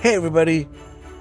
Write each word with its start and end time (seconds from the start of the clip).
Hey 0.00 0.14
everybody, 0.14 0.68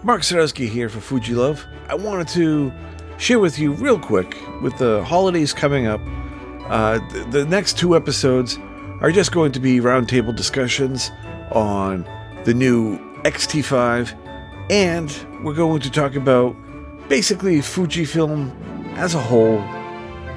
Mark 0.03 0.21
Sadowski 0.21 0.69
here 0.69 0.87
for 0.87 1.00
Fujilove. 1.00 1.66
I 1.90 1.95
wanted 1.95 2.27
to 2.27 2.72
share 3.17 3.40
with 3.40 3.58
you 3.58 3.74
real 3.74 4.00
quick 4.00 4.38
with 4.61 4.77
the 4.77 5.03
holidays 5.03 5.51
coming 5.51 5.88
up. 5.88 6.00
Uh, 6.69 7.00
th- 7.09 7.25
the 7.32 7.45
next 7.45 7.79
two 7.79 7.95
episodes 7.95 8.59
are 9.02 9.11
just 9.11 9.31
going 9.31 9.52
to 9.53 9.59
be 9.59 9.79
roundtable 9.79 10.35
discussions 10.35 11.09
on 11.52 12.07
the 12.43 12.53
new 12.53 12.99
XT5, 13.23 14.16
and 14.70 15.44
we're 15.44 15.55
going 15.55 15.81
to 15.81 15.89
talk 15.89 16.13
about 16.13 16.55
basically 17.09 17.57
Fujifilm 17.57 18.52
as 18.95 19.16
a 19.16 19.20
whole 19.20 19.57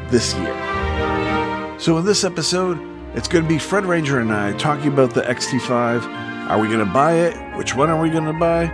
this 0.08 0.32
year. 0.36 1.78
So 1.78 1.98
in 1.98 2.06
this 2.06 2.24
episode, 2.24 2.78
it's 3.14 3.28
going 3.28 3.44
to 3.44 3.48
be 3.48 3.58
Fred 3.58 3.84
Ranger 3.84 4.18
and 4.18 4.32
I 4.32 4.54
talking 4.54 4.90
about 4.90 5.12
the 5.12 5.20
XT5. 5.22 6.48
Are 6.48 6.58
we 6.58 6.68
going 6.68 6.78
to 6.78 6.90
buy 6.90 7.12
it? 7.16 7.49
Which 7.60 7.76
one 7.76 7.90
are 7.90 8.00
we 8.00 8.08
going 8.08 8.24
to 8.24 8.32
buy? 8.32 8.64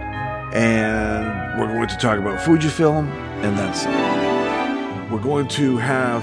And 0.53 1.59
we're 1.59 1.67
going 1.67 1.89
to 1.89 1.97
talk 1.97 2.21
about 2.21 2.39
Fujifilm, 2.39 3.09
and 3.43 3.59
that's 3.59 3.83
it. 3.83 5.11
We're 5.11 5.21
going 5.21 5.49
to 5.49 5.77
have 5.79 6.23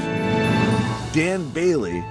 Dan 1.11 1.49
Bailey. 1.49 2.05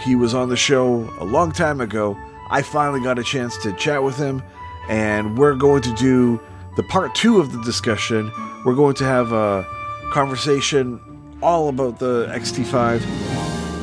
He 0.00 0.16
was 0.16 0.34
on 0.34 0.48
the 0.48 0.56
show 0.56 1.08
a 1.20 1.24
long 1.24 1.52
time 1.52 1.80
ago. 1.80 2.18
I 2.50 2.62
finally 2.62 3.00
got 3.02 3.20
a 3.20 3.22
chance 3.22 3.56
to 3.58 3.72
chat 3.74 4.02
with 4.02 4.16
him, 4.16 4.42
and 4.88 5.38
we're 5.38 5.54
going 5.54 5.82
to 5.82 5.94
do 5.94 6.40
the 6.74 6.82
part 6.82 7.14
two 7.14 7.38
of 7.38 7.52
the 7.52 7.62
discussion. 7.62 8.32
We're 8.64 8.74
going 8.74 8.96
to 8.96 9.04
have 9.04 9.30
a 9.30 9.64
conversation 10.10 11.00
all 11.40 11.68
about 11.68 12.00
the 12.00 12.26
XT5, 12.32 12.98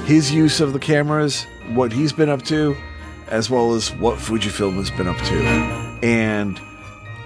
his 0.04 0.30
use 0.30 0.60
of 0.60 0.74
the 0.74 0.80
cameras, 0.80 1.46
what 1.70 1.94
he's 1.94 2.12
been 2.12 2.28
up 2.28 2.42
to, 2.48 2.76
as 3.30 3.50
well 3.50 3.74
as 3.74 3.94
what 3.96 4.18
Fujifilm 4.18 4.76
has 4.76 4.92
been 4.92 5.08
up 5.08 5.18
to. 5.18 5.42
And 6.04 6.60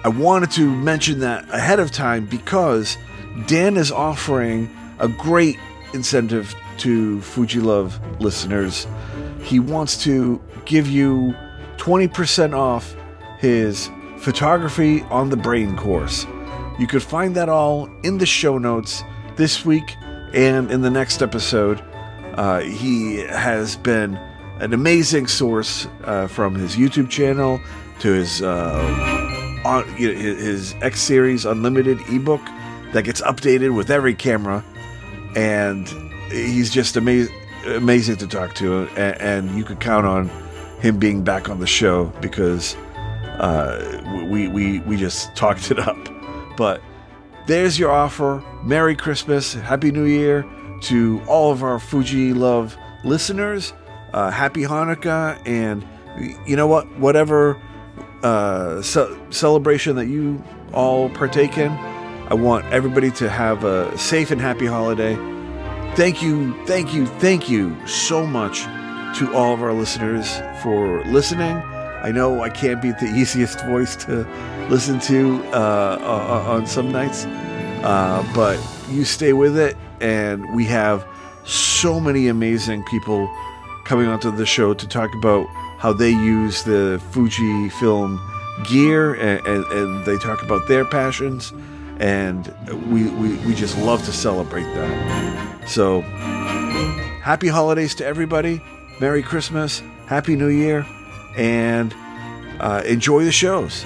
I 0.04 0.08
wanted 0.08 0.50
to 0.52 0.70
mention 0.70 1.20
that 1.20 1.48
ahead 1.50 1.80
of 1.80 1.90
time 1.90 2.26
because 2.26 2.98
Dan 3.46 3.76
is 3.76 3.90
offering 3.90 4.68
a 4.98 5.08
great 5.08 5.58
incentive 5.92 6.54
to 6.78 7.18
Fujilove 7.18 8.20
listeners. 8.20 8.86
He 9.42 9.60
wants 9.60 10.02
to 10.04 10.40
give 10.64 10.88
you 10.88 11.34
20% 11.76 12.56
off 12.56 12.94
his 13.38 13.90
photography 14.18 15.02
on 15.02 15.30
the 15.30 15.36
brain 15.36 15.76
course. 15.76 16.26
You 16.78 16.86
could 16.86 17.02
find 17.02 17.34
that 17.36 17.48
all 17.48 17.88
in 18.02 18.18
the 18.18 18.26
show 18.26 18.58
notes 18.58 19.02
this 19.36 19.64
week 19.64 19.94
and 20.32 20.70
in 20.70 20.82
the 20.82 20.90
next 20.90 21.22
episode. 21.22 21.82
Uh, 22.34 22.60
he 22.60 23.18
has 23.18 23.76
been 23.76 24.18
an 24.60 24.72
amazing 24.72 25.26
source 25.26 25.86
uh, 26.04 26.26
from 26.26 26.54
his 26.54 26.76
YouTube 26.76 27.10
channel 27.10 27.60
to 28.00 28.12
his 28.12 28.42
uh, 28.42 29.62
on, 29.64 29.84
you 29.96 30.12
know, 30.12 30.18
his, 30.18 30.74
X 30.82 31.00
Series 31.00 31.44
Unlimited 31.44 31.98
ebook 32.08 32.42
that 32.92 33.02
gets 33.02 33.20
updated 33.22 33.74
with 33.74 33.90
every 33.90 34.14
camera, 34.14 34.64
and 35.34 35.88
he's 36.30 36.70
just 36.70 36.96
amazing 36.96 37.34
amazing 37.66 38.16
to 38.16 38.26
talk 38.26 38.54
to, 38.54 38.86
and, 38.96 39.20
and, 39.20 39.58
you 39.58 39.64
could 39.64 39.80
count 39.80 40.06
on 40.06 40.28
him 40.80 40.98
being 40.98 41.24
back 41.24 41.48
on 41.48 41.60
the 41.60 41.66
show 41.66 42.04
because 42.20 42.76
uh, 43.38 44.26
we 44.30 44.48
we 44.48 44.80
we 44.80 44.96
just 44.96 45.34
talked 45.34 45.70
it 45.70 45.78
up. 45.78 45.96
But 46.56 46.82
there's 47.46 47.78
your 47.78 47.90
offer. 47.90 48.42
Merry 48.62 48.94
Christmas, 48.94 49.54
Happy 49.54 49.90
New 49.90 50.04
Year 50.04 50.44
to 50.82 51.22
all 51.26 51.50
of 51.50 51.62
our 51.62 51.78
Fujilove 51.78 52.76
listeners. 53.04 53.72
Uh, 54.14 54.30
happy 54.30 54.62
Hanukkah, 54.62 55.36
and 55.44 55.84
you 56.46 56.54
know 56.54 56.68
what? 56.68 56.86
Whatever 57.00 57.60
uh, 58.22 58.80
ce- 58.80 59.10
celebration 59.30 59.96
that 59.96 60.06
you 60.06 60.40
all 60.72 61.10
partake 61.10 61.58
in, 61.58 61.72
I 61.72 62.34
want 62.34 62.64
everybody 62.66 63.10
to 63.10 63.28
have 63.28 63.64
a 63.64 63.98
safe 63.98 64.30
and 64.30 64.40
happy 64.40 64.66
holiday. 64.66 65.16
Thank 65.96 66.22
you, 66.22 66.54
thank 66.64 66.94
you, 66.94 67.06
thank 67.06 67.50
you 67.50 67.76
so 67.88 68.24
much 68.24 68.60
to 69.18 69.32
all 69.34 69.52
of 69.52 69.64
our 69.64 69.72
listeners 69.72 70.40
for 70.62 71.02
listening. 71.06 71.56
I 71.56 72.12
know 72.12 72.40
I 72.40 72.50
can't 72.50 72.80
be 72.80 72.92
the 72.92 73.06
easiest 73.16 73.64
voice 73.66 73.96
to 74.04 74.24
listen 74.70 75.00
to 75.00 75.42
uh, 75.52 76.46
on 76.46 76.68
some 76.68 76.92
nights, 76.92 77.24
uh, 77.82 78.24
but 78.32 78.60
you 78.90 79.04
stay 79.04 79.32
with 79.32 79.58
it, 79.58 79.76
and 80.00 80.54
we 80.54 80.66
have 80.66 81.04
so 81.44 81.98
many 81.98 82.28
amazing 82.28 82.84
people 82.84 83.28
coming 83.84 84.06
onto 84.06 84.30
the 84.30 84.46
show 84.46 84.74
to 84.74 84.88
talk 84.88 85.14
about 85.14 85.46
how 85.78 85.92
they 85.92 86.10
use 86.10 86.62
the 86.64 87.00
Fuji 87.10 87.68
film 87.70 88.20
gear 88.64 89.14
and, 89.14 89.44
and, 89.46 89.64
and, 89.72 90.04
they 90.04 90.16
talk 90.18 90.42
about 90.42 90.66
their 90.68 90.84
passions 90.84 91.52
and 91.98 92.54
we, 92.90 93.10
we, 93.10 93.36
we 93.46 93.54
just 93.54 93.76
love 93.78 94.04
to 94.04 94.12
celebrate 94.12 94.62
that. 94.74 95.68
So 95.68 96.02
happy 97.22 97.48
holidays 97.48 97.94
to 97.96 98.06
everybody. 98.06 98.62
Merry 99.00 99.22
christmas 99.22 99.82
happy 100.06 100.36
new 100.36 100.48
year 100.48 100.86
and 101.36 101.94
uh, 102.60 102.82
enjoy 102.86 103.24
the 103.24 103.32
shows 103.32 103.84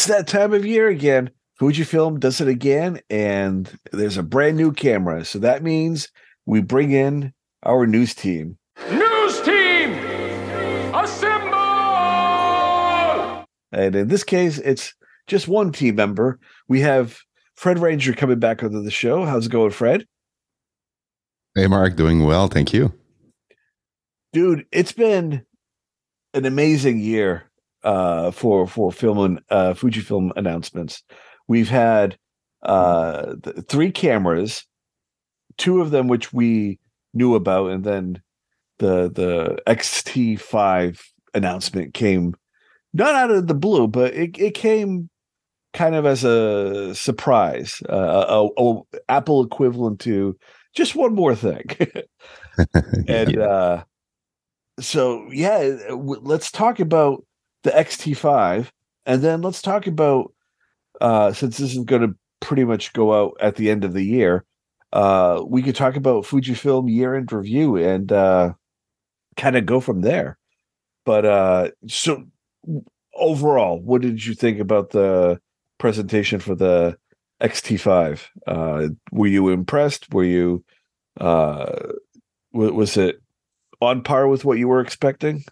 it's 0.00 0.08
that 0.08 0.26
time 0.26 0.54
of 0.54 0.64
year 0.64 0.88
again. 0.88 1.28
Fujifilm 1.60 2.18
does 2.18 2.40
it 2.40 2.48
again, 2.48 3.00
and 3.10 3.70
there's 3.92 4.16
a 4.16 4.22
brand 4.22 4.56
new 4.56 4.72
camera. 4.72 5.26
So 5.26 5.38
that 5.40 5.62
means 5.62 6.08
we 6.46 6.62
bring 6.62 6.92
in 6.92 7.34
our 7.64 7.86
news 7.86 8.14
team. 8.14 8.56
News 8.90 9.42
team, 9.42 9.92
assemble! 10.94 11.58
And 13.72 13.94
in 13.94 14.08
this 14.08 14.24
case, 14.24 14.56
it's 14.56 14.94
just 15.26 15.48
one 15.48 15.70
team 15.70 15.96
member. 15.96 16.38
We 16.66 16.80
have 16.80 17.18
Fred 17.56 17.78
Ranger 17.78 18.14
coming 18.14 18.38
back 18.38 18.62
onto 18.62 18.82
the 18.82 18.90
show. 18.90 19.26
How's 19.26 19.48
it 19.48 19.52
going, 19.52 19.72
Fred? 19.72 20.06
Hey, 21.54 21.66
Mark, 21.66 21.96
doing 21.96 22.24
well. 22.24 22.48
Thank 22.48 22.72
you. 22.72 22.94
Dude, 24.32 24.64
it's 24.72 24.92
been 24.92 25.44
an 26.32 26.46
amazing 26.46 27.00
year 27.00 27.49
uh, 27.82 28.30
for 28.30 28.66
for 28.66 28.92
film 28.92 29.18
and 29.18 29.40
uh, 29.50 29.74
Fujifilm 29.74 30.30
announcements. 30.36 31.02
We've 31.48 31.68
had 31.68 32.18
uh, 32.62 33.34
th- 33.42 33.66
three 33.68 33.90
cameras, 33.90 34.64
two 35.56 35.80
of 35.80 35.90
them 35.90 36.08
which 36.08 36.32
we 36.32 36.78
knew 37.14 37.34
about, 37.34 37.70
and 37.70 37.84
then 37.84 38.22
the 38.78 39.10
the 39.10 39.58
XT5 39.66 41.00
announcement 41.34 41.94
came 41.94 42.34
not 42.92 43.14
out 43.14 43.30
of 43.30 43.46
the 43.46 43.54
blue, 43.54 43.86
but 43.86 44.14
it, 44.14 44.38
it 44.38 44.54
came 44.54 45.08
kind 45.72 45.94
of 45.94 46.04
as 46.04 46.24
a 46.24 46.94
surprise, 46.94 47.82
uh, 47.88 48.24
a, 48.28 48.62
a, 48.62 48.80
Apple 49.08 49.44
equivalent 49.44 50.00
to 50.00 50.36
just 50.74 50.96
one 50.96 51.14
more 51.14 51.34
thing. 51.34 51.64
and 53.08 53.32
yeah. 53.32 53.40
uh, 53.40 53.82
so, 54.80 55.30
yeah, 55.30 55.76
let's 55.92 56.50
talk 56.50 56.80
about 56.80 57.24
the 57.62 57.70
XT5, 57.70 58.70
and 59.06 59.22
then 59.22 59.42
let's 59.42 59.62
talk 59.62 59.86
about 59.86 60.32
uh, 61.00 61.32
since 61.32 61.58
this 61.58 61.74
is 61.76 61.84
going 61.84 62.02
to 62.02 62.14
pretty 62.40 62.64
much 62.64 62.92
go 62.92 63.12
out 63.12 63.36
at 63.40 63.56
the 63.56 63.70
end 63.70 63.84
of 63.84 63.92
the 63.92 64.04
year. 64.04 64.44
Uh, 64.92 65.42
we 65.46 65.62
could 65.62 65.76
talk 65.76 65.96
about 65.96 66.24
Fujifilm 66.24 66.92
year 66.92 67.14
end 67.14 67.32
review 67.32 67.76
and 67.76 68.10
uh, 68.12 68.52
kind 69.36 69.56
of 69.56 69.66
go 69.66 69.80
from 69.80 70.00
there. 70.00 70.38
But 71.04 71.24
uh, 71.24 71.70
so 71.86 72.24
overall, 73.14 73.80
what 73.80 74.02
did 74.02 74.24
you 74.24 74.34
think 74.34 74.58
about 74.58 74.90
the 74.90 75.40
presentation 75.78 76.40
for 76.40 76.54
the 76.54 76.96
XT5? 77.40 78.26
Uh, 78.46 78.88
were 79.12 79.26
you 79.26 79.48
impressed? 79.48 80.12
Were 80.12 80.24
you 80.24 80.64
uh, 81.20 81.92
was 82.52 82.96
it 82.96 83.20
on 83.80 84.02
par 84.02 84.28
with 84.28 84.44
what 84.44 84.58
you 84.58 84.68
were 84.68 84.80
expecting? 84.80 85.44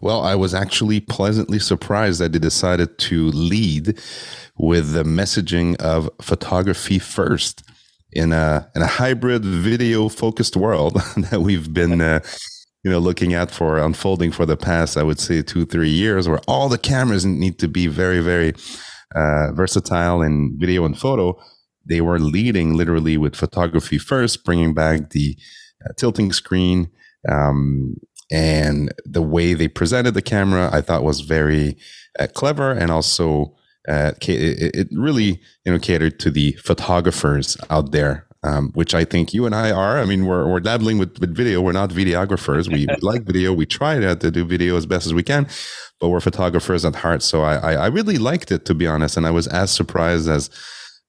Well, 0.00 0.22
I 0.22 0.34
was 0.34 0.54
actually 0.54 1.00
pleasantly 1.00 1.58
surprised 1.58 2.20
that 2.20 2.32
they 2.32 2.38
decided 2.38 2.98
to 2.98 3.30
lead 3.30 3.98
with 4.56 4.92
the 4.92 5.04
messaging 5.04 5.76
of 5.76 6.10
photography 6.20 6.98
first 6.98 7.62
in 8.12 8.32
a 8.32 8.68
in 8.74 8.82
a 8.82 8.86
hybrid 8.86 9.44
video 9.44 10.08
focused 10.08 10.56
world 10.56 10.94
that 11.16 11.42
we've 11.42 11.72
been 11.72 12.00
uh, 12.00 12.20
you 12.82 12.90
know 12.90 12.98
looking 12.98 13.34
at 13.34 13.50
for 13.50 13.78
unfolding 13.78 14.32
for 14.32 14.46
the 14.46 14.56
past 14.56 14.96
I 14.96 15.02
would 15.02 15.20
say 15.20 15.42
2 15.42 15.66
3 15.66 15.88
years 15.90 16.26
where 16.26 16.40
all 16.48 16.70
the 16.70 16.78
cameras 16.78 17.26
need 17.26 17.58
to 17.58 17.68
be 17.68 17.86
very 17.86 18.20
very 18.20 18.54
uh, 19.14 19.52
versatile 19.52 20.22
in 20.22 20.56
video 20.58 20.86
and 20.86 20.98
photo 20.98 21.38
they 21.88 22.00
were 22.00 22.18
leading 22.18 22.74
literally 22.74 23.16
with 23.16 23.36
photography 23.36 23.98
first 23.98 24.44
bringing 24.44 24.74
back 24.74 25.10
the 25.10 25.36
uh, 25.84 25.92
tilting 25.96 26.32
screen. 26.32 26.90
Um, 27.28 27.96
and 28.30 28.92
the 29.04 29.22
way 29.22 29.54
they 29.54 29.68
presented 29.68 30.14
the 30.14 30.22
camera, 30.22 30.70
I 30.72 30.80
thought 30.80 31.02
was 31.02 31.20
very 31.20 31.76
uh, 32.18 32.26
clever 32.34 32.72
and 32.72 32.90
also 32.90 33.54
uh, 33.88 34.12
it, 34.20 34.74
it, 34.74 34.88
really 34.92 35.40
you 35.64 35.72
know 35.72 35.78
catered 35.78 36.20
to 36.20 36.30
the 36.30 36.52
photographers 36.52 37.56
out 37.70 37.92
there 37.92 38.28
um, 38.44 38.70
which 38.74 38.94
I 38.94 39.04
think 39.04 39.34
you 39.34 39.46
and 39.46 39.54
I 39.54 39.70
are. 39.70 39.98
I 39.98 40.04
mean, 40.04 40.26
we're, 40.26 40.46
we're 40.48 40.60
dabbling 40.60 40.98
with, 40.98 41.18
with 41.18 41.34
video. 41.34 41.60
We're 41.60 41.72
not 41.72 41.90
videographers. 41.90 42.68
We, 42.72 42.86
we 42.86 42.96
like 43.02 43.22
video. 43.22 43.52
We 43.52 43.66
try 43.66 43.98
to, 43.98 44.14
to 44.14 44.30
do 44.30 44.44
video 44.44 44.76
as 44.76 44.86
best 44.86 45.06
as 45.06 45.14
we 45.14 45.22
can, 45.22 45.48
but 46.00 46.08
we're 46.08 46.20
photographers 46.20 46.84
at 46.84 46.96
heart. 46.96 47.22
So 47.22 47.42
I, 47.42 47.56
I, 47.56 47.72
I 47.72 47.86
really 47.88 48.18
liked 48.18 48.52
it, 48.52 48.64
to 48.66 48.74
be 48.74 48.86
honest. 48.86 49.16
And 49.16 49.26
I 49.26 49.30
was 49.30 49.48
as 49.48 49.72
surprised 49.72 50.28
as 50.28 50.50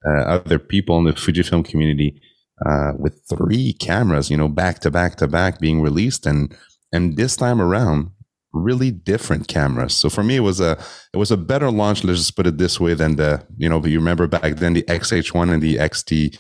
uh, 0.08 0.22
other 0.22 0.58
people 0.58 0.98
in 0.98 1.04
the 1.04 1.12
Fujifilm 1.12 1.64
community 1.64 2.20
uh, 2.66 2.94
with 2.98 3.22
three 3.30 3.74
cameras, 3.74 4.32
you 4.32 4.38
know, 4.38 4.48
back 4.48 4.80
to 4.80 4.92
back 4.92 5.16
to 5.18 5.28
back 5.28 5.60
being 5.60 5.82
released. 5.82 6.26
And, 6.26 6.56
and 6.92 7.18
this 7.18 7.36
time 7.36 7.62
around, 7.62 8.12
really 8.54 8.92
different 8.92 9.48
cameras. 9.48 9.94
So 9.94 10.10
for 10.10 10.24
me, 10.24 10.38
it 10.38 10.42
was 10.42 10.60
a 10.60 10.78
it 11.14 11.18
was 11.18 11.32
a 11.32 11.38
better 11.38 11.70
launch. 11.72 12.04
Let's 12.04 12.20
just 12.20 12.36
put 12.36 12.48
it 12.48 12.58
this 12.58 12.80
way 12.80 12.94
than 12.94 13.16
the 13.16 13.46
you 13.58 13.70
know. 13.70 13.84
You 13.86 14.00
remember 14.00 14.28
back 14.28 14.58
then 14.58 14.74
the 14.74 14.84
XH1 14.84 15.54
and 15.54 15.62
the 15.62 15.76
XT 15.76 16.38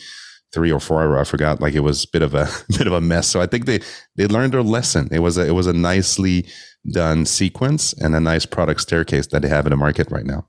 three 0.51 0.71
or 0.71 0.79
four. 0.79 1.17
I 1.17 1.23
forgot. 1.23 1.61
Like 1.61 1.73
it 1.73 1.81
was 1.81 2.05
a 2.05 2.07
bit 2.11 2.21
of 2.21 2.33
a 2.33 2.47
bit 2.69 2.87
of 2.87 2.93
a 2.93 3.01
mess. 3.01 3.27
So 3.27 3.41
I 3.41 3.45
think 3.45 3.65
they 3.65 3.79
they 4.15 4.27
learned 4.27 4.53
their 4.53 4.63
lesson. 4.63 5.09
It 5.11 5.19
was 5.19 5.37
a 5.37 5.47
it 5.47 5.51
was 5.51 5.67
a 5.67 5.73
nicely 5.73 6.47
done 6.91 7.25
sequence 7.25 7.93
and 7.93 8.15
a 8.15 8.19
nice 8.19 8.45
product 8.45 8.81
staircase 8.81 9.27
that 9.27 9.41
they 9.41 9.49
have 9.49 9.65
in 9.65 9.71
the 9.71 9.77
market 9.77 10.09
right 10.11 10.25
now. 10.25 10.47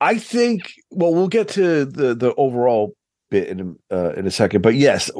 I 0.00 0.18
think. 0.18 0.72
Well, 0.90 1.12
we'll 1.12 1.28
get 1.28 1.48
to 1.50 1.84
the 1.84 2.14
the 2.14 2.34
overall 2.36 2.94
bit 3.30 3.48
in 3.48 3.76
uh, 3.90 4.12
in 4.12 4.26
a 4.26 4.30
second. 4.30 4.62
But 4.62 4.74
yes, 4.74 5.10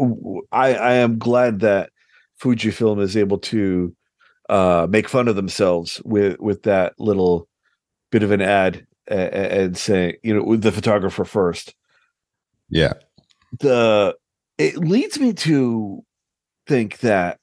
I 0.52 0.74
I 0.74 0.92
am 0.94 1.18
glad 1.18 1.60
that 1.60 1.90
Fujifilm 2.40 3.00
is 3.00 3.16
able 3.16 3.38
to 3.38 3.94
uh, 4.48 4.86
make 4.88 5.08
fun 5.08 5.28
of 5.28 5.36
themselves 5.36 6.00
with 6.04 6.38
with 6.40 6.62
that 6.62 6.94
little 6.98 7.48
bit 8.10 8.22
of 8.22 8.30
an 8.30 8.40
ad 8.40 8.86
and, 9.06 9.34
and 9.34 9.76
saying 9.78 10.16
you 10.22 10.34
know 10.34 10.42
with 10.42 10.62
the 10.62 10.72
photographer 10.72 11.24
first. 11.24 11.74
Yeah, 12.70 12.94
the 13.60 14.16
it 14.56 14.78
leads 14.78 15.18
me 15.18 15.32
to 15.32 16.04
think 16.66 16.98
that 16.98 17.38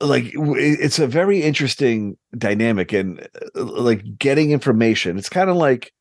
like 0.00 0.24
it's 0.34 0.98
a 0.98 1.06
very 1.06 1.42
interesting 1.42 2.16
dynamic 2.36 2.92
and 2.92 3.26
uh, 3.54 3.62
like 3.64 4.18
getting 4.18 4.50
information 4.50 5.16
it's 5.16 5.30
kind 5.30 5.48
of 5.48 5.56
like 5.56 5.92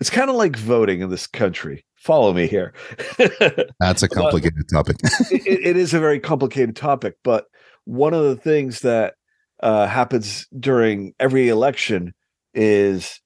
it's 0.00 0.10
kind 0.10 0.30
of 0.30 0.36
like 0.36 0.56
voting 0.56 1.00
in 1.00 1.10
this 1.10 1.26
country. 1.26 1.84
Follow 1.96 2.32
me 2.32 2.46
here. 2.46 2.74
That's 3.80 4.02
a 4.02 4.08
complicated 4.08 4.68
topic. 4.70 4.96
it, 5.30 5.46
it 5.46 5.76
is 5.76 5.94
a 5.94 6.00
very 6.00 6.20
complicated 6.20 6.76
topic 6.76 7.16
but 7.22 7.46
one 7.84 8.14
of 8.14 8.24
the 8.24 8.36
things 8.36 8.80
that 8.80 9.14
uh, 9.60 9.86
happens 9.86 10.46
during 10.58 11.14
every 11.20 11.48
election 11.48 12.14
is 12.54 13.20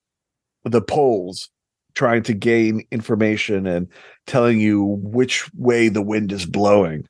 the 0.64 0.82
polls 0.82 1.50
trying 1.94 2.22
to 2.24 2.34
gain 2.34 2.82
information 2.90 3.66
and 3.66 3.88
telling 4.26 4.60
you 4.60 4.84
which 5.02 5.52
way 5.54 5.88
the 5.88 6.02
wind 6.02 6.30
is 6.32 6.46
blowing. 6.46 7.06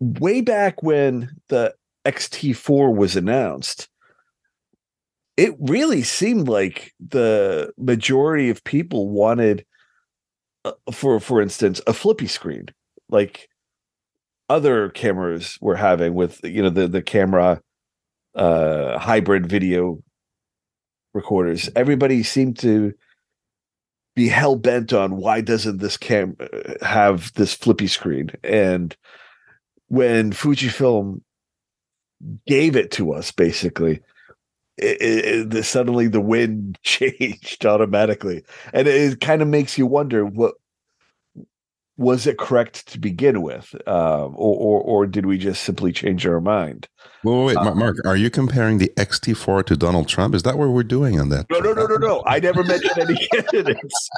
Way 0.00 0.40
back 0.40 0.82
when 0.82 1.30
the 1.48 1.74
XT4 2.04 2.94
was 2.94 3.16
announced, 3.16 3.88
it 5.36 5.54
really 5.58 6.02
seemed 6.02 6.48
like 6.48 6.92
the 7.00 7.72
majority 7.76 8.50
of 8.50 8.64
people 8.64 9.10
wanted 9.10 9.64
uh, 10.64 10.72
for 10.92 11.20
for 11.20 11.40
instance 11.40 11.80
a 11.86 11.92
flippy 11.92 12.26
screen 12.26 12.66
like 13.08 13.48
other 14.48 14.90
cameras 14.90 15.58
were 15.60 15.76
having 15.76 16.14
with 16.14 16.40
you 16.44 16.62
know 16.62 16.70
the 16.70 16.88
the 16.88 17.02
camera 17.02 17.60
uh 18.34 18.98
hybrid 18.98 19.46
video 19.46 19.98
recorders 21.12 21.68
everybody 21.76 22.22
seemed 22.22 22.58
to 22.58 22.92
be 24.14 24.28
hell 24.28 24.56
bent 24.56 24.92
on 24.92 25.16
why 25.16 25.40
doesn't 25.40 25.78
this 25.78 25.96
cam 25.96 26.36
uh, 26.38 26.84
have 26.84 27.32
this 27.34 27.54
flippy 27.54 27.86
screen? 27.86 28.30
And 28.42 28.96
when 29.88 30.32
Fujifilm 30.32 31.20
gave 32.46 32.76
it 32.76 32.90
to 32.92 33.12
us, 33.12 33.32
basically, 33.32 34.00
it, 34.76 35.00
it, 35.00 35.54
it, 35.54 35.62
suddenly 35.64 36.08
the 36.08 36.20
wind 36.20 36.78
changed 36.82 37.64
automatically, 37.64 38.42
and 38.72 38.88
it 38.88 39.20
kind 39.20 39.42
of 39.42 39.48
makes 39.48 39.78
you 39.78 39.86
wonder 39.86 40.24
what 40.24 40.54
was 41.96 42.26
it 42.26 42.38
correct 42.38 42.88
to 42.88 42.98
begin 42.98 43.40
with, 43.42 43.72
uh, 43.86 44.24
or, 44.24 44.30
or, 44.30 44.80
or 44.80 45.06
did 45.06 45.26
we 45.26 45.38
just 45.38 45.62
simply 45.62 45.92
change 45.92 46.26
our 46.26 46.40
mind? 46.40 46.88
Well, 47.22 47.44
wait, 47.44 47.56
um, 47.56 47.78
Mark, 47.78 47.98
are 48.04 48.16
you 48.16 48.30
comparing 48.30 48.78
the 48.78 48.90
XT4 48.96 49.64
to 49.66 49.76
Donald 49.76 50.08
Trump? 50.08 50.34
Is 50.34 50.42
that 50.42 50.58
what 50.58 50.70
we're 50.70 50.82
doing 50.82 51.20
on 51.20 51.28
that? 51.28 51.46
No, 51.50 51.60
no, 51.60 51.72
no, 51.72 51.86
no, 51.86 51.96
no. 51.96 52.22
I 52.26 52.40
never 52.40 52.64
mentioned 52.64 52.98
any 52.98 53.14
candidates. 53.32 54.10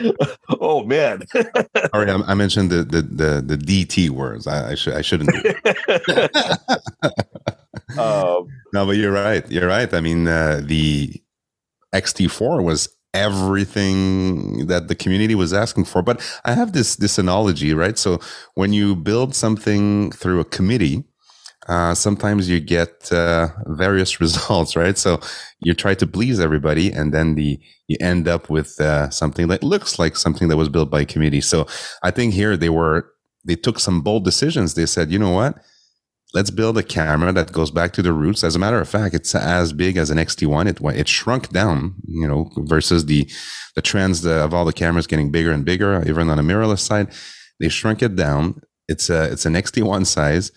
oh 0.60 0.84
man! 0.84 1.26
Sorry, 1.26 2.10
I, 2.10 2.14
I, 2.26 2.34
mentioned 2.34 2.70
the, 2.70 2.84
the 2.84 3.02
the 3.02 3.56
the 3.56 3.56
DT 3.56 4.10
words. 4.10 4.46
I, 4.46 4.70
I 4.70 4.74
should 4.74 4.94
I 4.94 5.02
shouldn't. 5.02 5.34
Um, 7.98 8.48
no, 8.72 8.86
but 8.86 8.96
you're 8.96 9.12
right. 9.12 9.48
You're 9.50 9.68
right. 9.68 9.92
I 9.92 10.00
mean, 10.00 10.26
uh, 10.26 10.60
the 10.64 11.22
XT4 11.94 12.62
was 12.62 12.88
everything 13.12 14.66
that 14.68 14.88
the 14.88 14.94
community 14.94 15.34
was 15.34 15.52
asking 15.52 15.84
for. 15.84 16.02
But 16.02 16.20
I 16.44 16.52
have 16.52 16.72
this 16.72 16.96
this 16.96 17.18
analogy, 17.18 17.74
right? 17.74 17.98
So 17.98 18.20
when 18.54 18.72
you 18.72 18.94
build 18.96 19.34
something 19.34 20.12
through 20.12 20.40
a 20.40 20.44
committee, 20.44 21.04
uh, 21.68 21.94
sometimes 21.94 22.48
you 22.48 22.60
get 22.60 23.10
uh, 23.12 23.48
various 23.66 24.20
results, 24.20 24.76
right? 24.76 24.96
So 24.96 25.20
you 25.60 25.74
try 25.74 25.94
to 25.94 26.06
please 26.06 26.40
everybody, 26.40 26.92
and 26.92 27.12
then 27.12 27.34
the 27.34 27.58
you 27.88 27.96
end 28.00 28.28
up 28.28 28.48
with 28.48 28.80
uh, 28.80 29.10
something 29.10 29.48
that 29.48 29.62
looks 29.64 29.98
like 29.98 30.16
something 30.16 30.48
that 30.48 30.56
was 30.56 30.68
built 30.68 30.90
by 30.90 31.00
a 31.02 31.06
committee. 31.06 31.40
So 31.40 31.66
I 32.02 32.10
think 32.10 32.34
here 32.34 32.56
they 32.56 32.70
were 32.70 33.10
they 33.44 33.56
took 33.56 33.80
some 33.80 34.02
bold 34.02 34.24
decisions. 34.24 34.74
They 34.74 34.86
said, 34.86 35.10
you 35.10 35.18
know 35.18 35.30
what? 35.30 35.56
Let's 36.32 36.50
build 36.50 36.78
a 36.78 36.82
camera 36.82 37.32
that 37.32 37.52
goes 37.52 37.70
back 37.70 37.92
to 37.92 38.02
the 38.02 38.12
roots. 38.12 38.44
As 38.44 38.54
a 38.54 38.58
matter 38.58 38.80
of 38.80 38.88
fact, 38.88 39.14
it's 39.14 39.34
as 39.34 39.72
big 39.72 39.96
as 39.96 40.10
an 40.10 40.18
XT1. 40.18 40.68
It 40.68 40.98
it 40.98 41.08
shrunk 41.08 41.50
down, 41.50 41.94
you 42.06 42.26
know, 42.26 42.50
versus 42.56 43.06
the 43.06 43.28
the 43.74 43.82
trends 43.82 44.24
of 44.24 44.54
all 44.54 44.64
the 44.64 44.72
cameras 44.72 45.06
getting 45.06 45.30
bigger 45.30 45.52
and 45.52 45.64
bigger, 45.64 46.02
even 46.06 46.30
on 46.30 46.36
the 46.36 46.42
mirrorless 46.42 46.80
side. 46.80 47.12
They 47.58 47.68
shrunk 47.68 48.02
it 48.02 48.16
down. 48.16 48.62
It's 48.88 49.10
a 49.10 49.24
it's 49.32 49.46
an 49.46 49.54
XT1 49.54 50.06
size. 50.06 50.52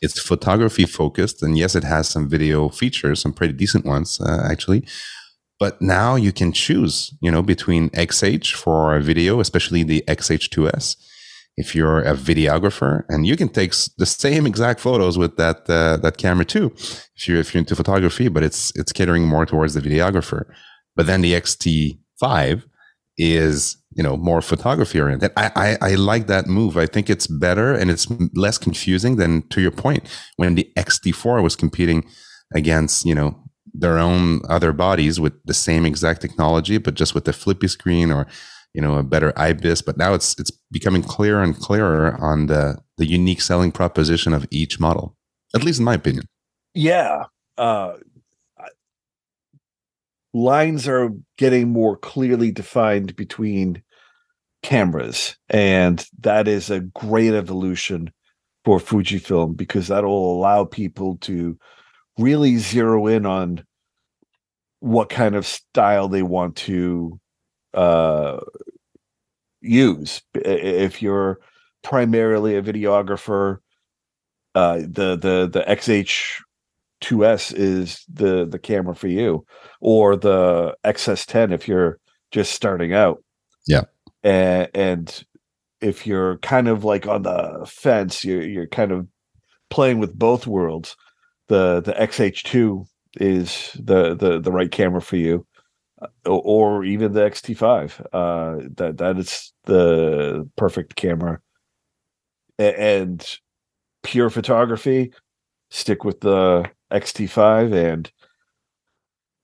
It's 0.00 0.20
photography 0.20 0.86
focused, 0.86 1.42
and 1.42 1.56
yes, 1.58 1.74
it 1.74 1.84
has 1.84 2.08
some 2.08 2.28
video 2.28 2.68
features, 2.68 3.20
some 3.20 3.32
pretty 3.32 3.52
decent 3.52 3.84
ones 3.84 4.20
uh, 4.20 4.48
actually. 4.50 4.86
But 5.60 5.80
now 5.80 6.16
you 6.16 6.32
can 6.32 6.52
choose, 6.52 7.14
you 7.20 7.30
know, 7.30 7.42
between 7.42 7.90
XH 7.90 8.54
for 8.54 8.98
video, 9.00 9.38
especially 9.38 9.84
the 9.84 10.02
XH2S 10.08 10.96
if 11.56 11.74
you're 11.74 12.00
a 12.00 12.14
videographer 12.14 13.04
and 13.08 13.26
you 13.26 13.36
can 13.36 13.48
take 13.48 13.74
the 13.98 14.06
same 14.06 14.46
exact 14.46 14.80
photos 14.80 15.18
with 15.18 15.36
that 15.36 15.68
uh, 15.68 15.96
that 15.98 16.16
camera 16.16 16.44
too 16.44 16.72
if 17.16 17.28
you're 17.28 17.38
if 17.38 17.52
you're 17.52 17.58
into 17.58 17.76
photography 17.76 18.28
but 18.28 18.42
it's 18.42 18.72
it's 18.74 18.92
catering 18.92 19.26
more 19.26 19.46
towards 19.46 19.74
the 19.74 19.80
videographer. 19.80 20.44
But 20.96 21.06
then 21.06 21.22
the 21.22 21.32
xt5 21.34 22.62
is 23.18 23.76
you 23.94 24.02
know 24.02 24.16
more 24.16 24.40
photography 24.40 25.00
oriented. 25.00 25.32
I, 25.36 25.50
I 25.54 25.90
i 25.90 25.94
like 25.94 26.26
that 26.28 26.46
move. 26.46 26.76
I 26.76 26.86
think 26.86 27.10
it's 27.10 27.26
better 27.26 27.74
and 27.74 27.90
it's 27.90 28.08
less 28.34 28.58
confusing 28.58 29.16
than 29.16 29.46
to 29.48 29.60
your 29.60 29.70
point 29.70 30.08
when 30.36 30.54
the 30.54 30.70
xt4 30.78 31.42
was 31.42 31.56
competing 31.56 32.04
against 32.54 33.04
you 33.04 33.14
know 33.14 33.38
their 33.74 33.98
own 33.98 34.40
other 34.48 34.72
bodies 34.72 35.18
with 35.18 35.32
the 35.44 35.54
same 35.54 35.86
exact 35.86 36.20
technology 36.20 36.76
but 36.76 36.94
just 36.94 37.14
with 37.14 37.24
the 37.24 37.32
flippy 37.32 37.68
screen 37.68 38.10
or 38.10 38.26
you 38.74 38.80
know 38.80 38.96
a 38.96 39.02
better 39.02 39.32
ibis 39.36 39.82
but 39.82 39.96
now 39.96 40.14
it's 40.14 40.38
it's 40.38 40.50
becoming 40.70 41.02
clearer 41.02 41.42
and 41.42 41.56
clearer 41.58 42.16
on 42.20 42.46
the 42.46 42.78
the 42.98 43.06
unique 43.06 43.40
selling 43.40 43.72
proposition 43.72 44.32
of 44.32 44.46
each 44.50 44.80
model 44.80 45.16
at 45.54 45.62
least 45.62 45.78
in 45.78 45.84
my 45.84 45.94
opinion. 45.94 46.24
Yeah 46.74 47.24
uh 47.58 47.94
lines 50.34 50.88
are 50.88 51.10
getting 51.36 51.70
more 51.70 51.96
clearly 51.96 52.50
defined 52.50 53.14
between 53.16 53.82
cameras 54.62 55.36
and 55.50 56.06
that 56.20 56.48
is 56.48 56.70
a 56.70 56.80
great 56.80 57.34
evolution 57.34 58.10
for 58.64 58.78
fujifilm 58.78 59.56
because 59.56 59.88
that'll 59.88 60.32
allow 60.38 60.64
people 60.64 61.16
to 61.18 61.58
really 62.18 62.56
zero 62.56 63.06
in 63.06 63.26
on 63.26 63.64
what 64.80 65.08
kind 65.08 65.34
of 65.34 65.46
style 65.46 66.08
they 66.08 66.22
want 66.22 66.56
to 66.56 67.18
uh, 67.74 68.40
use. 69.60 70.22
If 70.34 71.02
you're 71.02 71.38
primarily 71.82 72.56
a 72.56 72.62
videographer, 72.62 73.58
uh, 74.54 74.78
the 74.78 75.16
the 75.16 75.48
the 75.52 75.64
XH2S 75.68 77.54
is 77.54 78.04
the 78.12 78.46
the 78.46 78.58
camera 78.58 78.94
for 78.94 79.08
you, 79.08 79.44
or 79.80 80.16
the 80.16 80.76
XS10 80.84 81.52
if 81.52 81.68
you're 81.68 81.98
just 82.30 82.52
starting 82.52 82.92
out. 82.92 83.22
Yeah, 83.66 83.84
and, 84.22 84.68
and 84.74 85.24
if 85.80 86.06
you're 86.06 86.38
kind 86.38 86.68
of 86.68 86.84
like 86.84 87.06
on 87.06 87.22
the 87.22 87.66
fence, 87.68 88.24
you're 88.24 88.42
you're 88.42 88.66
kind 88.66 88.92
of 88.92 89.06
playing 89.70 89.98
with 89.98 90.18
both 90.18 90.46
worlds. 90.46 90.96
The 91.48 91.80
the 91.80 91.92
XH2 91.92 92.86
is 93.16 93.70
the 93.74 94.14
the 94.14 94.40
the 94.40 94.52
right 94.52 94.70
camera 94.70 95.02
for 95.02 95.16
you, 95.16 95.46
or, 96.24 96.42
or 96.44 96.84
even 96.84 97.12
the 97.12 97.20
XT5. 97.20 98.00
Uh, 98.12 98.68
that 98.76 98.98
that 98.98 99.18
is 99.18 99.52
the 99.64 100.48
perfect 100.56 100.96
camera. 100.96 101.40
A- 102.58 102.80
and 102.80 103.38
pure 104.02 104.30
photography, 104.30 105.12
stick 105.70 106.04
with 106.04 106.20
the 106.20 106.68
XT5 106.92 107.72
and 107.72 108.12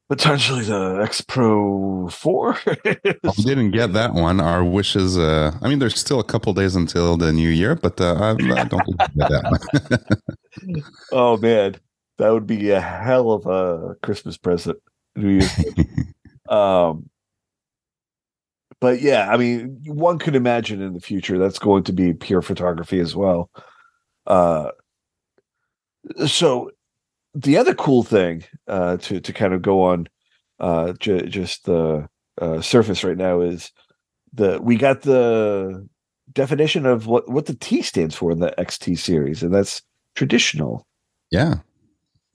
potentially 0.08 0.64
the 0.64 1.00
X 1.02 1.20
Pro 1.20 2.08
4. 2.08 2.58
We 2.84 3.44
didn't 3.44 3.70
get 3.72 3.92
that 3.92 4.14
one. 4.14 4.40
Our 4.40 4.64
wishes. 4.64 5.18
Uh, 5.18 5.56
I 5.62 5.68
mean, 5.68 5.78
there's 5.78 5.98
still 5.98 6.20
a 6.20 6.24
couple 6.24 6.52
days 6.54 6.76
until 6.76 7.16
the 7.16 7.32
new 7.32 7.48
year, 7.48 7.74
but 7.74 8.00
uh, 8.00 8.14
I, 8.14 8.30
I 8.30 8.64
don't 8.64 8.84
think 8.84 9.00
we 9.00 9.20
get 9.20 9.30
that 9.30 10.02
one. 10.70 10.82
oh 11.12 11.36
man, 11.36 11.76
that 12.18 12.30
would 12.30 12.46
be 12.46 12.70
a 12.70 12.80
hell 12.80 13.32
of 13.32 13.46
a 13.46 13.94
Christmas 14.02 14.36
present. 14.36 14.78
New 15.16 15.30
Year's. 15.30 15.64
um, 16.50 17.08
but 18.80 19.00
yeah, 19.00 19.28
I 19.30 19.36
mean, 19.36 19.80
one 19.86 20.18
could 20.18 20.36
imagine 20.36 20.80
in 20.80 20.94
the 20.94 21.00
future 21.00 21.38
that's 21.38 21.58
going 21.58 21.84
to 21.84 21.92
be 21.92 22.12
pure 22.12 22.42
photography 22.42 23.00
as 23.00 23.16
well. 23.16 23.50
Uh, 24.26 24.70
so 26.26 26.70
the 27.34 27.56
other 27.56 27.74
cool 27.74 28.02
thing 28.02 28.44
uh, 28.68 28.96
to 28.98 29.20
to 29.20 29.32
kind 29.32 29.52
of 29.52 29.62
go 29.62 29.82
on 29.82 30.08
uh, 30.60 30.92
j- 30.98 31.26
just 31.26 31.64
the 31.64 32.08
uh, 32.40 32.60
surface 32.60 33.04
right 33.04 33.16
now 33.16 33.40
is 33.40 33.72
the 34.32 34.60
we 34.62 34.76
got 34.76 35.02
the 35.02 35.86
definition 36.32 36.86
of 36.86 37.06
what 37.06 37.28
what 37.28 37.46
the 37.46 37.54
T 37.54 37.82
stands 37.82 38.14
for 38.14 38.30
in 38.30 38.38
the 38.38 38.54
XT 38.58 38.98
series, 38.98 39.42
and 39.42 39.52
that's 39.52 39.82
traditional. 40.14 40.86
yeah, 41.30 41.56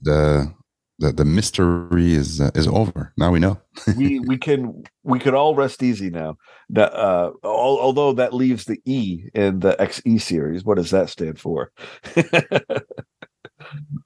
the 0.00 0.52
the 0.98 1.12
the 1.12 1.24
mystery 1.24 2.14
is 2.14 2.40
uh, 2.40 2.50
is 2.54 2.66
over. 2.68 3.12
Now 3.16 3.30
we 3.30 3.40
know. 3.40 3.60
we 3.96 4.20
we 4.20 4.38
can 4.38 4.84
we 5.02 5.18
could 5.18 5.34
all 5.34 5.54
rest 5.54 5.82
easy 5.82 6.10
now. 6.10 6.36
That, 6.70 6.92
uh, 6.94 7.32
al- 7.44 7.78
although 7.80 8.12
that 8.12 8.32
leaves 8.32 8.64
the 8.64 8.80
E 8.84 9.24
in 9.34 9.60
the 9.60 9.76
XE 9.78 10.20
series. 10.20 10.64
What 10.64 10.76
does 10.76 10.90
that 10.90 11.10
stand 11.10 11.40
for? 11.40 11.72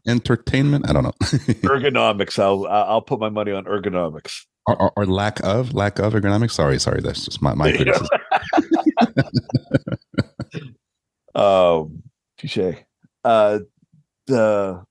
Entertainment. 0.06 0.88
I 0.88 0.92
don't 0.92 1.02
know. 1.04 1.12
ergonomics. 1.22 2.38
I'll 2.38 2.66
I'll 2.66 3.02
put 3.02 3.20
my 3.20 3.28
money 3.28 3.52
on 3.52 3.64
ergonomics. 3.64 4.46
or, 4.66 4.80
or, 4.80 4.92
or 4.96 5.06
lack 5.06 5.40
of 5.40 5.74
lack 5.74 5.98
of 5.98 6.14
ergonomics. 6.14 6.52
Sorry, 6.52 6.78
sorry. 6.78 7.00
That's 7.02 7.24
just 7.24 7.42
my 7.42 7.54
my 7.54 7.72
criticism. 7.72 8.08
um, 11.34 12.02
touche. 12.38 12.76
Uh, 13.24 13.58
the 14.26 14.84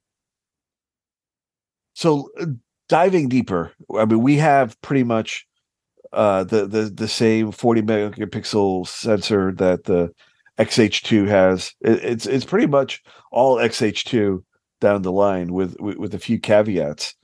so 1.97 2.29
uh, 2.39 2.45
diving 2.89 3.27
deeper. 3.27 3.73
I 3.97 4.05
mean, 4.05 4.21
we 4.21 4.37
have 4.37 4.79
pretty 4.81 5.03
much 5.03 5.47
uh 6.13 6.43
the 6.43 6.67
the 6.67 6.83
the 6.83 7.07
same 7.07 7.51
40 7.51 7.81
megapixel 7.81 8.87
sensor 8.87 9.51
that 9.53 9.85
the 9.85 10.13
XH2 10.59 11.27
has. 11.27 11.73
It, 11.81 12.03
it's 12.03 12.25
it's 12.27 12.45
pretty 12.45 12.67
much 12.67 13.01
all 13.31 13.57
XH2 13.57 14.43
down 14.79 15.01
the 15.01 15.11
line 15.11 15.51
with 15.53 15.75
with, 15.79 15.97
with 15.97 16.13
a 16.13 16.19
few 16.19 16.39
caveats. 16.39 17.15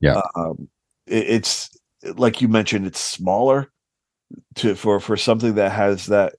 Yeah. 0.00 0.20
Um, 0.36 0.68
it, 1.08 1.28
it's 1.28 1.68
like 2.14 2.40
you 2.40 2.46
mentioned, 2.46 2.86
it's 2.86 3.00
smaller 3.00 3.72
to 4.54 4.76
for 4.76 5.00
for 5.00 5.16
something 5.16 5.56
that 5.56 5.72
has 5.72 6.06
that 6.06 6.36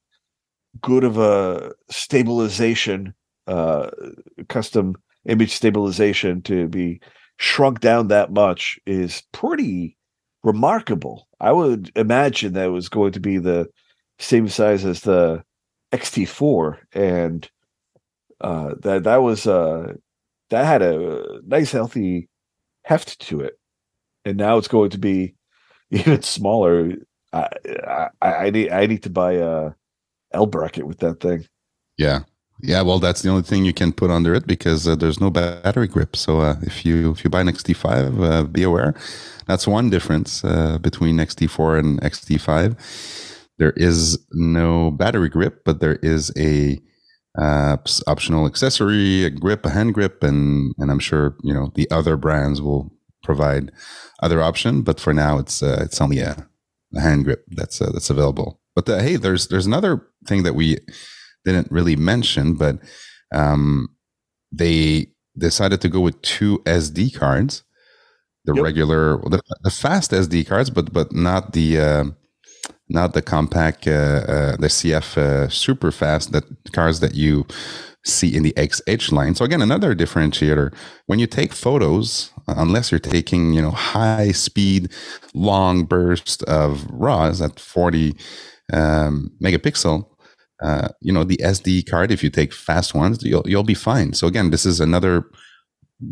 good 0.81 1.03
of 1.03 1.17
a 1.17 1.73
stabilization, 1.89 3.13
uh, 3.47 3.89
custom 4.47 4.95
image 5.25 5.51
stabilization 5.51 6.41
to 6.43 6.69
be 6.69 7.01
shrunk 7.41 7.79
down 7.79 8.07
that 8.07 8.31
much 8.31 8.79
is 8.85 9.23
pretty 9.31 9.97
remarkable. 10.43 11.27
I 11.39 11.51
would 11.51 11.91
imagine 11.95 12.53
that 12.53 12.67
it 12.67 12.71
was 12.71 12.87
going 12.87 13.13
to 13.13 13.19
be 13.19 13.39
the 13.39 13.67
same 14.19 14.47
size 14.47 14.85
as 14.85 15.01
the 15.01 15.43
XT4, 15.91 16.77
and 16.93 17.49
uh, 18.41 18.75
that 18.81 19.05
that 19.05 19.23
was 19.23 19.47
uh, 19.47 19.93
that 20.51 20.65
had 20.65 20.83
a 20.83 21.41
nice 21.43 21.71
healthy 21.71 22.29
heft 22.83 23.19
to 23.21 23.41
it, 23.41 23.53
and 24.23 24.37
now 24.37 24.59
it's 24.59 24.67
going 24.67 24.91
to 24.91 24.99
be 24.99 25.33
even 25.89 26.21
smaller. 26.21 26.91
I 27.33 27.47
I, 28.21 28.33
I 28.33 28.49
need 28.51 28.69
I 28.71 28.85
need 28.85 29.01
to 29.03 29.09
buy 29.09 29.33
a 29.33 29.71
L 30.31 30.45
bracket 30.45 30.85
with 30.85 30.99
that 30.99 31.19
thing. 31.19 31.47
Yeah. 31.97 32.19
Yeah, 32.63 32.81
well, 32.83 32.99
that's 32.99 33.21
the 33.21 33.29
only 33.29 33.41
thing 33.41 33.65
you 33.65 33.73
can 33.73 33.91
put 33.91 34.11
under 34.11 34.33
it 34.35 34.45
because 34.45 34.87
uh, 34.87 34.95
there's 34.95 35.19
no 35.19 35.29
battery 35.31 35.87
grip. 35.87 36.15
So 36.15 36.41
uh, 36.41 36.57
if 36.61 36.85
you 36.85 37.11
if 37.11 37.23
you 37.23 37.29
buy 37.29 37.41
an 37.41 37.47
XT5, 37.47 38.23
uh, 38.23 38.43
be 38.43 38.63
aware. 38.63 38.93
That's 39.47 39.67
one 39.67 39.89
difference 39.89 40.43
uh, 40.43 40.77
between 40.77 41.17
XT4 41.17 41.79
and 41.79 42.01
XT5. 42.01 42.77
There 43.57 43.71
is 43.75 44.19
no 44.31 44.91
battery 44.91 45.29
grip, 45.29 45.63
but 45.65 45.79
there 45.79 45.95
is 46.03 46.31
a 46.37 46.79
uh, 47.37 47.77
optional 48.07 48.45
accessory, 48.45 49.23
a 49.23 49.29
grip, 49.29 49.65
a 49.65 49.69
hand 49.69 49.93
grip, 49.95 50.23
and 50.23 50.73
and 50.77 50.91
I'm 50.91 50.99
sure 50.99 51.35
you 51.43 51.53
know 51.53 51.71
the 51.73 51.89
other 51.89 52.15
brands 52.15 52.61
will 52.61 52.91
provide 53.23 53.71
other 54.21 54.41
option. 54.41 54.83
But 54.83 54.99
for 54.99 55.13
now, 55.13 55.39
it's 55.39 55.63
uh, 55.63 55.79
it's 55.81 55.99
only 55.99 56.19
a, 56.19 56.47
a 56.95 57.01
hand 57.01 57.23
grip 57.25 57.43
that's 57.49 57.79
that's 57.79 58.11
available. 58.11 58.59
But 58.75 58.87
hey, 58.87 59.15
there's 59.15 59.47
there's 59.47 59.65
another 59.65 60.05
thing 60.27 60.43
that 60.43 60.53
we 60.53 60.77
didn't 61.45 61.71
really 61.71 61.95
mention, 61.95 62.55
but 62.55 62.79
um, 63.33 63.89
they 64.51 65.07
decided 65.37 65.81
to 65.81 65.89
go 65.89 65.99
with 66.01 66.21
two 66.21 66.59
SD 66.59 67.15
cards, 67.15 67.63
the 68.45 68.53
Yep. 68.53 68.63
regular, 68.63 69.17
the, 69.29 69.41
the 69.63 69.71
fast 69.71 70.11
SD 70.11 70.47
cards, 70.47 70.69
but 70.69 70.91
but 70.93 71.13
not 71.13 71.53
the 71.53 71.79
uh, 71.79 72.03
not 72.89 73.13
the 73.13 73.21
compact, 73.21 73.87
uh, 73.87 73.91
uh, 73.91 74.57
the 74.57 74.67
CF 74.67 75.17
uh, 75.17 75.49
super 75.49 75.91
fast 75.91 76.31
that 76.33 76.43
cards 76.73 76.99
that 76.99 77.15
you 77.15 77.45
see 78.03 78.35
in 78.35 78.43
the 78.43 78.53
XH 78.53 79.11
line. 79.11 79.35
So 79.35 79.45
again, 79.45 79.61
another 79.61 79.95
differentiator. 79.95 80.73
When 81.05 81.19
you 81.19 81.27
take 81.27 81.53
photos, 81.53 82.31
uh, 82.47 82.55
unless 82.57 82.91
you're 82.91 82.99
taking 82.99 83.53
you 83.53 83.61
know 83.61 83.71
high 83.71 84.31
speed, 84.31 84.91
long 85.33 85.85
burst 85.85 86.43
of 86.43 86.85
RAWs 86.91 87.41
at 87.41 87.59
40 87.59 88.15
um, 88.73 89.31
megapixel, 89.41 90.05
uh, 90.61 90.89
you 91.01 91.11
know 91.11 91.23
the 91.23 91.37
SD 91.37 91.89
card. 91.89 92.11
If 92.11 92.23
you 92.23 92.29
take 92.29 92.53
fast 92.53 92.93
ones, 92.93 93.23
you'll 93.23 93.47
you'll 93.47 93.63
be 93.63 93.73
fine. 93.73 94.13
So 94.13 94.27
again, 94.27 94.51
this 94.51 94.65
is 94.65 94.79
another 94.79 95.25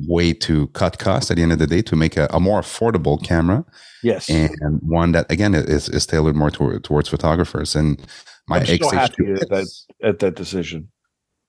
way 0.08 0.34
to 0.34 0.68
cut 0.68 1.00
costs 1.00 1.32
at 1.32 1.38
the 1.38 1.44
end 1.44 1.52
of 1.52 1.60
the 1.60 1.68
day 1.68 1.82
to 1.82 1.96
make 1.96 2.16
a, 2.16 2.28
a 2.32 2.40
more 2.40 2.62
affordable 2.62 3.22
camera 3.24 3.66
Yes, 4.04 4.30
and 4.30 4.80
one 4.82 5.12
that 5.12 5.32
again 5.32 5.54
is, 5.54 5.90
is 5.90 6.06
tailored 6.06 6.36
more 6.36 6.52
toward, 6.52 6.84
towards 6.84 7.10
photographers. 7.10 7.76
And 7.76 8.00
my 8.48 8.60
I'm 8.60 8.66
so 8.66 8.76
XH2 8.78 8.94
happy 8.94 9.32
at 9.34 9.50
that 9.50 9.68
at 10.04 10.20
that 10.20 10.36
decision. 10.36 10.90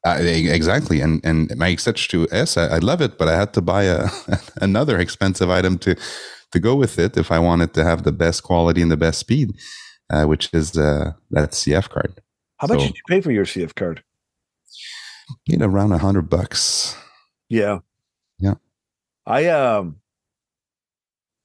uh, 0.06 0.18
exactly, 0.20 1.00
and 1.00 1.20
and 1.24 1.54
my 1.56 1.72
XH2S, 1.72 2.56
I, 2.56 2.76
I 2.76 2.78
love 2.78 3.00
it, 3.00 3.18
but 3.18 3.28
I 3.28 3.36
had 3.36 3.52
to 3.54 3.60
buy 3.60 3.84
a 3.84 4.08
another 4.60 4.98
expensive 4.98 5.50
item 5.50 5.78
to 5.78 5.94
to 6.52 6.58
go 6.58 6.74
with 6.74 6.98
it 6.98 7.16
if 7.16 7.30
I 7.30 7.38
wanted 7.38 7.72
to 7.74 7.84
have 7.84 8.02
the 8.02 8.12
best 8.12 8.42
quality 8.42 8.82
and 8.82 8.90
the 8.90 8.96
best 8.96 9.20
speed, 9.20 9.52
uh, 10.10 10.24
which 10.24 10.50
is 10.52 10.76
uh, 10.76 11.12
that 11.30 11.52
CF 11.52 11.88
card. 11.88 12.20
How 12.60 12.66
much 12.66 12.80
So- 12.80 12.86
did 12.88 12.96
you 12.96 13.02
pay 13.08 13.20
for 13.22 13.32
your 13.32 13.46
CF 13.46 13.74
card? 13.74 14.04
Paid 15.48 15.62
around 15.62 15.92
a 15.92 15.98
hundred 15.98 16.28
bucks. 16.28 16.94
Yeah. 17.48 17.78
Yeah. 18.38 18.54
I 19.26 19.46
um 19.46 19.96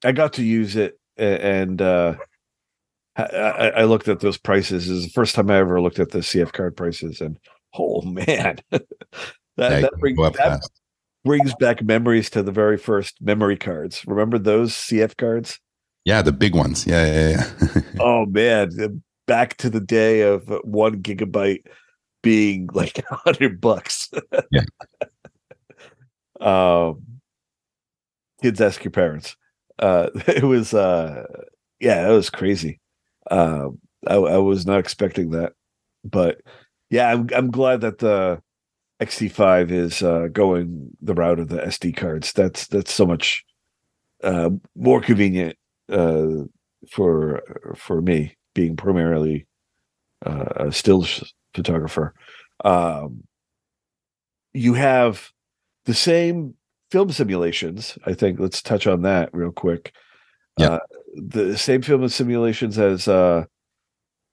I 0.04 0.12
got 0.12 0.34
to 0.34 0.44
use 0.44 0.76
it 0.76 1.00
and 1.18 1.82
uh 1.82 2.16
I, 3.18 3.72
I 3.78 3.84
looked 3.86 4.10
at 4.10 4.20
those 4.20 4.38
prices. 4.38 4.88
This 4.88 4.98
is 4.98 5.04
the 5.06 5.12
first 5.12 5.36
time 5.36 5.50
I 5.50 5.58
ever 5.58 5.80
looked 5.80 6.00
at 6.00 6.12
the 6.12 6.20
CF 6.20 6.52
card 6.52 6.76
prices 6.76 7.22
and 7.22 7.40
oh 7.78 8.02
man. 8.02 8.58
that 8.72 8.84
Yeah, 9.58 9.70
that, 9.70 9.92
you 9.94 9.98
bring, 10.00 10.16
go 10.16 10.24
up 10.24 10.34
that 10.34 10.68
brings 11.24 11.54
back 11.56 11.82
memories 11.82 12.30
to 12.32 12.44
the 12.44 12.52
very 12.52 12.78
first 12.78 13.22
memory 13.22 13.56
cards. 13.56 14.04
Remember 14.06 14.38
those 14.38 14.74
CF 14.74 15.16
cards? 15.16 15.60
Yeah, 16.04 16.22
the 16.22 16.34
big 16.34 16.54
ones. 16.56 16.86
Yeah, 16.86 17.06
yeah, 17.06 17.30
yeah. 17.30 17.82
Oh 18.00 18.26
man, 18.26 19.02
back 19.28 19.58
to 19.58 19.70
the 19.70 19.80
day 19.80 20.22
of 20.22 20.48
one 20.64 21.02
gigabyte 21.02 21.66
being 22.22 22.68
like 22.74 23.00
a 23.12 23.16
hundred 23.16 23.62
bucks. 23.62 24.10
Yeah. 24.52 24.64
um, 26.42 27.02
kids 28.42 28.62
ask 28.62 28.84
your 28.84 28.92
parents. 28.92 29.36
Uh, 29.80 30.10
it 30.28 30.44
was 30.44 30.74
uh, 30.74 31.26
yeah, 31.80 32.04
that 32.04 32.14
was 32.14 32.30
crazy. 32.30 32.80
Um, 33.32 33.80
I, 34.08 34.16
I 34.16 34.38
was 34.38 34.66
not 34.66 34.80
expecting 34.80 35.32
that, 35.32 35.54
but 36.04 36.42
yeah, 36.90 37.12
I'm 37.12 37.30
I'm 37.36 37.52
glad 37.52 37.82
that 37.82 38.00
the 38.00 38.42
XT5 39.02 39.72
is 39.72 40.02
uh, 40.02 40.28
going 40.32 40.92
the 41.02 41.14
route 41.14 41.40
of 41.40 41.50
the 41.50 41.58
SD 41.58 41.96
cards. 41.96 42.34
That's 42.34 42.68
that's 42.68 42.94
so 42.94 43.06
much 43.06 43.44
uh, 44.24 44.52
more 44.76 45.02
convenient 45.02 45.58
uh, 45.92 46.46
for 46.90 47.42
for 47.76 48.02
me 48.02 48.36
being 48.56 48.76
primarily 48.76 49.46
uh, 50.26 50.46
a 50.56 50.72
still 50.72 51.06
photographer. 51.54 52.16
Um, 52.64 53.24
you 54.54 54.74
have 54.74 55.32
the 55.86 55.94
same 55.94 56.56
film 56.90 57.12
simulations. 57.12 57.98
I 58.06 58.14
think 58.14 58.40
let's 58.40 58.64
touch 58.64 58.88
on 58.88 59.04
that 59.04 59.30
real 59.34 59.52
quick. 59.52 59.94
Yeah. 60.58 60.68
Uh, 60.68 60.80
the 61.16 61.58
same 61.58 61.82
film 61.82 62.08
simulations 62.10 62.80
as 62.80 63.08
uh, 63.08 63.46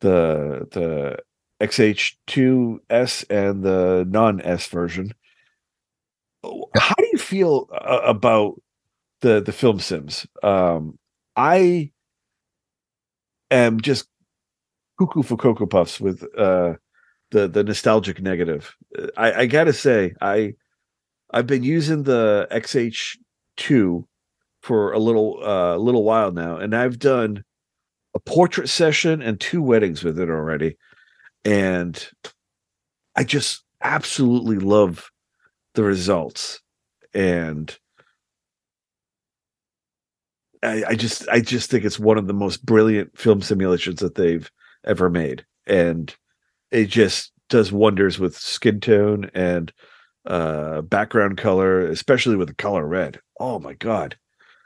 the 0.01 0.67
the 0.71 1.19
XH2S 1.61 3.25
and 3.31 3.63
the 3.63 4.07
non 4.09 4.41
S 4.41 4.67
version. 4.69 5.13
How 6.43 6.95
do 6.99 7.09
you 7.13 7.19
feel 7.19 7.69
uh, 7.73 8.01
about 8.05 8.61
the 9.21 9.41
the 9.41 9.53
film 9.53 9.79
sims? 9.79 10.27
Um, 10.43 10.99
I 11.37 11.93
am 13.51 13.81
just 13.81 14.09
cuckoo 14.99 15.23
for 15.23 15.37
cocoa 15.37 15.67
puffs 15.67 16.01
with 16.01 16.25
uh, 16.37 16.75
the 17.31 17.49
the 17.49 17.65
nostalgic 17.65 18.21
negative. 18.21 18.75
I, 19.17 19.33
I 19.33 19.47
gotta 19.47 19.73
say, 19.73 20.15
I 20.21 20.55
I've 21.33 21.47
been 21.47 21.65
using 21.65 22.03
the 22.03 22.47
XH2 22.51 24.05
for 24.61 24.93
a 24.93 24.99
little 24.99 25.41
uh 25.43 25.77
little 25.77 26.05
while 26.05 26.33
now, 26.33 26.57
and 26.57 26.75
I've 26.75 26.99
done 26.99 27.45
a 28.15 28.21
portrait 28.21 28.69
session 28.69 29.23
and 29.23 29.41
two 29.41 29.63
weddings 29.63 30.05
with 30.05 30.19
it 30.19 30.29
already. 30.29 30.77
And 31.45 32.07
I 33.17 33.25
just 33.25 33.65
absolutely 33.83 34.59
love 34.59 35.11
the 35.75 35.83
results. 35.83 36.61
And 37.15 37.77
I, 40.63 40.85
I 40.89 40.95
just 40.95 41.29
I 41.29 41.41
just 41.41 41.71
think 41.71 41.85
it's 41.85 41.99
one 41.99 42.19
of 42.19 42.27
the 42.27 42.35
most 42.35 42.65
brilliant 42.65 43.19
film 43.19 43.43
simulations 43.43 44.01
that 44.01 44.15
they've 44.15 44.51
ever 44.85 45.11
made. 45.11 45.45
And 45.67 46.15
it 46.71 46.87
just 46.87 47.33
does 47.49 47.71
wonders 47.71 48.19
with 48.19 48.37
skin 48.37 48.81
tone 48.81 49.31
and 49.35 49.73
uh 50.27 50.83
background 50.83 51.37
color, 51.37 51.87
especially 51.87 52.37
with 52.37 52.49
the 52.49 52.55
color 52.55 52.87
red. 52.87 53.21
Oh 53.41 53.59
my 53.59 53.75
god. 53.75 54.17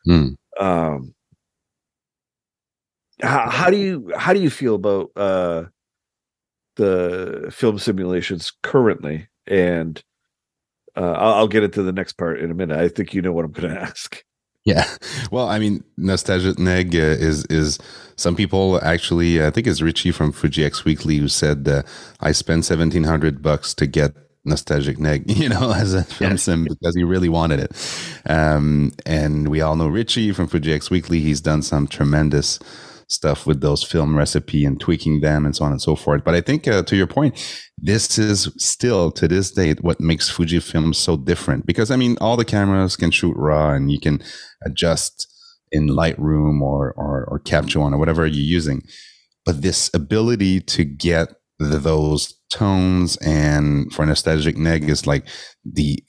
Hmm. 0.05 0.29
Um 0.59 1.15
how, 3.23 3.49
how 3.49 3.71
do 3.71 3.77
you 3.77 4.13
how 4.17 4.33
do 4.33 4.41
you 4.41 4.51
feel 4.51 4.75
about 4.75 5.11
uh 5.17 5.65
the 6.77 7.51
film 7.51 7.79
simulations 7.79 8.53
currently 8.63 9.29
and 9.47 10.03
uh, 10.97 11.13
I'll, 11.13 11.35
I'll 11.35 11.49
get 11.49 11.63
into 11.63 11.83
the 11.83 11.93
next 11.93 12.15
part 12.15 12.41
in 12.41 12.51
a 12.51 12.55
minute. 12.55 12.79
I 12.79 12.89
think 12.89 13.13
you 13.13 13.23
know 13.23 13.33
what 13.33 13.45
I'm 13.45 13.53
going 13.53 13.69
to 13.75 13.81
ask. 13.81 14.23
Yeah, 14.67 14.85
well, 15.31 15.49
I 15.49 15.59
mean, 15.59 15.83
Nostalgic 15.97 16.59
Neg 16.59 16.95
uh, 16.95 16.99
is 16.99 17.47
is 17.47 17.79
some 18.17 18.37
people 18.37 18.79
actually. 18.85 19.43
I 19.45 19.51
think 19.51 19.67
it's 19.67 19.81
Ritchie 19.81 20.13
from 20.13 20.33
Fuji 20.33 20.65
X 20.65 20.85
Weekly 20.85 21.17
who 21.19 21.29
said 21.29 21.67
uh, 21.69 21.83
I 22.21 22.33
spent 22.33 22.65
seventeen 22.67 23.05
hundred 23.05 23.43
bucks 23.43 23.73
to 23.75 23.87
get 23.87 24.13
Nostalgic 24.45 24.99
Neg, 24.99 25.31
you 25.31 25.49
know, 25.49 25.73
as 25.73 25.95
a 25.95 26.05
film 26.05 26.33
Yes. 26.33 26.43
sim 26.43 26.65
because 26.65 26.95
he 26.97 27.05
really 27.05 27.29
wanted 27.31 27.61
it. 27.61 27.73
Um, 28.29 28.93
and 29.07 29.49
we 29.49 29.61
all 29.61 29.77
know 29.77 29.89
Ritchie 29.89 30.33
from 30.33 30.49
Fuji 30.49 30.73
X 30.73 30.91
Weekly. 30.91 31.21
He's 31.21 31.41
done 31.41 31.63
some 31.63 31.87
tremendous 31.89 32.59
stuff 33.09 33.47
with 33.47 33.61
those 33.61 33.83
film 33.83 34.17
recipe 34.17 34.65
and 34.65 34.81
tweaking 34.81 35.21
them 35.21 35.45
and 35.45 35.55
so 35.55 35.65
on 35.65 35.71
and 35.71 35.81
so 35.81 35.95
forth. 35.95 36.25
But 36.25 36.35
I 36.35 36.41
think 36.41 36.67
uh, 36.67 36.83
to 36.83 36.97
your 36.97 37.07
point, 37.07 37.63
this 37.79 38.19
is 38.19 38.53
still 38.59 39.11
to 39.13 39.29
this 39.29 39.51
date 39.53 39.83
what 39.83 40.01
makes 40.01 40.31
Fujifilm 40.31 40.95
so 40.95 41.17
different 41.17 41.67
because 41.67 41.91
I 41.91 41.97
mean 41.97 42.17
all 42.21 42.37
the 42.37 42.45
cameras 42.45 42.97
can 42.97 43.11
shoot 43.11 43.37
raw 43.37 43.73
and 43.73 43.91
you 43.93 44.01
can 44.01 44.23
adjust 44.65 45.33
in 45.71 45.89
Lightroom 45.89 46.61
or 46.61 46.93
or, 46.97 47.25
or 47.25 47.39
Capture 47.41 47.81
One 47.81 47.95
or 47.95 47.99
whatever 47.99 48.27
you're 48.27 48.43
using. 48.43 48.83
But 49.45 49.63
this 49.63 49.91
ability 49.95 50.61
to 50.61 50.85
get 50.85 51.35
the, 51.59 51.79
those 51.79 52.35
tones 52.51 53.17
and 53.19 53.93
for 53.93 54.05
nostalgic 54.07 54.57
neg 54.57 54.89
is 54.89 55.07
like 55.07 55.27
the 55.65 56.03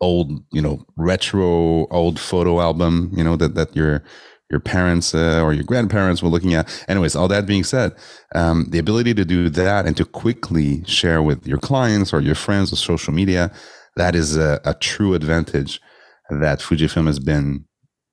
old 0.00 0.32
you 0.52 0.62
know 0.62 0.84
retro 0.96 1.86
old 1.88 2.18
photo 2.18 2.60
album 2.60 3.10
you 3.14 3.22
know 3.22 3.36
that 3.36 3.54
that 3.54 3.74
your 3.76 4.02
your 4.50 4.60
parents 4.60 5.14
uh, 5.14 5.40
or 5.42 5.52
your 5.52 5.64
grandparents 5.64 6.22
were 6.22 6.28
looking 6.28 6.54
at. 6.54 6.84
Anyways 6.88 7.16
all 7.16 7.28
that 7.28 7.46
being 7.46 7.64
said 7.64 7.94
um, 8.34 8.66
the 8.70 8.78
ability 8.78 9.14
to 9.14 9.24
do 9.24 9.48
that 9.50 9.86
and 9.86 9.96
to 9.96 10.04
quickly 10.04 10.84
share 10.84 11.22
with 11.22 11.46
your 11.46 11.58
clients 11.58 12.12
or 12.12 12.20
your 12.20 12.34
friends 12.34 12.72
or 12.72 12.76
social 12.76 13.12
media 13.12 13.50
that 13.96 14.14
is 14.14 14.36
a, 14.36 14.60
a 14.64 14.74
true 14.74 15.14
advantage 15.14 15.80
that 16.28 16.60
fujifilm 16.60 17.06
has 17.06 17.18
been 17.18 17.64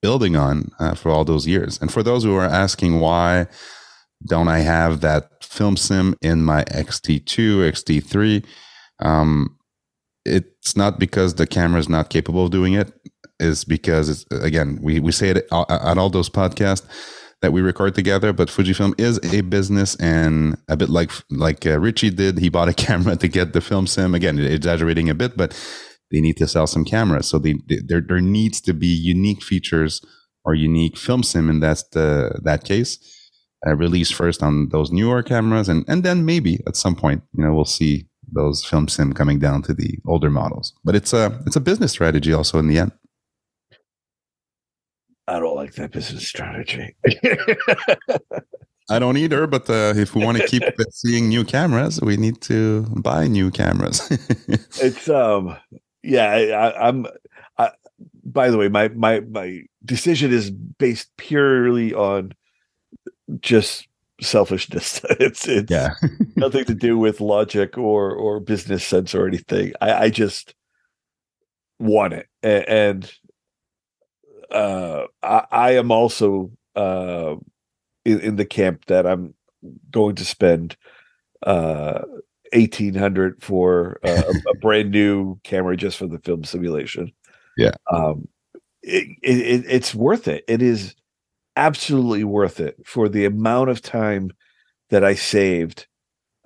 building 0.02 0.36
on 0.36 0.70
uh, 0.80 0.94
for 0.94 1.10
all 1.12 1.26
those 1.26 1.48
years. 1.48 1.80
And 1.82 1.92
for 1.92 2.04
those 2.04 2.24
who 2.24 2.36
are 2.36 2.46
asking 2.46 3.00
why 3.00 3.48
don't 4.26 4.48
i 4.48 4.60
have 4.60 5.02
that 5.02 5.44
film 5.44 5.78
sim 5.78 6.16
in 6.22 6.44
my 6.44 6.64
xt2 6.64 7.72
xt3 7.72 8.46
um, 9.00 9.56
it's 10.26 10.76
not 10.76 11.00
because 11.00 11.36
the 11.36 11.48
camera 11.48 11.80
is 11.80 11.88
not 11.88 12.10
capable 12.10 12.46
of 12.46 12.52
doing 12.52 12.74
it 12.74 12.92
is 13.40 13.64
because 13.64 14.10
it's 14.10 14.26
again 14.44 14.80
we 14.82 15.00
we 15.00 15.12
say 15.12 15.30
it 15.30 15.38
at 15.52 15.98
all 15.98 16.10
those 16.10 16.30
podcasts 16.30 16.86
that 17.42 17.54
we 17.54 17.62
record 17.62 17.94
together 17.94 18.34
but 18.34 18.50
fujifilm 18.50 19.00
is 19.00 19.20
a 19.34 19.42
business 19.42 19.96
and 19.96 20.58
a 20.70 20.76
bit 20.76 20.90
like 20.90 21.12
like 21.30 21.66
uh, 21.66 21.80
ritchie 21.80 22.10
did. 22.10 22.40
He 22.40 22.50
bought 22.50 22.70
a 22.70 22.74
camera 22.86 23.16
to 23.16 23.28
get 23.28 23.54
the 23.54 23.62
film 23.62 23.88
sim. 23.88 24.16
Again 24.16 24.40
exaggerating 24.40 25.10
a 25.10 25.16
bit 25.16 25.38
but 25.38 25.54
they 26.12 26.22
need 26.22 26.38
to 26.38 26.48
sell 26.48 26.68
some 26.68 26.86
cameras. 26.86 27.28
So 27.28 27.38
they, 27.38 27.56
they 27.68 27.80
there 27.86 28.02
there 28.02 28.22
needs 28.22 28.62
to 28.62 28.74
be 28.74 28.88
unique 28.88 29.44
features 29.44 30.02
or 30.46 30.56
unique 30.56 30.98
film 30.98 31.24
sim 31.24 31.50
and 31.50 31.62
that's 31.62 31.84
the 31.90 32.40
that 32.44 32.64
case 32.64 32.98
uh, 33.68 33.76
released 33.76 34.14
first 34.14 34.42
on 34.42 34.70
those 34.70 34.92
newer 34.92 35.22
cameras. 35.22 35.70
And 35.70 35.86
and 35.88 36.04
then 36.04 36.26
maybe 36.26 36.60
at 36.68 36.76
some 36.76 36.96
point 36.96 37.24
you 37.34 37.44
know 37.44 37.54
we'll 37.54 37.66
see 37.66 38.08
those 38.30 38.66
film 38.66 38.88
sim 38.88 39.14
coming 39.14 39.40
down 39.40 39.62
to 39.62 39.74
the 39.74 40.00
older 40.08 40.32
models. 40.32 40.74
But 40.84 40.96
it's 40.96 41.14
a 41.14 41.40
it's 41.46 41.56
a 41.56 41.62
business 41.62 41.92
strategy 41.92 42.34
also 42.34 42.58
in 42.58 42.68
the 42.68 42.80
end 42.80 42.94
I 45.28 45.40
don't 45.40 45.56
like 45.56 45.74
that 45.74 45.92
business 45.92 46.28
strategy. 46.28 46.96
I 48.90 49.00
don't 49.00 49.18
either, 49.18 49.48
but 49.48 49.70
uh, 49.70 49.94
if 49.96 50.16
we 50.16 50.24
want 50.24 50.38
to 50.38 50.48
keep 50.48 50.64
seeing 50.92 51.28
new 51.28 51.44
cameras, 51.44 52.00
we 52.02 52.16
need 52.16 52.40
to 52.44 52.84
buy 53.02 53.28
new 53.28 53.52
cameras. 53.52 54.08
it's 54.82 55.10
um 55.10 55.58
yeah 56.04 56.30
I, 56.30 56.88
i'm 56.88 57.06
I, 57.58 57.72
by 58.24 58.50
the 58.50 58.58
way 58.58 58.70
my 58.70 58.88
my 58.90 59.20
my 59.22 59.64
decision 59.84 60.32
is 60.32 60.52
based 60.52 61.10
purely 61.18 61.94
on 61.94 62.34
just 63.42 63.88
selfishness 64.22 65.02
it's 65.20 65.48
it's 65.48 65.72
yeah, 65.72 65.94
nothing 66.36 66.66
to 66.66 66.74
do 66.74 66.98
with 66.98 67.22
logic 67.22 67.78
or 67.78 68.12
or 68.12 68.40
business 68.40 68.84
sense 68.84 69.14
or 69.14 69.28
anything 69.28 69.74
i 69.82 70.06
i 70.06 70.10
just 70.10 70.56
want 71.80 72.14
it 72.14 72.28
A- 72.44 72.70
and 72.70 73.12
uh 74.52 75.06
i 75.24 75.46
i 75.52 75.72
am 75.72 75.92
also 75.92 76.52
uh 76.76 77.36
in, 78.06 78.20
in 78.22 78.36
the 78.36 78.46
camp 78.46 78.86
that 78.86 79.06
i'm 79.06 79.34
going 79.92 80.16
to 80.16 80.26
spend 80.26 80.78
uh 81.46 82.00
1800 82.54 83.42
for 83.42 84.00
uh, 84.04 84.24
a, 84.28 84.50
a 84.50 84.54
brand 84.62 84.92
new 84.92 85.40
camera 85.44 85.76
just 85.76 85.98
for 85.98 86.08
the 86.08 86.20
film 86.20 86.44
simulation. 86.44 87.12
Yeah. 87.58 87.72
um 87.92 88.28
it, 88.84 89.18
it, 89.22 89.66
it's 89.68 89.94
worth 89.94 90.28
it. 90.28 90.46
It 90.48 90.62
is 90.62 90.96
absolutely 91.56 92.24
worth 92.24 92.60
it 92.60 92.78
for 92.86 93.10
the 93.10 93.26
amount 93.26 93.70
of 93.70 93.82
time 93.82 94.32
that 94.90 95.04
i 95.04 95.16
saved. 95.16 95.88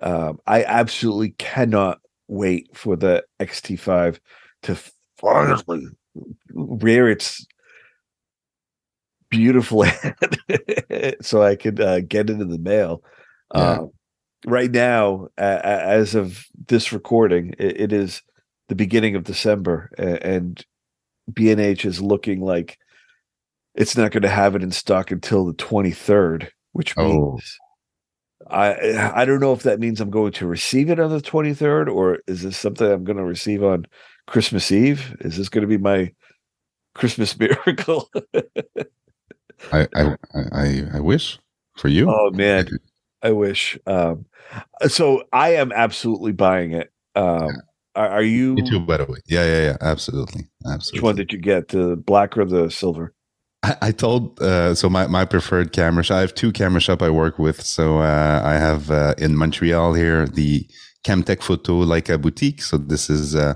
Um 0.00 0.38
i 0.46 0.64
absolutely 0.64 1.30
cannot 1.38 2.00
wait 2.28 2.68
for 2.74 2.96
the 2.96 3.24
xt5 3.40 4.18
to 4.62 4.78
finally 5.18 5.86
rear 6.54 7.08
its 7.08 7.46
beautiful 9.32 9.82
head 9.82 11.16
so 11.20 11.42
i 11.42 11.56
could 11.56 11.80
uh, 11.80 12.00
get 12.00 12.30
it 12.30 12.40
in 12.40 12.48
the 12.48 12.58
mail 12.58 13.02
Yeah. 13.54 13.78
um 13.78 13.90
right 14.46 14.70
now, 14.70 15.28
a- 15.38 15.66
as 15.66 16.14
of 16.16 16.44
this 16.68 16.92
recording, 16.92 17.54
it, 17.58 17.80
it 17.80 17.92
is 17.92 18.22
the 18.68 18.74
beginning 18.74 19.14
of 19.14 19.22
December, 19.22 19.88
and 19.98 20.64
B&H 21.32 21.84
is 21.84 22.00
looking 22.02 22.40
like 22.40 22.76
it's 23.76 23.96
not 23.96 24.10
going 24.10 24.22
to 24.24 24.28
have 24.28 24.56
it 24.56 24.62
in 24.64 24.72
stock 24.72 25.12
until 25.12 25.44
the 25.46 25.54
23rd, 25.54 26.48
which 26.72 26.92
Oh. 26.98 27.04
means 27.36 27.56
I 28.50 29.12
I 29.14 29.24
don't 29.24 29.38
know 29.40 29.52
if 29.52 29.62
that 29.62 29.78
means 29.78 30.00
I'm 30.00 30.10
going 30.10 30.32
to 30.32 30.46
receive 30.48 30.90
it 30.90 30.98
on 30.98 31.10
the 31.10 31.20
23rd, 31.22 31.86
or 31.88 32.18
is 32.26 32.42
this 32.42 32.56
something 32.58 32.90
I'm 32.90 33.04
going 33.04 33.18
to 33.18 33.24
receive 33.24 33.62
on 33.62 33.86
Christmas 34.26 34.72
Eve? 34.72 35.16
Is 35.20 35.36
this 35.36 35.48
going 35.48 35.62
to 35.62 35.68
be 35.68 35.78
my 35.78 36.10
Christmas 36.96 37.38
miracle? 37.44 38.10
I, 39.72 39.88
I 39.94 40.16
I 40.52 40.82
I 40.94 41.00
wish 41.00 41.38
for 41.76 41.88
you. 41.88 42.10
Oh 42.10 42.30
man, 42.30 42.68
I 43.22 43.32
wish. 43.32 43.78
Um, 43.86 44.26
so 44.88 45.24
I 45.32 45.54
am 45.56 45.72
absolutely 45.72 46.32
buying 46.32 46.72
it. 46.72 46.92
Um, 47.14 47.50
are, 47.94 48.08
are 48.08 48.22
you? 48.22 48.54
Me 48.54 48.68
too, 48.68 48.80
by 48.80 48.98
the 48.98 49.04
way. 49.04 49.18
Yeah, 49.26 49.44
yeah, 49.44 49.62
yeah. 49.62 49.76
Absolutely, 49.80 50.48
absolutely. 50.66 50.98
Which 50.98 51.02
one 51.02 51.16
did 51.16 51.32
you 51.32 51.38
get? 51.38 51.68
The 51.68 51.96
black 51.96 52.36
or 52.36 52.44
the 52.44 52.70
silver? 52.70 53.14
I, 53.62 53.76
I 53.82 53.90
told 53.92 54.40
uh, 54.40 54.74
so 54.74 54.88
my, 54.88 55.06
my 55.06 55.24
preferred 55.24 55.72
camera 55.72 56.02
shop. 56.02 56.16
I 56.16 56.20
have 56.20 56.34
two 56.34 56.52
camera 56.52 56.80
shop 56.80 57.02
I 57.02 57.10
work 57.10 57.38
with. 57.38 57.62
So 57.62 57.98
uh, 57.98 58.42
I 58.44 58.54
have 58.54 58.90
uh, 58.90 59.14
in 59.18 59.36
Montreal 59.36 59.94
here 59.94 60.26
the 60.26 60.66
Camtec 61.04 61.42
Photo 61.42 61.78
like 61.78 62.08
a 62.08 62.18
boutique. 62.18 62.62
So 62.62 62.76
this 62.78 63.10
is 63.10 63.34
uh, 63.34 63.54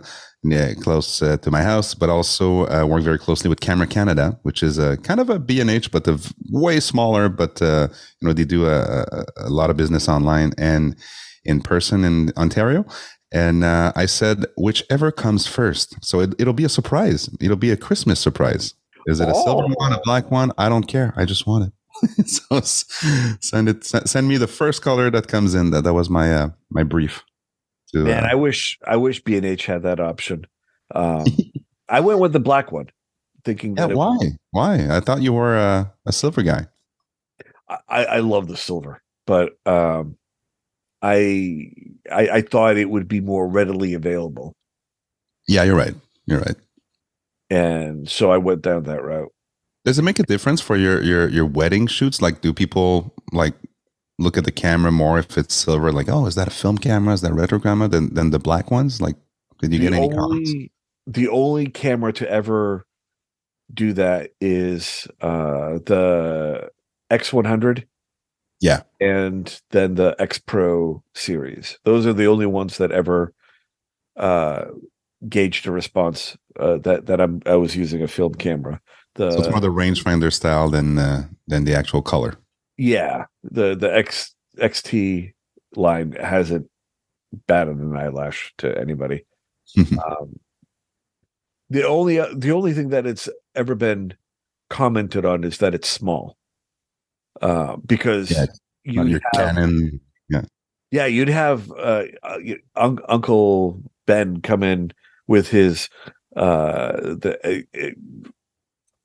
yeah, 0.51 0.75
close 0.75 1.23
uh, 1.23 1.37
to 1.39 1.51
my 1.51 1.63
house, 1.63 1.95
but 1.95 2.09
also 2.09 2.67
uh, 2.67 2.85
work 2.87 3.03
very 3.03 3.19
closely 3.19 3.49
with 3.49 3.61
Camera 3.61 3.87
Canada, 3.87 4.39
which 4.43 4.63
is 4.63 4.79
a 4.79 4.97
kind 4.99 5.21
of 5.21 5.31
a 5.31 5.39
B&H, 5.39 5.91
but 5.91 6.07
a 6.07 6.21
way 6.51 6.79
smaller. 6.81 7.29
But 7.29 7.61
uh, 7.61 7.89
you 8.21 8.29
know, 8.29 8.33
they 8.33 8.45
do 8.45 8.67
a, 8.67 9.05
a, 9.39 9.51
lot 9.51 9.71
of 9.71 9.77
business 9.77 10.09
online 10.09 10.53
and 10.59 10.97
in 11.45 11.61
person 11.61 12.05
in 12.05 12.33
Ontario. 12.37 12.85
And 13.33 13.65
uh, 13.65 13.93
I 13.97 14.07
said, 14.07 14.47
whichever 14.57 15.11
comes 15.11 15.47
first. 15.47 15.97
So 16.05 16.21
it, 16.21 16.45
will 16.45 16.53
be 16.53 16.65
a 16.65 16.69
surprise. 16.69 17.29
It'll 17.41 17.57
be 17.57 17.71
a 17.71 17.77
Christmas 17.77 18.21
surprise. 18.21 18.75
Is 19.07 19.21
it 19.21 19.29
a 19.29 19.33
oh. 19.35 19.45
silver 19.45 19.75
one, 19.75 19.93
a 19.93 20.01
black 20.05 20.31
one? 20.31 20.53
I 20.59 20.69
don't 20.69 20.87
care. 20.87 21.13
I 21.17 21.25
just 21.25 21.47
want 21.47 21.67
it. 21.67 22.29
so 22.29 22.61
send 23.41 23.69
it. 23.69 23.85
Send 23.85 24.29
me 24.29 24.37
the 24.37 24.47
first 24.47 24.83
color 24.83 25.11
that 25.11 25.29
comes 25.29 25.55
in. 25.55 25.71
That 25.71 25.85
that 25.85 25.95
was 25.95 26.11
my 26.11 26.35
uh, 26.35 26.49
my 26.71 26.83
brief. 26.83 27.25
To, 27.97 28.05
Man, 28.05 28.25
uh, 28.25 28.29
I 28.31 28.35
wish 28.35 28.79
I 28.87 28.97
wish 28.97 29.23
B 29.23 29.37
and 29.37 29.47
H 29.47 29.65
had 29.65 29.83
that 29.85 30.01
option. 30.01 30.47
Um, 30.95 31.25
I 31.89 32.01
went 32.01 32.19
with 32.19 32.35
the 32.35 32.41
black 32.41 32.71
one, 32.71 32.91
thinking. 33.43 33.75
Yeah, 33.77 33.87
why? 33.87 34.17
Was, 34.17 34.33
why? 34.51 34.87
I 34.91 35.01
thought 35.01 35.23
you 35.23 35.33
were 35.33 35.57
a, 35.57 35.93
a 36.05 36.13
silver 36.13 36.43
guy. 36.43 36.67
I, 37.89 38.05
I 38.05 38.19
love 38.19 38.49
the 38.49 38.57
silver, 38.57 39.03
but 39.27 39.57
um, 39.65 40.19
I, 41.01 41.73
I 42.13 42.29
I 42.29 42.43
thought 42.43 42.77
it 42.77 42.91
would 42.91 43.09
be 43.09 43.21
more 43.21 43.49
readily 43.49 43.95
available. 43.95 44.53
Yeah, 45.49 45.65
you're 45.65 45.77
right. 45.77 45.95
You're 46.27 46.41
right. 46.41 46.57
And 47.49 48.11
so 48.11 48.31
I 48.31 48.37
went 48.37 48.61
down 48.61 48.83
that 48.83 49.03
route. 49.03 49.33
Does 49.87 49.99
it 49.99 50.03
make 50.03 50.19
a 50.19 50.25
difference 50.25 50.61
for 50.61 50.77
your 50.77 51.01
your 51.03 51.29
your 51.29 51.47
wedding 51.47 51.87
shoots? 51.87 52.21
Like, 52.21 52.43
do 52.43 52.53
people 52.53 53.15
like 53.33 53.55
look 54.19 54.37
at 54.37 54.45
the 54.45 54.53
camera 54.53 54.93
more 54.93 55.19
if 55.19 55.37
it's 55.37 55.55
silver? 55.55 55.93
Like, 55.93 56.09
oh, 56.09 56.27
is 56.27 56.35
that 56.35 56.49
a 56.49 56.53
film 56.53 56.79
camera? 56.79 57.15
Is 57.15 57.21
that 57.23 57.35
retro 57.35 57.59
camera 57.59 57.89
than 57.89 58.15
than 58.15 58.31
the 58.31 58.39
black 58.39 58.71
ones? 58.71 59.01
Like, 59.01 59.17
did 59.61 59.73
you 59.73 59.79
the 59.79 59.85
get 59.85 59.95
any 59.95 60.05
only, 60.05 60.17
comments? 60.17 60.53
The 61.07 61.29
only 61.29 61.67
camera 61.67 62.13
to 62.15 62.31
ever 62.31 62.87
do 63.73 63.93
that 63.95 64.31
is 64.41 65.09
uh 65.21 65.79
the 65.87 66.71
X100 67.11 67.85
yeah. 68.61 68.83
And 69.01 69.61
then 69.71 69.97
the 69.97 70.17
X 70.19 70.39
Pro 70.39 71.03
series. 71.15 71.79
Those 71.85 72.07
are 72.07 72.13
the 72.13 72.27
only 72.27 72.47
ones 72.47 72.79
that 72.79 72.91
ever 72.91 73.35
uh 74.17 74.67
gauged 75.29 75.67
a 75.67 75.73
response 75.73 76.37
uh, 76.59 76.79
that 76.79 77.07
that 77.07 77.21
I'm 77.21 77.43
I 77.47 77.57
was 77.57 77.77
using 77.77 78.03
a 78.03 78.09
film 78.09 78.35
camera. 78.35 78.81
The 79.15 79.31
so 79.33 79.39
it's 79.39 79.49
more 79.49 79.61
the 79.61 79.69
rangefinder 79.69 80.33
style 80.33 80.69
than 80.69 80.99
uh, 80.99 81.25
than 81.47 81.65
the 81.65 81.75
actual 81.75 82.03
color. 82.03 82.37
Yeah. 82.77 83.25
The 83.43 83.75
the 83.75 83.95
X 83.95 84.35
XT 84.59 85.33
line 85.75 86.13
hasn't 86.13 86.69
batted 87.47 87.77
an 87.77 87.97
eyelash 87.97 88.53
to 88.59 88.79
anybody. 88.79 89.25
um, 89.79 90.39
the 91.71 91.87
only 91.87 92.19
uh, 92.19 92.29
the 92.35 92.53
only 92.53 92.73
thing 92.73 92.91
that 92.91 93.07
it's 93.07 93.29
ever 93.55 93.75
been 93.75 94.15
commented 94.71 95.25
on 95.25 95.45
is 95.45 95.59
that 95.59 95.75
it's 95.75 95.89
small 95.89 96.37
uh, 97.41 97.77
because 97.85 98.31
yeah, 98.31 98.47
you 98.85 99.03
your 99.05 99.21
have, 99.35 99.55
Canon, 99.55 100.01
yeah, 100.29 100.43
yeah, 100.91 101.07
you'd 101.07 101.29
have 101.29 101.71
uh, 101.73 102.05
uh 102.23 102.39
un- 102.77 103.01
Uncle 103.09 103.83
Ben 104.07 104.41
come 104.41 104.63
in 104.63 104.93
with 105.27 105.49
his 105.49 105.89
uh, 106.37 106.93
the. 106.93 107.65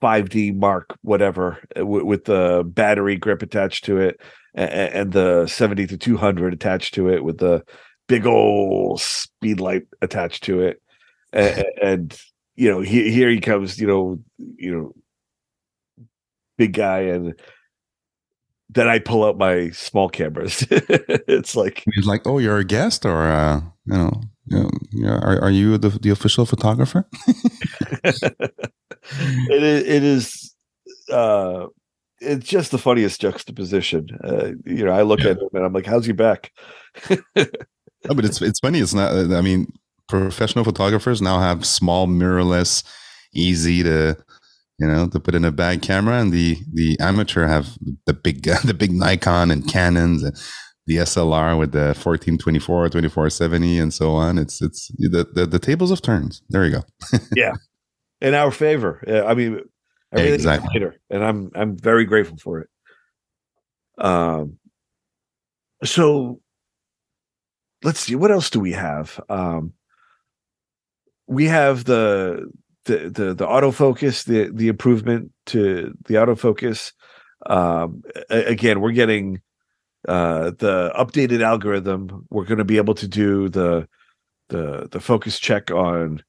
5D 0.01 0.49
uh, 0.49 0.53
uh, 0.53 0.57
Mark, 0.57 0.97
whatever, 1.01 1.59
w- 1.75 2.05
with 2.05 2.25
the 2.25 2.63
battery 2.65 3.17
grip 3.17 3.41
attached 3.41 3.85
to 3.85 3.97
it, 3.97 4.19
and, 4.53 4.71
and 4.71 5.11
the 5.11 5.47
70 5.47 5.87
to 5.87 5.97
200 5.97 6.53
attached 6.53 6.93
to 6.95 7.09
it, 7.09 7.23
with 7.23 7.37
the 7.37 7.63
big 8.07 8.25
old 8.25 8.99
speed 8.99 9.59
light 9.59 9.83
attached 10.01 10.43
to 10.43 10.61
it, 10.61 10.81
and, 11.33 11.65
and 11.81 12.21
you 12.55 12.69
know, 12.69 12.81
he, 12.81 13.11
here 13.11 13.29
he 13.29 13.39
comes, 13.39 13.79
you 13.79 13.87
know, 13.87 14.19
you 14.37 14.73
know, 14.75 14.93
big 16.57 16.73
guy, 16.73 16.99
and 17.01 17.39
then 18.69 18.87
I 18.87 18.99
pull 18.99 19.23
out 19.23 19.37
my 19.37 19.69
small 19.71 20.09
cameras. 20.09 20.65
it's 20.69 21.55
like 21.55 21.83
he's 21.93 22.05
like, 22.05 22.25
"Oh, 22.25 22.37
you're 22.37 22.57
a 22.57 22.63
guest, 22.63 23.05
or 23.05 23.23
uh, 23.23 23.61
you 23.85 23.93
know, 23.93 24.21
you 24.45 24.69
know 24.93 25.13
are, 25.13 25.41
are 25.41 25.51
you 25.51 25.77
the, 25.77 25.89
the 25.89 26.09
official 26.09 26.45
photographer?" 26.45 27.07
it 28.03 29.63
is. 29.63 29.83
It 29.87 30.03
is. 30.03 30.55
Uh, 31.11 31.67
it's 32.19 32.47
just 32.47 32.71
the 32.71 32.77
funniest 32.77 33.19
juxtaposition. 33.21 34.07
Uh, 34.23 34.51
you 34.65 34.85
know, 34.85 34.91
I 34.91 35.01
look 35.01 35.21
yeah. 35.21 35.31
at 35.31 35.37
him 35.37 35.49
and 35.53 35.65
I'm 35.65 35.73
like, 35.73 35.85
"How's 35.85 36.07
your 36.07 36.15
back?" 36.15 36.51
no, 37.09 37.45
but 38.05 38.25
it's 38.25 38.41
it's 38.41 38.59
funny. 38.59 38.79
It's 38.79 38.93
not. 38.93 39.13
I 39.13 39.41
mean, 39.41 39.71
professional 40.07 40.65
photographers 40.65 41.21
now 41.21 41.39
have 41.39 41.65
small 41.65 42.07
mirrorless, 42.07 42.83
easy 43.33 43.83
to 43.83 44.17
you 44.81 44.87
know, 44.87 45.07
to 45.07 45.19
put 45.19 45.35
in 45.35 45.45
a 45.45 45.51
bag 45.51 45.83
camera, 45.83 46.19
and 46.19 46.31
the 46.31 46.57
the 46.73 46.99
amateur 46.99 47.45
have 47.45 47.77
the 48.07 48.13
big 48.13 48.43
the 48.65 48.73
big 48.73 48.91
Nikon 48.91 49.51
and 49.51 49.67
Canons 49.67 50.23
and 50.23 50.35
the 50.91 50.97
SLR 50.97 51.57
with 51.57 51.71
the 51.71 51.95
1424, 51.95 52.89
2470, 52.89 53.79
and 53.79 53.93
so 53.93 54.11
on. 54.11 54.37
It's 54.37 54.61
it's 54.61 54.89
the 54.97 55.25
the, 55.33 55.45
the 55.45 55.59
tables 55.59 55.89
of 55.89 56.01
turns. 56.01 56.41
There 56.49 56.65
you 56.65 56.71
go. 56.71 56.81
yeah, 57.35 57.53
in 58.19 58.33
our 58.33 58.51
favor. 58.51 59.01
I 59.25 59.33
mean, 59.33 59.61
exactly. 60.11 60.69
Later, 60.73 60.95
and 61.09 61.23
I'm 61.23 61.51
I'm 61.55 61.77
very 61.77 62.03
grateful 62.03 62.37
for 62.37 62.59
it. 62.59 62.69
Um, 63.97 64.57
so 65.83 66.41
let's 67.83 68.01
see 68.01 68.15
what 68.15 68.31
else 68.31 68.49
do 68.49 68.59
we 68.59 68.73
have. 68.73 69.17
Um, 69.29 69.73
we 71.27 71.45
have 71.45 71.85
the 71.85 72.51
the 72.83 73.09
the 73.09 73.33
the 73.33 73.47
autofocus, 73.47 74.25
the 74.25 74.51
the 74.53 74.67
improvement 74.67 75.31
to 75.47 75.93
the 76.05 76.15
autofocus. 76.15 76.91
Um, 77.45 78.03
again, 78.29 78.81
we're 78.81 78.91
getting 78.91 79.41
uh, 80.07 80.51
the 80.57 80.91
updated 80.97 81.41
algorithm. 81.41 82.25
We're 82.29 82.45
going 82.45 82.57
to 82.57 82.65
be 82.65 82.77
able 82.77 82.95
to 82.95 83.07
do 83.07 83.49
the 83.49 83.87
the 84.49 84.87
the 84.91 84.99
focus 84.99 85.39
check 85.39 85.71
on 85.71 86.23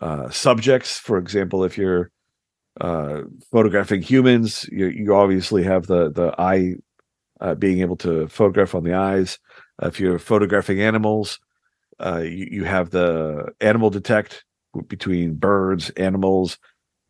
uh, 0.00 0.30
subjects. 0.30 0.98
For 0.98 1.18
example, 1.18 1.64
if 1.64 1.76
you're 1.76 2.10
uh, 2.80 3.22
photographing 3.50 4.02
humans, 4.02 4.68
you, 4.72 4.86
you 4.88 5.14
obviously 5.14 5.62
have 5.64 5.86
the 5.86 6.10
the 6.10 6.34
eye 6.38 6.74
uh, 7.40 7.54
being 7.54 7.80
able 7.80 7.96
to 7.96 8.28
photograph 8.28 8.74
on 8.74 8.84
the 8.84 8.94
eyes. 8.94 9.38
if 9.82 9.98
you're 9.98 10.18
photographing 10.18 10.80
animals, 10.80 11.38
uh, 11.98 12.18
you, 12.18 12.48
you 12.50 12.64
have 12.64 12.90
the 12.90 13.46
animal 13.60 13.90
detect 13.90 14.44
between 14.88 15.34
birds, 15.34 15.90
animals, 15.90 16.58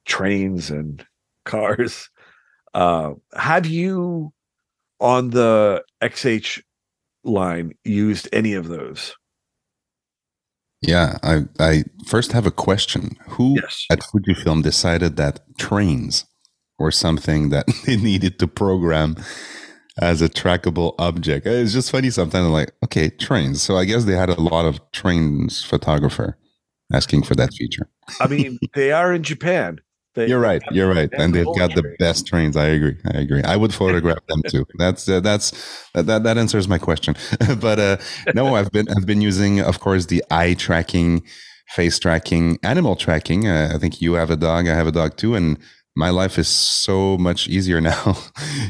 trains, 0.07 0.71
and 0.71 1.05
cars. 1.45 2.11
Uh, 2.75 3.13
have 3.35 3.67
you 3.67 4.33
on 5.01 5.31
the 5.31 5.85
XH 6.03 6.63
line 7.25 7.73
used 7.85 8.29
any 8.33 8.55
of 8.55 8.69
those? 8.69 9.15
Yeah, 10.83 11.19
I 11.23 11.43
I 11.59 11.85
first 12.07 12.33
have 12.33 12.47
a 12.47 12.51
question. 12.51 13.17
Who 13.29 13.57
yes. 13.61 13.87
at 13.91 14.01
Fujifilm 14.01 14.63
decided 14.63 15.17
that 15.17 15.41
trains 15.59 16.25
were 16.79 16.91
something 16.91 17.51
that 17.51 17.67
they 17.87 17.97
needed 17.97 18.39
to 18.39 18.47
program 18.47 19.17
as 19.99 20.23
a 20.23 20.29
trackable 20.29 20.95
object? 20.99 21.47
Uh, 21.47 21.51
it's 21.51 21.75
just 21.75 21.91
funny 21.91 22.09
sometimes. 22.09 22.47
I'm 22.47 22.53
like, 22.53 22.73
okay, 22.85 23.11
trains. 23.11 23.61
So 23.61 23.77
I 23.77 23.85
guess 23.85 24.05
they 24.05 24.17
had 24.17 24.31
a 24.31 24.41
lot 24.41 24.65
of 24.65 24.81
trains 24.93 25.63
photographer 25.63 26.39
asking 26.93 27.25
for 27.25 27.35
that 27.35 27.53
feature. 27.53 27.89
I 28.21 28.27
mean, 28.27 28.59
they 28.75 28.91
are 28.91 29.13
in 29.13 29.23
Japan. 29.23 29.81
They, 30.15 30.27
you're 30.27 30.41
right. 30.41 30.61
You're 30.73 30.93
right, 30.93 31.09
and 31.13 31.33
they've 31.33 31.47
got 31.57 31.75
the 31.75 31.95
best 32.01 32.27
trains. 32.27 32.57
I 32.57 32.67
agree. 32.67 32.97
I 33.15 33.19
agree. 33.19 33.43
I 33.45 33.55
would 33.57 33.73
photograph 33.73 34.19
them 34.27 34.43
too. 34.49 34.67
That's 34.79 35.09
uh, 35.09 35.21
that's 35.21 35.53
that 35.95 36.25
that 36.25 36.37
answers 36.37 36.67
my 36.67 36.79
question. 36.79 37.15
but 37.61 37.79
uh, 37.79 37.97
no, 38.35 38.57
I've 38.57 38.73
been 38.73 38.89
I've 38.89 39.07
been 39.07 39.21
using, 39.21 39.61
of 39.61 39.79
course, 39.79 40.07
the 40.07 40.25
eye 40.31 40.55
tracking, 40.55 41.23
face 41.69 41.99
tracking, 42.01 42.59
animal 42.65 42.97
tracking. 42.97 43.47
Uh, 43.47 43.71
I 43.73 43.79
think 43.79 44.01
you 44.03 44.15
have 44.15 44.31
a 44.31 44.37
dog. 44.37 44.67
I 44.67 44.75
have 44.75 44.89
a 44.89 44.93
dog 44.93 45.17
too, 45.17 45.37
and 45.37 45.57
my 45.95 46.11
life 46.11 46.39
is 46.39 46.49
so 46.49 47.17
much 47.17 47.47
easier 47.47 47.81
now 47.93 48.17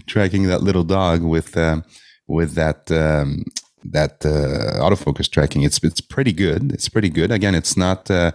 tracking 0.07 0.46
that 0.48 0.62
little 0.62 0.85
dog 0.85 1.22
with 1.22 1.57
uh, 1.57 1.81
with 2.29 2.55
that 2.55 2.90
um, 2.92 3.44
that 3.85 4.24
uh, 4.26 4.79
autofocus 4.85 5.31
tracking. 5.31 5.62
It's 5.62 5.83
it's 5.83 6.03
pretty 6.03 6.33
good. 6.33 6.72
It's 6.72 6.90
pretty 6.90 7.09
good. 7.09 7.31
Again, 7.31 7.55
it's 7.55 7.76
not 7.79 8.11
uh, 8.11 8.33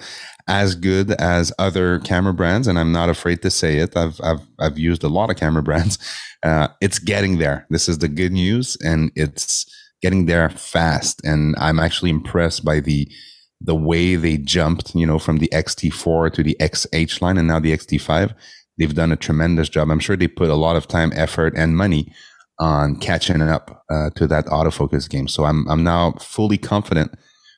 as 0.47 0.75
good 0.75 1.11
as 1.11 1.51
other 1.57 1.99
camera 1.99 2.33
brands, 2.33 2.67
and 2.67 2.77
I'm 2.77 2.91
not 2.91 3.09
afraid 3.09 3.41
to 3.41 3.49
say 3.49 3.77
it. 3.77 3.97
I've 3.97 4.19
I've 4.23 4.41
I've 4.59 4.77
used 4.77 5.03
a 5.03 5.09
lot 5.09 5.29
of 5.29 5.37
camera 5.37 5.63
brands. 5.63 5.97
Uh, 6.43 6.67
it's 6.79 6.99
getting 6.99 7.39
there. 7.39 7.65
This 7.71 7.89
is 7.89 7.97
the 7.97 8.07
good 8.07 8.31
news, 8.31 8.77
and 8.85 9.11
it's 9.15 9.65
getting 10.03 10.27
there 10.27 10.47
fast. 10.51 11.19
And 11.25 11.55
I'm 11.57 11.79
actually 11.79 12.11
impressed 12.11 12.63
by 12.63 12.81
the 12.81 13.11
the 13.59 13.73
way 13.73 14.15
they 14.15 14.37
jumped. 14.37 14.93
You 14.93 15.07
know, 15.07 15.17
from 15.17 15.37
the 15.37 15.47
XT4 15.47 16.31
to 16.33 16.43
the 16.43 16.55
XH 16.59 17.19
line, 17.19 17.39
and 17.39 17.47
now 17.47 17.59
the 17.59 17.75
XT5. 17.75 18.35
They've 18.77 18.93
done 18.93 19.11
a 19.11 19.15
tremendous 19.15 19.69
job. 19.69 19.89
I'm 19.89 19.99
sure 19.99 20.15
they 20.15 20.27
put 20.27 20.49
a 20.49 20.55
lot 20.55 20.75
of 20.75 20.87
time, 20.87 21.11
effort, 21.15 21.53
and 21.57 21.75
money 21.75 22.13
on 22.59 22.97
catching 22.97 23.41
up 23.41 23.83
uh, 23.89 24.11
to 24.11 24.27
that 24.27 24.45
autofocus 24.45 25.09
game. 25.09 25.27
So 25.27 25.45
I'm 25.45 25.67
I'm 25.67 25.83
now 25.83 26.11
fully 26.19 26.59
confident 26.59 27.11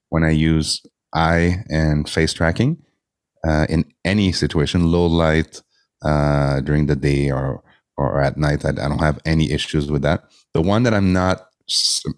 when 0.09 0.23
I 0.23 0.31
use 0.31 0.81
eye 1.13 1.63
and 1.69 2.09
face 2.09 2.33
tracking 2.33 2.77
uh, 3.47 3.65
in 3.69 3.85
any 4.05 4.31
situation, 4.31 4.91
low 4.91 5.05
light 5.05 5.61
uh, 6.03 6.61
during 6.61 6.87
the 6.87 6.95
day 6.95 7.31
or 7.31 7.63
or 7.97 8.21
at 8.21 8.37
night. 8.37 8.63
I, 8.63 8.69
I 8.69 8.87
don't 8.89 8.99
have 8.99 9.19
any 9.25 9.51
issues 9.51 9.89
with 9.89 10.03
that. 10.03 10.25
The 10.53 10.61
one 10.61 10.83
that 10.83 10.93
I'm 10.93 11.13
not, 11.13 11.47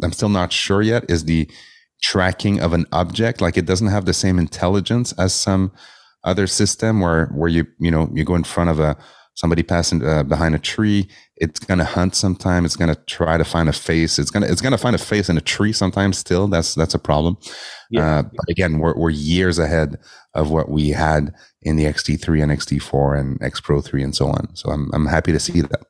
I'm 0.03 0.11
still 0.11 0.29
not 0.29 0.51
sure 0.51 0.81
yet 0.81 1.09
is 1.09 1.25
the 1.25 1.49
tracking 2.01 2.59
of 2.59 2.73
an 2.73 2.85
object. 2.91 3.41
Like 3.41 3.57
it 3.57 3.65
doesn't 3.65 3.87
have 3.87 4.05
the 4.05 4.13
same 4.13 4.39
intelligence 4.39 5.13
as 5.13 5.33
some 5.33 5.71
other 6.23 6.47
system 6.47 6.99
where 6.99 7.27
where 7.27 7.49
you 7.49 7.65
you 7.79 7.91
know 7.91 8.09
you 8.13 8.23
go 8.25 8.35
in 8.35 8.43
front 8.43 8.69
of 8.69 8.79
a 8.79 8.97
somebody 9.35 9.63
passing 9.63 10.05
uh, 10.05 10.23
behind 10.23 10.55
a 10.55 10.59
tree 10.59 11.07
it's 11.37 11.59
going 11.59 11.77
to 11.77 11.85
hunt 11.85 12.15
sometime 12.15 12.65
it's 12.65 12.75
going 12.75 12.93
to 12.93 12.99
try 13.05 13.37
to 13.37 13.43
find 13.43 13.69
a 13.69 13.73
face 13.73 14.19
it's 14.19 14.29
going 14.29 14.43
to 14.43 14.51
it's 14.51 14.61
going 14.61 14.71
to 14.71 14.77
find 14.77 14.95
a 14.95 14.99
face 14.99 15.29
in 15.29 15.37
a 15.37 15.41
tree 15.41 15.71
sometimes 15.71 16.17
still 16.17 16.47
that's 16.47 16.75
that's 16.75 16.93
a 16.93 16.99
problem 16.99 17.37
yeah. 17.89 18.19
Uh, 18.19 18.23
but 18.23 18.49
again 18.49 18.79
we're, 18.79 18.95
we're 18.95 19.09
years 19.09 19.59
ahead 19.59 19.97
of 20.33 20.51
what 20.51 20.69
we 20.69 20.89
had 20.89 21.33
in 21.61 21.75
the 21.75 21.85
xt3 21.85 22.43
and 22.43 22.51
xt4 22.51 23.19
and 23.19 23.41
x 23.41 23.59
pro 23.59 23.81
3 23.81 24.03
and 24.03 24.15
so 24.15 24.27
on 24.27 24.55
so 24.55 24.69
i'm, 24.69 24.89
I'm 24.93 25.05
happy 25.05 25.31
to 25.31 25.39
see 25.39 25.61
that 25.61 25.85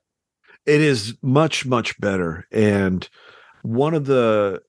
it 0.65 0.81
is 0.81 1.15
much 1.21 1.65
much 1.65 1.99
better 1.99 2.45
and 2.51 3.07
one 3.63 3.93
of 3.93 4.05
the 4.05 4.61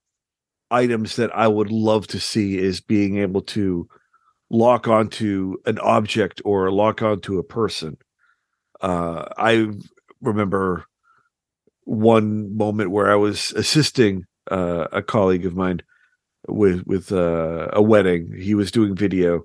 items 0.71 1.17
that 1.17 1.35
i 1.37 1.47
would 1.47 1.71
love 1.71 2.07
to 2.09 2.21
see 2.21 2.59
is 2.59 2.81
being 2.81 3.19
able 3.19 3.43
to 3.43 3.89
lock 4.51 4.89
onto 4.89 5.57
an 5.65 5.79
object 5.79 6.43
or 6.45 6.71
lock 6.71 7.03
onto 7.03 7.39
a 7.39 7.45
person. 7.45 7.97
Uh, 8.81 9.27
I 9.37 9.69
remember 10.21 10.85
one 11.85 12.57
moment 12.57 12.91
where 12.91 13.11
I 13.11 13.17
was 13.17 13.53
assisting 13.53 14.27
uh, 14.51 14.87
a 14.93 15.03
colleague 15.03 15.47
of 15.47 15.57
mine 15.57 15.83
with 16.49 16.85
with 16.87 17.13
uh, 17.13 17.69
a 17.73 17.83
wedding. 17.83 18.33
He 18.39 18.55
was 18.55 18.71
doing 18.71 18.95
video, 18.95 19.45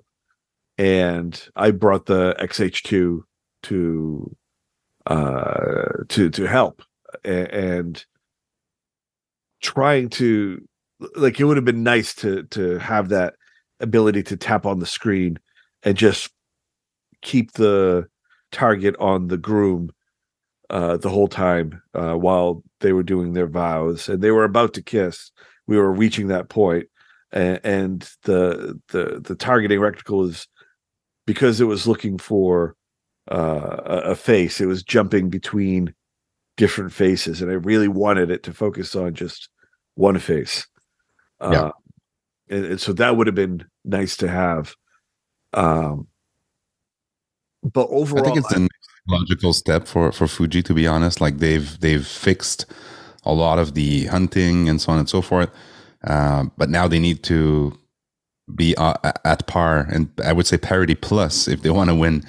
and 0.78 1.40
I 1.54 1.70
brought 1.70 2.06
the 2.06 2.34
XH2 2.38 3.20
to 3.64 4.36
uh, 5.06 5.88
to 6.08 6.30
to 6.30 6.46
help 6.46 6.82
and 7.24 8.04
trying 9.62 10.08
to 10.08 10.66
like 11.14 11.38
it 11.38 11.44
would 11.44 11.56
have 11.56 11.64
been 11.64 11.82
nice 11.82 12.14
to 12.16 12.44
to 12.44 12.78
have 12.78 13.08
that 13.10 13.34
ability 13.80 14.22
to 14.22 14.36
tap 14.36 14.64
on 14.64 14.78
the 14.78 14.86
screen 14.86 15.38
and 15.82 15.96
just 15.96 16.30
keep 17.22 17.52
the 17.52 18.06
target 18.52 18.96
on 18.98 19.28
the 19.28 19.36
groom 19.36 19.90
uh, 20.70 20.96
the 20.96 21.08
whole 21.08 21.28
time 21.28 21.80
uh, 21.94 22.14
while 22.14 22.62
they 22.80 22.92
were 22.92 23.02
doing 23.02 23.32
their 23.32 23.46
vows 23.46 24.08
and 24.08 24.22
they 24.22 24.30
were 24.30 24.44
about 24.44 24.74
to 24.74 24.82
kiss. 24.82 25.30
We 25.66 25.76
were 25.76 25.92
reaching 25.92 26.28
that 26.28 26.48
point, 26.48 26.86
and, 27.32 27.60
and 27.64 28.10
the 28.22 28.80
the 28.88 29.20
the 29.20 29.34
targeting 29.34 29.80
reticle 29.80 30.28
is 30.28 30.46
because 31.26 31.60
it 31.60 31.64
was 31.64 31.86
looking 31.86 32.18
for 32.18 32.76
uh, 33.30 33.80
a, 33.84 34.14
face. 34.14 34.60
It 34.60 34.66
was 34.66 34.84
jumping 34.84 35.28
between 35.28 35.92
different 36.56 36.92
faces, 36.92 37.42
and 37.42 37.50
I 37.50 37.54
really 37.54 37.88
wanted 37.88 38.30
it 38.30 38.44
to 38.44 38.52
focus 38.52 38.94
on 38.94 39.14
just 39.14 39.48
one 39.96 40.18
face. 40.20 40.66
Yeah. 41.40 41.48
Uh, 41.48 41.72
and, 42.48 42.64
and 42.64 42.80
so 42.80 42.92
that 42.92 43.16
would 43.16 43.26
have 43.26 43.34
been 43.34 43.64
nice 43.84 44.16
to 44.18 44.28
have. 44.28 44.74
Um, 45.52 46.06
but 47.72 47.88
overall, 47.90 48.20
I 48.20 48.24
think 48.24 48.38
it's 48.38 48.52
a 48.52 48.68
logical 49.08 49.52
step 49.52 49.86
for 49.86 50.12
for 50.12 50.26
Fuji. 50.26 50.62
To 50.62 50.74
be 50.74 50.86
honest, 50.86 51.20
like 51.20 51.38
they've 51.38 51.78
they've 51.80 52.06
fixed 52.06 52.66
a 53.24 53.32
lot 53.32 53.58
of 53.58 53.74
the 53.74 54.06
hunting 54.06 54.68
and 54.68 54.80
so 54.80 54.92
on 54.92 54.98
and 54.98 55.08
so 55.08 55.20
forth, 55.20 55.50
uh, 56.04 56.44
but 56.56 56.70
now 56.70 56.86
they 56.88 56.98
need 56.98 57.22
to 57.24 57.76
be 58.54 58.76
uh, 58.76 58.94
at 59.24 59.46
par 59.48 59.88
and 59.90 60.08
I 60.24 60.32
would 60.32 60.46
say 60.46 60.56
parity 60.56 60.94
plus 60.94 61.48
if 61.48 61.62
they 61.62 61.70
want 61.70 61.90
to 61.90 61.96
win 61.96 62.22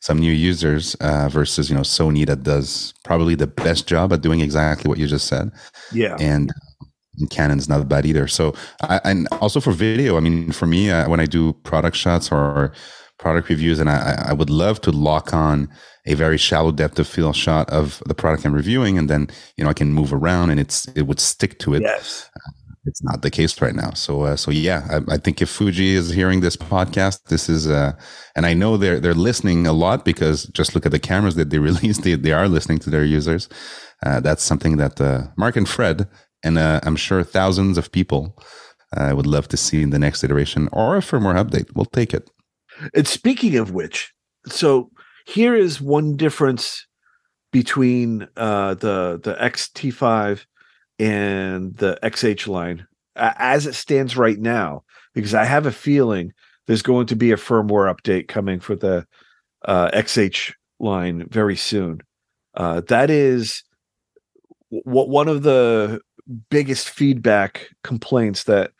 some 0.00 0.18
new 0.18 0.32
users 0.32 0.96
uh, 0.96 1.28
versus 1.28 1.70
you 1.70 1.76
know 1.76 1.82
Sony 1.82 2.26
that 2.26 2.42
does 2.42 2.94
probably 3.04 3.34
the 3.34 3.46
best 3.46 3.86
job 3.86 4.12
at 4.12 4.22
doing 4.22 4.40
exactly 4.40 4.88
what 4.88 4.98
you 4.98 5.06
just 5.06 5.26
said. 5.26 5.52
Yeah, 5.92 6.16
and 6.18 6.50
and 7.18 7.30
Canon's 7.30 7.68
not 7.68 7.86
bad 7.88 8.06
either. 8.06 8.26
So, 8.26 8.54
I, 8.82 9.00
and 9.04 9.28
also 9.40 9.60
for 9.60 9.72
video, 9.72 10.16
I 10.16 10.20
mean, 10.20 10.52
for 10.52 10.66
me, 10.66 10.90
uh, 10.90 11.08
when 11.08 11.20
I 11.20 11.26
do 11.26 11.52
product 11.64 11.96
shots 11.96 12.32
or 12.32 12.72
product 13.20 13.48
reviews, 13.48 13.78
and 13.78 13.88
I, 13.88 14.26
I 14.28 14.32
would 14.32 14.50
love 14.50 14.80
to 14.82 14.90
lock 14.90 15.32
on 15.32 15.68
a 16.06 16.14
very 16.14 16.38
shallow 16.38 16.72
depth 16.72 16.98
of 16.98 17.06
field 17.06 17.36
shot 17.36 17.68
of 17.70 18.02
the 18.06 18.14
product 18.14 18.44
I'm 18.44 18.54
reviewing, 18.54 18.98
and 18.98 19.08
then 19.08 19.28
you 19.56 19.62
know 19.62 19.70
I 19.70 19.74
can 19.74 19.92
move 19.92 20.12
around 20.12 20.50
and 20.50 20.58
it's 20.58 20.88
it 20.96 21.02
would 21.02 21.20
stick 21.20 21.58
to 21.60 21.74
it. 21.74 21.82
Yes. 21.82 22.30
Uh, 22.34 22.50
it's 22.86 23.02
not 23.04 23.20
the 23.20 23.30
case 23.30 23.60
right 23.60 23.74
now. 23.74 23.90
So, 23.90 24.22
uh, 24.22 24.36
so 24.36 24.50
yeah, 24.50 24.86
I, 24.90 25.14
I, 25.14 25.18
think 25.18 25.42
if 25.42 25.50
Fuji 25.50 25.90
is 25.90 26.08
hearing 26.10 26.40
this 26.40 26.56
podcast, 26.56 27.24
this 27.24 27.50
is, 27.50 27.68
uh, 27.68 27.92
and 28.34 28.46
I 28.46 28.54
know 28.54 28.78
they're 28.78 28.98
they're 28.98 29.12
listening 29.12 29.66
a 29.66 29.74
lot 29.74 30.02
because 30.04 30.44
just 30.46 30.74
look 30.74 30.86
at 30.86 30.92
the 30.92 30.98
cameras 30.98 31.34
that 31.34 31.50
they 31.50 31.58
released. 31.70 32.02
They, 32.02 32.14
they 32.14 32.32
are 32.32 32.48
listening 32.48 32.78
to 32.80 32.90
their 32.90 33.04
users. 33.04 33.48
Uh, 34.04 34.20
that's 34.20 34.42
something 34.42 34.78
that 34.78 34.98
uh, 34.98 35.24
Mark 35.36 35.56
and 35.56 35.68
Fred 35.68 36.08
and 36.42 36.56
uh, 36.56 36.80
I'm 36.82 36.96
sure 36.96 37.22
thousands 37.22 37.76
of 37.76 37.92
people 37.92 38.34
would 38.96 39.26
love 39.26 39.46
to 39.48 39.56
see 39.56 39.82
in 39.82 39.90
the 39.90 39.98
next 39.98 40.24
iteration 40.24 40.68
or 40.72 40.96
a 40.96 41.00
firmware 41.00 41.38
update. 41.44 41.68
We'll 41.76 41.84
take 41.84 42.14
it. 42.14 42.30
And 42.94 43.06
speaking 43.06 43.56
of 43.56 43.72
which, 43.72 44.12
so 44.46 44.90
here 45.26 45.54
is 45.54 45.80
one 45.80 46.16
difference 46.16 46.86
between 47.52 48.28
uh, 48.36 48.74
the 48.74 49.20
the 49.22 49.34
XT5 49.34 50.44
and 50.98 51.76
the 51.76 51.98
XH 52.02 52.46
line 52.46 52.86
as 53.16 53.66
it 53.66 53.74
stands 53.74 54.16
right 54.16 54.38
now, 54.38 54.84
because 55.14 55.34
I 55.34 55.44
have 55.44 55.66
a 55.66 55.72
feeling 55.72 56.32
there's 56.66 56.82
going 56.82 57.06
to 57.06 57.16
be 57.16 57.32
a 57.32 57.36
firmware 57.36 57.92
update 57.92 58.28
coming 58.28 58.60
for 58.60 58.76
the 58.76 59.06
uh, 59.64 59.90
XH 59.90 60.54
line 60.78 61.26
very 61.28 61.56
soon. 61.56 62.00
Uh, 62.54 62.80
that 62.88 63.10
is 63.10 63.64
what 64.70 65.08
one 65.08 65.28
of 65.28 65.42
the 65.42 66.00
biggest 66.50 66.88
feedback 66.88 67.68
complaints 67.82 68.44
that 68.44 68.72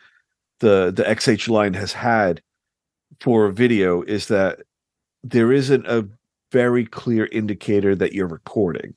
the 0.60 0.92
the 0.94 1.02
XH 1.02 1.48
line 1.48 1.74
has 1.74 1.92
had 1.92 2.40
for 3.20 3.50
video 3.50 4.02
is 4.02 4.28
that 4.28 4.60
there 5.22 5.52
isn't 5.52 5.86
a 5.86 6.08
very 6.52 6.84
clear 6.84 7.26
indicator 7.26 7.94
that 7.94 8.12
you're 8.12 8.26
recording. 8.26 8.94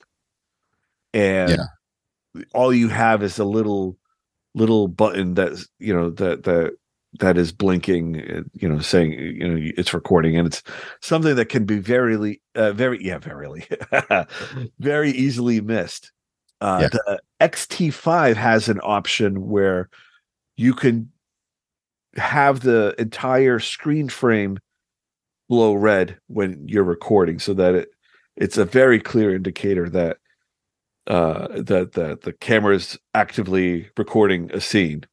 And 1.12 1.50
yeah. 1.50 2.42
all 2.54 2.72
you 2.72 2.88
have 2.88 3.22
is 3.22 3.38
a 3.38 3.44
little 3.44 3.96
little 4.56 4.86
button 4.88 5.34
that's 5.34 5.68
you 5.80 5.92
know 5.92 6.10
that 6.10 6.44
that 6.44 6.76
that 7.18 7.36
is 7.36 7.52
blinking 7.52 8.20
uh, 8.20 8.42
you 8.54 8.68
know 8.68 8.78
saying 8.78 9.12
you 9.12 9.48
know 9.48 9.56
it's 9.76 9.92
recording 9.92 10.36
and 10.36 10.46
it's 10.46 10.62
something 11.00 11.34
that 11.34 11.48
can 11.48 11.64
be 11.64 11.78
very 11.78 12.40
uh, 12.54 12.72
very 12.72 13.04
yeah 13.04 13.18
very 13.18 13.66
very 14.78 15.10
easily 15.10 15.60
missed 15.60 16.12
uh, 16.60 16.78
yeah. 16.82 16.88
The 16.88 17.20
XT5 17.42 18.36
has 18.36 18.70
an 18.70 18.80
option 18.82 19.48
where 19.48 19.90
you 20.56 20.72
can 20.72 21.10
have 22.16 22.60
the 22.60 22.94
entire 22.98 23.58
screen 23.58 24.08
frame 24.08 24.58
glow 25.50 25.74
red 25.74 26.18
when 26.28 26.64
you're 26.66 26.84
recording, 26.84 27.38
so 27.38 27.54
that 27.54 27.74
it 27.74 27.88
it's 28.36 28.58
a 28.58 28.64
very 28.64 29.00
clear 29.00 29.34
indicator 29.34 29.88
that 29.88 30.18
uh, 31.06 31.48
that 31.50 31.92
that 31.92 32.22
the 32.22 32.32
camera 32.32 32.74
is 32.74 32.98
actively 33.14 33.88
recording 33.96 34.50
a 34.52 34.60
scene. 34.60 35.04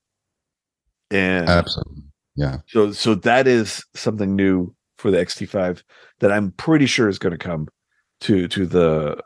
And 1.10 1.50
absolutely, 1.50 2.04
yeah. 2.36 2.58
So 2.68 2.92
so 2.92 3.16
that 3.16 3.48
is 3.48 3.84
something 3.94 4.36
new 4.36 4.74
for 4.98 5.12
the 5.12 5.18
XT5 5.18 5.82
that 6.20 6.32
I'm 6.32 6.52
pretty 6.52 6.86
sure 6.86 7.10
is 7.10 7.20
going 7.20 7.32
to 7.32 7.38
come 7.38 7.68
to 8.22 8.48
to 8.48 8.66
the 8.66 9.22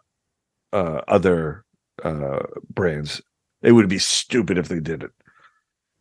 uh, 0.74 1.02
other 1.08 1.64
uh, 2.04 2.44
brands. 2.70 3.22
It 3.62 3.74
would 3.74 3.90
be 3.90 4.00
stupid 4.00 4.58
if 4.58 4.68
they 4.68 4.80
did 4.80 5.04
it. 5.04 5.12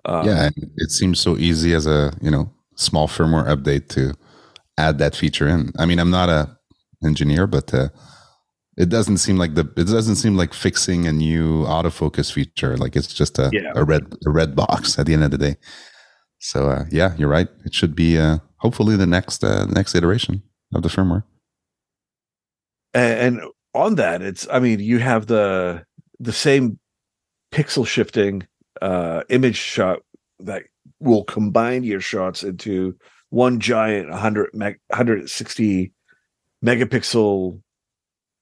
Um, 0.05 0.27
yeah, 0.27 0.51
it 0.77 0.91
seems 0.91 1.21
so 1.21 1.37
easy 1.37 1.75
as 1.75 1.87
a 1.87 2.13
you 2.21 2.31
know 2.31 2.53
small 2.77 3.09
firmware 3.09 3.47
update 3.47 3.89
to 3.91 4.15
add 4.77 4.99
that 4.99 5.15
feature 5.15 5.49
in. 5.49 5.73
I 5.79 5.87
mean, 5.87 5.99
I'm 5.99 6.11
not 6.11 6.29
a 6.29 6.57
engineer, 7.05 7.47
but 7.47 7.73
uh, 7.73 7.89
it 8.77 8.89
doesn't 8.89 9.19
seem 9.19 9.37
like 9.37 9.55
the 9.55 9.63
it 9.77 9.87
doesn't 9.87 10.17
seem 10.17 10.37
like 10.37 10.53
fixing 10.53 11.07
a 11.07 11.13
new 11.13 11.65
autofocus 11.65 12.33
feature. 12.33 12.77
Like 12.77 12.97
it's 12.97 13.13
just 13.13 13.39
a, 13.39 13.51
yeah. 13.53 13.73
a 13.75 13.85
red 13.85 14.15
a 14.27 14.31
red 14.31 14.55
box 14.57 14.99
at 14.99 15.07
the 15.07 15.15
end 15.15 15.25
of 15.25 15.31
the 15.31 15.39
day. 15.39 15.57
So 16.41 16.71
uh, 16.71 16.85
yeah, 16.91 17.15
you're 17.17 17.29
right. 17.29 17.49
It 17.65 17.75
should 17.75 17.95
be 17.95 18.19
uh, 18.19 18.39
hopefully 18.59 18.97
the 18.97 19.07
next 19.07 19.45
uh, 19.45 19.67
next 19.67 19.95
iteration 19.95 20.43
of 20.75 20.83
the 20.83 20.89
firmware. 20.89 21.25
And 22.93 23.41
on 23.75 23.97
that, 23.97 24.23
it's 24.23 24.47
I 24.51 24.59
mean, 24.59 24.81
you 24.81 24.99
have 24.99 25.27
the 25.27 25.85
the 26.21 26.33
same 26.33 26.79
pixel 27.53 27.87
shifting 27.87 28.47
uh 28.83 29.23
image 29.29 29.57
shot 29.57 30.01
that 30.41 30.65
will 31.01 31.25
combine 31.25 31.85
your 31.85 32.01
shots 32.01 32.43
into 32.43 32.97
one 33.31 33.61
giant 33.61 34.11
100 34.11 34.51
meg, 34.55 34.79
160 34.89 35.93
megapixel 36.65 37.61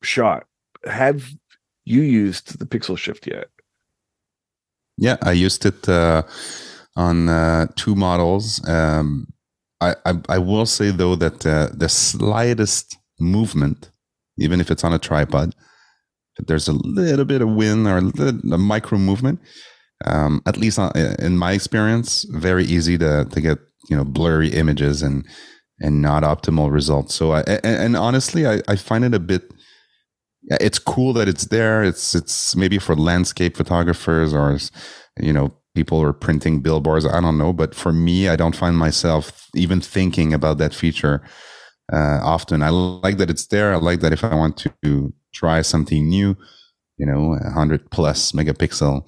shot. 0.02 0.44
Have 0.84 1.30
you 1.84 2.02
used 2.02 2.58
the 2.58 2.66
pixel 2.66 2.98
shift 2.98 3.26
yet? 3.26 3.48
Yeah, 4.98 5.16
I 5.22 5.32
used 5.32 5.64
it 5.66 5.88
uh 5.88 6.22
on 6.96 7.28
uh, 7.28 7.66
two 7.76 7.94
models. 7.94 8.66
Um, 8.68 9.26
I, 9.80 9.94
I, 10.04 10.14
I 10.28 10.38
will 10.38 10.66
say 10.66 10.90
though 10.90 11.16
that 11.16 11.44
uh, 11.46 11.68
the 11.74 11.88
slightest 11.88 12.96
movement, 13.18 13.90
even 14.38 14.60
if 14.60 14.70
it's 14.70 14.84
on 14.84 14.92
a 14.92 14.98
tripod, 14.98 15.54
if 16.38 16.46
there's 16.46 16.68
a 16.68 16.72
little 16.72 17.24
bit 17.24 17.42
of 17.42 17.48
wind 17.48 17.86
or 17.86 17.98
a, 17.98 18.00
little, 18.00 18.52
a 18.52 18.58
micro 18.58 18.98
movement. 18.98 19.40
Um, 20.04 20.42
at 20.46 20.56
least 20.56 20.78
in 20.78 21.38
my 21.38 21.52
experience, 21.52 22.24
very 22.30 22.64
easy 22.64 22.98
to 22.98 23.26
to 23.30 23.40
get 23.40 23.58
you 23.88 23.96
know 23.96 24.04
blurry 24.04 24.48
images 24.48 25.02
and 25.02 25.26
and 25.80 26.00
not 26.00 26.22
optimal 26.22 26.72
results. 26.72 27.14
So 27.14 27.32
I 27.32 27.40
and, 27.40 27.64
and 27.64 27.96
honestly, 27.96 28.46
I, 28.46 28.60
I 28.68 28.76
find 28.76 29.04
it 29.04 29.14
a 29.14 29.18
bit 29.18 29.52
it's 30.44 30.78
cool 30.78 31.12
that 31.14 31.28
it's 31.28 31.46
there. 31.46 31.82
It's 31.82 32.14
it's 32.14 32.56
maybe 32.56 32.78
for 32.78 32.96
landscape 32.96 33.56
photographers 33.56 34.34
or 34.34 34.58
you 35.20 35.32
know 35.32 35.52
people 35.74 36.02
are 36.02 36.12
printing 36.12 36.60
billboards. 36.60 37.06
I 37.06 37.20
don't 37.20 37.38
know, 37.38 37.52
but 37.52 37.74
for 37.74 37.92
me, 37.92 38.28
I 38.28 38.36
don't 38.36 38.56
find 38.56 38.76
myself 38.76 39.48
even 39.54 39.80
thinking 39.80 40.32
about 40.32 40.58
that 40.58 40.74
feature 40.74 41.22
uh, 41.92 42.20
often. 42.22 42.62
I 42.62 42.70
like 42.70 43.18
that 43.18 43.30
it's 43.30 43.46
there. 43.46 43.72
I 43.72 43.76
like 43.76 44.00
that 44.00 44.12
if 44.12 44.24
I 44.24 44.34
want 44.34 44.66
to 44.84 45.12
try 45.32 45.62
something 45.62 46.08
new, 46.08 46.36
you 46.98 47.06
know, 47.06 47.34
a 47.34 47.50
hundred 47.50 47.90
plus 47.90 48.32
megapixel 48.32 49.02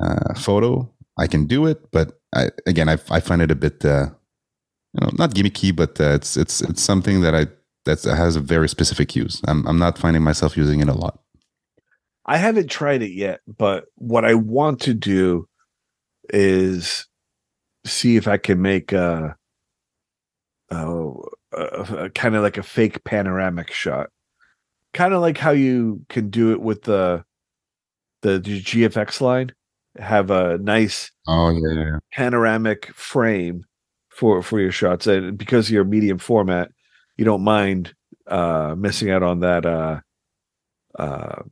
uh, 0.00 0.34
photo, 0.34 0.90
I 1.18 1.26
can 1.26 1.46
do 1.46 1.66
it. 1.66 1.90
But 1.90 2.18
I, 2.34 2.50
again, 2.66 2.88
I, 2.88 2.98
I 3.10 3.20
find 3.20 3.42
it 3.42 3.50
a 3.50 3.54
bit, 3.54 3.84
uh, 3.84 4.06
you 4.92 5.00
know, 5.00 5.10
not 5.14 5.34
gimmicky, 5.34 5.74
but 5.74 6.00
uh, 6.00 6.14
it's 6.14 6.36
it's 6.36 6.60
it's 6.60 6.82
something 6.82 7.20
that 7.20 7.34
I 7.34 7.46
that 7.84 8.02
has 8.04 8.36
a 8.36 8.40
very 8.40 8.68
specific 8.68 9.14
use. 9.14 9.40
I'm 9.46 9.66
I'm 9.66 9.78
not 9.78 9.98
finding 9.98 10.22
myself 10.22 10.56
using 10.56 10.80
it 10.80 10.88
a 10.88 10.94
lot. 10.94 11.20
I 12.26 12.38
haven't 12.38 12.70
tried 12.70 13.02
it 13.02 13.12
yet, 13.12 13.40
but 13.46 13.84
what 13.96 14.24
I 14.24 14.34
want 14.34 14.80
to 14.82 14.94
do 14.94 15.46
is 16.30 17.06
see 17.84 18.16
if 18.16 18.26
I 18.26 18.38
can 18.38 18.62
make 18.62 18.92
a, 18.92 19.36
a, 20.70 21.12
a, 21.52 22.04
a 22.04 22.10
kind 22.10 22.34
of 22.34 22.42
like 22.42 22.56
a 22.56 22.62
fake 22.62 23.04
panoramic 23.04 23.70
shot, 23.70 24.08
kind 24.94 25.12
of 25.12 25.20
like 25.20 25.36
how 25.36 25.50
you 25.50 26.04
can 26.08 26.30
do 26.30 26.52
it 26.52 26.62
with 26.62 26.84
the 26.84 27.24
the, 28.22 28.38
the 28.38 28.62
GFX 28.62 29.20
line. 29.20 29.52
Have 29.98 30.30
a 30.30 30.58
nice 30.58 31.10
oh 31.28 31.50
yeah, 31.50 31.98
panoramic 32.12 32.86
frame 32.94 33.64
for 34.08 34.42
for 34.42 34.60
your 34.60 34.72
shots, 34.72 35.06
and 35.06 35.38
because 35.38 35.70
your 35.70 35.84
medium 35.84 36.18
format, 36.18 36.70
you 37.16 37.24
don't 37.24 37.44
mind 37.44 37.94
uh 38.26 38.74
missing 38.76 39.10
out 39.10 39.22
on 39.22 39.40
that 39.40 39.66
uh 39.66 40.00
uh 40.98 41.42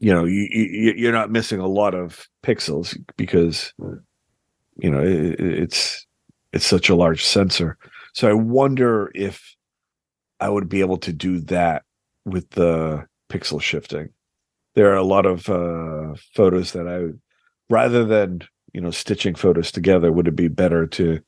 you 0.00 0.12
know 0.12 0.24
you, 0.24 0.48
you 0.50 0.94
you're 0.96 1.12
not 1.12 1.30
missing 1.30 1.60
a 1.60 1.66
lot 1.68 1.94
of 1.94 2.26
pixels 2.42 2.98
because 3.16 3.72
you 4.76 4.90
know 4.90 5.00
it, 5.00 5.38
it's 5.38 6.06
it's 6.52 6.66
such 6.66 6.88
a 6.88 6.94
large 6.96 7.24
sensor. 7.24 7.78
So 8.12 8.28
i 8.28 8.32
wonder 8.32 9.10
if 9.14 9.54
i 10.40 10.48
would 10.48 10.68
be 10.68 10.80
able 10.80 10.96
to 10.98 11.12
do 11.12 11.40
that 11.40 11.82
with 12.24 12.48
the 12.50 13.06
pixel 13.28 13.60
shifting 13.60 14.08
there 14.76 14.92
are 14.92 14.96
a 14.96 15.02
lot 15.02 15.26
of 15.26 15.48
uh 15.48 16.14
photos 16.34 16.72
that 16.72 16.86
i 16.86 17.12
rather 17.68 18.04
than 18.04 18.40
you 18.72 18.80
know 18.80 18.92
stitching 18.92 19.34
photos 19.34 19.72
together 19.72 20.12
would 20.12 20.28
it 20.28 20.36
be 20.36 20.48
better 20.48 20.86
to 20.86 21.20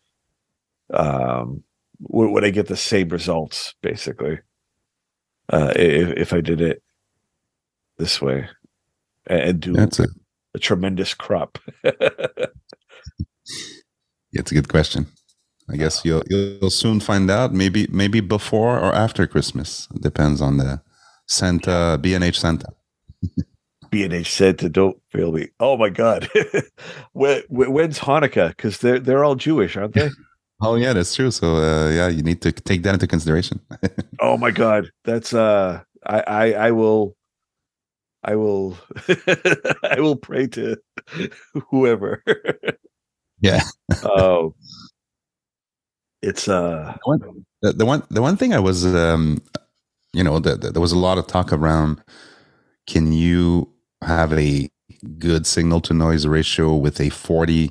um 0.94 1.64
would, 2.00 2.30
would 2.30 2.44
I 2.44 2.50
get 2.50 2.68
the 2.68 2.76
same 2.76 3.08
results 3.08 3.74
basically 3.82 4.38
uh, 5.52 5.72
if, 5.76 6.16
if 6.16 6.32
I 6.32 6.40
did 6.40 6.60
it 6.60 6.82
this 7.98 8.20
way 8.20 8.48
and 9.26 9.60
do 9.60 9.72
That's 9.72 9.98
a, 9.98 10.08
a 10.54 10.58
tremendous 10.58 11.14
crop? 11.14 11.58
it's 11.84 12.52
a 14.32 14.54
good 14.54 14.68
question. 14.68 15.06
I 15.70 15.76
guess 15.76 16.02
you'll 16.04 16.22
you'll 16.30 16.70
soon 16.70 16.98
find 16.98 17.30
out. 17.30 17.52
Maybe 17.52 17.86
maybe 17.90 18.20
before 18.20 18.78
or 18.78 18.94
after 18.94 19.26
Christmas. 19.26 19.86
Depends 20.00 20.40
on 20.40 20.56
the 20.56 20.80
Santa 21.26 21.98
B&H 22.00 22.40
Santa. 22.40 22.68
B&H 23.90 24.32
Santa, 24.32 24.68
don't 24.68 25.00
fail 25.10 25.32
me. 25.32 25.48
Oh 25.60 25.76
my 25.76 25.88
God, 25.88 26.28
when, 27.12 27.42
when's 27.48 27.98
Hanukkah? 27.98 28.48
Because 28.50 28.78
they're 28.78 28.98
they're 28.98 29.24
all 29.24 29.34
Jewish, 29.34 29.76
aren't 29.76 29.94
they? 29.94 30.10
Oh 30.60 30.74
yeah, 30.74 30.92
that's 30.92 31.14
true. 31.14 31.30
So 31.30 31.54
uh, 31.54 31.88
yeah, 31.88 32.08
you 32.08 32.20
need 32.20 32.42
to 32.42 32.50
take 32.50 32.82
that 32.82 32.92
into 32.92 33.06
consideration. 33.06 33.60
oh 34.20 34.36
my 34.36 34.50
god, 34.50 34.90
that's 35.04 35.32
uh, 35.32 35.82
I 36.04 36.20
I, 36.20 36.52
I 36.52 36.70
will, 36.72 37.14
I 38.24 38.34
will, 38.34 38.76
I 39.84 40.00
will 40.00 40.16
pray 40.16 40.48
to 40.48 40.76
whoever. 41.70 42.24
yeah. 43.40 43.60
Oh, 44.02 44.56
it's 46.22 46.48
uh 46.48 46.96
the 47.04 47.08
one, 47.08 47.44
the, 47.62 47.72
the 47.74 47.86
one 47.86 48.02
the 48.10 48.20
one 48.20 48.36
thing 48.36 48.52
I 48.52 48.58
was 48.58 48.84
um, 48.84 49.40
you 50.12 50.24
know, 50.24 50.38
the, 50.38 50.56
the, 50.56 50.72
there 50.72 50.82
was 50.82 50.92
a 50.92 50.98
lot 50.98 51.18
of 51.18 51.26
talk 51.26 51.52
around. 51.52 52.02
Can 52.88 53.12
you 53.12 53.72
have 54.02 54.32
a 54.32 54.68
good 55.18 55.46
signal 55.46 55.80
to 55.82 55.94
noise 55.94 56.26
ratio 56.26 56.74
with 56.74 57.00
a 57.00 57.10
forty 57.10 57.70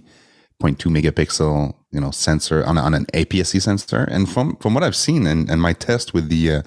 point 0.60 0.80
two 0.80 0.89
megapixel 0.89 1.73
you 1.91 2.01
know 2.01 2.12
sensor 2.12 2.65
on, 2.65 2.77
on 2.77 2.93
an 2.93 3.06
APS-C 3.13 3.60
sensor. 3.60 4.03
And 4.03 4.30
from 4.30 4.56
from 4.58 4.73
what 4.73 4.84
I've 4.84 4.95
seen 4.95 5.25
and, 5.27 5.49
and 5.49 5.62
my 5.62 5.73
test 5.73 6.13
with 6.13 6.30
the 6.30 6.51
uh, 6.51 6.62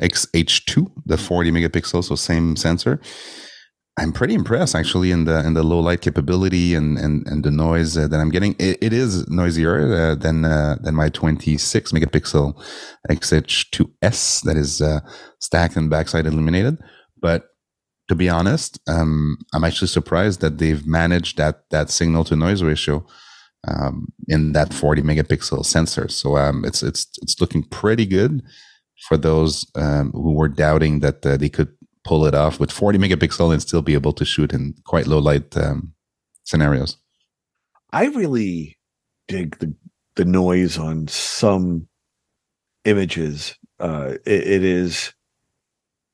XH2, 0.00 0.90
the 1.06 1.18
40 1.18 1.50
megapixel, 1.50 2.04
so 2.04 2.14
same 2.14 2.56
sensor, 2.56 3.00
I'm 3.98 4.12
pretty 4.12 4.34
impressed 4.34 4.74
actually 4.74 5.10
in 5.10 5.24
the 5.24 5.44
in 5.44 5.54
the 5.54 5.62
low 5.62 5.80
light 5.80 6.00
capability 6.00 6.74
and 6.74 6.98
and, 6.98 7.26
and 7.26 7.44
the 7.44 7.50
noise 7.50 7.96
uh, 7.96 8.08
that 8.08 8.20
I'm 8.20 8.30
getting. 8.30 8.54
It, 8.58 8.78
it 8.80 8.92
is 8.92 9.28
noisier 9.28 9.92
uh, 9.92 10.14
than 10.14 10.44
uh, 10.44 10.76
than 10.80 10.94
my 10.94 11.08
26 11.08 11.92
megapixel 11.92 12.54
XH2S 13.10 14.42
that 14.44 14.56
is 14.56 14.80
uh, 14.80 15.00
stacked 15.40 15.76
and 15.76 15.90
backside 15.90 16.26
illuminated, 16.26 16.78
but 17.20 17.49
to 18.10 18.16
be 18.16 18.28
honest, 18.28 18.80
um, 18.88 19.38
I'm 19.54 19.62
actually 19.62 19.86
surprised 19.86 20.40
that 20.40 20.58
they've 20.58 20.84
managed 20.84 21.36
that 21.36 21.70
that 21.70 21.90
signal 21.90 22.24
to 22.24 22.34
noise 22.34 22.60
ratio 22.60 23.06
um, 23.68 24.08
in 24.26 24.50
that 24.52 24.74
40 24.74 25.02
megapixel 25.02 25.64
sensor. 25.64 26.08
So 26.08 26.36
um, 26.36 26.64
it's 26.64 26.82
it's 26.82 27.06
it's 27.22 27.40
looking 27.40 27.62
pretty 27.62 28.06
good 28.06 28.42
for 29.06 29.16
those 29.16 29.64
um, 29.76 30.10
who 30.10 30.32
were 30.32 30.48
doubting 30.48 30.98
that 31.00 31.24
uh, 31.24 31.36
they 31.36 31.48
could 31.48 31.72
pull 32.02 32.26
it 32.26 32.34
off 32.34 32.58
with 32.58 32.72
40 32.72 32.98
megapixel 32.98 33.52
and 33.52 33.62
still 33.62 33.80
be 33.80 33.94
able 33.94 34.12
to 34.14 34.24
shoot 34.24 34.52
in 34.52 34.74
quite 34.84 35.06
low 35.06 35.20
light 35.20 35.56
um, 35.56 35.94
scenarios. 36.42 36.96
I 37.92 38.06
really 38.06 38.76
dig 39.28 39.56
the 39.60 39.72
the 40.16 40.24
noise 40.24 40.78
on 40.78 41.06
some 41.06 41.86
images. 42.84 43.56
Uh, 43.78 44.14
it, 44.26 44.48
it 44.48 44.64
is 44.64 45.12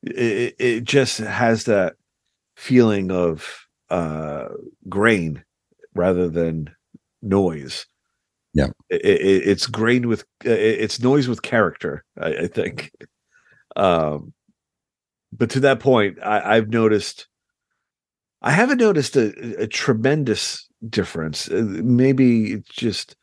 it, 0.07 0.55
it 0.59 0.85
just 0.85 1.19
has 1.19 1.64
that 1.64 1.95
feeling 2.57 3.11
of 3.11 3.66
uh, 3.90 4.49
grain 4.88 5.45
rather 5.95 6.29
than 6.29 6.71
noise. 7.23 7.87
Yeah, 8.55 8.69
it, 8.88 9.05
it, 9.05 9.49
it's 9.49 9.66
grained 9.66 10.07
with 10.07 10.25
it's 10.45 11.01
noise 11.01 11.29
with 11.29 11.42
character. 11.42 12.05
I, 12.19 12.29
I 12.35 12.47
think. 12.47 12.92
Um, 13.75 14.33
but 15.33 15.51
to 15.51 15.61
that 15.61 15.81
point, 15.81 16.19
I, 16.23 16.57
I've 16.57 16.69
noticed. 16.69 17.29
I 18.42 18.53
haven't 18.53 18.79
noticed 18.79 19.16
a, 19.16 19.62
a 19.62 19.66
tremendous 19.66 20.69
difference. 20.88 21.51
Uh, 21.51 21.64
maybe 21.66 22.53
it's 22.53 22.69
just 22.69 23.16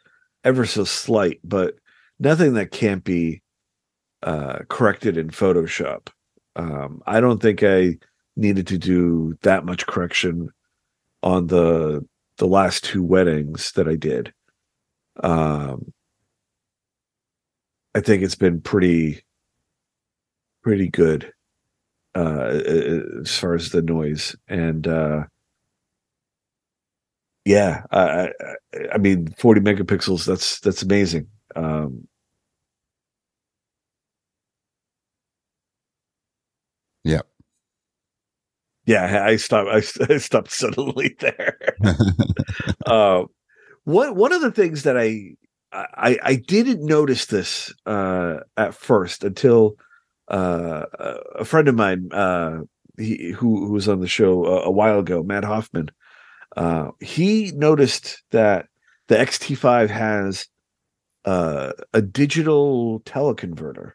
ever 0.43 0.65
so 0.65 0.83
slight, 0.83 1.39
but 1.43 1.75
nothing 2.19 2.53
that 2.55 2.71
can't 2.71 3.03
be 3.03 3.41
uh, 4.21 4.59
corrected 4.69 5.17
in 5.17 5.29
Photoshop. 5.29 6.09
Um, 6.55 7.01
I 7.05 7.19
don't 7.19 7.41
think 7.41 7.63
I 7.63 7.97
needed 8.35 8.67
to 8.67 8.77
do 8.77 9.37
that 9.41 9.65
much 9.65 9.85
correction 9.87 10.49
on 11.23 11.47
the 11.47 12.05
the 12.37 12.47
last 12.47 12.83
two 12.85 13.03
weddings 13.03 13.71
that 13.73 13.87
I 13.87 13.95
did. 13.95 14.33
Um, 15.23 15.93
I 17.95 18.01
think 18.01 18.23
it's 18.23 18.35
been 18.35 18.61
pretty, 18.61 19.23
pretty 20.63 20.89
good 20.89 21.31
uh, 22.15 22.61
as 23.23 23.37
far 23.37 23.55
as 23.55 23.71
the 23.71 23.81
noise 23.81 24.35
and 24.47 24.87
uh, 24.87 25.23
yeah, 27.45 27.83
I, 27.91 27.99
I, 27.99 28.29
I 28.93 28.97
mean, 28.97 29.27
forty 29.37 29.59
megapixels. 29.61 30.25
That's 30.25 30.59
that's 30.61 30.81
amazing. 30.81 31.27
Um, 31.55 32.07
yeah, 37.03 37.21
yeah, 38.85 39.25
I 39.25 39.35
stopped. 39.37 39.69
I, 39.69 40.13
I 40.13 40.17
stopped 40.17 40.51
suddenly 40.51 41.15
there. 41.19 41.57
uh, 42.85 43.23
one 43.83 44.15
one 44.15 44.33
of 44.33 44.41
the 44.41 44.51
things 44.51 44.83
that 44.83 44.97
I 44.97 45.35
I, 45.71 46.17
I 46.21 46.35
didn't 46.35 46.85
notice 46.85 47.25
this 47.25 47.73
uh, 47.85 48.37
at 48.57 48.75
first 48.75 49.23
until 49.23 49.75
uh, 50.27 50.83
a 51.35 51.45
friend 51.45 51.67
of 51.67 51.75
mine 51.75 52.09
uh, 52.11 52.59
he, 52.97 53.31
who, 53.31 53.65
who 53.65 53.73
was 53.73 53.89
on 53.89 53.99
the 53.99 54.07
show 54.07 54.45
a, 54.45 54.63
a 54.63 54.71
while 54.71 54.99
ago, 54.99 55.23
Matt 55.23 55.43
Hoffman. 55.43 55.89
Uh, 56.55 56.91
he 56.99 57.51
noticed 57.55 58.21
that 58.31 58.67
the 59.07 59.15
XT5 59.15 59.89
has 59.89 60.47
uh, 61.25 61.73
a 61.93 62.01
digital 62.01 62.99
teleconverter. 63.01 63.93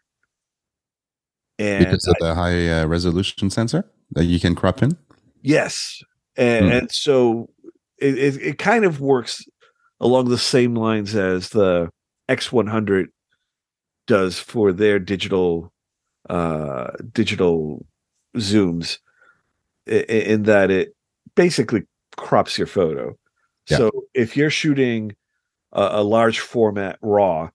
And 1.57 1.85
because 1.85 2.07
of 2.07 2.15
the 2.19 2.35
high 2.35 2.81
uh, 2.81 2.85
resolution 2.85 3.49
sensor 3.49 3.85
that 4.11 4.25
you 4.25 4.39
can 4.39 4.55
crop 4.55 4.81
in. 4.83 4.97
Yes, 5.41 6.01
and, 6.35 6.65
Hmm. 6.65 6.71
and 6.71 6.91
so 6.91 7.49
it, 7.97 8.17
it 8.17 8.41
it 8.41 8.57
kind 8.57 8.85
of 8.85 8.99
works 9.01 9.43
along 9.99 10.29
the 10.29 10.37
same 10.37 10.75
lines 10.75 11.15
as 11.15 11.49
the 11.49 11.89
X100 12.29 13.07
does 14.07 14.39
for 14.39 14.71
their 14.71 14.99
digital 14.99 15.71
uh 16.29 16.91
digital 17.13 17.85
zooms 18.37 18.99
i- 19.87 20.05
i- 20.09 20.25
in 20.33 20.43
that 20.43 20.69
it 20.69 20.95
basically 21.35 21.83
crops 22.17 22.57
your 22.57 22.67
photo. 22.67 23.15
Yeah. 23.69 23.77
So 23.77 23.91
if 24.13 24.35
you're 24.37 24.49
shooting 24.49 25.15
a, 25.71 25.89
a 25.93 26.03
large 26.03 26.39
format 26.39 26.97
raw 27.01 27.49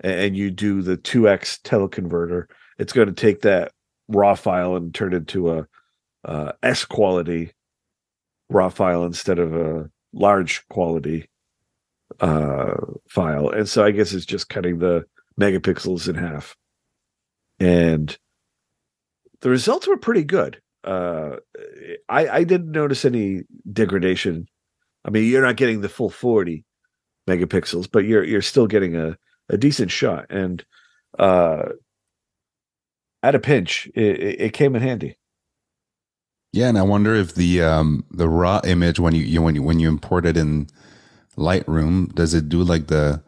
and 0.00 0.36
you 0.36 0.50
do 0.50 0.82
the 0.82 0.96
2x 0.96 1.60
teleconverter, 1.62 2.44
it's 2.78 2.92
going 2.92 3.08
to 3.08 3.14
take 3.14 3.42
that 3.42 3.72
raw 4.08 4.34
file 4.34 4.76
and 4.76 4.94
turn 4.94 5.12
it 5.12 5.18
into 5.18 5.50
a 5.52 5.66
uh, 6.24 6.52
S 6.62 6.84
quality 6.84 7.52
raw 8.50 8.68
file 8.68 9.04
instead 9.04 9.38
of 9.38 9.54
a 9.54 9.90
large 10.12 10.66
quality 10.68 11.28
uh, 12.20 12.74
file. 13.08 13.50
And 13.50 13.68
so 13.68 13.84
I 13.84 13.90
guess 13.90 14.12
it's 14.12 14.26
just 14.26 14.48
cutting 14.48 14.78
the 14.78 15.04
megapixels 15.40 16.08
in 16.08 16.14
half. 16.14 16.56
And 17.60 18.16
the 19.40 19.50
results 19.50 19.86
were 19.86 19.96
pretty 19.96 20.24
good. 20.24 20.60
Uh, 20.84 21.36
I, 22.08 22.28
I 22.28 22.44
didn't 22.44 22.70
notice 22.70 23.04
any 23.04 23.42
degradation. 23.70 24.46
I 25.04 25.10
mean, 25.10 25.24
you're 25.24 25.44
not 25.44 25.56
getting 25.56 25.80
the 25.80 25.88
full 25.88 26.10
40 26.10 26.64
megapixels, 27.28 27.88
but 27.90 28.04
you're 28.04 28.24
you're 28.24 28.42
still 28.42 28.66
getting 28.66 28.96
a, 28.96 29.16
a 29.48 29.56
decent 29.56 29.90
shot. 29.90 30.26
And 30.30 30.64
uh, 31.18 31.70
at 33.22 33.34
a 33.34 33.38
pinch, 33.38 33.90
it, 33.94 34.20
it 34.20 34.40
it 34.40 34.52
came 34.52 34.74
in 34.74 34.82
handy. 34.82 35.18
Yeah, 36.52 36.68
and 36.68 36.78
I 36.78 36.82
wonder 36.82 37.14
if 37.14 37.34
the 37.34 37.62
um 37.62 38.04
the 38.10 38.28
raw 38.28 38.60
image 38.64 38.98
when 38.98 39.14
you, 39.14 39.22
you 39.22 39.42
when 39.42 39.54
you 39.54 39.62
when 39.62 39.80
you 39.80 39.88
import 39.88 40.26
it 40.26 40.36
in 40.36 40.68
Lightroom, 41.36 42.14
does 42.14 42.34
it 42.34 42.48
do 42.48 42.62
like 42.62 42.88
the 42.88 43.22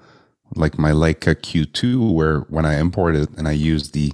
like 0.57 0.79
my 0.79 0.93
Leica 0.93 1.35
Q2 1.37 2.15
where 2.15 2.41
when 2.49 2.65
I 2.67 2.79
import 2.81 3.17
it 3.17 3.29
and 3.37 3.47
I 3.49 3.53
use 3.53 3.91
the 3.93 4.13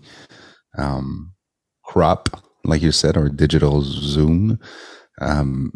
um 0.78 1.32
crop 1.84 2.42
like 2.64 2.82
you 2.82 2.92
said 2.92 3.16
or 3.16 3.28
digital 3.28 3.82
zoom 3.82 4.58
um 5.20 5.72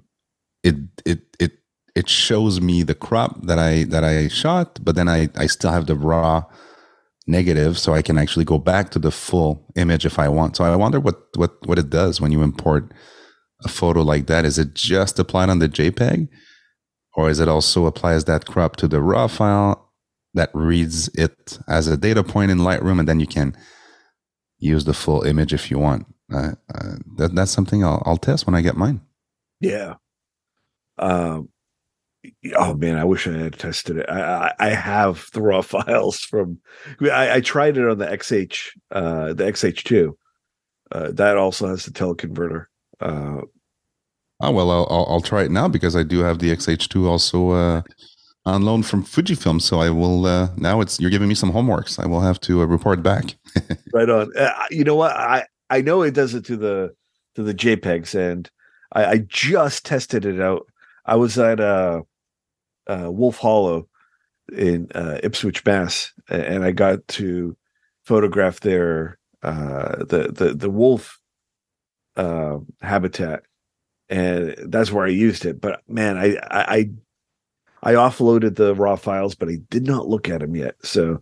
it 0.63 0.77
it 1.07 1.21
it 1.41 1.53
it 1.97 2.09
shows 2.09 2.61
me 2.61 2.83
the 2.83 2.95
crop 2.95 3.47
that 3.47 3.59
I 3.59 3.85
that 3.85 4.05
I 4.05 4.29
shot 4.29 4.79
but 4.85 4.97
then 4.97 5.09
I 5.09 5.29
I 5.37 5.47
still 5.47 5.73
have 5.73 5.87
the 5.87 5.97
raw 5.97 6.45
negative 7.27 7.79
so 7.79 7.95
I 7.95 8.03
can 8.03 8.19
actually 8.19 8.45
go 8.45 8.59
back 8.59 8.91
to 8.91 8.99
the 8.99 9.11
full 9.11 9.65
image 9.77 10.07
if 10.07 10.19
I 10.19 10.29
want. 10.29 10.57
So 10.57 10.65
I 10.65 10.77
wonder 10.77 11.01
what 11.01 11.21
what 11.37 11.53
what 11.67 11.79
it 11.79 11.91
does 11.91 12.21
when 12.21 12.33
you 12.33 12.43
import 12.43 12.93
a 13.65 13.69
photo 13.69 14.03
like 14.03 14.27
that. 14.27 14.45
Is 14.45 14.59
it 14.59 14.75
just 14.75 15.19
applied 15.19 15.51
on 15.51 15.59
the 15.59 15.69
JPEG 15.69 16.29
or 17.15 17.29
is 17.29 17.41
it 17.41 17.49
also 17.49 17.87
applies 17.87 18.25
that 18.25 18.47
crop 18.47 18.77
to 18.77 18.89
the 18.89 19.01
raw 19.01 19.27
file 19.27 19.91
that 20.35 20.51
reads 20.55 21.09
it 21.09 21.59
as 21.69 21.87
a 21.87 21.97
data 21.97 22.23
point 22.23 22.51
in 22.51 22.59
Lightroom 22.59 23.01
and 23.01 23.09
then 23.09 23.21
you 23.21 23.27
can 23.27 23.57
use 24.59 24.85
the 24.85 24.95
full 24.95 25.23
image 25.23 25.53
if 25.53 25.71
you 25.71 25.79
want. 25.79 26.07
Uh, 26.33 26.53
uh, 26.75 26.97
that, 27.17 27.35
that's 27.35 27.51
something 27.51 27.85
I'll, 27.85 28.03
I'll 28.07 28.17
test 28.17 28.47
when 28.47 28.55
I 28.55 28.61
get 28.61 28.77
mine. 28.77 29.01
Yeah. 29.61 29.95
Um. 30.99 31.49
Oh 32.55 32.75
man, 32.75 32.99
I 32.99 33.05
wish 33.05 33.27
I 33.27 33.33
had 33.33 33.59
tested 33.59 33.97
it. 33.97 34.07
I 34.09 34.21
I, 34.21 34.53
I 34.59 34.69
have 34.69 35.27
the 35.33 35.43
raw 35.43 35.63
files 35.63 36.21
from. 36.21 36.59
I, 37.01 37.37
I 37.37 37.41
tried 37.41 37.79
it 37.79 37.89
on 37.89 37.99
the 37.99 38.07
XH, 38.07 38.69
uh, 38.93 39.33
the 39.33 39.45
XH2. 39.45 40.13
Uh, 40.93 41.11
that 41.13 41.37
also 41.37 41.69
has 41.69 41.85
the 41.85 41.93
teleconverter. 41.93 42.67
Uh, 43.01 43.43
Oh 44.41 44.51
well, 44.51 44.71
I'll, 44.71 45.07
I'll 45.09 45.21
try 45.21 45.43
it 45.43 45.51
now 45.51 45.69
because 45.69 45.95
I 45.95 46.03
do 46.03 46.21
have 46.21 46.39
the 46.39 46.51
XH2 46.51 47.07
also 47.07 47.51
uh, 47.51 47.83
on 48.47 48.63
loan 48.63 48.83
from 48.83 49.05
Fujifilm. 49.05 49.61
So 49.61 49.81
I 49.81 49.91
will 49.91 50.25
uh, 50.25 50.49
now. 50.57 50.81
It's 50.81 50.99
you're 50.99 51.11
giving 51.11 51.29
me 51.29 51.35
some 51.35 51.53
homeworks. 51.53 52.03
I 52.03 52.07
will 52.07 52.23
have 52.23 52.41
to 52.43 52.63
uh, 52.63 52.65
report 52.65 53.03
back. 53.03 53.37
right 53.93 54.09
on. 54.09 54.35
Uh, 54.37 54.53
you 54.71 54.85
know 54.85 54.97
what? 54.97 55.13
I 55.15 55.45
I 55.69 55.83
know 55.83 56.03
it 56.03 56.15
does 56.15 56.35
it 56.35 56.47
to 56.47 56.57
the 56.57 56.95
to 57.35 57.43
the 57.43 57.53
JPEGs, 57.53 58.15
and 58.15 58.51
I, 58.93 59.05
I 59.05 59.19
just 59.29 59.85
tested 59.85 60.25
it 60.25 60.41
out. 60.41 60.67
I 61.05 61.17
was 61.17 61.39
at 61.39 61.61
uh, 61.61 62.03
uh, 62.87 63.11
Wolf 63.11 63.37
Hollow 63.37 63.89
in 64.57 64.89
uh, 64.95 65.19
Ipswich, 65.23 65.67
Mass, 65.67 66.13
and 66.31 66.65
I 66.65 66.73
got 66.73 67.07
to 67.09 67.57
photograph 68.05 68.61
their 68.61 69.19
uh, 69.43 69.97
the 70.05 70.33
the 70.33 70.55
the 70.55 70.71
wolf 70.71 71.20
uh, 72.17 72.59
habitat, 72.81 73.43
and 74.09 74.55
that's 74.69 74.93
where 74.93 75.05
I 75.05 75.11
used 75.11 75.45
it. 75.45 75.61
But 75.61 75.83
man, 75.89 76.17
I 76.19 76.37
I 76.51 76.77
I 76.77 76.91
I 77.83 77.95
offloaded 77.95 78.57
the 78.57 78.75
raw 78.75 78.97
files, 78.97 79.35
but 79.35 79.49
I 79.49 79.59
did 79.71 79.87
not 79.87 80.09
look 80.09 80.29
at 80.29 80.41
them 80.41 80.55
yet. 80.57 80.75
So 80.83 81.21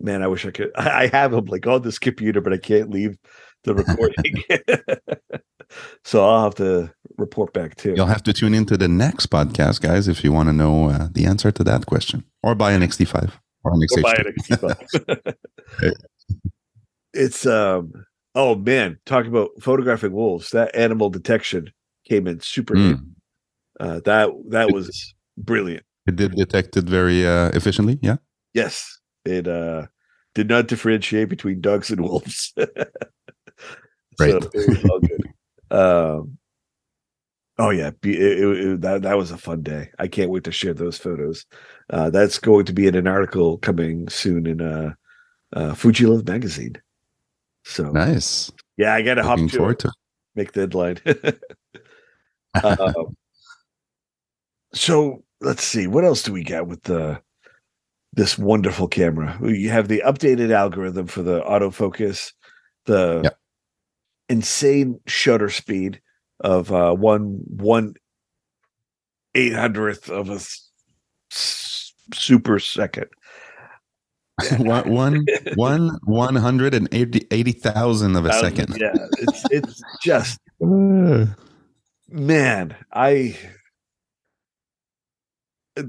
man, 0.00 0.22
I 0.22 0.26
wish 0.26 0.46
I 0.46 0.50
could. 0.50 0.70
I 0.76 1.08
have 1.08 1.32
them 1.32 1.46
like 1.46 1.66
on 1.66 1.82
this 1.82 1.98
computer, 1.98 2.40
but 2.40 2.52
I 2.52 2.58
can't 2.58 2.90
leave 2.90 3.18
the 3.64 3.74
recording. 3.74 4.42
so 6.04 6.24
I'll 6.26 6.44
have 6.44 6.54
to 6.56 6.92
report 7.16 7.52
back 7.52 7.76
too. 7.76 7.94
You'll 7.96 8.06
have 8.06 8.22
to 8.24 8.32
tune 8.32 8.54
into 8.54 8.76
the 8.76 8.88
next 8.88 9.26
podcast, 9.26 9.80
guys, 9.80 10.08
if 10.08 10.22
you 10.24 10.32
want 10.32 10.48
to 10.48 10.52
know 10.52 10.88
uh, 10.88 11.08
the 11.12 11.26
answer 11.26 11.50
to 11.50 11.64
that 11.64 11.86
question, 11.86 12.24
or 12.42 12.54
buy 12.54 12.72
an 12.72 12.82
XT5 12.82 13.32
or 13.64 13.72
an 13.72 13.80
Or 13.82 14.02
buy 14.02 14.14
XH2. 14.14 14.62
an 14.64 15.34
XT5. 15.82 15.92
it's 17.12 17.46
um 17.46 17.92
oh 18.38 18.54
man, 18.54 18.98
talking 19.04 19.30
about 19.30 19.50
photographing 19.60 20.12
wolves. 20.12 20.50
That 20.50 20.74
animal 20.74 21.10
detection 21.10 21.72
came 22.04 22.26
in 22.30 22.38
super 22.40 22.74
Mm. 22.74 22.84
handy. 22.86 23.02
Uh, 23.80 24.00
that 24.04 24.30
that 24.50 24.72
was 24.72 25.14
brilliant. 25.36 25.84
It 26.06 26.16
did 26.16 26.32
detect 26.36 26.76
it 26.76 26.84
very 26.84 27.26
uh, 27.26 27.50
efficiently. 27.52 27.98
Yeah. 28.00 28.16
Yes, 28.54 28.98
it 29.24 29.46
uh 29.46 29.86
did 30.34 30.48
not 30.48 30.68
differentiate 30.68 31.28
between 31.28 31.60
dogs 31.60 31.90
and 31.90 32.00
wolves. 32.00 32.54
Right. 34.20 34.30
So 34.42 34.50
it 34.52 34.68
was 34.68 34.84
all 34.90 35.00
good. 35.00 35.22
um, 35.70 36.38
oh 37.58 37.70
yeah, 37.70 37.88
it, 38.02 38.06
it, 38.06 38.66
it- 38.66 38.80
that 38.80 39.02
that 39.02 39.16
was 39.16 39.30
a 39.30 39.38
fun 39.38 39.62
day. 39.62 39.90
I 39.98 40.08
can't 40.08 40.30
wait 40.30 40.44
to 40.44 40.52
share 40.52 40.74
those 40.74 40.98
photos. 40.98 41.46
Uh, 41.90 42.10
that's 42.10 42.38
going 42.38 42.64
to 42.66 42.72
be 42.72 42.86
in 42.88 42.96
an 42.96 43.06
article 43.06 43.58
coming 43.58 44.08
soon 44.08 44.46
in 44.46 44.60
uh, 44.60 44.94
uh, 45.54 45.74
Fujilove 45.74 46.26
magazine. 46.26 46.74
So 47.64 47.90
Nice. 47.90 48.50
yeah, 48.76 48.94
I 48.94 49.02
got 49.02 49.14
to 49.14 49.22
hop 49.22 49.38
to 49.38 49.74
to. 49.74 49.92
make 50.34 50.52
the 50.52 50.60
headline. 50.60 50.98
um, 52.64 53.16
so 54.72 55.22
let's 55.40 55.64
see 55.64 55.86
what 55.86 56.04
else 56.04 56.22
do 56.22 56.32
we 56.32 56.42
got 56.44 56.66
with 56.66 56.82
the 56.82 57.20
this 58.14 58.36
wonderful 58.38 58.88
camera 58.88 59.38
you 59.42 59.68
have 59.70 59.86
the 59.88 60.02
updated 60.04 60.50
algorithm 60.50 61.06
for 61.06 61.22
the 61.22 61.40
autofocus 61.42 62.32
the 62.86 63.20
Yep. 63.24 63.38
insane 64.28 64.98
shutter 65.06 65.48
speed 65.50 66.00
of 66.40 66.72
uh 66.72 66.92
one 66.94 67.38
one 67.46 67.94
eight 69.34 69.52
hundredth 69.54 70.10
of 70.10 70.28
a 70.30 70.40
s- 71.30 71.92
super 72.14 72.58
second 72.58 73.06
one, 74.58 74.90
one, 74.92 75.24
one, 75.54 75.98
one 76.04 76.36
hundred 76.36 76.74
and 76.74 76.88
eighty 76.92 77.26
eighty 77.30 77.52
thousand 77.52 78.16
of 78.16 78.26
a 78.26 78.30
Thousand- 78.30 78.56
second. 78.56 78.76
yeah 78.80 78.92
it's 79.18 79.44
it's 79.50 79.82
just 80.02 80.38
man 80.60 81.34
i 82.92 83.36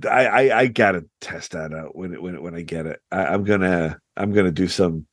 I, 0.07 0.25
I 0.27 0.59
I 0.59 0.67
gotta 0.67 1.05
test 1.19 1.53
that 1.53 1.73
out 1.73 1.95
when 1.95 2.13
it 2.13 2.21
when 2.21 2.35
it, 2.35 2.43
when 2.43 2.53
I 2.53 2.61
get 2.61 2.85
it. 2.85 2.99
I, 3.11 3.25
I'm 3.25 3.43
gonna 3.43 3.97
I'm 4.15 4.31
gonna 4.33 4.51
do 4.51 4.67
some 4.67 5.07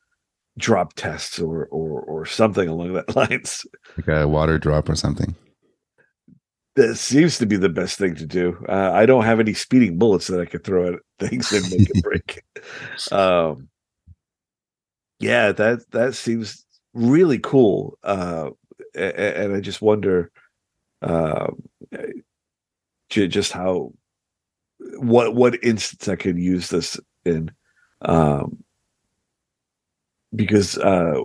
drop 0.59 0.93
tests 0.93 1.39
or 1.39 1.65
or 1.71 1.99
or 2.01 2.27
something 2.27 2.69
along 2.69 2.93
that 2.93 3.15
lines. 3.15 3.65
like 3.97 4.07
a 4.07 4.27
water 4.27 4.59
drop 4.59 4.87
or 4.87 4.95
something. 4.95 5.33
That 6.77 6.95
seems 6.95 7.39
to 7.39 7.47
be 7.47 7.57
the 7.57 7.69
best 7.69 7.97
thing 7.97 8.15
to 8.15 8.25
do. 8.25 8.63
Uh, 8.69 8.91
I 8.93 9.05
don't 9.07 9.25
have 9.25 9.39
any 9.39 9.53
speeding 9.55 9.97
bullets 9.97 10.27
that 10.27 10.39
I 10.39 10.45
could 10.45 10.63
throw 10.63 10.93
at 10.93 10.99
things 11.19 11.51
and 11.51 11.63
make 11.71 11.89
it 11.89 12.03
break. 12.03 12.43
Um, 13.11 13.69
yeah, 15.19 15.51
that 15.53 15.89
that 15.91 16.15
seems 16.15 16.65
really 16.93 17.39
cool. 17.39 17.97
Uh, 18.03 18.51
a- 18.95 19.01
a- 19.21 19.43
and 19.45 19.55
I 19.55 19.59
just 19.61 19.81
wonder, 19.81 20.31
ju- 23.09 23.27
just 23.27 23.51
how 23.51 23.91
what 24.99 25.35
what 25.35 25.63
instance 25.63 26.07
I 26.07 26.15
could 26.15 26.37
use 26.37 26.69
this 26.69 26.99
in, 27.25 27.51
um, 28.01 28.63
because 30.35 30.77
uh, 30.77 31.19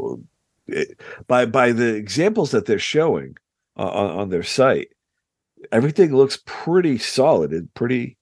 it, 0.67 1.01
by 1.27 1.47
by 1.47 1.73
the 1.73 1.95
examples 1.95 2.51
that 2.53 2.67
they're 2.67 2.79
showing 2.79 3.37
uh, 3.77 3.89
on, 3.89 4.11
on 4.21 4.29
their 4.31 4.43
site, 4.43 4.89
everything 5.71 6.15
looks 6.15 6.41
pretty 6.47 6.99
solid 6.99 7.53
and 7.53 7.73
pretty 7.75 8.17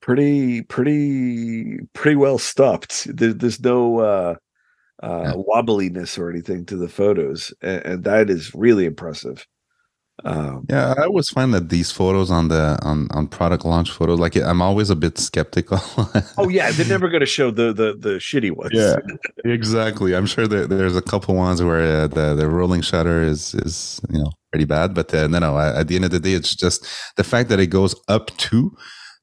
pretty 0.00 0.62
pretty 0.62 1.78
pretty 1.94 2.16
well 2.16 2.38
stopped. 2.38 3.06
There, 3.14 3.32
there's 3.32 3.60
no 3.60 3.98
uh, 4.00 4.34
uh, 5.02 5.34
Yeah. 5.36 5.42
wobbliness 5.48 6.18
or 6.18 6.30
anything 6.30 6.66
to 6.66 6.76
the 6.76 6.88
photos, 6.88 7.52
and, 7.62 7.84
and 7.86 8.04
that 8.04 8.30
is 8.30 8.54
really 8.54 8.86
impressive. 8.86 9.46
Um, 10.24 10.66
Yeah, 10.68 10.94
I 10.98 11.04
always 11.04 11.28
find 11.28 11.54
that 11.54 11.68
these 11.68 11.92
photos 11.92 12.30
on 12.30 12.48
the 12.48 12.78
on 12.82 13.08
on 13.12 13.28
product 13.28 13.64
launch 13.64 13.90
photos, 13.92 14.18
like 14.18 14.36
I'm 14.36 14.60
always 14.60 14.90
a 14.90 14.96
bit 14.96 15.18
skeptical. 15.18 15.80
oh 16.38 16.48
yeah, 16.48 16.70
they're 16.72 16.86
never 16.88 17.08
going 17.08 17.20
to 17.20 17.26
show 17.26 17.50
the 17.50 17.72
the 17.72 17.94
the 17.98 18.14
shitty 18.18 18.50
ones. 18.56 18.72
Yeah. 18.72 18.96
exactly. 19.44 20.14
I'm 20.16 20.26
sure 20.26 20.48
that 20.48 20.68
there's 20.70 20.96
a 20.96 21.02
couple 21.02 21.34
ones 21.36 21.62
where 21.62 22.02
uh, 22.02 22.06
the 22.08 22.34
the 22.34 22.48
rolling 22.48 22.82
shutter 22.82 23.22
is 23.22 23.54
is 23.54 24.00
you 24.10 24.18
know 24.18 24.30
pretty 24.50 24.64
bad, 24.64 24.94
but 24.94 25.12
uh, 25.14 25.28
no, 25.28 25.38
no. 25.38 25.56
At 25.58 25.86
the 25.88 25.94
end 25.96 26.04
of 26.04 26.10
the 26.10 26.20
day, 26.20 26.32
it's 26.32 26.54
just 26.56 26.86
the 27.16 27.24
fact 27.24 27.48
that 27.50 27.60
it 27.60 27.68
goes 27.68 27.94
up 28.08 28.36
to 28.48 28.72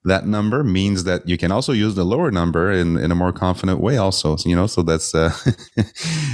that 0.05 0.27
number 0.27 0.63
means 0.63 1.03
that 1.03 1.27
you 1.27 1.35
can 1.37 1.51
also 1.51 1.73
use 1.73 1.95
the 1.95 2.05
lower 2.05 2.31
number 2.31 2.71
in 2.71 2.97
in 2.97 3.11
a 3.11 3.15
more 3.15 3.33
confident 3.33 3.81
way. 3.81 3.97
Also, 3.97 4.37
you 4.45 4.55
know, 4.55 4.67
so 4.67 4.81
that's 4.83 5.13
uh, 5.13 5.33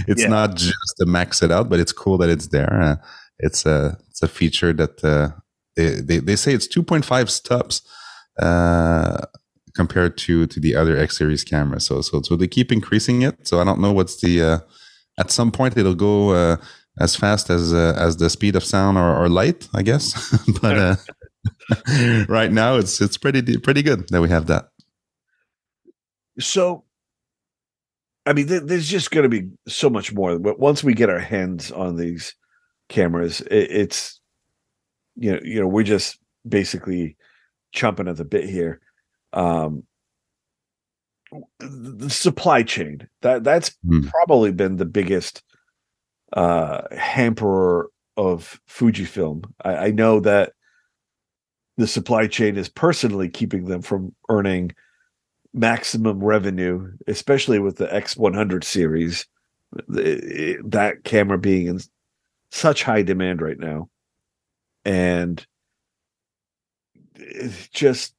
it's 0.08 0.22
Yeah. 0.22 0.28
not 0.30 0.56
just 0.56 0.94
to 1.00 1.06
max 1.08 1.42
it 1.42 1.52
out, 1.52 1.70
but 1.70 1.80
it's 1.80 1.94
cool 1.94 2.18
that 2.20 2.30
it's 2.30 2.48
there. 2.50 2.82
Uh, 2.82 2.96
it's 3.40 3.66
a 3.66 3.98
a 4.24 4.28
feature 4.28 4.74
that 4.74 5.04
uh, 5.04 5.30
they, 5.76 6.20
they 6.20 6.36
say 6.36 6.54
it's 6.54 6.68
2.5 6.68 7.30
stops 7.30 7.82
uh, 8.40 9.26
compared 9.76 10.18
to 10.18 10.48
to 10.48 10.60
the 10.60 10.76
other 10.76 10.98
X 10.98 11.18
series 11.18 11.44
cameras. 11.44 11.86
So 11.86 12.02
so 12.02 12.22
so 12.22 12.36
they 12.36 12.48
keep 12.48 12.72
increasing 12.72 13.22
it. 13.22 13.48
So 13.48 13.62
I 13.62 13.64
don't 13.64 13.80
know 13.80 13.92
what's 13.92 14.22
the 14.22 14.42
uh, 14.42 14.60
at 15.18 15.32
some 15.32 15.52
point 15.52 15.78
it'll 15.78 15.96
go 15.96 16.32
uh, 16.32 16.58
as 17.00 17.16
fast 17.16 17.50
as 17.50 17.74
uh, 17.74 17.94
as 17.98 18.18
the 18.18 18.30
speed 18.30 18.56
of 18.56 18.64
sound 18.64 18.98
or, 18.98 19.16
or 19.16 19.30
light, 19.30 19.68
I 19.74 19.82
guess. 19.82 20.36
but 20.62 20.78
uh, 20.78 20.96
right 22.28 22.52
now 22.52 22.76
it's 22.76 23.02
it's 23.02 23.18
pretty 23.18 23.58
pretty 23.58 23.82
good 23.82 24.10
that 24.10 24.22
we 24.22 24.30
have 24.30 24.48
that. 24.48 24.70
So, 26.40 26.86
I 28.26 28.34
mean, 28.34 28.48
th- 28.48 28.64
there's 28.66 28.88
just 28.88 29.12
going 29.12 29.30
to 29.30 29.30
be 29.30 29.50
so 29.68 29.90
much 29.90 30.14
more. 30.14 30.40
But 30.40 30.60
once 30.60 30.84
we 30.84 30.94
get 30.94 31.10
our 31.10 31.20
hands 31.20 31.72
on 31.72 31.98
these 31.98 32.36
cameras, 32.92 33.42
it, 33.42 33.72
it's 33.72 34.20
you 35.16 35.32
know, 35.32 35.40
you 35.44 35.60
know, 35.60 35.68
we're 35.68 35.84
just 35.84 36.20
basically 36.48 37.18
chomping 37.76 38.10
at 38.10 38.18
the 38.18 38.26
bit 38.26 38.48
here. 38.48 38.80
Um, 39.34 39.84
the 41.60 42.10
supply 42.10 42.62
chain 42.62 43.08
that 43.22 43.44
that's 43.44 43.76
Hmm. 43.88 44.02
probably 44.08 44.52
been 44.52 44.76
the 44.78 44.86
biggest 44.86 45.44
uh 46.34 46.82
hamperer 46.96 47.90
of 48.18 48.60
Fujifilm. 48.70 49.46
I, 49.64 49.76
I 49.88 49.92
know 49.92 50.20
that 50.20 50.54
the 51.78 51.88
supply 51.88 52.28
chain 52.28 52.58
is 52.58 52.68
personally 52.70 53.30
keeping 53.30 53.66
them 53.66 53.82
from 53.82 54.14
earning 54.30 54.72
maximum 55.54 56.22
revenue, 56.24 56.92
especially 57.08 57.60
with 57.60 57.78
the 57.78 57.88
X100 57.88 58.64
series. 58.64 59.26
That 59.88 61.00
camera 61.06 61.38
being 61.38 61.68
in 61.68 61.80
such 62.52 62.84
high 62.84 63.02
demand 63.02 63.42
right 63.42 63.60
now, 63.60 63.90
and 64.86 65.46
it's 67.16 67.68
just 67.70 68.14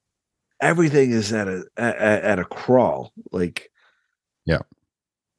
everything 0.61 1.11
is 1.11 1.33
at 1.33 1.49
a 1.49 1.65
at, 1.77 1.97
at 1.97 2.39
a 2.39 2.45
crawl. 2.45 3.13
Like, 3.31 3.71
Yeah. 4.47 4.61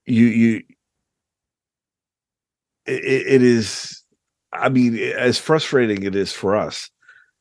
you 0.05 0.25
you. 0.25 0.63
It, 2.85 3.27
it 3.27 3.41
is. 3.41 4.03
I 4.51 4.69
mean, 4.69 4.97
as 4.97 5.39
frustrating 5.39 6.03
it 6.03 6.15
is 6.15 6.31
for 6.31 6.55
us, 6.55 6.89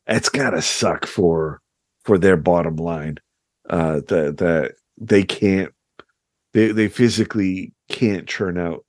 it's 0.06 0.28
gotta 0.28 0.62
suck 0.62 1.06
for 1.06 1.60
for 2.04 2.18
their 2.18 2.36
bottom 2.36 2.76
line 2.76 3.16
uh 3.70 4.00
that 4.08 4.38
that 4.38 4.72
they 4.98 5.22
can't 5.22 5.72
they 6.52 6.72
they 6.72 6.88
physically 6.88 7.72
can't 7.88 8.26
churn 8.26 8.58
out 8.58 8.84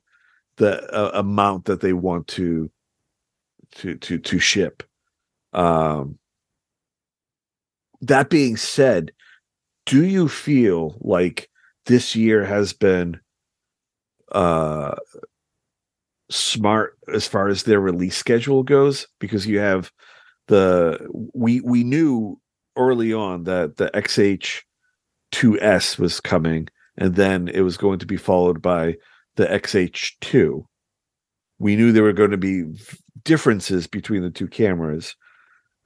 the 0.56 0.82
uh, 0.94 1.18
amount 1.18 1.66
that 1.66 1.80
they 1.80 1.92
want 1.92 2.28
to 2.28 2.70
to 3.76 3.96
to 3.96 4.18
to 4.18 4.38
ship. 4.38 4.82
Um 5.52 6.18
that 8.00 8.28
being 8.28 8.56
said 8.56 9.12
do 9.86 10.04
you 10.04 10.28
feel 10.28 10.96
like 11.00 11.48
this 11.86 12.16
year 12.16 12.44
has 12.44 12.72
been 12.72 13.20
uh 14.32 14.94
smart 16.30 16.96
as 17.12 17.26
far 17.26 17.48
as 17.48 17.62
their 17.62 17.80
release 17.80 18.16
schedule 18.16 18.62
goes? 18.62 19.06
Because 19.18 19.46
you 19.46 19.58
have 19.58 19.90
the 20.48 20.98
we 21.34 21.60
we 21.60 21.84
knew 21.84 22.40
early 22.76 23.12
on 23.12 23.44
that 23.44 23.76
the 23.76 23.90
XH2S 23.94 25.98
was 25.98 26.20
coming 26.20 26.68
and 26.96 27.14
then 27.14 27.48
it 27.48 27.60
was 27.60 27.76
going 27.76 27.98
to 27.98 28.06
be 28.06 28.16
followed 28.16 28.62
by 28.62 28.94
the 29.36 29.46
XH2 29.46 30.64
we 31.58 31.76
knew 31.76 31.92
there 31.92 32.02
were 32.02 32.12
going 32.12 32.30
to 32.30 32.36
be 32.36 32.64
differences 33.22 33.86
between 33.86 34.22
the 34.22 34.30
two 34.30 34.48
cameras. 34.48 35.16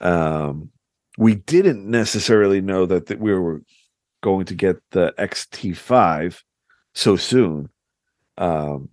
Um 0.00 0.70
we 1.18 1.34
didn't 1.34 1.84
necessarily 1.84 2.60
know 2.60 2.86
that, 2.86 3.06
that 3.06 3.18
we 3.18 3.34
were 3.34 3.62
going 4.22 4.46
to 4.46 4.54
get 4.54 4.76
the 4.92 5.12
XT5 5.18 6.42
so 6.94 7.16
soon. 7.16 7.68
Um 8.36 8.88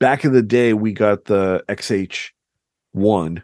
back 0.00 0.24
in 0.24 0.32
the 0.32 0.42
day 0.42 0.72
we 0.72 0.92
got 0.92 1.26
the 1.26 1.64
XH1 1.68 3.42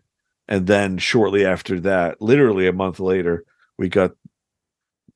and 0.48 0.66
then 0.66 0.98
shortly 0.98 1.46
after 1.46 1.78
that 1.80 2.20
literally 2.20 2.66
a 2.66 2.72
month 2.72 2.98
later 2.98 3.44
we 3.78 3.88
got 3.88 4.12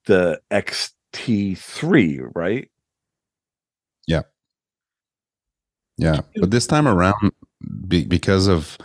the 0.06 0.40
XT3 0.50 2.30
right 2.34 2.70
Yeah, 5.98 6.20
but 6.36 6.50
this 6.50 6.66
time 6.66 6.86
around, 6.86 7.32
be, 7.86 8.04
because 8.04 8.46
of 8.46 8.78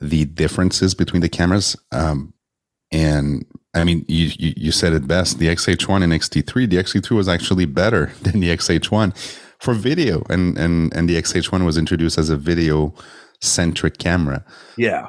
the 0.00 0.24
differences 0.24 0.94
between 0.94 1.22
the 1.22 1.28
cameras, 1.28 1.76
um, 1.92 2.32
and 2.90 3.44
I 3.74 3.84
mean, 3.84 4.04
you, 4.08 4.30
you 4.38 4.54
you 4.56 4.72
said 4.72 4.92
it 4.94 5.06
best. 5.06 5.38
The 5.38 5.48
XH1 5.48 6.02
and 6.02 6.12
XT3, 6.12 6.68
the 6.70 6.76
XT3 6.76 7.10
was 7.10 7.28
actually 7.28 7.66
better 7.66 8.12
than 8.22 8.40
the 8.40 8.48
XH1 8.48 9.16
for 9.58 9.74
video, 9.74 10.22
and 10.30 10.58
and 10.58 10.94
and 10.94 11.08
the 11.08 11.20
XH1 11.20 11.64
was 11.64 11.76
introduced 11.76 12.18
as 12.18 12.30
a 12.30 12.36
video 12.36 12.94
centric 13.40 13.98
camera. 13.98 14.44
yeah 14.78 15.08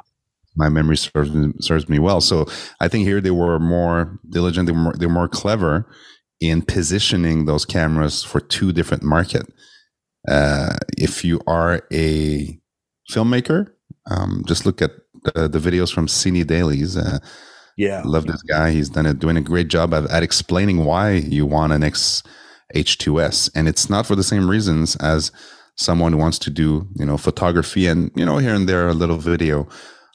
My 0.54 0.68
memory 0.68 0.98
serves 0.98 1.32
me, 1.32 1.52
serves 1.60 1.88
me 1.88 1.98
well. 1.98 2.20
So 2.20 2.46
I 2.80 2.88
think 2.88 3.06
here 3.06 3.20
they 3.20 3.30
were 3.30 3.58
more 3.58 4.18
diligent. 4.28 4.66
They 4.66 4.72
were 4.72 4.78
more, 4.78 4.92
they 4.98 5.06
were 5.06 5.12
more 5.12 5.28
clever 5.28 5.86
in 6.40 6.62
positioning 6.62 7.46
those 7.46 7.64
cameras 7.64 8.22
for 8.22 8.40
two 8.40 8.72
different 8.72 9.02
market. 9.02 9.46
Uh, 10.26 10.76
if 10.96 11.24
you 11.24 11.40
are 11.46 11.82
a 11.92 12.58
filmmaker, 13.10 13.70
um, 14.10 14.42
just 14.46 14.66
look 14.66 14.82
at 14.82 14.92
the, 15.34 15.48
the 15.48 15.58
videos 15.58 15.92
from 15.92 16.06
Cine 16.06 16.46
Dailies. 16.46 16.96
Uh, 16.96 17.18
yeah 17.76 18.02
love 18.04 18.26
this 18.26 18.42
guy. 18.42 18.72
He's 18.72 18.90
done 18.90 19.06
it, 19.06 19.20
doing 19.20 19.36
a 19.36 19.40
great 19.40 19.68
job 19.68 19.94
at, 19.94 20.10
at 20.10 20.22
explaining 20.22 20.84
why 20.84 21.12
you 21.12 21.46
want 21.46 21.72
an 21.72 21.82
X 21.82 22.22
H2S, 22.74 23.50
and 23.54 23.66
it's 23.66 23.88
not 23.88 24.04
for 24.04 24.16
the 24.16 24.22
same 24.22 24.50
reasons 24.50 24.96
as 24.96 25.32
someone 25.76 26.12
who 26.12 26.18
wants 26.18 26.38
to 26.40 26.50
do, 26.50 26.86
you 26.96 27.06
know, 27.06 27.16
photography 27.16 27.86
and 27.86 28.10
you 28.14 28.26
know 28.26 28.38
here 28.38 28.54
and 28.54 28.68
there 28.68 28.88
a 28.88 28.94
little 28.94 29.16
video 29.16 29.66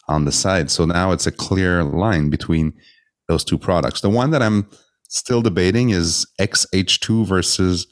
on 0.07 0.25
the 0.25 0.31
side. 0.31 0.69
So 0.69 0.85
now 0.85 1.11
it's 1.11 1.25
a 1.25 1.31
clear 1.31 1.83
line 1.83 2.29
between 2.29 2.73
those 3.27 3.43
two 3.43 3.57
products. 3.57 4.01
The 4.01 4.09
one 4.09 4.31
that 4.31 4.43
I'm 4.43 4.69
still 5.07 5.41
debating 5.41 5.89
is 5.89 6.27
XH2 6.39 7.25
versus 7.25 7.87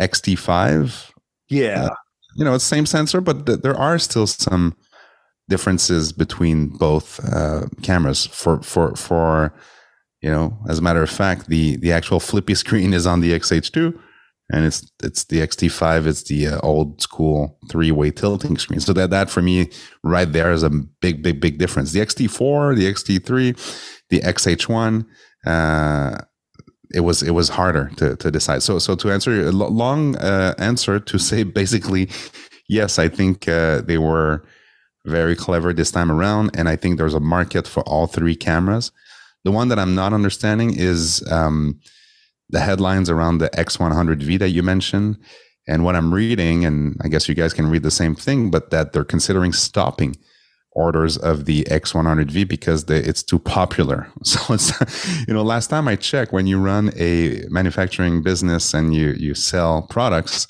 XT5 0.00 1.12
yeah 1.48 1.88
you 2.36 2.44
know, 2.44 2.54
it's 2.54 2.64
same 2.64 2.86
sensor, 2.86 3.20
but 3.20 3.46
th- 3.46 3.60
there 3.60 3.76
are 3.76 3.98
still 3.98 4.26
some 4.26 4.76
differences 5.48 6.12
between 6.12 6.68
both 6.68 7.18
uh, 7.32 7.66
cameras. 7.82 8.26
For 8.26 8.62
for 8.62 8.94
for 8.94 9.54
you 10.20 10.30
know, 10.30 10.58
as 10.68 10.78
a 10.78 10.82
matter 10.82 11.02
of 11.02 11.10
fact, 11.10 11.48
the 11.48 11.76
the 11.76 11.92
actual 11.92 12.20
flippy 12.20 12.54
screen 12.62 12.92
is 12.92 13.06
on 13.06 13.20
the 13.20 13.32
XH2, 13.32 13.98
and 14.50 14.66
it's 14.66 14.90
it's 15.02 15.24
the 15.24 15.38
XT5. 15.38 16.06
It's 16.06 16.24
the 16.24 16.48
uh, 16.48 16.60
old 16.62 17.00
school 17.00 17.58
three 17.70 17.90
way 17.90 18.10
tilting 18.10 18.58
screen. 18.58 18.80
So 18.80 18.92
that 18.92 19.10
that 19.10 19.30
for 19.30 19.40
me 19.40 19.70
right 20.04 20.30
there 20.30 20.52
is 20.52 20.62
a 20.62 20.70
big 20.70 21.22
big 21.22 21.40
big 21.40 21.58
difference. 21.58 21.92
The 21.92 22.00
XT4, 22.00 22.76
the 22.76 22.92
XT3, 22.92 24.00
the 24.10 24.20
XH1. 24.20 25.06
Uh, 25.46 26.18
it 26.96 27.00
was 27.00 27.22
it 27.22 27.32
was 27.32 27.50
harder 27.50 27.90
to, 27.98 28.16
to 28.16 28.30
decide. 28.30 28.62
So 28.62 28.78
so 28.78 28.96
to 28.96 29.12
answer 29.12 29.46
a 29.46 29.52
long 29.52 30.16
uh, 30.16 30.54
answer 30.58 30.98
to 30.98 31.18
say 31.30 31.42
basically, 31.42 32.08
yes, 32.68 32.98
I 32.98 33.08
think 33.08 33.46
uh, 33.46 33.82
they 33.82 33.98
were 33.98 34.42
very 35.04 35.36
clever 35.36 35.72
this 35.72 35.92
time 35.92 36.10
around, 36.10 36.50
and 36.58 36.68
I 36.68 36.76
think 36.76 36.96
there's 36.96 37.14
a 37.14 37.20
market 37.20 37.68
for 37.68 37.82
all 37.82 38.06
three 38.06 38.34
cameras. 38.34 38.90
The 39.44 39.52
one 39.52 39.68
that 39.68 39.78
I'm 39.78 39.94
not 39.94 40.12
understanding 40.12 40.74
is 40.76 41.22
um, 41.30 41.78
the 42.48 42.60
headlines 42.60 43.08
around 43.08 43.38
the 43.38 43.50
X100V 43.50 44.40
that 44.40 44.48
you 44.48 44.64
mentioned, 44.64 45.18
and 45.68 45.84
what 45.84 45.94
I'm 45.94 46.12
reading, 46.12 46.64
and 46.64 46.96
I 47.04 47.08
guess 47.08 47.28
you 47.28 47.34
guys 47.36 47.54
can 47.54 47.68
read 47.68 47.84
the 47.84 47.90
same 47.90 48.16
thing, 48.16 48.50
but 48.50 48.70
that 48.70 48.92
they're 48.92 49.04
considering 49.04 49.52
stopping 49.52 50.16
orders 50.76 51.16
of 51.16 51.46
the 51.46 51.64
X100V 51.64 52.46
because 52.46 52.84
it's 52.88 53.22
too 53.22 53.38
popular. 53.38 54.08
So 54.22 54.54
it's, 54.54 54.70
you 55.26 55.34
know, 55.34 55.42
last 55.42 55.68
time 55.68 55.88
I 55.88 55.96
checked, 55.96 56.32
when 56.32 56.46
you 56.46 56.58
run 56.60 56.92
a 56.96 57.42
manufacturing 57.48 58.22
business 58.22 58.74
and 58.74 58.94
you, 58.94 59.14
you 59.16 59.34
sell 59.34 59.86
products, 59.88 60.46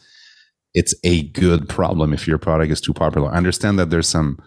it's 0.75 0.95
a 1.05 1.29
good 1.29 1.69
problem 1.69 2.13
if 2.13 2.27
your 2.27 2.39
product 2.39 2.73
is 2.73 2.81
too 2.81 2.95
popular. 2.95 3.31
I 3.31 3.37
understand 3.37 3.79
that 3.79 3.91
there's 3.91 4.09
some 4.09 4.39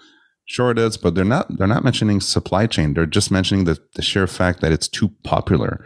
shortage, 0.45 0.99
but 1.01 1.15
they're 1.15 1.23
not, 1.23 1.45
they're 1.57 1.67
not 1.67 1.83
mentioning 1.83 2.19
supply 2.21 2.67
chain. 2.67 2.93
They're 2.93 3.05
just 3.05 3.31
mentioning 3.31 3.65
the, 3.65 3.77
the 3.95 4.01
sheer 4.01 4.27
fact 4.27 4.61
that 4.61 4.71
it's 4.71 4.87
too 4.87 5.09
popular 5.23 5.85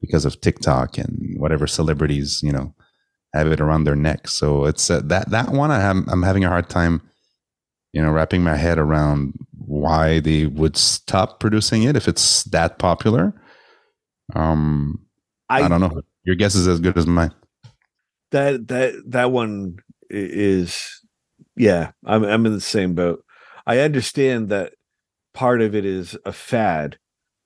because 0.00 0.24
of 0.24 0.40
TikTok 0.40 0.98
and 0.98 1.36
whatever 1.38 1.66
celebrities, 1.66 2.40
you 2.42 2.52
know, 2.52 2.74
have 3.34 3.46
it 3.46 3.60
around 3.60 3.84
their 3.84 3.96
neck. 3.96 4.28
So 4.28 4.64
it's 4.64 4.90
uh, 4.90 5.00
that, 5.04 5.30
that 5.30 5.50
one 5.50 5.70
I 5.70 5.80
have, 5.80 5.96
I'm 6.08 6.22
having 6.24 6.44
a 6.44 6.48
hard 6.48 6.68
time 6.68 7.02
you 7.92 8.02
know, 8.02 8.10
wrapping 8.10 8.42
my 8.42 8.56
head 8.56 8.78
around 8.78 9.34
why 9.66 10.20
they 10.20 10.46
would 10.46 10.76
stop 10.76 11.40
producing 11.40 11.82
it 11.82 11.96
if 11.96 12.08
it's 12.08 12.44
that 12.44 12.78
popular. 12.78 13.32
Um, 14.34 15.06
I, 15.48 15.62
I 15.62 15.68
don't 15.68 15.80
know. 15.80 16.02
Your 16.24 16.36
guess 16.36 16.54
is 16.54 16.68
as 16.68 16.80
good 16.80 16.96
as 16.96 17.06
mine. 17.06 17.34
That 18.30 18.68
that 18.68 18.94
that 19.08 19.32
one 19.32 19.78
is, 20.08 21.02
yeah. 21.56 21.92
I'm 22.04 22.24
I'm 22.24 22.46
in 22.46 22.52
the 22.52 22.60
same 22.60 22.94
boat. 22.94 23.24
I 23.66 23.80
understand 23.80 24.48
that 24.50 24.74
part 25.34 25.60
of 25.60 25.74
it 25.74 25.84
is 25.84 26.16
a 26.24 26.32
fad, 26.32 26.98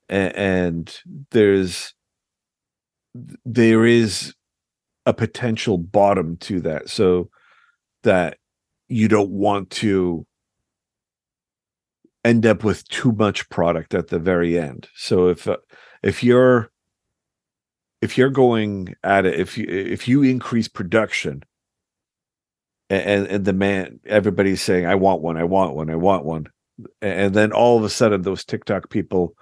and, 0.09 0.37
and 0.37 1.01
there's 1.31 1.95
there 3.45 3.87
is 3.87 4.35
a 5.07 5.15
potential 5.15 5.79
bottom 5.79 6.37
to 6.39 6.61
that, 6.61 6.91
so 6.91 7.31
that 8.03 8.39
you 8.89 9.09
don't 9.09 9.31
want 9.31 9.71
to 9.71 10.27
end 12.25 12.47
up 12.47 12.65
with 12.65 12.89
too 12.89 13.13
much 13.13 13.49
product 13.51 13.95
at 13.95 14.09
the 14.09 14.19
very 14.19 14.59
end. 14.59 14.89
So 14.97 15.29
if 15.29 15.47
uh, 15.47 15.59
if 16.03 16.25
you're 16.25 16.71
if 18.01 18.19
you're 18.19 18.31
going 18.31 18.95
at 19.05 19.27
it, 19.27 19.39
if 19.39 19.59
you 19.59 19.67
if 19.69 20.09
you 20.09 20.23
increase 20.23 20.69
production 20.69 21.43
and 22.91 23.27
and 23.27 23.45
demand, 23.45 24.01
everybody's 24.07 24.63
saying, 24.63 24.87
"I 24.87 24.95
want 24.95 25.23
one, 25.23 25.37
I 25.37 25.45
want 25.45 25.75
one, 25.75 25.91
I 25.91 25.97
want 25.97 26.25
one," 26.25 26.47
and 27.01 27.35
then 27.35 27.53
all 27.53 27.79
of 27.79 27.85
a 27.85 27.91
sudden, 27.91 28.23
those 28.23 28.45
TikTok 28.45 28.91
people 28.91 29.35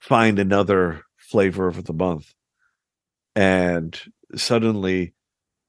find 0.00 0.38
another 0.38 1.02
flavor 1.16 1.68
of 1.68 1.84
the 1.84 1.92
month, 1.92 2.34
and 3.34 3.98
suddenly 4.34 5.14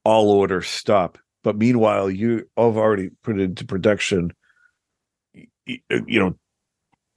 all 0.04 0.32
orders 0.32 0.68
stop. 0.68 1.18
But 1.44 1.58
meanwhile, 1.58 2.10
you 2.10 2.50
have 2.58 2.78
already 2.78 3.10
put 3.24 3.40
it 3.40 3.44
into 3.44 3.66
production 3.66 4.32
you 5.66 6.20
know 6.20 6.36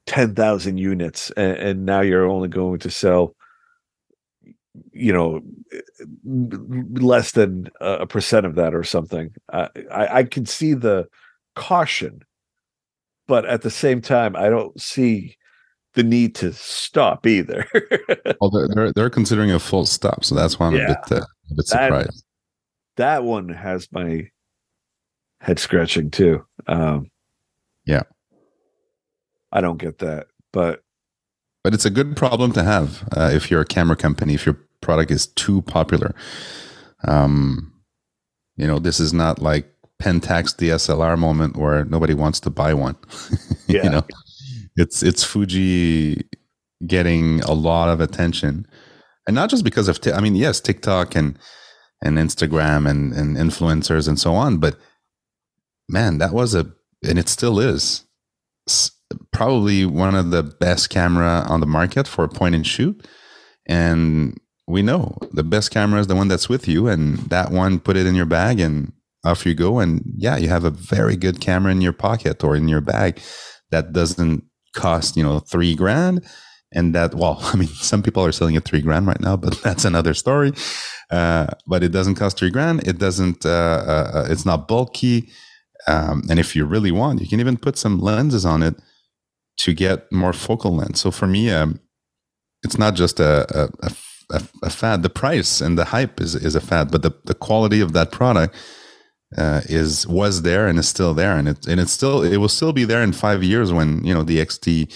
10,000 0.06 0.78
units 0.78 1.30
and, 1.36 1.56
and, 1.56 1.86
now 1.86 2.00
you're 2.00 2.26
only 2.26 2.48
going 2.48 2.78
to 2.78 2.90
sell 2.90 3.34
you 4.92 5.12
know 5.12 5.40
less 6.24 7.32
than 7.32 7.68
a 7.80 8.06
percent 8.06 8.44
of 8.46 8.56
that 8.56 8.74
or 8.74 8.84
something. 8.84 9.30
I, 9.52 9.68
I 9.90 10.22
can 10.24 10.46
see 10.46 10.74
the 10.74 11.06
caution 11.54 12.20
but 13.26 13.44
at 13.46 13.62
the 13.62 13.70
same 13.70 14.00
time 14.00 14.36
I 14.36 14.48
don't 14.48 14.78
see 14.80 15.36
the 15.94 16.02
need 16.02 16.34
to 16.36 16.52
stop 16.52 17.26
either. 17.26 17.66
Well 18.40 18.50
they're, 18.74 18.92
they're 18.92 19.10
considering 19.10 19.50
a 19.50 19.58
full 19.58 19.86
stop 19.86 20.24
so 20.24 20.34
that's 20.34 20.58
why 20.58 20.66
I'm 20.66 20.76
yeah, 20.76 20.92
a 20.92 21.08
bit, 21.08 21.22
uh, 21.22 21.24
a 21.50 21.54
bit 21.54 21.66
surprised. 21.66 22.24
that, 22.96 23.22
that 23.22 23.24
one 23.24 23.48
has 23.48 23.88
my 23.92 24.28
head 25.40 25.58
scratching 25.58 26.10
too 26.10 26.44
um, 26.66 27.06
yeah 27.86 28.02
I 29.56 29.62
don't 29.62 29.78
get 29.78 29.98
that, 30.00 30.26
but 30.52 30.82
but 31.64 31.72
it's 31.72 31.86
a 31.86 31.90
good 31.90 32.14
problem 32.14 32.52
to 32.52 32.62
have 32.62 33.08
uh, 33.16 33.30
if 33.32 33.50
you're 33.50 33.62
a 33.62 33.66
camera 33.66 33.96
company. 33.96 34.34
If 34.34 34.44
your 34.44 34.58
product 34.82 35.10
is 35.10 35.26
too 35.28 35.62
popular, 35.62 36.14
um, 37.08 37.72
you 38.56 38.66
know, 38.66 38.78
this 38.78 39.00
is 39.00 39.14
not 39.14 39.40
like 39.40 39.72
Pentax 40.00 40.54
DSLR 40.54 41.18
moment 41.18 41.56
where 41.56 41.86
nobody 41.86 42.12
wants 42.12 42.38
to 42.40 42.50
buy 42.50 42.74
one. 42.74 42.96
Yeah. 43.68 43.82
you 43.82 43.90
know, 43.90 44.04
it's 44.76 45.02
it's 45.02 45.24
Fuji 45.24 46.22
getting 46.86 47.40
a 47.40 47.52
lot 47.52 47.88
of 47.88 48.00
attention, 48.00 48.64
and 49.26 49.34
not 49.34 49.50
just 49.50 49.64
because 49.64 49.88
of. 49.88 50.00
T- 50.00 50.12
I 50.12 50.20
mean, 50.20 50.36
yes, 50.36 50.60
TikTok 50.60 51.16
and 51.16 51.36
and 52.00 52.16
Instagram 52.16 52.88
and 52.88 53.12
and 53.12 53.36
influencers 53.36 54.06
and 54.06 54.20
so 54.20 54.34
on, 54.34 54.58
but 54.58 54.76
man, 55.88 56.18
that 56.18 56.32
was 56.32 56.54
a 56.54 56.70
and 57.02 57.18
it 57.18 57.28
still 57.28 57.58
is 57.58 58.04
probably 59.32 59.84
one 59.84 60.14
of 60.14 60.30
the 60.30 60.42
best 60.42 60.90
camera 60.90 61.44
on 61.48 61.60
the 61.60 61.66
market 61.66 62.08
for 62.08 62.24
a 62.24 62.28
point 62.28 62.54
and 62.54 62.66
shoot. 62.66 63.06
And 63.66 64.38
we 64.66 64.82
know 64.82 65.16
the 65.32 65.44
best 65.44 65.70
camera 65.70 66.00
is 66.00 66.06
the 66.06 66.16
one 66.16 66.28
that's 66.28 66.48
with 66.48 66.66
you, 66.66 66.88
and 66.88 67.18
that 67.30 67.50
one 67.50 67.78
put 67.78 67.96
it 67.96 68.06
in 68.06 68.14
your 68.14 68.26
bag 68.26 68.60
and 68.60 68.92
off 69.24 69.46
you 69.46 69.54
go. 69.54 69.78
And 69.78 70.02
yeah, 70.16 70.36
you 70.36 70.48
have 70.48 70.64
a 70.64 70.70
very 70.70 71.16
good 71.16 71.40
camera 71.40 71.72
in 71.72 71.80
your 71.80 71.92
pocket 71.92 72.42
or 72.42 72.56
in 72.56 72.68
your 72.68 72.80
bag 72.80 73.20
that 73.70 73.92
doesn't 73.92 74.44
cost 74.74 75.16
you 75.16 75.22
know 75.22 75.40
three 75.40 75.74
grand. 75.74 76.24
And 76.72 76.94
that 76.94 77.14
well, 77.14 77.38
I 77.42 77.56
mean, 77.56 77.68
some 77.68 78.02
people 78.02 78.24
are 78.24 78.32
selling 78.32 78.54
it 78.54 78.64
three 78.64 78.82
grand 78.82 79.06
right 79.06 79.20
now, 79.20 79.36
but 79.36 79.60
that's 79.62 79.84
another 79.84 80.14
story. 80.14 80.52
Uh, 81.10 81.46
but 81.66 81.84
it 81.84 81.90
doesn't 81.90 82.16
cost 82.16 82.36
three 82.36 82.50
grand. 82.50 82.86
It 82.86 82.98
doesn't. 82.98 83.44
Uh, 83.46 83.50
uh, 83.86 84.10
uh 84.14 84.26
it's 84.28 84.46
not 84.46 84.68
bulky. 84.68 85.30
Um, 85.86 86.22
and 86.28 86.40
if 86.40 86.56
you 86.56 86.64
really 86.64 86.90
want, 86.90 87.20
you 87.20 87.28
can 87.28 87.38
even 87.38 87.56
put 87.56 87.78
some 87.78 88.00
lenses 88.00 88.44
on 88.44 88.62
it 88.62 88.74
to 89.58 89.74
get 89.74 90.10
more 90.12 90.32
focal 90.32 90.74
length. 90.74 90.98
So 90.98 91.10
for 91.10 91.26
me, 91.26 91.50
um, 91.50 91.80
it's 92.62 92.78
not 92.78 92.94
just 92.94 93.20
a, 93.20 93.46
a, 93.56 93.90
a, 94.34 94.42
a, 94.62 94.70
fad. 94.70 95.02
The 95.02 95.10
price 95.10 95.60
and 95.60 95.78
the 95.78 95.86
hype 95.86 96.20
is, 96.20 96.34
is 96.34 96.54
a 96.54 96.60
fad, 96.60 96.90
but 96.90 97.02
the, 97.02 97.12
the 97.24 97.34
quality 97.34 97.80
of 97.80 97.92
that 97.92 98.12
product 98.12 98.54
uh, 99.36 99.60
is 99.68 100.06
was 100.06 100.42
there 100.42 100.66
and 100.66 100.78
is 100.78 100.88
still 100.88 101.14
there, 101.14 101.36
and 101.36 101.48
it 101.48 101.66
and 101.66 101.80
it's 101.80 101.92
still 101.92 102.22
it 102.22 102.36
will 102.36 102.48
still 102.48 102.72
be 102.72 102.84
there 102.84 103.02
in 103.02 103.12
five 103.12 103.42
years 103.42 103.72
when 103.72 104.04
you 104.04 104.14
know 104.14 104.22
the 104.22 104.38
XT 104.38 104.92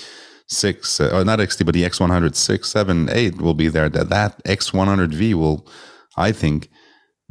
six 0.46 1.00
uh, 1.00 1.10
or 1.12 1.24
not 1.24 1.38
XT 1.38 1.64
but 1.64 1.74
the 1.74 1.84
X 1.84 2.00
one 2.00 2.10
hundred 2.10 2.36
six 2.36 2.68
seven 2.68 3.08
eight 3.10 3.40
will 3.40 3.54
be 3.54 3.68
there. 3.68 3.88
That 3.88 4.08
that 4.10 4.40
X 4.44 4.72
one 4.72 4.86
hundred 4.86 5.12
V 5.14 5.34
will, 5.34 5.68
I 6.16 6.32
think, 6.32 6.70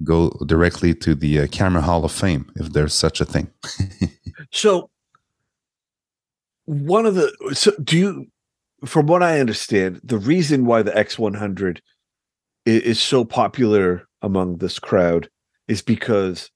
go 0.04 0.30
directly 0.46 0.94
to 0.96 1.16
the 1.16 1.42
uh, 1.42 1.48
camera 1.48 1.82
Hall 1.82 2.04
of 2.04 2.12
Fame 2.12 2.52
if 2.56 2.74
there's 2.74 2.94
such 2.94 3.22
a 3.22 3.26
thing. 3.26 3.50
so 4.52 4.90
one 6.70 7.08
of 7.08 7.16
the 7.16 7.32
so 7.52 7.72
do 7.84 7.98
you 7.98 8.26
from 8.86 9.08
what 9.08 9.24
i 9.24 9.40
understand 9.40 10.00
the 10.04 10.20
reason 10.20 10.66
why 10.66 10.84
the 10.84 10.92
x100 10.92 11.80
is, 12.66 12.82
is, 12.84 13.02
so 13.02 13.26
popular 13.26 14.08
among 14.22 14.58
this 14.58 14.78
crowd 14.78 15.30
is 15.68 15.82
because 15.82 16.52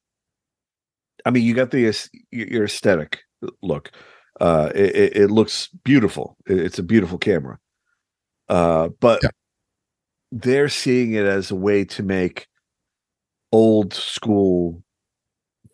i 1.26 1.32
mean 1.32 1.44
you 1.44 1.56
got 1.56 1.72
the 1.72 1.92
your 2.32 2.66
aesthetic 2.66 3.22
look. 3.62 3.92
Uh 4.40 4.72
it, 4.74 5.18
it 5.18 5.32
looks 5.32 5.70
beautiful. 5.84 6.38
It's 6.46 6.80
a 6.80 6.84
beautiful 6.84 7.18
camera. 7.18 7.60
Uh 8.50 8.90
but 9.00 9.20
yeah. 9.24 9.30
they're 10.32 10.70
seeing 10.70 11.14
it 11.14 11.26
as 11.26 11.52
a 11.52 11.56
way 11.56 11.86
to 11.86 12.04
make 12.04 12.48
old 13.52 13.94
school 13.94 14.84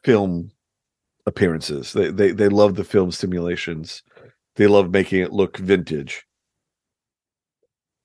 film 0.04 0.52
appearances. 1.26 1.94
They 1.94 2.10
they, 2.10 2.32
they 2.32 2.50
love 2.50 2.76
the 2.76 2.84
film 2.84 3.12
simulations 3.12 4.04
they 4.60 4.68
love 4.68 4.92
making 4.92 5.22
it 5.22 5.34
look 5.34 5.58
vintage 5.58 6.26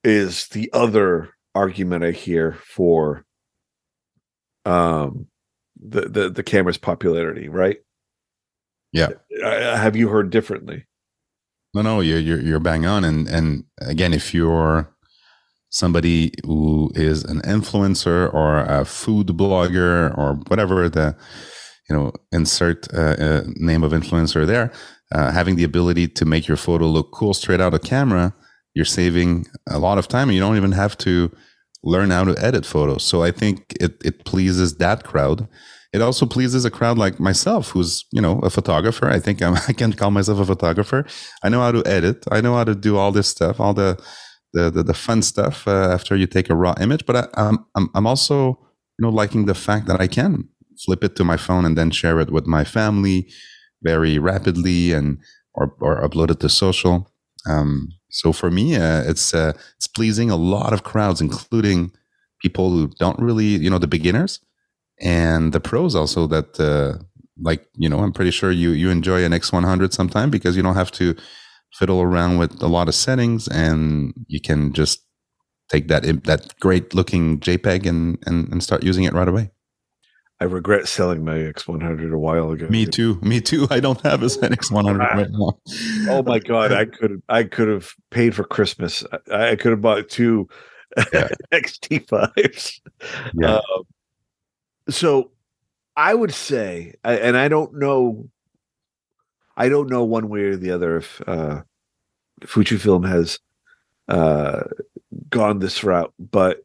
is 0.02 0.48
the 0.48 0.70
other 0.72 1.30
argument 1.54 2.02
i 2.02 2.10
hear 2.10 2.56
for 2.64 3.26
um 4.64 5.26
the 5.76 6.02
the, 6.08 6.30
the 6.30 6.42
camera's 6.42 6.78
popularity 6.78 7.48
right? 7.48 7.78
Yeah. 8.92 9.08
Have 9.42 9.96
you 9.96 10.08
heard 10.08 10.30
differently? 10.30 10.86
No 11.74 11.82
no 11.82 12.00
you're, 12.00 12.20
you're 12.20 12.40
you're 12.40 12.60
bang 12.60 12.86
on. 12.86 13.04
And 13.04 13.28
and 13.28 13.64
again 13.80 14.12
if 14.14 14.32
you're 14.32 14.88
somebody 15.70 16.32
who 16.44 16.92
is 16.94 17.24
an 17.24 17.40
influencer 17.42 18.32
or 18.32 18.60
a 18.60 18.84
food 18.84 19.28
blogger 19.28 20.16
or 20.16 20.34
whatever 20.46 20.88
the 20.88 21.16
you 21.90 21.96
know 21.96 22.12
insert 22.30 22.92
uh, 22.94 23.16
uh, 23.18 23.42
name 23.56 23.82
of 23.82 23.92
influencer 23.92 24.46
there 24.46 24.72
uh, 25.12 25.30
having 25.30 25.56
the 25.56 25.64
ability 25.64 26.08
to 26.08 26.24
make 26.24 26.46
your 26.46 26.56
photo 26.56 26.86
look 26.86 27.12
cool 27.12 27.34
straight 27.34 27.60
out 27.60 27.74
of 27.74 27.82
camera, 27.82 28.34
you're 28.74 28.84
saving 28.84 29.46
a 29.68 29.78
lot 29.78 29.98
of 29.98 30.08
time 30.08 30.28
and 30.28 30.34
you 30.34 30.40
don't 30.40 30.56
even 30.56 30.72
have 30.72 30.96
to 30.98 31.30
learn 31.82 32.10
how 32.10 32.24
to 32.24 32.36
edit 32.44 32.64
photos. 32.66 33.04
So 33.04 33.22
I 33.22 33.30
think 33.30 33.76
it, 33.80 34.00
it 34.04 34.24
pleases 34.24 34.76
that 34.78 35.04
crowd. 35.04 35.46
It 35.92 36.02
also 36.02 36.26
pleases 36.26 36.64
a 36.64 36.70
crowd 36.70 36.98
like 36.98 37.20
myself, 37.20 37.70
who's, 37.70 38.04
you 38.10 38.20
know, 38.20 38.40
a 38.40 38.50
photographer. 38.50 39.08
I 39.08 39.20
think 39.20 39.42
I'm, 39.42 39.54
I 39.68 39.72
can 39.72 39.92
call 39.92 40.10
myself 40.10 40.40
a 40.40 40.46
photographer. 40.46 41.06
I 41.42 41.48
know 41.48 41.60
how 41.60 41.72
to 41.72 41.86
edit. 41.86 42.24
I 42.32 42.40
know 42.40 42.56
how 42.56 42.64
to 42.64 42.74
do 42.74 42.96
all 42.96 43.12
this 43.12 43.28
stuff, 43.28 43.60
all 43.60 43.74
the, 43.74 44.02
the, 44.52 44.70
the, 44.70 44.82
the 44.82 44.94
fun 44.94 45.22
stuff 45.22 45.68
uh, 45.68 45.90
after 45.92 46.16
you 46.16 46.26
take 46.26 46.50
a 46.50 46.54
raw 46.54 46.74
image. 46.80 47.06
But 47.06 47.16
I, 47.16 47.28
I'm, 47.34 47.58
I'm, 47.76 47.90
I'm 47.94 48.06
also, 48.06 48.58
you 48.98 49.02
know, 49.02 49.10
liking 49.10 49.46
the 49.46 49.54
fact 49.54 49.86
that 49.86 50.00
I 50.00 50.06
can 50.08 50.48
flip 50.84 51.04
it 51.04 51.14
to 51.16 51.24
my 51.24 51.36
phone 51.36 51.64
and 51.64 51.78
then 51.78 51.90
share 51.90 52.18
it 52.20 52.30
with 52.30 52.46
my 52.46 52.64
family, 52.64 53.28
very 53.84 54.18
rapidly 54.18 54.92
and 54.92 55.18
or, 55.54 55.74
or 55.80 56.02
upload 56.02 56.30
it 56.30 56.40
to 56.40 56.48
social. 56.48 57.10
Um, 57.48 57.90
so 58.10 58.32
for 58.32 58.50
me, 58.50 58.76
uh, 58.76 59.02
it's 59.02 59.34
uh, 59.34 59.52
it's 59.76 59.86
pleasing 59.86 60.30
a 60.30 60.36
lot 60.36 60.72
of 60.72 60.82
crowds, 60.84 61.20
including 61.20 61.92
people 62.40 62.70
who 62.70 62.88
don't 62.98 63.18
really, 63.18 63.46
you 63.46 63.70
know, 63.70 63.78
the 63.78 63.86
beginners 63.86 64.40
and 65.00 65.52
the 65.52 65.60
pros 65.60 65.94
also. 65.94 66.26
That 66.26 66.58
uh, 66.60 67.02
like 67.40 67.66
you 67.76 67.88
know, 67.88 68.00
I'm 68.00 68.12
pretty 68.12 68.30
sure 68.30 68.50
you 68.50 68.70
you 68.70 68.90
enjoy 68.90 69.24
an 69.24 69.32
X100 69.32 69.92
sometime 69.92 70.30
because 70.30 70.56
you 70.56 70.62
don't 70.62 70.76
have 70.76 70.92
to 70.92 71.16
fiddle 71.72 72.02
around 72.02 72.38
with 72.38 72.62
a 72.62 72.68
lot 72.68 72.88
of 72.88 72.94
settings, 72.94 73.48
and 73.48 74.14
you 74.28 74.40
can 74.40 74.72
just 74.72 75.00
take 75.70 75.88
that 75.88 76.04
that 76.24 76.54
great 76.60 76.94
looking 76.94 77.40
JPEG 77.40 77.86
and, 77.86 78.18
and 78.26 78.48
and 78.52 78.62
start 78.62 78.84
using 78.84 79.04
it 79.04 79.14
right 79.14 79.28
away. 79.28 79.50
I 80.40 80.44
regret 80.44 80.88
selling 80.88 81.24
my 81.24 81.34
X100 81.34 82.12
a 82.12 82.18
while 82.18 82.50
ago. 82.50 82.66
Me 82.68 82.86
too. 82.86 83.20
Me 83.22 83.40
too. 83.40 83.66
I 83.70 83.80
don't 83.80 84.00
have 84.02 84.22
a 84.22 84.26
ZX100 84.26 84.98
right 84.98 85.30
now. 85.30 85.58
oh 86.10 86.22
my 86.22 86.38
god, 86.38 86.72
I 86.72 86.86
could 86.86 87.22
I 87.28 87.44
could 87.44 87.68
have 87.68 87.92
paid 88.10 88.34
for 88.34 88.44
Christmas. 88.44 89.04
I, 89.30 89.50
I 89.50 89.56
could 89.56 89.70
have 89.70 89.80
bought 89.80 90.08
two 90.08 90.48
yeah. 91.12 91.28
XT5s. 91.52 92.80
Yeah. 93.34 93.56
Um, 93.56 93.84
so 94.88 95.30
I 95.96 96.14
would 96.14 96.34
say, 96.34 96.94
and 97.04 97.36
I 97.36 97.48
don't 97.48 97.74
know, 97.78 98.28
I 99.56 99.68
don't 99.68 99.88
know 99.88 100.04
one 100.04 100.28
way 100.28 100.42
or 100.42 100.56
the 100.56 100.72
other 100.72 100.96
if 100.96 101.22
uh, 101.26 101.62
Fujifilm 102.42 103.08
has 103.08 103.38
uh, 104.08 104.64
gone 105.30 105.60
this 105.60 105.84
route, 105.84 106.12
but 106.18 106.63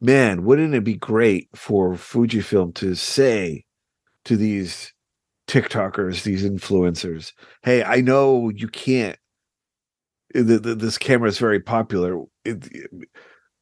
man, 0.00 0.44
wouldn't 0.44 0.74
it 0.74 0.84
be 0.84 0.96
great 0.96 1.48
for 1.54 1.94
Fujifilm 1.94 2.74
to 2.76 2.94
say 2.94 3.64
to 4.24 4.36
these 4.36 4.92
TikTokers, 5.48 6.22
these 6.22 6.44
influencers, 6.44 7.32
hey, 7.62 7.82
I 7.82 8.00
know 8.00 8.50
you 8.50 8.68
can't. 8.68 9.18
The, 10.34 10.58
this 10.58 10.98
camera 10.98 11.28
is 11.28 11.38
very 11.38 11.58
popular. 11.58 12.22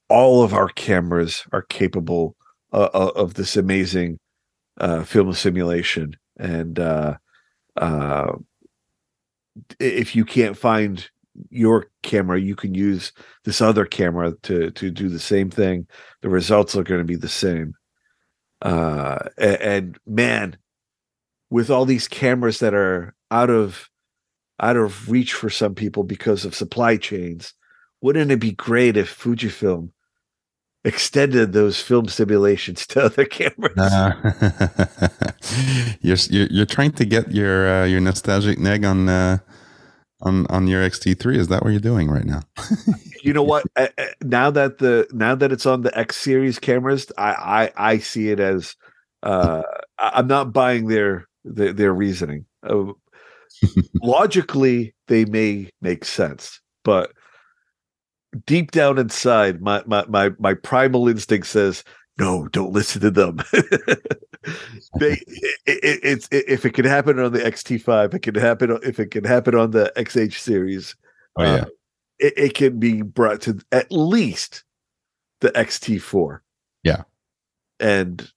All 0.09 0.43
of 0.43 0.53
our 0.53 0.69
cameras 0.69 1.45
are 1.53 1.63
capable 1.63 2.37
uh, 2.73 2.89
uh 2.93 3.13
of 3.15 3.35
this 3.35 3.57
amazing 3.57 4.19
uh, 4.79 5.05
film 5.05 5.33
simulation, 5.33 6.17
and 6.39 6.79
uh, 6.81 7.15
uh, 7.77 8.33
if 9.79 10.17
you 10.17 10.25
can't 10.25 10.57
find 10.57 11.09
your 11.51 11.87
camera, 12.03 12.41
you 12.41 12.57
can 12.57 12.75
use 12.75 13.13
this 13.45 13.61
other 13.61 13.85
camera 13.85 14.35
to 14.43 14.71
to 14.71 14.91
do 14.91 15.09
the 15.09 15.19
same 15.19 15.51
thing. 15.51 15.87
The 16.23 16.29
results 16.29 16.77
are 16.77 16.83
going 16.83 17.01
to 17.01 17.05
be 17.05 17.17
the 17.17 17.29
same. 17.29 17.75
Uh, 18.63 19.19
and, 19.39 19.61
and 19.61 19.99
man, 20.07 20.57
with 21.51 21.71
all 21.71 21.85
these 21.85 22.09
cameras 22.09 22.59
that 22.61 22.75
are 22.75 23.15
out 23.31 23.51
of 23.51 23.89
out 24.61 24.77
of 24.77 25.11
reach 25.11 25.35
for 25.35 25.51
some 25.51 25.75
people 25.75 26.03
because 26.03 26.45
of 26.45 26.55
supply 26.55 26.97
chains, 26.97 27.53
wouldn't 28.01 28.31
it 28.31 28.41
be 28.41 28.53
great 28.53 28.97
if 28.97 29.19
Fujifilm 29.19 29.91
extended 30.85 31.53
those 31.53 31.81
film 31.81 32.09
simulations 32.09 32.87
to 32.87 33.05
other 33.05 33.25
cameras? 33.25 33.77
Uh, 33.77 34.13
you're, 36.01 36.17
you're, 36.31 36.67
trying 36.67 36.93
to 36.93 37.05
get 37.05 37.33
your 37.33 37.69
uh, 37.69 37.85
your 37.85 38.01
nostalgic 38.01 38.59
neg 38.59 38.85
on 38.85 39.09
uh, 39.09 39.39
on 40.21 40.47
on 40.49 40.67
your 40.67 40.83
XT3. 40.89 41.37
Is 41.37 41.49
that 41.49 41.63
what 41.63 41.71
you're 41.71 41.81
doing 41.81 42.09
right 42.11 42.25
now? 42.25 42.43
you 43.23 43.33
know 43.33 43.43
what? 43.43 43.65
Now 44.23 44.51
that 44.51 44.79
the 44.79 45.07
now 45.13 45.35
that 45.35 45.53
it's 45.53 45.67
on 45.67 45.83
the 45.83 45.97
X 45.97 46.17
series 46.17 46.59
cameras, 46.59 47.07
I 47.19 47.71
I, 47.77 47.93
I 47.93 47.99
see 47.99 48.31
it 48.31 48.41
as 48.41 48.77
uh, 49.23 49.63
I'm 49.99 50.27
not 50.27 50.53
buying 50.53 50.89
their 50.89 51.27
their, 51.45 51.73
their 51.73 51.93
reasoning. 51.93 52.47
Uh, 52.63 52.93
logically, 54.03 54.95
they 55.09 55.25
may 55.25 55.71
make 55.81 56.05
sense, 56.05 56.61
but 56.85 57.13
deep 58.47 58.71
down 58.71 58.99
inside, 58.99 59.61
my 59.61 59.83
my 59.87 60.05
my 60.09 60.31
my 60.39 60.55
primal 60.55 61.09
instinct 61.09 61.47
says 61.47 61.85
no, 62.19 62.49
don't 62.49 62.73
listen 62.73 63.03
to 63.03 63.11
them. 63.11 63.37
they, 64.99 65.13
it, 65.27 65.59
it, 65.67 66.01
it's 66.03 66.29
it, 66.31 66.45
if 66.49 66.65
it 66.65 66.71
can 66.71 66.85
happen 66.85 67.19
on 67.19 67.33
the 67.33 67.41
XT5, 67.41 68.15
it 68.15 68.21
can 68.21 68.35
happen 68.35 68.79
if 68.83 68.99
it 68.99 69.11
can 69.11 69.25
happen 69.25 69.55
on 69.55 69.73
the 69.73 69.93
XH 69.97 70.35
series. 70.35 70.97
Oh 71.37 71.43
yeah, 71.43 71.55
uh, 71.55 71.65
it, 72.19 72.35
it 72.37 72.55
can 72.55 72.79
be 72.79 73.03
brought 73.03 73.43
to 73.43 73.59
at 73.73 73.91
least 73.93 74.65
the 75.41 75.51
XT4. 75.51 76.41
Yeah, 76.83 77.03
and 77.81 78.31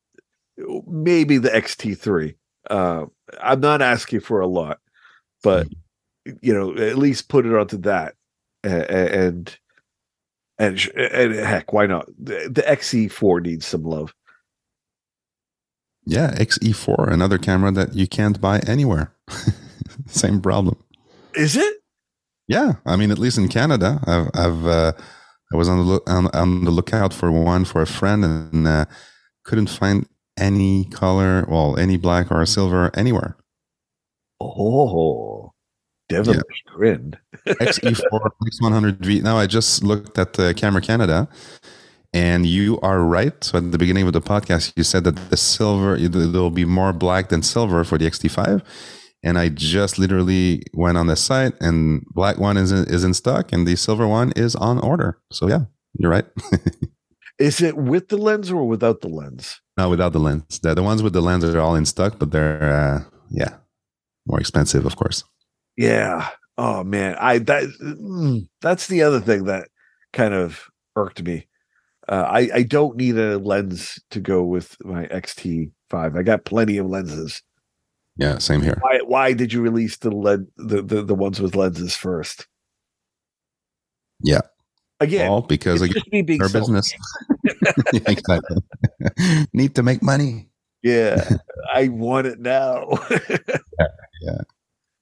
maybe 0.85 1.37
the 1.37 1.49
XT3. 1.49 2.35
Uh, 2.69 3.05
I'm 3.41 3.61
not 3.61 3.81
asking 3.81 4.19
for 4.19 4.41
a 4.41 4.47
lot, 4.47 4.79
but 5.41 5.67
mm-hmm. 5.67 6.33
you 6.41 6.53
know, 6.53 6.75
at 6.75 6.97
least 6.97 7.29
put 7.29 7.45
it 7.45 7.55
onto 7.55 7.77
that, 7.77 8.15
and 8.63 8.83
and, 8.83 9.59
and 10.59 10.77
heck, 11.33 11.71
why 11.71 11.87
not? 11.87 12.07
The, 12.19 12.49
the 12.51 12.61
XE4 12.61 13.41
needs 13.41 13.65
some 13.65 13.83
love. 13.83 14.13
Yeah, 16.05 16.33
XE4, 16.35 17.11
another 17.11 17.37
camera 17.37 17.71
that 17.71 17.95
you 17.95 18.07
can't 18.07 18.41
buy 18.41 18.59
anywhere. 18.67 19.13
Same 20.07 20.41
problem. 20.41 20.77
Is 21.35 21.55
it? 21.55 21.77
Yeah, 22.47 22.73
I 22.85 22.95
mean, 22.95 23.11
at 23.11 23.19
least 23.19 23.37
in 23.37 23.47
Canada, 23.47 23.99
I've, 24.05 24.29
I've 24.33 24.65
uh, 24.65 24.91
I 25.53 25.55
was 25.55 25.69
on 25.69 25.77
the 25.77 25.83
look 25.83 26.09
on, 26.09 26.27
on, 26.33 26.65
the 26.65 26.71
lookout 26.71 27.13
for 27.13 27.31
one 27.31 27.63
for 27.63 27.81
a 27.81 27.87
friend 27.87 28.25
and 28.25 28.67
uh, 28.67 28.85
couldn't 29.43 29.67
find 29.67 30.07
any 30.37 30.85
color, 30.85 31.45
well, 31.47 31.77
any 31.77 31.97
black 31.97 32.31
or 32.31 32.43
silver 32.45 32.89
anywhere. 32.95 33.37
Oh, 34.39 35.38
devilish 36.09 36.63
yeah. 36.65 36.73
grin. 36.73 37.17
XE4 37.47 38.29
X100V. 38.61 39.23
Now 39.23 39.37
I 39.37 39.47
just 39.47 39.83
looked 39.83 40.17
at 40.17 40.33
the 40.33 40.53
Camera 40.53 40.81
Canada, 40.81 41.29
and 42.13 42.45
you 42.45 42.79
are 42.81 43.01
right. 43.03 43.41
So 43.43 43.57
at 43.57 43.71
the 43.71 43.77
beginning 43.77 44.05
of 44.07 44.13
the 44.13 44.21
podcast, 44.21 44.73
you 44.75 44.83
said 44.83 45.03
that 45.05 45.15
the 45.29 45.37
silver 45.37 45.97
there 45.97 46.41
will 46.41 46.49
be 46.49 46.65
more 46.65 46.91
black 46.91 47.29
than 47.29 47.41
silver 47.41 47.83
for 47.83 47.97
the 47.97 48.05
XT5. 48.05 48.63
And 49.21 49.37
I 49.37 49.49
just 49.49 49.99
literally 49.99 50.63
went 50.73 50.97
on 50.97 51.07
the 51.07 51.15
site, 51.15 51.53
and 51.59 52.05
black 52.11 52.37
one 52.37 52.55
is 52.55 52.71
in, 52.71 52.85
is 52.85 53.03
in 53.03 53.13
stock, 53.13 53.51
and 53.51 53.67
the 53.67 53.75
silver 53.75 54.07
one 54.07 54.31
is 54.35 54.55
on 54.55 54.79
order. 54.79 55.19
So 55.31 55.47
yeah, 55.49 55.65
you're 55.93 56.11
right. 56.11 56.25
is 57.39 57.61
it 57.61 57.75
with 57.75 58.07
the 58.07 58.17
lens 58.17 58.49
or 58.49 58.65
without 58.65 59.01
the 59.01 59.09
lens? 59.09 59.59
No, 59.77 59.89
without 59.89 60.13
the 60.13 60.19
lens. 60.19 60.59
The, 60.59 60.73
the 60.73 60.83
ones 60.83 61.03
with 61.03 61.13
the 61.13 61.21
lens 61.21 61.43
are 61.43 61.59
all 61.59 61.75
in 61.75 61.85
stock, 61.85 62.17
but 62.17 62.31
they're 62.31 62.63
uh, 62.63 63.03
yeah 63.29 63.57
more 64.25 64.39
expensive, 64.39 64.85
of 64.85 64.95
course. 64.95 65.23
Yeah. 65.79 66.27
Oh 66.57 66.83
man, 66.83 67.15
I 67.21 67.37
that 67.37 67.63
mm, 67.81 68.49
that's 68.59 68.87
the 68.87 69.01
other 69.01 69.21
thing 69.21 69.45
that 69.45 69.69
kind 70.11 70.33
of 70.33 70.65
irked 70.97 71.23
me. 71.23 71.47
Uh, 72.05 72.25
I 72.27 72.49
I 72.53 72.63
don't 72.63 72.97
need 72.97 73.17
a 73.17 73.37
lens 73.37 73.97
to 74.09 74.19
go 74.19 74.43
with 74.43 74.75
my 74.83 75.05
XT5. 75.05 75.71
I 76.17 76.21
got 76.23 76.43
plenty 76.43 76.75
of 76.79 76.87
lenses. 76.87 77.41
Yeah, 78.17 78.39
same 78.39 78.61
here. 78.61 78.77
Why 78.81 78.99
why 79.05 79.31
did 79.31 79.53
you 79.53 79.61
release 79.61 79.95
the 79.95 80.11
led 80.11 80.47
the, 80.57 80.81
the, 80.81 81.01
the 81.01 81.15
ones 81.15 81.39
with 81.39 81.55
lenses 81.55 81.95
first? 81.95 82.45
Yeah. 84.21 84.41
Again, 84.99 85.31
well, 85.31 85.41
because 85.43 85.81
again, 85.81 86.41
our 86.41 86.49
business. 86.49 86.93
exactly. 87.93 88.57
Need 89.53 89.75
to 89.75 89.83
make 89.83 90.03
money. 90.03 90.49
Yeah, 90.83 91.37
I 91.73 91.87
want 91.87 92.27
it 92.27 92.41
now. 92.41 92.85
yeah. 93.09 93.87
yeah. 94.23 94.41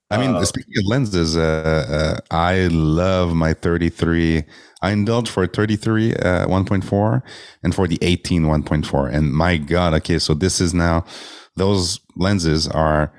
I 0.10 0.18
mean, 0.18 0.36
uh, 0.36 0.46
speaking 0.46 0.74
of 0.78 0.86
lenses, 0.86 1.36
uh, 1.36 2.20
uh, 2.32 2.36
I 2.36 2.68
love 2.68 3.34
my 3.34 3.54
33. 3.54 4.44
I 4.82 4.92
indulge 4.92 5.30
for 5.30 5.46
33 5.46 6.14
uh, 6.14 6.48
1.4 6.48 7.22
and 7.64 7.76
for 7.76 7.88
the 7.88 7.98
18 8.02 8.44
1.4. 8.44 9.14
And 9.14 9.34
my 9.34 9.58
God, 9.58 9.94
okay, 9.96 10.18
so 10.20 10.34
this 10.34 10.62
is 10.62 10.74
now, 10.74 11.04
those 11.56 12.00
lenses 12.16 12.68
are 12.70 13.12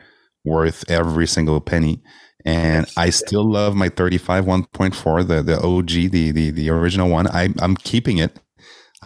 worth 0.45 0.89
every 0.89 1.27
single 1.27 1.61
penny. 1.61 2.03
And 2.47 2.87
I 2.97 3.11
still 3.11 3.45
love 3.45 3.75
my 3.75 3.91
35 3.91 4.47
1.4, 4.47 5.27
the, 5.29 5.43
the 5.43 5.61
OG, 5.61 6.11
the, 6.11 6.31
the, 6.31 6.51
the 6.51 6.71
original 6.71 7.11
one. 7.11 7.27
I, 7.27 7.51
I'm 7.59 7.77
keeping 7.77 8.17
it. 8.17 8.39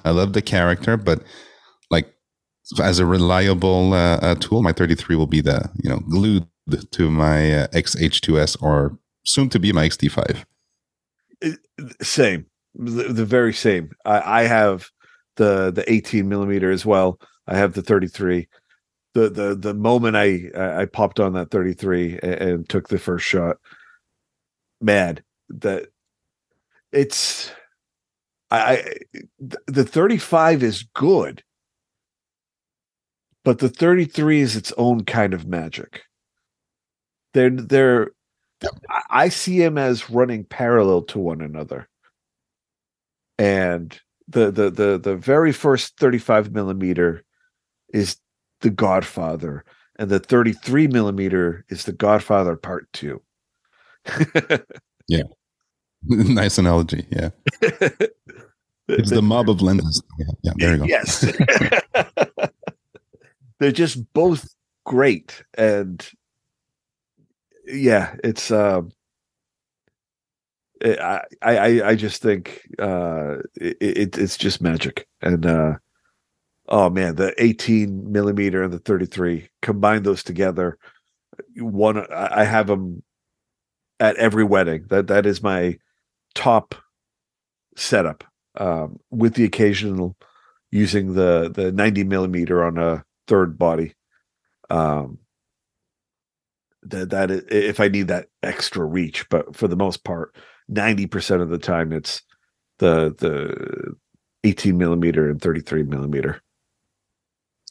I 0.05 0.11
love 0.11 0.35
the 0.35 0.43
character, 0.43 0.97
but 0.97 1.23
like 1.91 2.15
as 2.81 3.01
a 3.01 3.07
reliable 3.07 3.93
uh, 3.93 4.19
uh, 4.19 4.35
tool, 4.37 4.63
my 4.63 4.73
33 4.73 5.17
will 5.17 5.27
be 5.27 5.41
the, 5.41 5.69
you 5.83 5.91
know, 5.91 5.99
glued 6.11 6.47
to 6.71 7.11
my 7.11 7.53
uh, 7.53 7.67
XH2S 7.69 8.63
or 8.63 8.99
soon 9.25 9.49
to 9.51 9.59
be 9.59 9.73
my 9.73 9.89
XT5. 9.89 10.45
Same, 12.01 12.47
the, 12.75 13.13
the 13.13 13.25
very 13.25 13.53
same. 13.53 13.91
I, 14.05 14.41
I, 14.41 14.43
have 14.45 14.91
the 15.37 15.73
the 15.73 15.91
18 15.93 16.29
millimeter 16.29 16.71
as 16.71 16.87
well. 16.87 17.19
I 17.49 17.57
have 17.57 17.75
the 17.75 17.83
33. 17.83 18.49
The 19.15 19.29
the 19.29 19.55
the 19.55 19.75
moment 19.75 20.17
I 20.17 20.51
I 20.57 20.87
popped 20.87 21.21
on 21.21 21.35
that 21.35 21.51
33 21.51 22.21
and, 22.23 22.35
and 22.35 22.69
took 22.69 22.89
the 22.89 22.99
first 22.99 23.27
shot, 23.27 23.59
mad 24.81 25.23
that 25.49 25.89
it's 26.93 27.51
I, 28.51 28.59
I 28.59 28.85
the 29.67 29.85
35 29.85 30.63
is 30.63 30.85
good, 30.95 31.43
but 33.45 33.59
the 33.59 33.69
33 33.69 34.41
is 34.41 34.57
its 34.57 34.73
own 34.79 35.05
kind 35.05 35.35
of 35.35 35.47
magic 35.47 36.03
they're 37.35 37.51
they're 37.51 38.11
I, 39.11 39.29
see 39.29 39.59
them 39.59 39.79
as 39.79 40.11
running 40.11 40.45
parallel 40.45 41.03
to 41.03 41.19
one 41.19 41.41
another. 41.41 41.89
And 43.39 43.99
the 44.29 44.51
the 44.51 44.71
the 44.71 44.99
the 44.99 45.17
very 45.17 45.53
first 45.53 45.99
35 45.99 46.53
millimeter 46.53 47.25
is 47.93 48.17
the 48.61 48.71
Godfather, 48.71 49.65
and 49.99 50.11
the 50.11 50.21
33 50.21 50.87
millimeter 50.87 51.65
is 51.69 51.85
the 51.85 51.93
Godfather 51.93 52.57
Part 52.57 52.87
Two. 52.93 53.23
yeah, 55.09 55.23
nice 56.05 56.59
analogy. 56.59 57.07
Yeah. 57.11 57.31
It's 58.89 59.11
the 59.11 59.23
mob 59.23 59.49
of 59.49 59.63
lenses. 59.63 60.03
Yeah, 60.19 60.27
yeah 60.43 60.53
there 60.57 60.73
you 60.73 60.79
go. 60.79 60.85
Yes. 60.85 61.25
They're 63.59 63.73
just 63.73 64.13
both 64.13 64.53
great. 64.85 65.43
And 65.55 66.07
yeah, 67.73 68.17
it's 68.25 68.51
um 68.51 68.93
it, 70.81 70.99
I, 71.01 71.25
I 71.43 71.83
I 71.91 71.95
just 71.95 72.23
think 72.23 72.63
uh 72.79 73.37
it, 73.55 73.77
it 73.81 74.19
it's 74.19 74.37
just 74.37 74.61
magic. 74.61 75.07
And 75.21 75.47
uh 75.47 75.75
oh 76.69 76.91
man, 76.91 77.17
the 77.17 77.35
18 77.43 78.11
millimeter 78.13 78.63
and 78.63 78.73
the 78.73 78.79
33, 78.79 79.49
combine 79.63 80.03
those 80.03 80.23
together. 80.23 80.79
One 81.57 81.99
I 81.99 82.43
I 82.43 82.45
have 82.45 82.67
them 82.67 83.03
at 84.01 84.17
every 84.17 84.45
wedding. 84.45 84.87
That 84.89 85.07
that 85.09 85.27
is 85.27 85.43
my 85.43 85.79
top 86.35 86.75
setup 87.77 88.25
um, 88.59 88.99
with 89.11 89.35
the 89.35 89.45
occasional 89.45 90.17
using 90.71 91.15
the 91.15 91.51
the 91.55 91.73
90 91.73 92.05
millimeter 92.05 92.65
on 92.65 92.79
a 92.79 93.05
third 93.29 93.59
body 93.59 93.95
um 94.71 95.19
that 96.83 97.11
that 97.11 97.31
if 97.31 97.81
i 97.81 97.89
need 97.89 98.09
that 98.09 98.29
extra 98.43 98.85
reach 98.85 99.29
but 99.29 99.55
for 99.55 99.69
the 99.69 99.77
most 99.77 100.05
part 100.05 100.35
90% 100.71 101.43
of 101.43 101.51
the 101.51 101.59
time 101.59 101.93
it's 101.93 102.23
the 102.79 103.15
the 103.19 103.95
18 104.45 104.77
millimeter 104.79 105.29
and 105.29 105.41
33 105.41 105.83
millimeter 105.85 106.41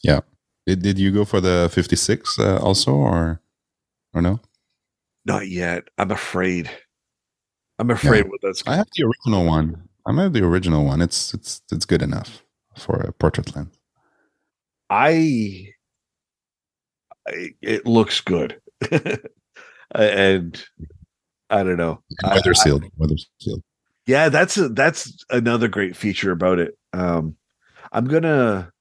Yeah. 0.04 0.22
Did, 0.68 0.82
did 0.84 1.00
you 1.00 1.12
go 1.12 1.26
for 1.26 1.42
the 1.42 1.70
56 1.74 2.40
uh, 2.40 2.60
also 2.62 2.94
or 2.94 3.42
or 4.14 4.22
no? 4.22 4.40
not 5.26 5.48
yet 5.48 5.84
i'm 5.98 6.12
afraid 6.12 6.70
i'm 7.80 7.90
afraid 7.92 8.30
what 8.30 8.40
that's 8.42 8.64
I 8.68 8.76
have 8.76 8.88
the 8.96 9.04
original 9.06 9.46
one. 9.46 9.88
I 10.06 10.14
have 10.22 10.34
the 10.34 10.44
original 10.44 10.86
one. 10.86 11.02
It's 11.02 11.34
it's 11.34 11.62
it's 11.72 11.86
good 11.86 12.02
enough 12.02 12.44
for 12.78 12.96
a 13.02 13.12
portrait 13.12 13.56
lens. 13.56 13.78
I, 14.90 15.70
I 17.28 17.50
it 17.62 17.86
looks 17.86 18.22
good, 18.22 18.61
and 19.96 20.64
I 21.50 21.64
don't 21.64 21.78
know. 21.78 22.02
Weather 22.24 22.54
sealed. 22.54 22.86
Weather 22.98 23.16
sealed. 23.40 23.62
yeah, 24.06 24.30
that's 24.30 24.58
a, 24.58 24.70
that's 24.70 25.24
another 25.30 25.68
great 25.68 25.96
feature 25.96 26.32
about 26.32 26.60
it. 26.60 26.78
Um, 26.94 27.36
I'm 27.92 28.06
gonna 28.06 28.72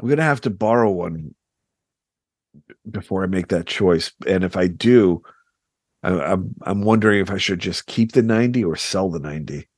I'm 0.00 0.08
gonna 0.08 0.22
have 0.22 0.40
to 0.42 0.50
borrow 0.50 0.90
one 0.90 1.34
before 2.90 3.22
I 3.22 3.26
make 3.26 3.48
that 3.48 3.66
choice, 3.66 4.12
and 4.26 4.44
if 4.44 4.56
I 4.56 4.68
do, 4.68 5.22
I, 6.02 6.10
I'm 6.10 6.54
I'm 6.62 6.82
wondering 6.82 7.20
if 7.20 7.30
I 7.30 7.38
should 7.38 7.60
just 7.60 7.86
keep 7.86 8.12
the 8.12 8.22
90 8.22 8.64
or 8.64 8.76
sell 8.76 9.10
the 9.10 9.20
90. 9.20 9.68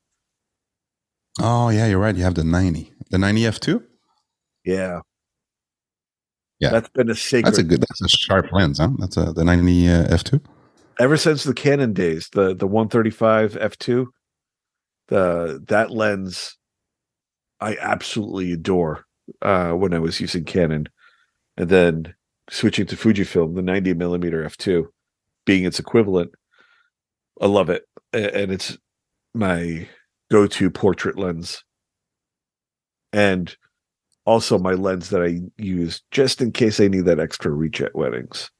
Oh 1.41 1.68
yeah, 1.70 1.87
you're 1.87 1.99
right. 1.99 2.14
You 2.14 2.24
have 2.24 2.35
the 2.35 2.45
90. 2.45 2.93
The 3.11 3.18
90 3.18 3.41
F2? 3.43 3.82
Yeah, 4.64 5.01
Yeah. 6.61 6.70
that's 6.70 6.88
been 6.90 7.11
a 7.11 7.14
sacred 7.14 7.46
That's 7.46 7.59
a 7.59 7.62
good 7.62 7.80
that's 7.80 8.00
a 8.00 8.09
sharp 8.09 8.52
lens, 8.52 8.78
huh? 8.78 8.90
That's 8.98 9.16
a 9.16 9.32
the 9.32 9.44
90 9.44 9.88
uh, 9.88 10.07
F2. 10.09 10.40
ever 11.00 11.16
since 11.16 11.44
the 11.44 11.55
Canon 11.55 11.92
days, 11.92 12.28
the 12.32 12.55
the 12.55 12.66
135 12.66 13.55
f2, 13.55 14.07
the 15.09 15.62
that 15.68 15.90
lens 15.90 16.57
I 17.61 17.76
absolutely 17.80 18.52
adore 18.52 19.05
uh, 19.42 19.72
when 19.72 19.94
I 19.94 19.98
was 19.98 20.20
using 20.20 20.44
Canon, 20.44 20.88
and 21.57 21.68
then 21.68 22.14
switching 22.50 22.86
to 22.86 22.96
Fujifilm, 22.96 23.55
the 23.55 23.62
90 23.62 23.94
millimeter 23.94 24.44
f2, 24.44 24.86
being 25.46 25.64
its 25.64 25.78
equivalent. 25.78 26.32
I 27.40 27.46
love 27.46 27.70
it, 27.70 27.84
and 28.12 28.52
it's 28.52 28.76
my 29.34 29.88
go-to 30.30 30.70
portrait 30.70 31.18
lens, 31.18 31.64
and 33.12 33.57
also 34.25 34.59
my 34.59 34.72
lens 34.72 35.11
that 35.11 35.22
I 35.22 35.41
use 35.62 36.03
just 36.11 36.41
in 36.41 36.53
case 36.53 36.81
I 36.81 36.89
need 36.89 37.05
that 37.05 37.20
extra 37.20 37.51
reach 37.51 37.81
at 37.81 37.95
weddings. 37.95 38.51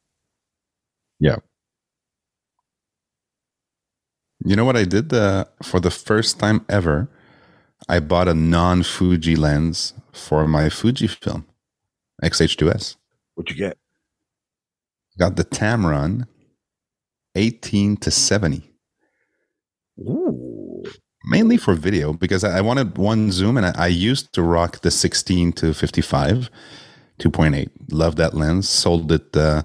Yeah. 1.21 1.37
You 4.45 4.57
know 4.57 4.65
what 4.65 4.77
I 4.77 4.85
did 4.85 5.13
uh, 5.13 5.47
for 5.63 5.81
the 5.81 5.91
first 5.91 6.39
time 6.39 6.65
ever? 6.69 7.09
I 7.89 8.01
bought 8.01 8.29
a 8.29 8.35
non-Fuji 8.35 9.37
lens 9.37 9.95
for 10.13 10.47
my 10.47 10.69
Fuji 10.69 11.07
film 11.07 11.47
XH2S. 12.23 12.97
What 13.35 13.51
you 13.51 13.57
get? 13.57 13.79
Got 15.19 15.37
the 15.37 15.45
Tamron 15.45 16.27
18 17.35 17.97
to 17.99 18.11
70. 18.11 18.63
Ooh. 20.01 20.44
Mainly 21.25 21.57
for 21.57 21.75
video 21.75 22.13
because 22.13 22.45
I 22.45 22.61
wanted 22.61 22.99
one 22.99 23.33
zoom 23.33 23.57
and 23.57 23.67
I, 23.67 23.87
used 23.87 24.33
to 24.35 24.43
rock 24.43 24.81
the 24.81 24.91
16 24.91 25.53
to 25.55 25.75
55 25.75 26.51
2.8 27.21 27.71
love 27.93 28.17
that 28.17 28.35
lens. 28.35 28.69
Sold 28.69 29.13
it 29.13 29.37
uh, 29.37 29.63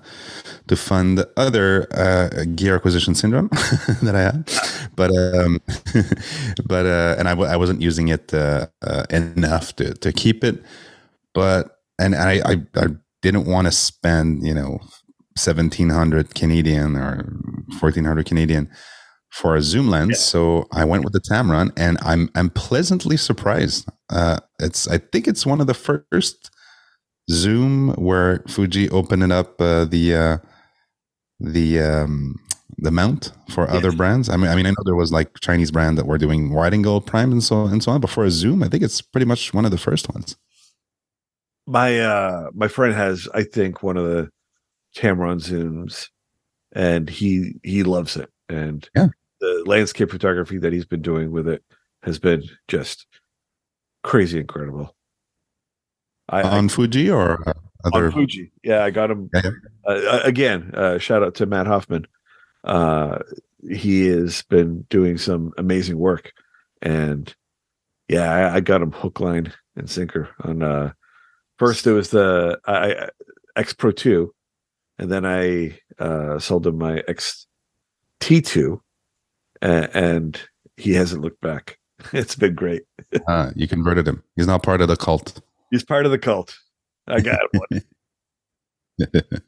to 0.68 0.76
fund 0.76 1.26
other 1.36 1.88
uh, 1.92 2.46
gear 2.56 2.76
acquisition 2.76 3.16
syndrome 3.16 3.48
that 4.04 4.16
i 4.16 4.22
had. 4.22 4.52
But 4.96 5.12
um, 5.12 5.60
but 6.66 6.86
uh, 6.86 7.16
and 7.18 7.28
I 7.28 7.58
wasn't 7.58 7.82
using 7.82 8.10
it 8.10 8.34
uh, 8.34 8.68
uh, 8.84 9.06
enough 9.10 9.76
to, 9.78 9.96
to 9.96 10.12
keep 10.12 10.44
it. 10.44 10.62
But 11.34 11.80
and 11.98 12.16
I, 12.16 12.42
I 12.46 12.56
i 12.76 12.88
didn't 13.22 13.46
want 13.46 13.66
to 13.66 13.72
spend 13.72 14.46
you 14.46 14.54
know 14.54 14.80
1700 15.36 16.36
canadian 16.36 16.96
or 16.96 17.24
1400 17.80 18.26
canadian 18.26 18.70
for 19.32 19.56
a 19.56 19.62
zoom 19.62 19.90
lens. 19.90 20.12
Yeah. 20.12 20.16
So 20.18 20.68
I 20.72 20.86
went 20.86 21.04
with 21.04 21.14
the 21.14 21.22
Tamron, 21.22 21.72
and 21.78 21.98
I'm 22.02 22.30
I'm 22.36 22.50
pleasantly 22.50 23.18
surprised. 23.18 23.88
Uh, 24.10 24.40
it's 24.60 24.88
I 24.88 24.98
think 24.98 25.28
it's 25.28 25.46
one 25.46 25.62
of 25.62 25.68
the 25.68 25.74
first 25.74 26.50
zoom 27.32 27.90
where 27.94 28.44
Fuji 28.48 28.90
opened 28.90 29.32
up 29.32 29.60
uh, 29.62 29.86
the 29.86 30.16
uh, 30.16 30.38
the 31.40 31.80
um, 31.80 32.36
the 32.78 32.92
mount 32.92 33.32
for 33.50 33.70
other 33.70 33.92
brands. 33.92 34.30
I 34.30 34.38
mean, 34.38 34.48
I 34.50 34.56
mean, 34.56 34.66
I 34.66 34.70
know 34.72 34.84
there 34.86 34.96
was 34.96 35.12
like 35.12 35.40
Chinese 35.42 35.72
brand 35.72 35.98
that 35.98 36.06
were 36.08 36.18
doing 36.18 36.52
wide 36.54 36.74
angle 36.74 37.02
prime 37.02 37.32
and 37.32 37.44
so 37.44 37.66
and 37.66 37.84
so 37.84 37.92
on, 37.92 38.02
but 38.02 38.10
for 38.10 38.26
a 38.26 38.32
zoom, 38.32 38.64
I 38.64 38.68
think 38.68 38.84
it's 38.84 39.02
pretty 39.02 39.26
much 39.26 39.54
one 39.54 39.66
of 39.66 39.72
the 39.72 39.78
first 39.78 40.12
ones. 40.14 40.36
my 41.68 42.00
uh 42.00 42.50
my 42.56 42.68
friend 42.68 42.96
has 42.96 43.28
i 43.36 43.44
think 43.44 43.84
one 43.84 43.96
of 43.96 44.06
the 44.06 44.28
tamron 44.98 45.40
zooms 45.40 46.08
and 46.74 47.10
he 47.10 47.54
he 47.64 47.84
loves 47.84 48.16
it 48.18 48.30
and 48.50 48.90
Yeah. 48.96 49.10
The 49.40 49.64
landscape 49.66 50.10
photography 50.10 50.58
that 50.58 50.74
he's 50.74 50.86
been 50.86 51.02
doing 51.02 51.32
with 51.32 51.48
it 51.48 51.64
has 52.04 52.20
been 52.20 52.44
just 52.68 53.06
crazy 54.04 54.40
incredible 54.40 54.96
i, 56.30 56.42
I 56.42 56.58
on 56.58 56.70
Fuji 56.70 57.10
or 57.10 57.48
uh, 57.48 57.54
other. 57.84 58.06
on 58.08 58.12
fuji 58.12 58.52
yeah 58.64 58.84
i 58.84 58.90
got 58.90 59.12
him 59.12 59.30
yeah. 59.34 59.52
uh, 59.88 60.20
again 60.24 60.72
uh 60.74 60.98
shout 60.98 61.24
out 61.24 61.36
to 61.36 61.46
matt 61.46 61.68
hoffman 61.68 62.06
uh 62.64 63.20
he 63.70 64.08
has 64.08 64.42
been 64.44 64.82
doing 64.90 65.18
some 65.18 65.54
amazing 65.58 65.98
work 65.98 66.32
and 66.82 67.36
yeah 68.08 68.32
i, 68.32 68.56
I 68.56 68.60
got 68.60 68.82
him 68.82 68.92
hook 68.92 69.20
line 69.20 69.54
and 69.76 69.90
sinker 69.90 70.30
on 70.42 70.62
uh 70.64 70.94
first 71.58 71.88
it 71.88 71.94
was 71.94 72.10
the 72.10 72.60
I, 72.66 72.94
I- 72.94 73.10
x 73.56 73.74
pro 73.74 73.92
2 73.92 74.34
and 75.00 75.12
then 75.12 75.26
i 75.26 75.78
uh 76.00 76.40
sold 76.40 76.68
him 76.68 76.78
my 76.78 77.04
x 77.08 77.48
t2 78.22 78.80
and, 79.62 79.90
and 79.94 80.42
he 80.78 80.94
hasn't 80.94 81.22
looked 81.22 81.42
back. 81.42 81.78
It's 82.14 82.36
been 82.36 82.56
great. 82.56 82.84
Uh, 83.28 83.52
you 83.56 83.68
converted 83.68 84.08
him. 84.08 84.24
He's 84.38 84.48
not 84.48 84.64
part 84.64 84.80
of 84.80 84.88
the 84.88 84.96
cult. 84.96 85.42
he's 85.70 85.84
part 85.84 86.06
of 86.06 86.12
the 86.12 86.18
cult. 86.18 86.58
I 87.08 87.20
got 87.20 87.42
him. 87.54 87.62
One 87.70 87.82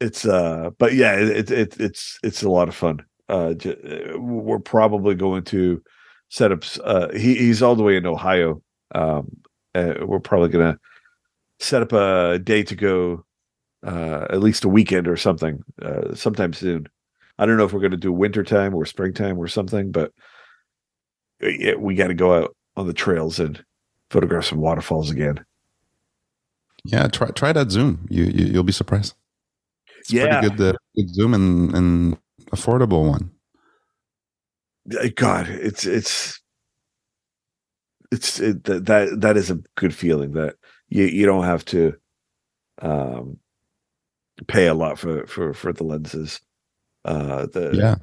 it's 0.00 0.24
uh 0.24 0.70
but 0.78 0.94
yeah 0.94 1.14
it, 1.14 1.50
it 1.50 1.80
it's 1.80 2.18
it's 2.22 2.42
a 2.42 2.50
lot 2.50 2.68
of 2.68 2.74
fun. 2.74 3.00
Uh 3.28 3.54
uh, 3.64 4.18
we're 4.18 4.58
probably 4.58 5.14
going 5.14 5.44
to 5.44 5.82
set 6.28 6.52
up 6.52 6.64
uh 6.84 7.08
he, 7.12 7.34
he's 7.36 7.62
all 7.62 7.74
the 7.74 7.82
way 7.82 7.96
in 7.96 8.04
ohio. 8.06 8.62
Um 8.94 9.34
uh, 9.74 9.94
we're 10.02 10.20
probably 10.20 10.50
gonna 10.50 10.78
set 11.58 11.80
up 11.82 11.92
a 11.92 12.38
day 12.38 12.62
to 12.64 12.74
go 12.74 13.24
uh 13.86 14.26
at 14.28 14.40
least 14.40 14.64
a 14.64 14.68
weekend 14.68 15.08
or 15.08 15.16
something 15.16 15.62
uh 15.80 16.14
sometime 16.14 16.52
soon 16.52 16.86
i 17.38 17.46
don't 17.46 17.56
know 17.56 17.64
if 17.64 17.72
we're 17.72 17.80
gonna 17.80 17.96
do 17.96 18.12
wintertime 18.12 18.74
or 18.74 18.86
springtime 18.86 19.38
or 19.38 19.48
something 19.48 19.92
but 19.92 20.12
yeah, 21.40 21.74
we 21.76 21.94
got 21.94 22.08
to 22.08 22.14
go 22.14 22.34
out 22.34 22.56
on 22.76 22.86
the 22.86 22.92
trails 22.94 23.38
and 23.40 23.64
photograph 24.10 24.44
some 24.46 24.60
waterfalls 24.60 25.10
again 25.10 25.44
Yeah, 26.84 27.08
try 27.08 27.30
try 27.30 27.52
that 27.52 27.70
zoom. 27.70 28.06
You, 28.10 28.24
you 28.24 28.46
you'll 28.46 28.62
be 28.64 28.72
surprised. 28.72 29.14
It's 30.00 30.12
Yeah. 30.12 30.26
pretty 30.26 30.36
good, 30.36 30.60
uh, 30.60 30.74
good 30.96 31.14
zoom 31.14 31.34
and, 31.34 31.74
and 31.74 32.18
affordable 32.52 33.08
one. 33.08 33.32
Uh, 34.92 35.08
God, 35.16 35.48
it's 35.48 35.86
it's 35.86 36.40
it's 38.12 38.40
it, 38.40 38.64
that 38.64 38.86
that 38.86 39.20
that 39.20 39.36
is 39.36 39.50
a 39.50 39.60
good 39.76 39.94
feeling 39.94 40.32
that 40.32 40.56
you 40.88 41.04
you 41.04 41.26
don't 41.26 41.44
have 41.44 41.64
to 41.66 41.94
um 42.82 43.38
pay 44.48 44.66
a 44.68 44.74
lot 44.74 44.98
for 44.98 45.26
for 45.26 45.54
for 45.54 45.72
the 45.72 45.84
lenses. 45.84 46.40
Uh, 47.04 47.46
the 47.46 47.70
Yeah. 47.74 47.96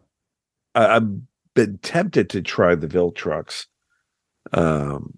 I, 0.74 0.96
I've 0.98 1.10
been 1.54 1.78
tempted 1.80 2.30
to 2.32 2.42
try 2.42 2.76
the 2.76 2.88
Viltrox, 2.88 3.66
um, 4.54 5.18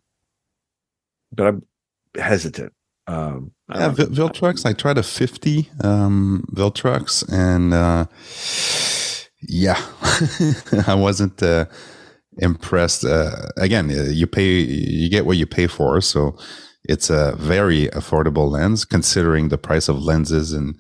but 1.32 1.48
I'm 1.48 1.64
hesitant. 2.16 2.74
Um, 3.08 3.52
I 3.70 3.80
Yeah, 3.80 3.90
Vil- 3.90 4.08
Viltrox. 4.08 4.66
I 4.66 4.74
tried 4.74 4.98
a 4.98 5.04
50 5.04 5.70
um, 5.84 6.46
Viltrox, 6.54 7.24
and 7.32 7.74
uh, 7.74 8.06
yeah, 9.48 9.82
I 10.88 10.94
wasn't 10.96 11.42
uh, 11.42 11.66
impressed. 12.38 13.06
Uh, 13.06 13.48
again, 13.58 13.90
uh, 13.90 14.04
you 14.12 14.28
pay, 14.28 14.60
you 14.62 15.10
get 15.10 15.26
what 15.26 15.38
you 15.38 15.46
pay 15.46 15.68
for, 15.68 16.02
so 16.02 16.38
it's 16.84 17.10
a 17.10 17.36
very 17.38 17.88
affordable 17.90 18.50
lens 18.50 18.86
considering 18.86 19.50
the 19.50 19.58
price 19.58 19.88
of 19.90 20.02
lenses 20.02 20.54
and 20.54 20.76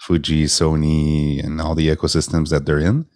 Fuji, 0.00 0.44
Sony, 0.44 1.44
and 1.44 1.60
all 1.60 1.74
the 1.74 1.88
ecosystems 1.88 2.48
that 2.50 2.66
they're 2.66 2.78
in. 2.78 3.06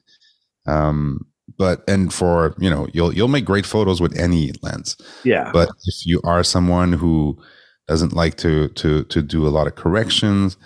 Um, 0.67 1.27
but 1.59 1.85
and 1.89 2.13
for 2.13 2.55
you 2.59 2.71
know, 2.71 2.87
you'll 2.93 3.15
you'll 3.15 3.29
make 3.29 3.45
great 3.45 3.67
photos 3.67 4.01
with 4.01 4.19
any 4.19 4.53
lens. 4.63 4.97
yeah, 5.25 5.51
But 5.53 5.71
if 5.85 6.07
you 6.07 6.21
are 6.25 6.43
someone 6.43 6.93
who 6.93 7.39
doesn't 7.87 8.13
like 8.13 8.37
to 8.39 8.69
to 8.69 9.05
to 9.05 9.23
do 9.23 9.47
a 9.47 9.51
lot 9.51 9.67
of 9.67 9.75
corrections 9.75 10.57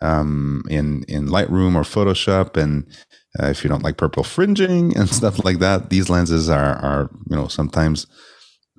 um, 0.00 0.62
in 0.70 1.04
in 1.08 1.28
Lightroom 1.28 1.74
or 1.74 1.82
Photoshop, 1.82 2.56
and 2.56 2.86
uh, 3.40 3.46
if 3.46 3.64
you 3.64 3.70
don't 3.70 3.82
like 3.82 3.96
purple 3.96 4.24
fringing 4.24 4.96
and 4.96 5.08
stuff 5.08 5.44
like 5.44 5.58
that, 5.58 5.90
these 5.90 6.08
lenses 6.08 6.48
are 6.48 6.76
are 6.76 7.10
you 7.28 7.36
know 7.36 7.48
sometimes 7.48 8.06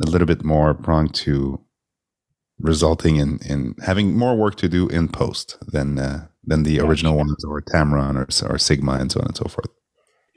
a 0.01 0.09
little 0.09 0.27
bit 0.27 0.43
more 0.43 0.73
prone 0.73 1.09
to 1.09 1.59
resulting 2.59 3.17
in 3.17 3.39
in 3.45 3.75
having 3.85 4.17
more 4.17 4.35
work 4.35 4.55
to 4.55 4.69
do 4.69 4.87
in 4.87 5.07
post 5.09 5.57
than 5.71 5.99
uh, 5.99 6.27
than 6.43 6.63
the 6.63 6.79
original 6.79 7.17
ones 7.17 7.43
or 7.43 7.61
Tamron 7.61 8.15
or 8.15 8.51
or 8.51 8.57
Sigma 8.57 8.93
and 8.93 9.11
so 9.11 9.19
on 9.19 9.27
and 9.27 9.37
so 9.37 9.45
forth. 9.45 9.69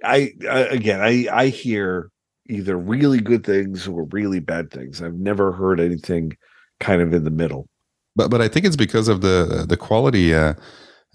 I, 0.05 0.33
I 0.51 0.59
again, 0.61 1.01
I 1.01 1.27
I 1.33 1.49
hear 1.49 2.11
either 2.49 2.77
really 2.77 3.21
good 3.21 3.45
things 3.45 3.87
or 3.87 4.05
really 4.11 4.41
bad 4.41 4.71
things. 4.71 5.01
I've 5.01 5.15
never 5.15 5.53
heard 5.53 5.81
anything 5.81 6.37
kind 6.81 7.01
of 7.01 7.13
in 7.13 7.25
the 7.25 7.31
middle. 7.31 7.69
But 8.17 8.31
but 8.31 8.41
I 8.41 8.49
think 8.49 8.67
it's 8.67 8.77
because 8.77 9.09
of 9.09 9.21
the 9.21 9.65
the 9.69 9.77
quality, 9.77 10.35
uh, 10.35 10.55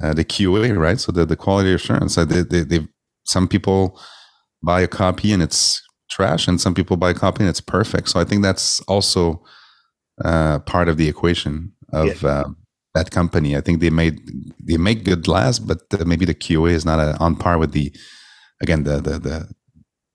uh, 0.01 0.13
the 0.13 0.25
QA, 0.25 0.77
right? 0.77 0.99
So 0.99 1.11
the 1.11 1.25
the 1.25 1.35
quality 1.35 1.73
assurance. 1.73 2.17
Uh, 2.17 2.25
they, 2.25 2.41
they 2.41 2.63
they 2.63 2.87
some 3.25 3.47
people 3.47 3.99
buy 4.63 4.81
a 4.81 4.87
copy 4.87 5.31
and 5.31 5.43
it's 5.43 5.81
trash, 6.09 6.47
and 6.47 6.59
some 6.59 6.73
people 6.73 6.97
buy 6.97 7.11
a 7.11 7.13
copy 7.13 7.43
and 7.43 7.49
it's 7.49 7.61
perfect. 7.61 8.09
So 8.09 8.19
I 8.19 8.23
think 8.23 8.41
that's 8.41 8.79
also 8.81 9.43
uh, 10.23 10.59
part 10.59 10.89
of 10.89 10.97
the 10.97 11.07
equation 11.07 11.73
of 11.93 12.23
uh, 12.23 12.45
that 12.97 13.11
company. 13.11 13.55
I 13.55 13.61
think 13.61 13.79
they 13.79 13.89
made 13.89 14.19
they 14.67 14.77
make 14.77 15.03
good 15.03 15.23
glass, 15.23 15.59
but 15.59 15.79
uh, 15.93 16.05
maybe 16.05 16.25
the 16.25 16.33
QA 16.33 16.71
is 16.71 16.85
not 16.85 16.99
uh 16.99 17.17
on 17.19 17.35
par 17.35 17.57
with 17.57 17.71
the 17.71 17.93
again 18.61 18.83
the 18.83 18.95
the 19.07 19.19
the, 19.19 19.37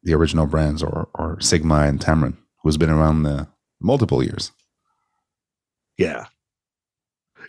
the 0.02 0.14
original 0.14 0.46
brands 0.46 0.82
or 0.82 1.08
or 1.14 1.40
Sigma 1.40 1.80
and 1.82 2.00
Tamron, 2.00 2.36
who's 2.62 2.76
been 2.76 2.90
around 2.90 3.26
uh, 3.26 3.44
multiple 3.80 4.22
years. 4.22 4.52
Yeah, 5.96 6.26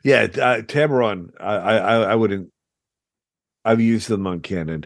yeah. 0.03 0.23
Uh, 0.23 0.61
Tamron, 0.61 1.29
I, 1.39 1.55
I 1.55 1.95
I 2.11 2.15
wouldn't. 2.15 2.49
I've 3.65 3.81
used 3.81 4.09
them 4.09 4.27
on 4.27 4.41
Canon, 4.41 4.85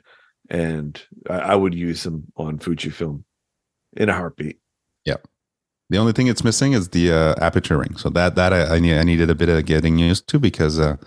and 0.50 1.02
I, 1.30 1.40
I 1.52 1.56
would 1.56 1.74
use 1.74 2.04
them 2.04 2.32
on 2.38 2.60
Fujifilm 2.60 3.24
in 3.96 4.10
a 4.10 4.14
heartbeat. 4.14 4.60
The 5.90 5.98
only 5.98 6.12
thing 6.12 6.28
it's 6.28 6.44
missing 6.44 6.74
is 6.74 6.90
the 6.90 7.12
uh, 7.12 7.36
aperture 7.40 7.78
ring. 7.78 7.96
So 7.98 8.10
that 8.10 8.36
that 8.36 8.54
I, 8.54 8.76
I, 8.76 8.80
need, 8.80 8.98
I 8.98 9.04
needed 9.04 9.30
a 9.30 9.36
bit 9.36 9.50
of 9.50 9.66
getting 9.66 9.98
used 9.98 10.28
to 10.30 10.40
because 10.40 10.80
uh, 10.80 10.98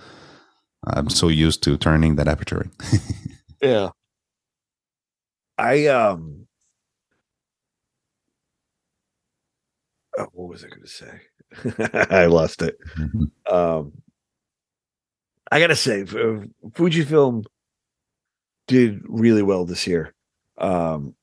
I'm 0.87 1.11
so 1.11 1.29
used 1.29 1.63
to 1.65 1.77
turning 1.77 2.17
that 2.17 2.29
aperture 2.29 2.59
ring. 2.59 2.73
Yeah. 3.63 3.91
I 5.59 5.87
um 5.89 6.47
oh, 10.19 10.29
what 10.33 10.49
was 10.49 10.65
I 10.65 10.69
going 10.69 10.83
to 10.83 10.89
say? 10.89 11.21
I 12.17 12.27
lost 12.27 12.63
it. 12.63 12.79
Um 13.51 13.93
I 15.53 15.59
got 15.61 15.67
to 15.69 15.77
say 15.77 16.05
Fujifilm 16.05 17.45
did 18.69 19.03
really 19.09 19.43
well 19.43 19.67
this 19.67 19.87
year. 19.87 20.15
Um 20.59 21.15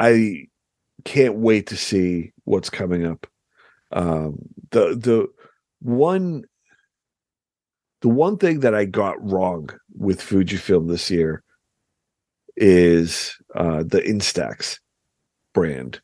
I 0.00 0.46
can't 1.04 1.36
wait 1.36 1.66
to 1.68 1.76
see 1.76 2.32
what's 2.44 2.70
coming 2.70 3.06
up. 3.06 3.26
Um 3.92 4.38
the 4.70 4.96
the 4.96 5.28
one 5.80 6.44
the 8.04 8.08
one 8.10 8.36
thing 8.36 8.60
that 8.60 8.74
I 8.74 8.84
got 8.84 9.16
wrong 9.18 9.70
with 9.96 10.20
Fujifilm 10.20 10.88
this 10.88 11.10
year 11.10 11.42
is 12.54 13.34
uh, 13.54 13.78
the 13.78 14.02
Instax 14.02 14.78
brand. 15.54 16.02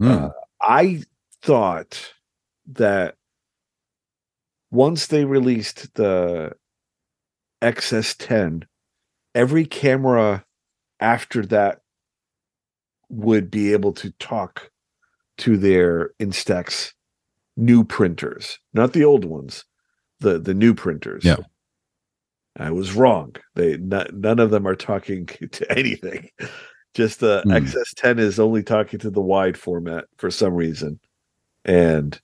Mm. 0.00 0.22
Uh, 0.22 0.30
I 0.62 1.02
thought 1.42 2.14
that 2.66 3.16
once 4.70 5.08
they 5.08 5.26
released 5.26 5.94
the 5.96 6.52
XS10, 7.60 8.62
every 9.34 9.66
camera 9.66 10.46
after 10.98 11.44
that 11.44 11.81
would 13.12 13.50
be 13.50 13.72
able 13.72 13.92
to 13.92 14.10
talk 14.12 14.70
to 15.38 15.56
their 15.56 16.10
Instax 16.18 16.92
new 17.56 17.84
printers, 17.84 18.58
not 18.72 18.92
the 18.94 19.04
old 19.04 19.24
ones, 19.24 19.64
the 20.20 20.38
the 20.38 20.54
new 20.54 20.74
printers. 20.74 21.24
Yeah. 21.24 21.36
I 22.58 22.70
was 22.70 22.92
wrong. 22.94 23.36
They 23.54 23.76
not, 23.76 24.12
none 24.14 24.38
of 24.38 24.50
them 24.50 24.66
are 24.66 24.74
talking 24.74 25.26
to 25.52 25.72
anything. 25.78 26.28
Just 26.94 27.20
the 27.20 27.42
Hmm. 27.44 27.52
XS10 27.52 28.18
is 28.18 28.38
only 28.40 28.62
talking 28.62 28.98
to 29.00 29.10
the 29.10 29.20
wide 29.20 29.56
format 29.56 30.04
for 30.18 30.30
some 30.30 30.54
reason, 30.54 30.98
and 31.64 32.20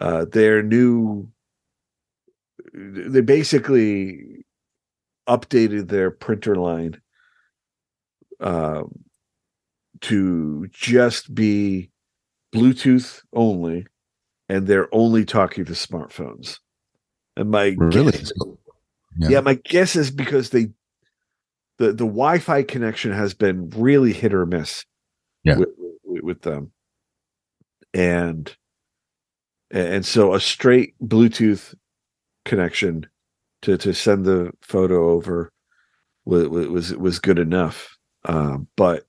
uh, 0.00 0.24
their 0.24 0.62
new. 0.62 1.28
They 2.72 3.20
basically 3.20 4.44
updated 5.28 5.88
their 5.88 6.10
printer 6.10 6.56
line 6.56 7.00
um, 8.40 9.04
to 10.02 10.66
just 10.70 11.34
be 11.34 11.90
Bluetooth 12.54 13.22
only, 13.32 13.86
and 14.48 14.66
they're 14.66 14.92
only 14.94 15.24
talking 15.24 15.64
to 15.66 15.72
smartphones. 15.72 16.58
And 17.36 17.50
my 17.50 17.74
Really? 17.78 18.12
guess- 18.12 18.32
Yeah. 19.18 19.28
yeah. 19.28 19.40
my 19.40 19.54
guess 19.54 19.96
is 19.96 20.10
because 20.10 20.50
they 20.50 20.70
the 21.78 21.88
the 21.92 22.04
Wi-Fi 22.06 22.64
connection 22.64 23.12
has 23.12 23.34
been 23.34 23.70
really 23.70 24.12
hit 24.12 24.34
or 24.34 24.44
miss. 24.46 24.84
Yeah. 25.44 25.58
with, 25.58 25.68
with, 26.04 26.22
with 26.24 26.42
them, 26.42 26.72
and 27.94 28.54
and 29.70 30.04
so 30.04 30.34
a 30.34 30.40
straight 30.40 30.94
Bluetooth 31.00 31.74
connection 32.44 33.06
to 33.62 33.76
to 33.78 33.92
send 33.94 34.24
the 34.24 34.50
photo 34.62 35.10
over 35.10 35.52
was 36.24 36.48
was 36.48 36.96
was 36.96 37.18
good 37.18 37.38
enough. 37.38 37.96
Um, 38.24 38.66
but 38.76 39.04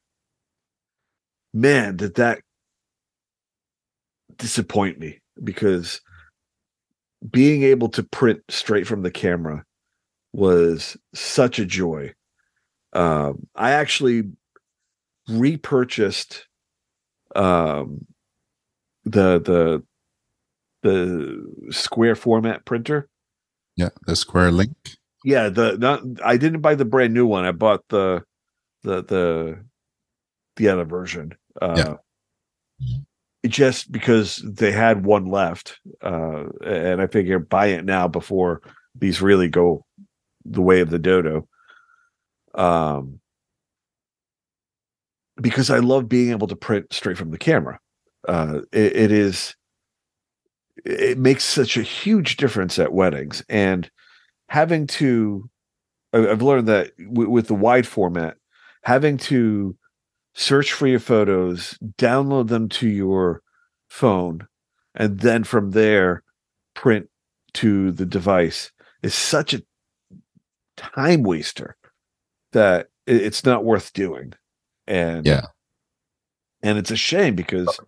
man, 1.53 1.95
did 1.97 2.15
that 2.15 2.41
disappoint 4.37 4.99
me 4.99 5.19
because 5.43 6.01
being 7.29 7.63
able 7.63 7.89
to 7.89 8.03
print 8.03 8.41
straight 8.49 8.87
from 8.87 9.03
the 9.03 9.11
camera 9.11 9.63
was 10.33 10.97
such 11.13 11.59
a 11.59 11.65
joy. 11.65 12.13
Um, 12.93 13.47
I 13.55 13.71
actually 13.71 14.23
repurchased 15.27 16.47
um, 17.35 18.05
the 19.03 19.39
the 19.39 19.83
the 20.81 21.71
square 21.71 22.15
format 22.15 22.65
printer. 22.65 23.09
Yeah, 23.75 23.89
the 24.05 24.15
square 24.15 24.51
link. 24.51 24.75
Yeah, 25.25 25.49
the 25.49 25.77
not 25.77 26.01
I 26.23 26.37
didn't 26.37 26.61
buy 26.61 26.75
the 26.75 26.85
brand 26.85 27.13
new 27.13 27.25
one. 27.25 27.45
I 27.45 27.51
bought 27.51 27.83
the 27.89 28.23
the 28.83 29.03
the 29.03 29.65
the 30.59 30.67
other 30.67 30.83
version. 30.83 31.33
Uh 31.59 31.95
it 33.41 33.47
just 33.47 33.91
because 33.91 34.43
they 34.45 34.71
had 34.71 35.05
one 35.05 35.25
left. 35.25 35.79
Uh 36.03 36.43
and 36.63 37.01
I 37.01 37.07
figure 37.07 37.39
buy 37.39 37.67
it 37.67 37.85
now 37.85 38.07
before 38.07 38.61
these 38.93 39.21
really 39.21 39.47
go 39.47 39.85
the 40.45 40.61
way 40.61 40.81
of 40.81 40.89
the 40.91 40.99
dodo. 40.99 41.47
Um 42.53 43.19
because 45.41 45.69
I 45.69 45.79
love 45.79 46.09
being 46.09 46.31
able 46.31 46.47
to 46.47 46.55
print 46.55 46.91
straight 46.91 47.17
from 47.17 47.31
the 47.31 47.37
camera. 47.37 47.79
Uh 48.27 48.61
it, 48.71 48.95
it 48.95 49.11
is 49.11 49.55
it 50.85 51.17
makes 51.17 51.43
such 51.43 51.77
a 51.77 51.81
huge 51.81 52.37
difference 52.37 52.77
at 52.77 52.93
weddings 52.93 53.43
and 53.49 53.89
having 54.49 54.87
to 54.87 55.49
I've 56.11 56.41
learned 56.41 56.67
that 56.67 56.91
with 56.97 57.47
the 57.47 57.55
wide 57.55 57.85
format, 57.87 58.35
having 58.83 59.17
to 59.17 59.75
search 60.39 60.71
for 60.71 60.87
your 60.87 61.01
photos, 61.01 61.77
download 61.97 62.47
them 62.47 62.69
to 62.69 62.87
your 62.87 63.41
phone, 63.89 64.47
and 64.95 65.19
then 65.19 65.43
from 65.43 65.71
there 65.71 66.23
print 66.75 67.09
to 67.53 67.91
the 67.91 68.05
device 68.05 68.71
is 69.03 69.13
such 69.13 69.53
a 69.53 69.61
time 70.77 71.23
waster 71.23 71.75
that 72.53 72.87
it's 73.05 73.43
not 73.43 73.65
worth 73.65 73.91
doing. 73.91 74.33
And 74.87 75.25
Yeah. 75.25 75.47
and 76.63 76.77
it's 76.77 76.91
a 76.91 76.95
shame 76.95 77.35
because 77.35 77.79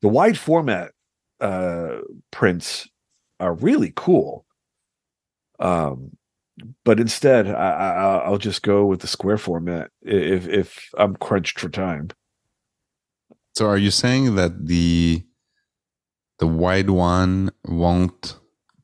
the 0.00 0.08
wide 0.08 0.36
format 0.38 0.92
uh, 1.40 1.98
prints 2.32 2.88
are 3.38 3.54
really 3.54 3.92
cool. 3.94 4.44
Um, 5.60 6.16
but 6.84 7.00
instead, 7.00 7.48
I, 7.48 7.70
I, 7.70 8.16
I'll 8.24 8.38
just 8.38 8.62
go 8.62 8.86
with 8.86 9.00
the 9.00 9.06
square 9.06 9.38
format 9.38 9.90
if 10.02 10.46
if 10.48 10.90
I'm 10.98 11.16
crunched 11.16 11.60
for 11.60 11.68
time. 11.68 12.10
So 13.54 13.66
are 13.66 13.78
you 13.78 13.90
saying 13.90 14.34
that 14.36 14.66
the 14.66 15.24
the 16.38 16.46
wide 16.46 16.90
one 16.90 17.50
won't 17.66 18.38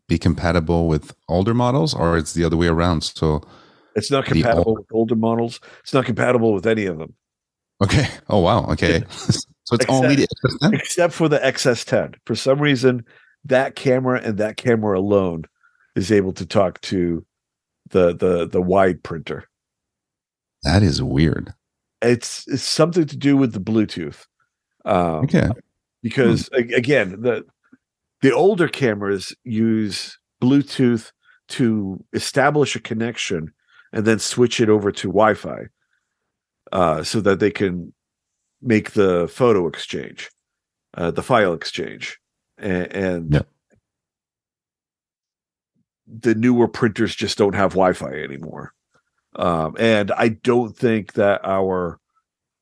be 0.06 0.18
compatible 0.18 0.88
with 0.88 1.14
older 1.28 1.54
models, 1.54 1.94
or 1.94 2.16
it's 2.16 2.34
the 2.34 2.44
other 2.44 2.56
way 2.56 2.68
around? 2.68 3.02
So 3.02 3.42
It's 3.94 4.10
not 4.10 4.24
compatible 4.24 4.64
old- 4.68 4.78
with 4.78 4.86
older 4.92 5.16
models. 5.16 5.60
It's 5.80 5.94
not 5.94 6.04
compatible 6.04 6.52
with 6.52 6.66
any 6.66 6.86
of 6.86 6.98
them 6.98 7.14
okay. 7.82 8.08
Oh 8.28 8.40
wow. 8.40 8.66
Okay. 8.72 9.02
so 9.10 9.74
it's 9.74 9.86
only 9.88 10.16
the 10.16 10.28
XS10? 10.28 10.74
except 10.74 11.14
for 11.14 11.28
the 11.28 11.38
XS10. 11.38 12.16
For 12.26 12.34
some 12.34 12.60
reason, 12.60 13.04
that 13.44 13.74
camera 13.74 14.20
and 14.22 14.38
that 14.38 14.56
camera 14.56 14.98
alone 14.98 15.44
is 15.96 16.12
able 16.12 16.32
to 16.34 16.46
talk 16.46 16.80
to 16.82 17.24
the 17.90 18.14
the 18.14 18.46
the 18.46 18.62
wide 18.62 19.02
printer. 19.02 19.44
That 20.62 20.82
is 20.82 21.02
weird. 21.02 21.52
It's 22.02 22.46
it's 22.48 22.62
something 22.62 23.06
to 23.06 23.16
do 23.16 23.36
with 23.36 23.52
the 23.52 23.60
Bluetooth. 23.60 24.26
Um, 24.84 25.24
Okay. 25.24 25.48
because 26.02 26.48
a- 26.52 26.74
again 26.74 27.20
the 27.20 27.44
the 28.22 28.32
older 28.32 28.68
cameras 28.68 29.34
use 29.44 30.18
bluetooth 30.42 31.12
to 31.48 32.02
establish 32.12 32.74
a 32.76 32.80
connection 32.80 33.52
and 33.92 34.04
then 34.04 34.18
switch 34.18 34.60
it 34.60 34.68
over 34.68 34.90
to 34.92 35.08
wi-fi 35.08 35.66
uh, 36.72 37.02
so 37.02 37.20
that 37.20 37.40
they 37.40 37.50
can 37.50 37.92
make 38.62 38.92
the 38.92 39.26
photo 39.28 39.66
exchange 39.66 40.30
uh, 40.96 41.10
the 41.10 41.22
file 41.22 41.52
exchange 41.54 42.18
and, 42.58 42.92
and 42.92 43.34
Yeah. 43.34 43.42
The 46.08 46.34
newer 46.34 46.68
printers 46.68 47.14
just 47.14 47.38
don't 47.38 47.54
have 47.54 47.72
wi-fi 47.72 48.12
anymore 48.12 48.72
um, 49.36 49.76
and 49.78 50.10
i 50.12 50.28
don't 50.28 50.76
think 50.76 51.12
that 51.14 51.40
our 51.44 51.98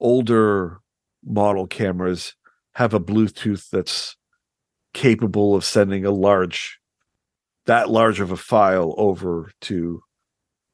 older 0.00 0.80
model 1.24 1.66
cameras 1.66 2.34
have 2.74 2.94
a 2.94 3.00
Bluetooth 3.00 3.68
that's 3.70 4.16
capable 4.92 5.54
of 5.54 5.64
sending 5.64 6.04
a 6.04 6.10
large, 6.10 6.78
that 7.66 7.90
large 7.90 8.20
of 8.20 8.30
a 8.30 8.36
file 8.36 8.94
over 8.96 9.50
to 9.62 10.02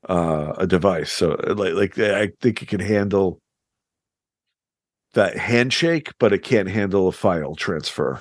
uh, 0.09 0.53
a 0.59 0.67
device. 0.67 1.13
So, 1.13 1.33
uh, 1.33 1.55
like, 1.55 1.75
like 1.75 1.99
I 1.99 2.31
think 2.41 2.63
it 2.63 2.69
can 2.69 2.81
handle 2.81 3.41
that 5.15 5.37
handshake, 5.37 6.11
but 6.19 6.33
it 6.33 6.43
can't 6.43 6.69
handle 6.69 7.09
a 7.09 7.13
file 7.13 7.55
transfer. 7.55 8.21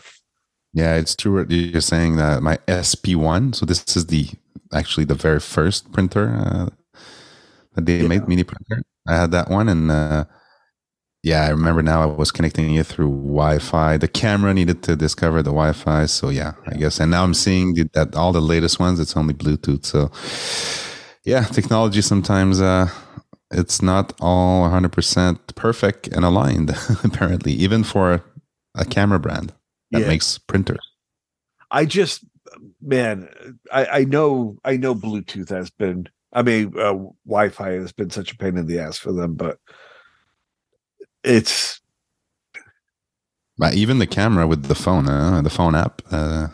Yeah, 0.73 0.95
it's 0.95 1.15
true. 1.15 1.35
what 1.39 1.51
You're 1.51 1.81
saying 1.81 2.15
that 2.17 2.41
my 2.41 2.57
SP1. 2.67 3.53
So 3.53 3.65
this 3.65 3.83
is 3.95 4.05
the 4.07 4.29
actually 4.73 5.05
the 5.05 5.15
very 5.15 5.39
first 5.39 5.91
printer 5.91 6.29
uh, 6.33 6.69
that 7.75 7.85
they 7.85 8.01
Yeah. 8.01 8.07
made 8.07 8.27
mini 8.27 8.43
printer. 8.43 8.81
I 9.07 9.15
had 9.15 9.31
that 9.31 9.49
one, 9.49 9.67
and 9.69 9.91
uh, 9.91 10.25
yeah, 11.23 11.43
I 11.45 11.49
remember 11.49 11.81
now. 11.83 12.01
I 12.01 12.05
was 12.07 12.31
connecting 12.31 12.75
it 12.75 12.87
through 12.87 13.09
Wi-Fi. 13.11 13.97
The 13.97 14.07
camera 14.07 14.53
needed 14.53 14.83
to 14.83 14.95
discover 14.95 15.43
the 15.43 15.51
Wi-Fi. 15.51 16.05
So 16.07 16.29
yeah, 16.29 16.53
I 16.67 16.75
guess. 16.77 16.99
And 16.99 17.11
now 17.11 17.23
I'm 17.23 17.33
seeing 17.35 17.75
that 17.93 18.15
all 18.15 18.31
the 18.33 18.41
latest 18.41 18.79
ones. 18.79 18.99
It's 18.99 19.17
only 19.17 19.33
Bluetooth. 19.35 19.85
So 19.85 20.11
yeah, 21.25 21.43
technology 21.43 22.01
sometimes 22.01 22.61
uh, 22.61 22.89
it's 23.51 23.81
not 23.81 24.13
all 24.21 24.63
100% 24.63 25.55
perfect 25.55 26.07
and 26.07 26.25
aligned. 26.25 26.71
apparently, 27.03 27.53
even 27.53 27.83
for 27.83 28.23
a 28.75 28.85
camera 28.85 29.19
brand 29.19 29.53
that 29.91 30.01
Yeah. 30.01 30.07
makes 30.07 30.37
printers. 30.37 30.79
I 31.69 31.85
just, 31.85 32.23
man, 32.81 33.29
I, 33.71 33.85
I 33.85 34.03
know, 34.03 34.57
I 34.65 34.77
know 34.77 34.93
Bluetooth 34.95 35.49
has 35.49 35.69
been, 35.69 36.07
I 36.33 36.41
mean, 36.43 36.67
uh, 36.77 36.97
Wi-Fi 37.25 37.71
has 37.71 37.91
been 37.91 38.09
such 38.09 38.31
a 38.33 38.37
pain 38.37 38.57
in 38.57 38.65
the 38.67 38.79
ass 38.79 38.97
for 38.97 39.13
them, 39.13 39.35
but 39.35 39.57
it's 41.23 41.79
But 43.57 43.73
even 43.75 43.99
the 43.99 44.07
camera 44.07 44.47
with 44.47 44.63
the 44.65 44.75
phone, 44.75 45.07
uh, 45.07 45.41
the 45.41 45.49
phone 45.49 45.75
app, 45.75 46.01
uh, 46.11 46.47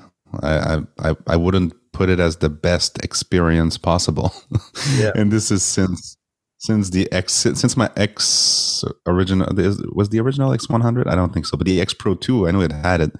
I, 0.43 0.81
I 0.99 1.15
I 1.27 1.35
wouldn't 1.35 1.73
put 1.93 2.09
it 2.09 2.19
as 2.19 2.37
the 2.37 2.49
best 2.49 2.97
experience 3.03 3.77
possible. 3.77 4.33
Yeah. 4.97 5.11
and 5.15 5.31
this 5.31 5.51
is 5.51 5.63
since 5.63 6.16
since 6.59 6.89
the 6.89 7.11
X 7.11 7.33
since 7.33 7.77
my 7.77 7.89
X 7.95 8.83
original 9.05 9.47
was 9.93 10.09
the 10.09 10.19
original 10.19 10.53
X 10.53 10.69
one 10.69 10.81
hundred. 10.81 11.07
I 11.07 11.15
don't 11.15 11.33
think 11.33 11.45
so, 11.45 11.57
but 11.57 11.65
the 11.67 11.79
X 11.81 11.93
Pro 11.93 12.15
two, 12.15 12.47
I 12.47 12.51
knew 12.51 12.61
it 12.61 12.71
had 12.71 13.01
it, 13.01 13.11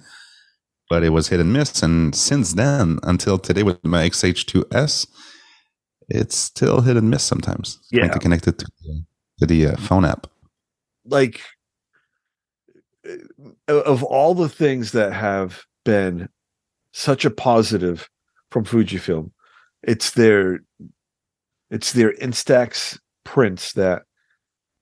but 0.90 1.02
it 1.04 1.10
was 1.10 1.28
hit 1.28 1.40
and 1.40 1.52
miss. 1.52 1.82
And 1.82 2.14
since 2.14 2.54
then 2.54 2.98
until 3.02 3.38
today 3.38 3.62
with 3.62 3.82
my 3.84 4.08
XH 4.08 4.46
two 4.46 4.64
S, 4.72 5.06
it's 6.08 6.36
still 6.36 6.80
hit 6.80 6.96
and 6.96 7.10
miss 7.10 7.22
sometimes. 7.22 7.78
Trying 7.92 8.06
Yeah. 8.06 8.12
to 8.12 8.18
connect 8.18 8.48
it 8.48 8.58
to 8.58 8.66
the, 8.82 9.04
to 9.40 9.46
the 9.46 9.66
uh, 9.68 9.76
phone 9.76 10.04
app. 10.04 10.26
like 11.04 11.40
uh, 13.08 13.72
of 13.82 14.02
all 14.02 14.34
the 14.34 14.48
things 14.48 14.92
that 14.92 15.12
have 15.12 15.62
been 15.84 16.28
such 16.92 17.24
a 17.24 17.30
positive 17.30 18.08
from 18.50 18.64
Fujifilm, 18.64 19.30
it's 19.82 20.10
their 20.12 20.60
it's 21.70 21.92
their 21.92 22.12
Instax 22.14 22.98
prints 23.28 23.74
that 23.74 24.04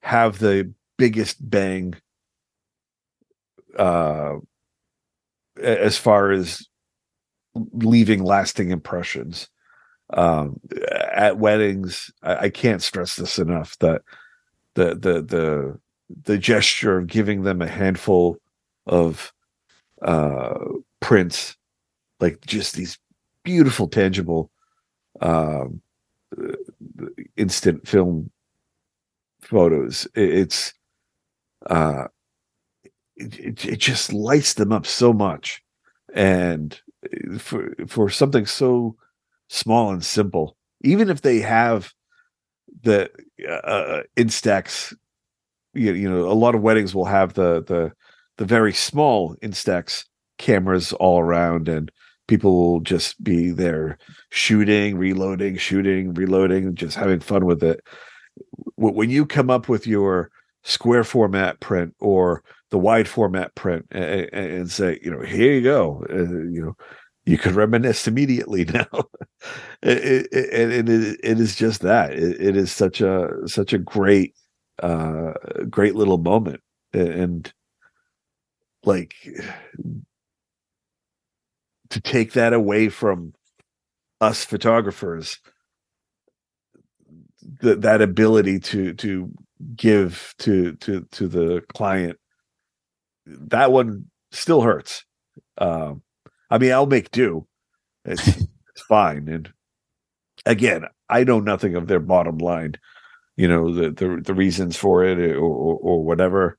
have 0.03 0.38
the 0.38 0.72
biggest 0.99 1.36
bang 1.51 1.94
uh 3.76 4.37
as 5.61 5.99
far 5.99 6.30
as 6.30 6.68
leaving 7.72 8.22
lasting 8.22 8.70
impressions. 8.70 9.49
Um 10.11 10.61
at 11.12 11.38
weddings 11.38 12.12
I, 12.22 12.37
I 12.37 12.50
can't 12.50 12.80
stress 12.80 13.16
this 13.16 13.41
enough 13.41 13.76
that 13.80 14.03
the 14.75 14.95
the 14.95 15.22
the 15.22 15.80
the 16.22 16.38
gesture 16.38 16.99
of 16.99 17.08
giving 17.08 17.42
them 17.42 17.61
a 17.61 17.66
handful 17.66 18.37
of 18.87 19.33
uh 20.03 20.54
prints 21.00 21.57
like 22.20 22.38
just 22.46 22.76
these 22.76 22.96
beautiful 23.42 23.88
tangible 23.88 24.53
um 25.20 25.80
uh, 26.41 26.53
instant 27.37 27.88
film 27.88 28.30
photos 29.46 30.08
it's 30.14 30.74
uh 31.70 32.06
it, 33.16 33.64
it, 33.64 33.76
just 33.78 34.12
lights 34.12 34.54
them 34.54 34.72
up 34.72 34.86
so 34.86 35.12
much. 35.12 35.62
And 36.14 36.78
uh, 37.04 37.38
for 37.38 37.74
for 37.86 38.10
something 38.10 38.46
so 38.46 38.96
small 39.48 39.90
and 39.90 40.04
simple 40.04 40.56
even 40.82 41.08
if 41.08 41.22
they 41.22 41.38
have 41.38 41.92
the 42.82 43.08
uh, 43.48 44.02
instax 44.16 44.94
you, 45.72 45.92
you 45.92 46.10
know 46.10 46.28
a 46.28 46.34
lot 46.34 46.54
of 46.54 46.62
weddings 46.62 46.94
will 46.94 47.04
have 47.04 47.34
the 47.34 47.62
the 47.62 47.92
the 48.38 48.44
very 48.44 48.72
small 48.72 49.36
instax 49.36 50.04
cameras 50.38 50.92
all 50.94 51.20
around 51.20 51.68
and 51.68 51.92
people 52.26 52.56
will 52.56 52.80
just 52.80 53.22
be 53.22 53.50
there 53.50 53.98
shooting 54.30 54.98
reloading 54.98 55.56
shooting 55.56 56.12
reloading 56.14 56.74
just 56.74 56.96
having 56.96 57.20
fun 57.20 57.46
with 57.46 57.62
it 57.62 57.80
when 58.76 59.11
you 59.11 59.26
come 59.26 59.50
up 59.50 59.68
with 59.68 59.87
your 59.87 60.30
square 60.64 61.04
format 61.04 61.61
print 61.61 61.95
or 62.00 62.42
the 62.71 62.79
wide 62.79 63.07
format 63.07 63.54
print 63.54 63.87
and, 63.92 64.29
and 64.33 64.71
say 64.71 64.99
you 65.03 65.11
know 65.11 65.21
here 65.21 65.53
you 65.53 65.63
go 65.63 66.04
uh, 66.11 66.17
you 66.17 66.61
know 66.61 66.76
you 67.26 67.37
could 67.37 67.53
reminisce 67.53 68.07
immediately 68.07 68.64
now. 68.72 68.87
It, 69.83 70.29
it, 70.33 70.88
it, 70.88 70.88
it 71.22 71.41
is 71.41 71.57
just 71.57 71.83
that. 71.83 72.13
It, 72.13 72.41
it 72.41 72.57
is 72.57 72.72
such 72.72 73.00
a 73.00 73.29
such 73.46 73.72
a 73.72 73.79
great 73.79 74.34
uh 74.83 75.33
great 75.68 75.95
little 75.95 76.18
moment. 76.18 76.61
And 76.92 77.53
like 78.84 79.14
to 81.91 82.00
take 82.00 82.33
that 82.33 82.53
away 82.53 82.88
from 82.88 83.34
us 84.21 84.45
photographers 84.45 85.41
that 87.61 87.83
that 87.83 88.03
ability 88.03 88.61
to 88.61 88.95
to 88.95 89.30
give 89.74 90.34
to 90.38 90.74
to 90.76 91.07
to 91.12 91.28
the 91.28 91.62
client 91.74 92.18
that 93.26 93.72
one 93.72 94.04
still 94.30 94.61
hurts 94.61 95.04
um 95.58 96.03
i 96.50 96.58
mean 96.58 96.72
i'll 96.72 96.87
make 96.87 97.11
do 97.11 97.46
it's, 98.04 98.26
it's 98.28 98.83
fine 98.88 99.28
and 99.28 99.53
again, 100.46 100.84
I 101.11 101.24
know 101.24 101.41
nothing 101.41 101.74
of 101.74 101.88
their 101.88 102.00
bottom 102.00 102.38
line, 102.38 102.76
you 103.37 103.49
know, 103.49 103.72
the 103.72 103.91
the, 103.91 104.20
the 104.22 104.34
reasons 104.34 104.76
for 104.76 105.04
it 105.04 105.18
or, 105.18 105.37
or, 105.38 105.76
or 105.76 106.04
whatever. 106.04 106.57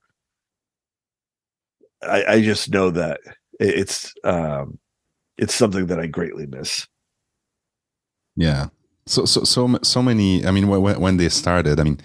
I, 2.02 2.24
I 2.24 2.42
just 2.42 2.70
know 2.70 2.90
that 2.90 3.20
it's 3.58 4.14
um, 4.22 4.78
it's 5.36 5.54
something 5.54 5.86
that 5.86 5.98
I 5.98 6.06
greatly 6.06 6.46
miss. 6.46 6.86
Yeah. 8.36 8.68
So 9.08 9.24
so 9.24 9.44
so 9.44 9.78
so 9.82 10.02
many. 10.02 10.44
I 10.46 10.50
mean, 10.50 10.68
when 10.68 11.00
when 11.00 11.16
they 11.16 11.28
started, 11.30 11.80
I 11.80 11.84
mean, 11.84 11.98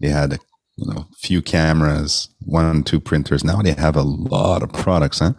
they 0.00 0.08
had 0.08 0.38
you 0.76 0.92
know 0.92 1.06
few 1.20 1.42
cameras, 1.42 2.28
one 2.40 2.82
two 2.84 3.00
printers. 3.00 3.44
Now 3.44 3.60
they 3.60 3.72
have 3.72 3.96
a 3.96 4.02
lot 4.02 4.62
of 4.62 4.72
products, 4.72 5.18
huh? 5.18 5.34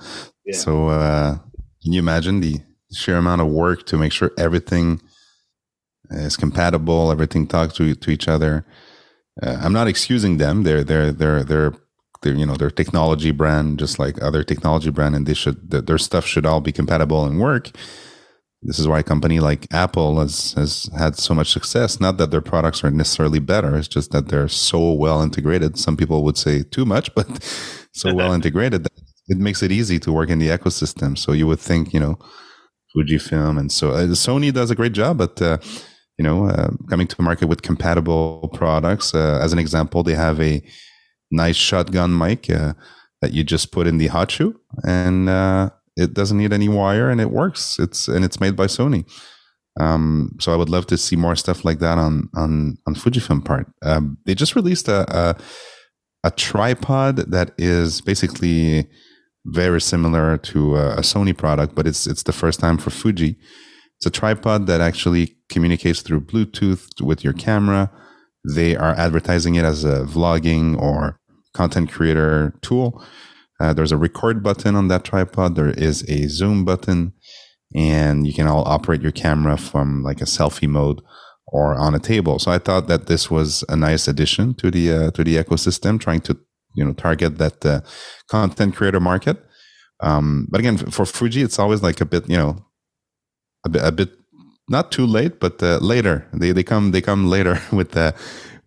Yeah. 0.45 0.57
So 0.57 0.89
uh, 0.89 1.37
can 1.81 1.93
you 1.93 1.99
imagine 1.99 2.41
the 2.41 2.59
sheer 2.93 3.17
amount 3.17 3.41
of 3.41 3.47
work 3.47 3.85
to 3.87 3.97
make 3.97 4.11
sure 4.11 4.31
everything 4.37 5.01
is 6.11 6.37
compatible, 6.37 7.11
everything 7.11 7.47
talks 7.47 7.73
to 7.75 7.95
to 7.95 8.11
each 8.11 8.27
other? 8.27 8.65
Uh, 9.41 9.57
I'm 9.61 9.73
not 9.73 9.87
excusing 9.87 10.37
them. 10.37 10.63
They're 10.63 10.83
they're 10.83 11.11
they're 11.11 11.43
they're 11.43 11.73
they're 12.21 12.35
you 12.35 12.45
know 12.45 12.55
their 12.55 12.69
technology 12.69 13.31
brand 13.31 13.79
just 13.79 13.97
like 13.97 14.21
other 14.21 14.43
technology 14.43 14.91
brand 14.91 15.15
and 15.15 15.25
they 15.25 15.33
should 15.33 15.71
their 15.71 15.97
stuff 15.97 16.25
should 16.25 16.45
all 16.45 16.61
be 16.61 16.71
compatible 16.71 17.25
and 17.25 17.39
work 17.39 17.71
this 18.61 18.77
is 18.77 18.87
why 18.87 18.99
a 18.99 19.03
company 19.03 19.39
like 19.39 19.67
apple 19.73 20.19
has 20.19 20.53
has 20.53 20.89
had 20.97 21.15
so 21.15 21.33
much 21.33 21.51
success. 21.51 21.99
Not 21.99 22.17
that 22.17 22.31
their 22.31 22.41
products 22.41 22.83
are 22.83 22.91
necessarily 22.91 23.39
better 23.39 23.77
it's 23.77 23.87
just 23.87 24.11
that 24.11 24.27
they're 24.27 24.47
so 24.49 24.91
well 24.91 25.21
integrated. 25.21 25.77
Some 25.77 25.95
people 25.95 26.23
would 26.23 26.37
say 26.37 26.63
too 26.63 26.85
much 26.85 27.13
but 27.17 27.27
so 27.93 28.13
well 28.19 28.33
integrated 28.33 28.83
that 28.83 28.93
it 29.27 29.37
makes 29.37 29.61
it 29.61 29.71
easy 29.71 29.99
to 29.99 30.11
work 30.11 30.29
in 30.29 30.39
the 30.39 30.49
ecosystem. 30.49 31.17
So 31.17 31.31
you 31.31 31.47
would 31.47 31.59
think 31.59 31.93
you 31.93 31.99
know 31.99 32.17
fujifilm 32.95 33.59
and 33.59 33.71
so 33.71 33.91
uh, 33.91 34.07
sony 34.07 34.51
does 34.51 34.71
a 34.71 34.75
great 34.75 34.93
job 34.93 35.17
but 35.17 35.39
uh, 35.41 35.57
you 36.17 36.23
know 36.23 36.47
uh, 36.47 36.69
coming 36.89 37.07
to 37.07 37.15
the 37.15 37.23
market 37.23 37.47
with 37.47 37.61
compatible 37.61 38.49
products 38.53 39.13
uh, 39.13 39.39
as 39.41 39.53
an 39.53 39.59
example 39.59 40.03
they 40.03 40.15
have 40.15 40.41
a 40.41 40.61
nice 41.31 41.55
shotgun 41.55 42.17
mic 42.17 42.49
uh, 42.49 42.73
that 43.21 43.31
you 43.31 43.43
just 43.43 43.71
put 43.71 43.85
in 43.85 43.97
the 43.97 44.07
hot 44.07 44.31
shoe 44.31 44.59
and 44.83 45.29
uh, 45.29 45.69
it 45.95 46.13
doesn't 46.13 46.37
need 46.37 46.53
any 46.53 46.69
wire 46.69 47.09
and 47.09 47.21
it 47.21 47.31
works. 47.31 47.79
It's 47.79 48.07
and 48.07 48.23
it's 48.25 48.39
made 48.39 48.55
by 48.55 48.67
sony. 48.67 49.05
Um, 49.79 50.35
so 50.39 50.51
i 50.51 50.55
would 50.57 50.69
love 50.69 50.87
to 50.87 50.97
see 50.97 51.15
more 51.15 51.35
stuff 51.35 51.63
like 51.63 51.79
that 51.79 51.97
on 51.97 52.29
on 52.35 52.77
on 52.87 52.95
fujifilm 52.95 53.45
part. 53.45 53.67
Um, 53.83 54.17
they 54.25 54.35
just 54.35 54.55
released 54.55 54.87
a, 54.87 55.05
a 55.15 55.35
a 56.23 56.31
tripod 56.31 57.17
that 57.31 57.51
is 57.57 58.01
basically 58.01 58.87
very 59.45 59.79
similar 59.79 60.37
to 60.37 60.75
a, 60.75 60.95
a 60.95 61.01
sony 61.01 61.35
product 61.35 61.73
but 61.73 61.87
it's 61.87 62.05
it's 62.07 62.23
the 62.23 62.33
first 62.33 62.59
time 62.59 62.77
for 62.77 62.89
fuji. 62.89 63.37
It's 63.97 64.05
a 64.05 64.09
tripod 64.09 64.67
that 64.67 64.81
actually 64.81 65.35
communicates 65.49 66.01
through 66.01 66.21
bluetooth 66.21 67.01
with 67.01 67.23
your 67.23 67.33
camera. 67.33 67.91
They 68.55 68.75
are 68.75 68.95
advertising 68.95 69.55
it 69.55 69.65
as 69.65 69.83
a 69.83 70.05
vlogging 70.05 70.79
or 70.81 71.19
content 71.53 71.91
creator 71.91 72.53
tool. 72.61 73.03
Uh, 73.59 73.73
there's 73.73 73.91
a 73.91 73.97
record 73.97 74.41
button 74.41 74.75
on 74.75 74.87
that 74.87 75.03
tripod. 75.03 75.55
There 75.55 75.69
is 75.69 76.03
a 76.09 76.27
zoom 76.27 76.63
button, 76.63 77.13
and 77.75 78.25
you 78.25 78.33
can 78.33 78.47
all 78.47 78.67
operate 78.67 79.01
your 79.01 79.11
camera 79.11 79.57
from 79.57 80.03
like 80.03 80.21
a 80.21 80.25
selfie 80.25 80.69
mode 80.69 81.01
or 81.47 81.75
on 81.75 81.95
a 81.95 81.99
table. 81.99 82.39
So 82.39 82.51
I 82.51 82.59
thought 82.59 82.87
that 82.87 83.07
this 83.07 83.29
was 83.29 83.63
a 83.69 83.75
nice 83.75 84.07
addition 84.07 84.53
to 84.55 84.71
the 84.71 84.91
uh, 84.91 85.11
to 85.11 85.23
the 85.23 85.35
ecosystem, 85.35 85.99
trying 85.99 86.21
to 86.21 86.37
you 86.75 86.85
know 86.85 86.93
target 86.93 87.37
that 87.37 87.65
uh, 87.65 87.81
content 88.29 88.75
creator 88.75 88.99
market. 88.99 89.37
Um, 90.01 90.47
but 90.49 90.59
again, 90.59 90.77
for 90.77 91.05
Fuji, 91.05 91.41
it's 91.41 91.59
always 91.59 91.83
like 91.83 91.99
a 92.01 92.05
bit 92.05 92.29
you 92.29 92.37
know 92.37 92.65
a 93.65 93.69
bit 93.69 93.83
a 93.83 93.91
bit 93.91 94.09
not 94.69 94.91
too 94.91 95.05
late, 95.05 95.39
but 95.39 95.61
uh, 95.61 95.79
later. 95.81 96.27
They 96.33 96.51
they 96.51 96.63
come 96.63 96.91
they 96.91 97.01
come 97.01 97.29
later 97.29 97.61
with 97.71 97.91
the 97.91 98.15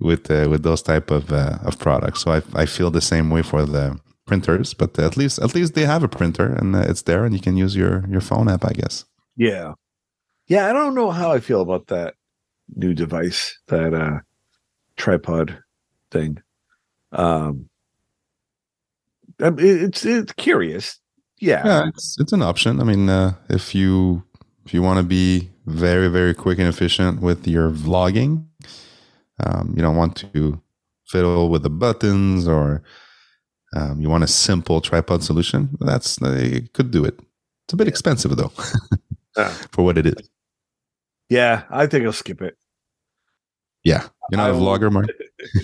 with 0.01 0.31
uh, 0.31 0.49
with 0.51 0.63
those 0.65 0.83
type 0.83 1.11
of 1.11 1.33
uh, 1.33 1.59
of 1.65 1.79
products. 1.79 2.21
So 2.23 2.33
I 2.33 2.43
I 2.55 2.67
feel 2.67 2.91
the 2.91 3.01
same 3.01 3.31
way 3.31 3.43
for 3.43 3.65
the 3.65 3.99
printers, 4.27 4.75
but 4.75 4.99
at 4.99 5.17
least 5.17 5.39
at 5.41 5.55
least 5.55 5.75
they 5.75 5.85
have 5.85 6.03
a 6.03 6.09
printer 6.09 6.53
and 6.55 6.75
uh, 6.77 6.81
it's 6.81 7.03
there, 7.03 7.25
and 7.25 7.35
you 7.35 7.41
can 7.41 7.57
use 7.57 7.77
your 7.77 8.05
your 8.09 8.21
phone 8.21 8.49
app, 8.49 8.65
I 8.65 8.73
guess. 8.73 9.05
Yeah, 9.37 9.73
yeah. 10.47 10.69
I 10.69 10.73
don't 10.73 10.95
know 10.95 11.11
how 11.11 11.33
I 11.33 11.41
feel 11.41 11.61
about 11.61 11.89
that 11.89 12.15
new 12.75 12.95
device, 12.95 13.59
that 13.69 13.95
uh 13.95 14.21
tripod 14.97 15.59
thing. 16.11 16.39
Um, 17.13 17.69
it's 19.39 20.05
it's 20.05 20.33
curious. 20.35 20.99
Yeah, 21.41 21.67
yeah, 21.67 21.89
it's 21.89 22.17
it's 22.21 22.33
an 22.33 22.43
option. 22.43 22.81
I 22.81 22.85
mean, 22.85 23.09
uh, 23.09 23.35
if 23.49 23.75
you 23.75 24.23
if 24.65 24.73
you 24.73 24.83
want 24.83 24.99
to 24.99 25.03
be 25.03 25.51
very 25.67 26.09
very 26.09 26.35
quick 26.35 26.59
and 26.59 26.69
efficient 26.69 27.21
with 27.21 27.47
your 27.49 27.71
vlogging, 27.71 28.47
um, 29.45 29.75
you 29.75 29.83
don't 29.83 29.97
want 29.97 30.17
to 30.33 30.61
fiddle 31.07 31.51
with 31.51 31.63
the 31.63 31.71
buttons 31.71 32.47
or 32.47 32.83
um, 33.75 34.01
you 34.01 34.09
want 34.09 34.25
a 34.25 34.29
simple 34.29 34.81
tripod 34.81 35.23
solution. 35.23 35.71
That's 35.81 36.21
you 36.21 36.69
could 36.73 36.91
do 36.91 37.05
it. 37.05 37.19
It's 37.67 37.73
a 37.73 37.77
bit 37.77 37.87
yeah. 37.87 37.91
expensive 37.91 38.37
though 38.37 38.53
for 39.73 39.85
what 39.85 39.99
it 39.99 40.07
is. 40.07 40.29
Yeah, 41.29 41.65
I 41.71 41.87
think 41.87 42.05
I'll 42.05 42.13
skip 42.13 42.43
it. 42.43 42.57
Yeah, 43.85 44.07
you're 44.31 44.39
not 44.39 44.51
I 44.51 44.55
a 44.55 44.55
vlogger, 44.55 44.93
Mark. 44.93 45.09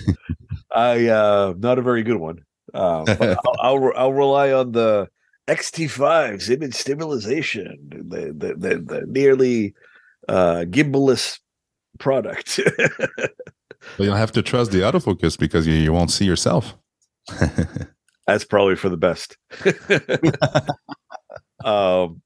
I 0.74 1.08
uh, 1.08 1.54
not 1.58 1.78
a 1.78 1.82
very 1.82 2.02
good 2.02 2.16
one. 2.16 2.44
Uh, 2.72 3.04
I'll, 3.46 3.56
I'll, 3.60 3.92
I'll 3.96 4.12
rely 4.12 4.52
on 4.52 4.72
the 4.72 5.08
XT5's 5.46 6.50
image 6.50 6.74
stabilization, 6.74 7.76
the 7.90 8.32
the, 8.32 8.54
the, 8.54 8.78
the 8.78 9.06
nearly 9.06 9.74
uh, 10.28 10.64
gimballess 10.68 11.38
product. 11.98 12.60
well, 13.98 14.06
you'll 14.06 14.14
have 14.14 14.32
to 14.32 14.42
trust 14.42 14.72
the 14.72 14.80
autofocus 14.80 15.38
because 15.38 15.66
you, 15.66 15.74
you 15.74 15.92
won't 15.92 16.10
see 16.10 16.24
yourself. 16.24 16.76
That's 18.28 18.44
probably 18.44 18.76
for 18.76 18.90
the 18.90 18.98
best. 18.98 19.38
um, 21.64 22.20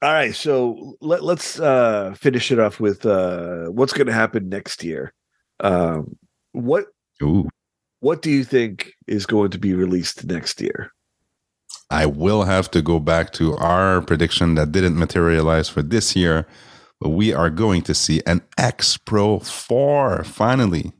all 0.00 0.12
right, 0.12 0.32
so 0.32 0.94
let, 1.00 1.20
us 1.20 1.58
uh, 1.58 2.14
finish 2.16 2.52
it 2.52 2.60
off 2.60 2.78
with 2.78 3.04
uh, 3.04 3.66
what's 3.70 3.92
going 3.92 4.06
to 4.06 4.12
happen 4.12 4.48
next 4.48 4.84
year. 4.84 5.12
Um, 5.58 6.16
what 6.52 6.84
Ooh. 7.20 7.48
what 7.98 8.22
do 8.22 8.30
you 8.30 8.44
think 8.44 8.92
is 9.08 9.26
going 9.26 9.50
to 9.50 9.58
be 9.58 9.74
released 9.74 10.24
next 10.24 10.60
year? 10.60 10.92
I 11.90 12.06
will 12.06 12.44
have 12.44 12.70
to 12.70 12.80
go 12.80 13.00
back 13.00 13.32
to 13.32 13.56
our 13.56 14.00
prediction 14.00 14.54
that 14.54 14.70
didn't 14.70 14.96
materialize 14.96 15.68
for 15.68 15.82
this 15.82 16.14
year, 16.14 16.46
but 17.00 17.08
we 17.08 17.34
are 17.34 17.50
going 17.50 17.82
to 17.82 17.94
see 17.94 18.22
an 18.26 18.42
X 18.56 18.96
Pro 18.96 19.40
4 19.40 20.22
finally. 20.22 20.92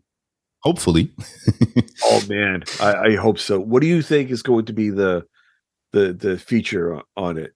Hopefully. 0.62 1.12
oh 2.04 2.22
man, 2.28 2.64
I, 2.80 2.94
I, 2.94 3.16
hope 3.16 3.38
so. 3.38 3.60
What 3.60 3.80
do 3.80 3.86
you 3.86 4.02
think 4.02 4.30
is 4.30 4.42
going 4.42 4.64
to 4.66 4.72
be 4.72 4.90
the 4.90 5.24
the 5.92 6.12
the 6.12 6.38
feature 6.38 7.00
on 7.16 7.38
it? 7.38 7.52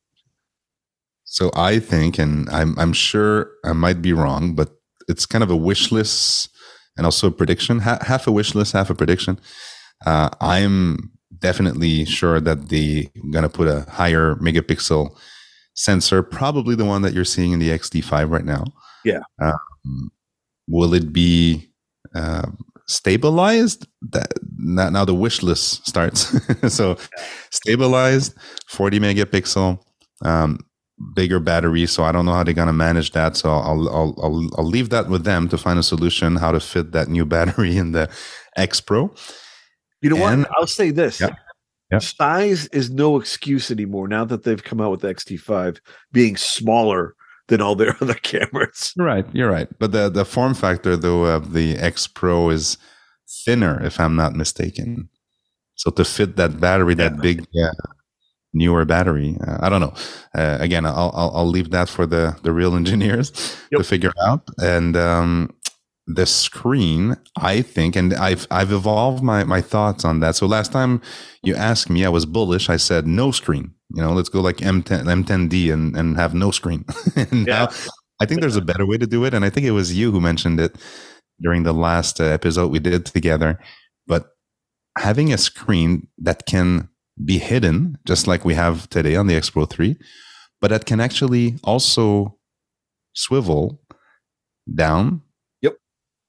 So 1.24 1.50
I 1.54 1.78
think, 1.78 2.18
and 2.18 2.48
I'm 2.50 2.78
I'm 2.78 2.92
sure 2.92 3.50
I 3.64 3.72
might 3.72 4.02
be 4.02 4.12
wrong, 4.12 4.54
but 4.54 4.70
it's 5.08 5.26
kind 5.26 5.42
of 5.42 5.50
a 5.50 5.56
wish 5.56 5.90
list 5.90 6.48
and 6.96 7.04
also 7.04 7.28
a 7.28 7.32
prediction. 7.32 7.80
Ha- 7.80 7.98
half 8.02 8.26
a 8.26 8.32
wish 8.32 8.54
list, 8.54 8.72
half 8.72 8.90
a 8.90 8.94
prediction. 8.94 9.40
Uh, 10.06 10.30
I'm 10.40 11.10
definitely 11.38 12.04
sure 12.04 12.38
that 12.40 12.68
they're 12.68 13.04
gonna 13.30 13.48
put 13.48 13.66
a 13.66 13.80
higher 13.90 14.36
megapixel 14.36 15.16
sensor, 15.74 16.22
probably 16.22 16.74
the 16.74 16.84
one 16.84 17.02
that 17.02 17.14
you're 17.14 17.24
seeing 17.24 17.52
in 17.52 17.58
the 17.58 17.70
XT5 17.70 18.30
right 18.30 18.44
now. 18.44 18.64
Yeah. 19.04 19.20
Um, 19.40 20.12
will 20.68 20.94
it 20.94 21.12
be 21.12 21.70
uh, 22.14 22.46
stabilized? 22.92 23.86
That 24.10 24.32
now, 24.58 25.04
the 25.04 25.14
wish 25.14 25.42
list 25.42 25.86
starts. 25.86 26.20
so 26.74 26.90
yeah. 26.90 27.24
stabilized, 27.50 28.34
40 28.68 29.00
megapixel, 29.00 29.78
um, 30.24 30.58
bigger 31.14 31.40
battery. 31.40 31.86
So 31.86 32.04
I 32.04 32.12
don't 32.12 32.26
know 32.26 32.32
how 32.32 32.44
they're 32.44 32.54
gonna 32.54 32.72
manage 32.72 33.12
that. 33.12 33.36
So 33.36 33.50
I'll 33.50 33.88
I'll 33.88 34.14
I'll, 34.22 34.48
I'll 34.58 34.66
leave 34.66 34.90
that 34.90 35.08
with 35.08 35.24
them 35.24 35.48
to 35.48 35.58
find 35.58 35.78
a 35.78 35.82
solution 35.82 36.36
how 36.36 36.52
to 36.52 36.60
fit 36.60 36.92
that 36.92 37.08
new 37.08 37.24
battery 37.36 37.76
in 37.76 37.92
the 37.92 38.10
X 38.56 38.80
Pro. 38.80 39.12
You 40.00 40.10
know 40.10 40.26
and, 40.26 40.42
what? 40.42 40.50
I'll 40.56 40.66
say 40.66 40.90
this. 40.90 41.20
Yeah. 41.20 41.34
Yep. 41.92 42.02
Size 42.02 42.66
is 42.68 42.90
no 42.90 43.20
excuse 43.20 43.70
anymore 43.70 44.08
now 44.08 44.24
that 44.24 44.44
they've 44.44 44.64
come 44.64 44.80
out 44.80 44.90
with 44.90 45.02
the 45.02 45.14
XT5 45.14 45.78
being 46.10 46.38
smaller 46.38 47.14
than 47.48 47.60
all 47.60 47.74
their 47.74 47.96
other 48.00 48.14
cameras. 48.14 48.92
Right, 48.96 49.26
you're 49.32 49.50
right. 49.50 49.68
But 49.78 49.92
the 49.92 50.08
the 50.08 50.24
form 50.24 50.54
factor 50.54 50.96
though 50.96 51.24
of 51.24 51.52
the 51.52 51.76
X 51.76 52.06
Pro 52.06 52.50
is 52.50 52.78
thinner, 53.44 53.82
if 53.84 53.98
I'm 53.98 54.16
not 54.16 54.34
mistaken. 54.34 55.08
So 55.74 55.90
to 55.92 56.04
fit 56.04 56.36
that 56.36 56.60
battery, 56.60 56.94
that 56.94 57.20
big, 57.20 57.44
yeah, 57.52 57.72
newer 58.52 58.84
battery, 58.84 59.36
uh, 59.46 59.58
I 59.60 59.68
don't 59.68 59.80
know. 59.80 59.94
Uh, 60.34 60.58
again, 60.60 60.84
I'll, 60.84 61.10
I'll, 61.14 61.32
I'll 61.34 61.46
leave 61.48 61.70
that 61.70 61.88
for 61.88 62.06
the 62.06 62.36
the 62.42 62.52
real 62.52 62.76
engineers 62.82 63.56
yep. 63.70 63.80
to 63.80 63.84
figure 63.84 64.12
out. 64.24 64.48
And 64.58 64.96
um, 64.96 65.50
the 66.06 66.26
screen, 66.26 67.16
I 67.36 67.62
think, 67.62 67.96
and 67.96 68.14
I've 68.14 68.46
I've 68.50 68.72
evolved 68.72 69.22
my 69.22 69.44
my 69.44 69.60
thoughts 69.60 70.04
on 70.04 70.20
that. 70.20 70.36
So 70.36 70.46
last 70.46 70.72
time 70.72 71.00
you 71.42 71.54
asked 71.54 71.90
me, 71.90 72.04
I 72.04 72.08
was 72.08 72.26
bullish. 72.26 72.68
I 72.68 72.76
said 72.76 73.06
no 73.06 73.30
screen. 73.30 73.74
You 73.94 74.02
know, 74.02 74.12
let's 74.12 74.28
go 74.28 74.40
like 74.40 74.56
M10 74.58 75.04
M10D 75.04 75.72
and 75.72 75.96
and 75.96 76.16
have 76.16 76.34
no 76.34 76.50
screen. 76.50 76.84
and 77.16 77.46
yeah. 77.46 77.66
now 77.66 77.68
I 78.20 78.26
think 78.26 78.40
there's 78.40 78.56
a 78.56 78.62
better 78.62 78.86
way 78.86 78.98
to 78.98 79.06
do 79.06 79.24
it, 79.24 79.34
and 79.34 79.44
I 79.44 79.50
think 79.50 79.66
it 79.66 79.72
was 79.72 79.96
you 79.96 80.12
who 80.12 80.20
mentioned 80.20 80.60
it 80.60 80.76
during 81.40 81.64
the 81.64 81.72
last 81.72 82.20
uh, 82.20 82.24
episode 82.24 82.70
we 82.70 82.78
did 82.78 83.06
together. 83.06 83.58
But 84.06 84.28
having 84.96 85.32
a 85.32 85.38
screen 85.38 86.08
that 86.18 86.46
can 86.46 86.88
be 87.22 87.38
hidden, 87.38 87.98
just 88.06 88.26
like 88.26 88.44
we 88.44 88.54
have 88.54 88.88
today 88.90 89.16
on 89.16 89.26
the 89.26 89.34
X 89.34 89.50
Pro 89.50 89.66
3, 89.66 89.96
but 90.60 90.68
that 90.68 90.86
can 90.86 91.00
actually 91.00 91.56
also 91.64 92.38
swivel 93.14 93.80
down. 94.72 95.22
Yep. 95.60 95.76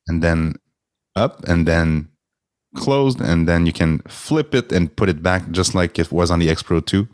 And 0.07 0.22
then 0.22 0.56
up 1.15 1.44
and 1.48 1.68
then 1.68 2.10
closed 2.76 3.22
and 3.22 3.48
then 3.48 3.68
you 3.68 3.73
can 3.73 3.99
flip 4.07 4.56
it 4.56 4.72
and 4.72 4.95
put 4.95 5.07
it 5.07 5.22
back 5.22 5.52
just 5.52 5.76
like 5.76 5.99
it 5.99 6.11
was 6.11 6.31
on 6.31 6.40
the 6.40 6.49
X 6.49 6.64
Pro 6.64 6.80
2 6.80 7.07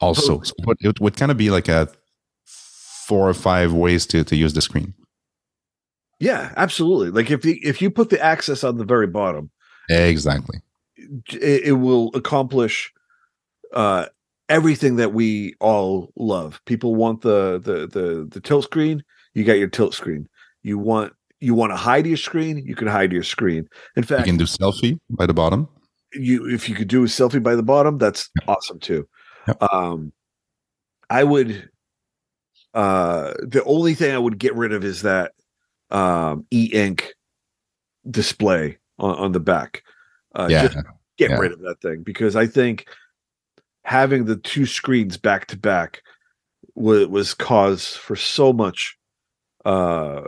also. 0.00 0.40
So 0.42 0.54
it, 0.68 0.78
it 0.80 1.00
would 1.00 1.16
kind 1.16 1.30
of 1.30 1.36
be 1.36 1.50
like 1.50 1.68
a 1.68 1.88
four 3.06 3.28
or 3.28 3.34
five 3.34 3.72
ways 3.72 4.06
to, 4.06 4.24
to 4.24 4.36
use 4.36 4.52
the 4.52 4.60
screen. 4.60 4.94
Yeah, 6.20 6.52
absolutely. 6.56 7.10
Like 7.10 7.30
if 7.30 7.42
the, 7.42 7.58
if 7.64 7.80
you 7.80 7.90
put 7.90 8.10
the 8.10 8.20
access 8.22 8.64
on 8.64 8.76
the 8.76 8.84
very 8.84 9.06
bottom, 9.06 9.50
Exactly. 9.88 10.58
it, 10.96 11.62
it 11.68 11.72
will 11.72 12.10
accomplish 12.14 12.92
uh 13.74 14.06
everything 14.48 14.96
that 14.96 15.12
we 15.12 15.54
all 15.60 16.12
love. 16.16 16.60
People 16.66 16.94
want 16.96 17.20
the 17.22 17.58
the 17.58 17.86
the 17.86 18.26
the 18.30 18.40
tilt 18.40 18.64
screen, 18.64 19.02
you 19.34 19.44
got 19.44 19.58
your 19.58 19.68
tilt 19.68 19.94
screen. 19.94 20.28
You 20.62 20.76
want 20.78 21.12
you 21.40 21.54
want 21.54 21.70
to 21.72 21.76
hide 21.76 22.06
your 22.06 22.16
screen, 22.16 22.58
you 22.66 22.74
can 22.74 22.88
hide 22.88 23.12
your 23.12 23.22
screen. 23.22 23.68
In 23.96 24.02
fact, 24.02 24.26
You 24.26 24.32
can 24.32 24.38
do 24.38 24.44
selfie 24.44 24.98
by 25.10 25.26
the 25.26 25.34
bottom. 25.34 25.68
you 26.14 26.46
if 26.48 26.68
you 26.68 26.74
could 26.74 26.88
do 26.88 27.04
a 27.04 27.06
selfie 27.06 27.42
by 27.42 27.54
the 27.54 27.62
bottom, 27.62 27.96
that's 27.98 28.28
awesome 28.48 28.80
too. 28.80 29.06
Yep. 29.48 29.62
Um 29.62 30.12
I 31.10 31.24
would 31.24 31.68
uh 32.74 33.32
the 33.42 33.62
only 33.64 33.94
thing 33.94 34.14
I 34.14 34.18
would 34.18 34.38
get 34.38 34.54
rid 34.54 34.72
of 34.72 34.84
is 34.84 35.02
that 35.02 35.32
um 35.90 36.46
e-ink 36.50 37.14
display 38.10 38.78
on, 38.98 39.16
on 39.16 39.32
the 39.32 39.40
back. 39.40 39.82
Uh 40.34 40.48
yeah. 40.50 40.68
just 40.68 40.78
get 41.16 41.30
yeah. 41.30 41.38
rid 41.38 41.52
of 41.52 41.60
that 41.60 41.80
thing 41.80 42.02
because 42.02 42.36
I 42.36 42.46
think 42.46 42.86
having 43.84 44.26
the 44.26 44.36
two 44.36 44.66
screens 44.66 45.16
back 45.16 45.46
to 45.46 45.56
back 45.56 46.02
was 46.74 47.06
was 47.08 47.34
cause 47.34 47.88
for 47.88 48.16
so 48.16 48.52
much 48.52 48.96
uh 49.64 50.22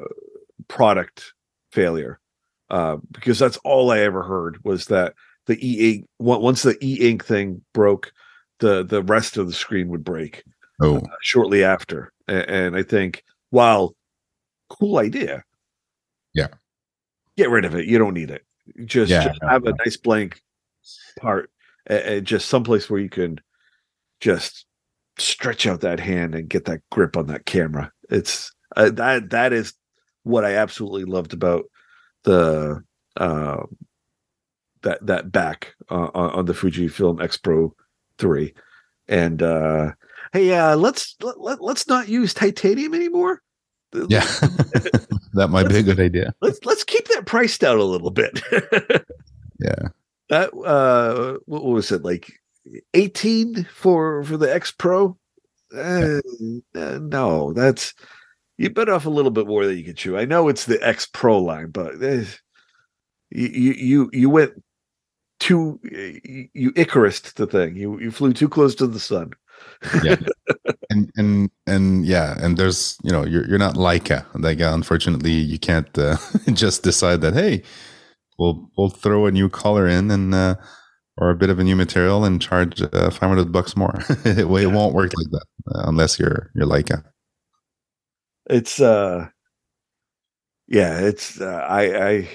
product 0.68 1.34
failure 1.72 2.18
uh 2.70 2.96
because 3.12 3.38
that's 3.38 3.58
all 3.58 3.90
I 3.90 4.00
ever 4.00 4.22
heard 4.22 4.58
was 4.64 4.86
that 4.86 5.14
the 5.46 5.58
e 5.66 5.94
ink 5.94 6.08
once 6.18 6.62
the 6.62 6.76
e 6.82 7.08
ink 7.08 7.24
thing 7.24 7.60
broke 7.74 8.12
the 8.60 8.84
the 8.84 9.02
rest 9.02 9.36
of 9.36 9.46
the 9.46 9.52
screen 9.52 9.88
would 9.88 10.04
break 10.04 10.44
Oh, 10.82 10.96
uh, 10.96 11.00
shortly 11.20 11.62
after. 11.62 12.12
And, 12.26 12.48
and 12.48 12.76
I 12.76 12.82
think 12.82 13.24
while 13.50 13.94
cool 14.68 14.98
idea. 14.98 15.44
Yeah. 16.32 16.48
get 17.36 17.50
rid 17.50 17.64
of 17.64 17.74
it. 17.74 17.86
You 17.86 17.98
don't 17.98 18.14
need 18.14 18.30
it. 18.30 18.44
Just, 18.84 19.10
Yeah, 19.10 19.24
just 19.24 19.42
have 19.42 19.66
a 19.66 19.74
nice 19.84 19.96
blank 19.96 20.40
part 21.18 21.50
and 21.86 22.24
just 22.24 22.48
someplace 22.48 22.88
where 22.88 23.00
you 23.00 23.08
can 23.08 23.40
just 24.20 24.64
stretch 25.18 25.66
out 25.66 25.80
that 25.80 26.00
hand 26.00 26.34
and 26.34 26.48
get 26.48 26.66
that 26.66 26.80
grip 26.90 27.16
on 27.16 27.26
that 27.26 27.46
camera. 27.46 27.92
It's 28.08 28.52
uh, 28.76 28.90
that 28.90 29.30
that 29.30 29.52
is 29.52 29.74
what 30.22 30.44
i 30.44 30.54
absolutely 30.54 31.04
loved 31.04 31.32
about 31.32 31.64
the 32.24 32.82
uh 33.16 33.62
that 34.82 35.04
that 35.06 35.32
back 35.32 35.74
uh, 35.90 36.08
on, 36.14 36.30
on 36.30 36.44
the 36.44 36.52
fujifilm 36.52 37.22
x 37.22 37.36
pro 37.36 37.74
3 38.20 38.54
and 39.08 39.42
uh 39.42 39.92
hey 40.32 40.52
uh 40.54 40.76
let's 40.76 41.16
let, 41.22 41.40
let, 41.40 41.60
let's 41.62 41.88
not 41.88 42.08
use 42.08 42.32
titanium 42.34 42.94
anymore 42.94 43.42
yeah. 44.08 44.20
that 45.34 45.48
might 45.50 45.68
be 45.68 45.78
a 45.78 45.82
good 45.82 45.98
idea. 45.98 46.32
let's 46.40 46.64
let's 46.64 46.84
keep 46.84 47.08
that 47.08 47.26
price 47.26 47.58
down 47.58 47.78
a 47.78 47.82
little 47.84 48.10
bit 48.10 48.40
Yeah. 49.58 49.88
that 50.28 50.50
uh 50.54 51.38
what 51.46 51.64
was 51.64 51.90
it 51.90 52.02
like 52.04 52.32
18 52.94 53.64
for 53.74 54.22
for 54.22 54.36
the 54.36 54.52
x 54.52 54.70
pro 54.70 55.16
uh, 55.76 56.20
uh, 56.74 56.98
no 57.02 57.52
that's 57.52 57.94
you 58.58 58.70
bit 58.70 58.88
off 58.88 59.06
a 59.06 59.10
little 59.10 59.30
bit 59.30 59.46
more 59.46 59.66
than 59.66 59.76
you 59.76 59.84
can 59.84 59.94
chew 59.96 60.16
i 60.18 60.24
know 60.24 60.48
it's 60.48 60.66
the 60.66 60.78
x 60.86 61.06
pro 61.06 61.38
line 61.38 61.70
but 61.70 62.00
you 62.00 62.26
you 63.30 63.72
you 63.72 64.10
you 64.12 64.30
went 64.30 64.52
too 65.40 65.80
you, 66.54 66.72
icarus 66.76 67.20
the 67.20 67.46
thing 67.46 67.76
you 67.76 67.98
you 68.00 68.10
flew 68.10 68.32
too 68.32 68.48
close 68.48 68.74
to 68.74 68.86
the 68.86 69.00
sun 69.00 69.32
Yeah. 70.02 70.16
and 70.90 71.10
and 71.16 71.50
and 71.66 72.06
yeah, 72.06 72.36
and 72.40 72.56
there's 72.56 72.98
you 73.04 73.10
know 73.12 73.24
you're 73.24 73.46
you're 73.48 73.58
not 73.58 73.74
Leica. 73.76 74.26
Like 74.34 74.60
uh, 74.60 74.72
unfortunately, 74.74 75.32
you 75.32 75.58
can't 75.58 75.96
uh, 75.98 76.16
just 76.52 76.82
decide 76.82 77.20
that 77.22 77.34
hey, 77.34 77.62
we'll 78.38 78.70
we'll 78.76 78.90
throw 78.90 79.26
a 79.26 79.32
new 79.32 79.48
color 79.48 79.86
in 79.88 80.10
and 80.10 80.34
uh, 80.34 80.56
or 81.18 81.30
a 81.30 81.36
bit 81.36 81.50
of 81.50 81.58
a 81.58 81.64
new 81.64 81.76
material 81.76 82.24
and 82.24 82.42
charge 82.42 82.82
uh, 82.82 83.10
500 83.10 83.52
bucks 83.52 83.76
more. 83.76 84.00
it, 84.26 84.48
well, 84.50 84.62
it 84.62 84.72
won't 84.72 84.94
work 84.94 85.12
like 85.16 85.30
that 85.32 85.46
uh, 85.74 85.84
unless 85.88 86.18
you're 86.18 86.50
you're 86.54 86.66
Leica. 86.66 87.04
it's 88.48 88.80
uh 88.80 89.28
yeah 90.66 90.98
it's 91.00 91.40
uh, 91.40 91.66
I, 91.68 92.08
I 92.10 92.28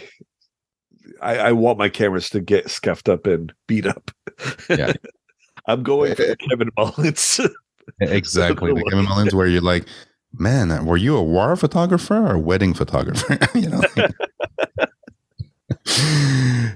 i 1.22 1.38
i 1.38 1.52
want 1.52 1.78
my 1.78 1.90
cameras 1.90 2.30
to 2.30 2.40
get 2.40 2.70
scuffed 2.70 3.10
up 3.10 3.26
and 3.28 3.54
beat 3.68 3.86
up 3.86 4.12
Yeah. 4.70 4.94
i'm 5.68 5.84
going 5.84 6.16
for 6.16 6.36
kevin 6.50 6.70
mullins 6.78 7.40
Exactly, 8.02 8.74
the 8.74 8.84
Kevin 8.90 9.06
Mullins, 9.06 9.36
where 9.36 9.46
you're 9.46 9.62
like, 9.62 9.86
man, 10.34 10.88
were 10.88 10.98
you 10.98 11.16
a 11.16 11.22
war 11.24 11.56
photographer 11.56 12.16
or 12.16 12.34
a 12.34 12.40
wedding 12.40 12.74
photographer? 12.74 13.38
you 13.54 13.70
know. 13.70 13.82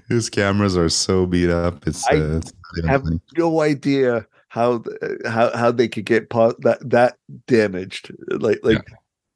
His 0.07 0.29
cameras 0.29 0.77
are 0.77 0.87
so 0.89 1.25
beat 1.25 1.49
up. 1.49 1.87
It's, 1.87 2.05
I 2.07 2.15
uh, 2.17 2.37
it's 2.37 2.53
have 2.87 3.03
funny. 3.03 3.19
no 3.37 3.61
idea 3.61 4.27
how 4.49 4.83
how 5.25 5.55
how 5.57 5.71
they 5.71 5.87
could 5.87 6.05
get 6.05 6.29
po- 6.29 6.55
that 6.59 6.77
that 6.87 7.17
damaged 7.47 8.11
like 8.29 8.59
like 8.63 8.85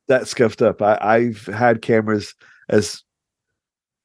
that 0.07 0.27
scuffed 0.27 0.61
up 0.61 0.81
i 0.81 0.97
i've 1.01 1.45
had 1.47 1.81
cameras 1.83 2.33
as 2.69 3.03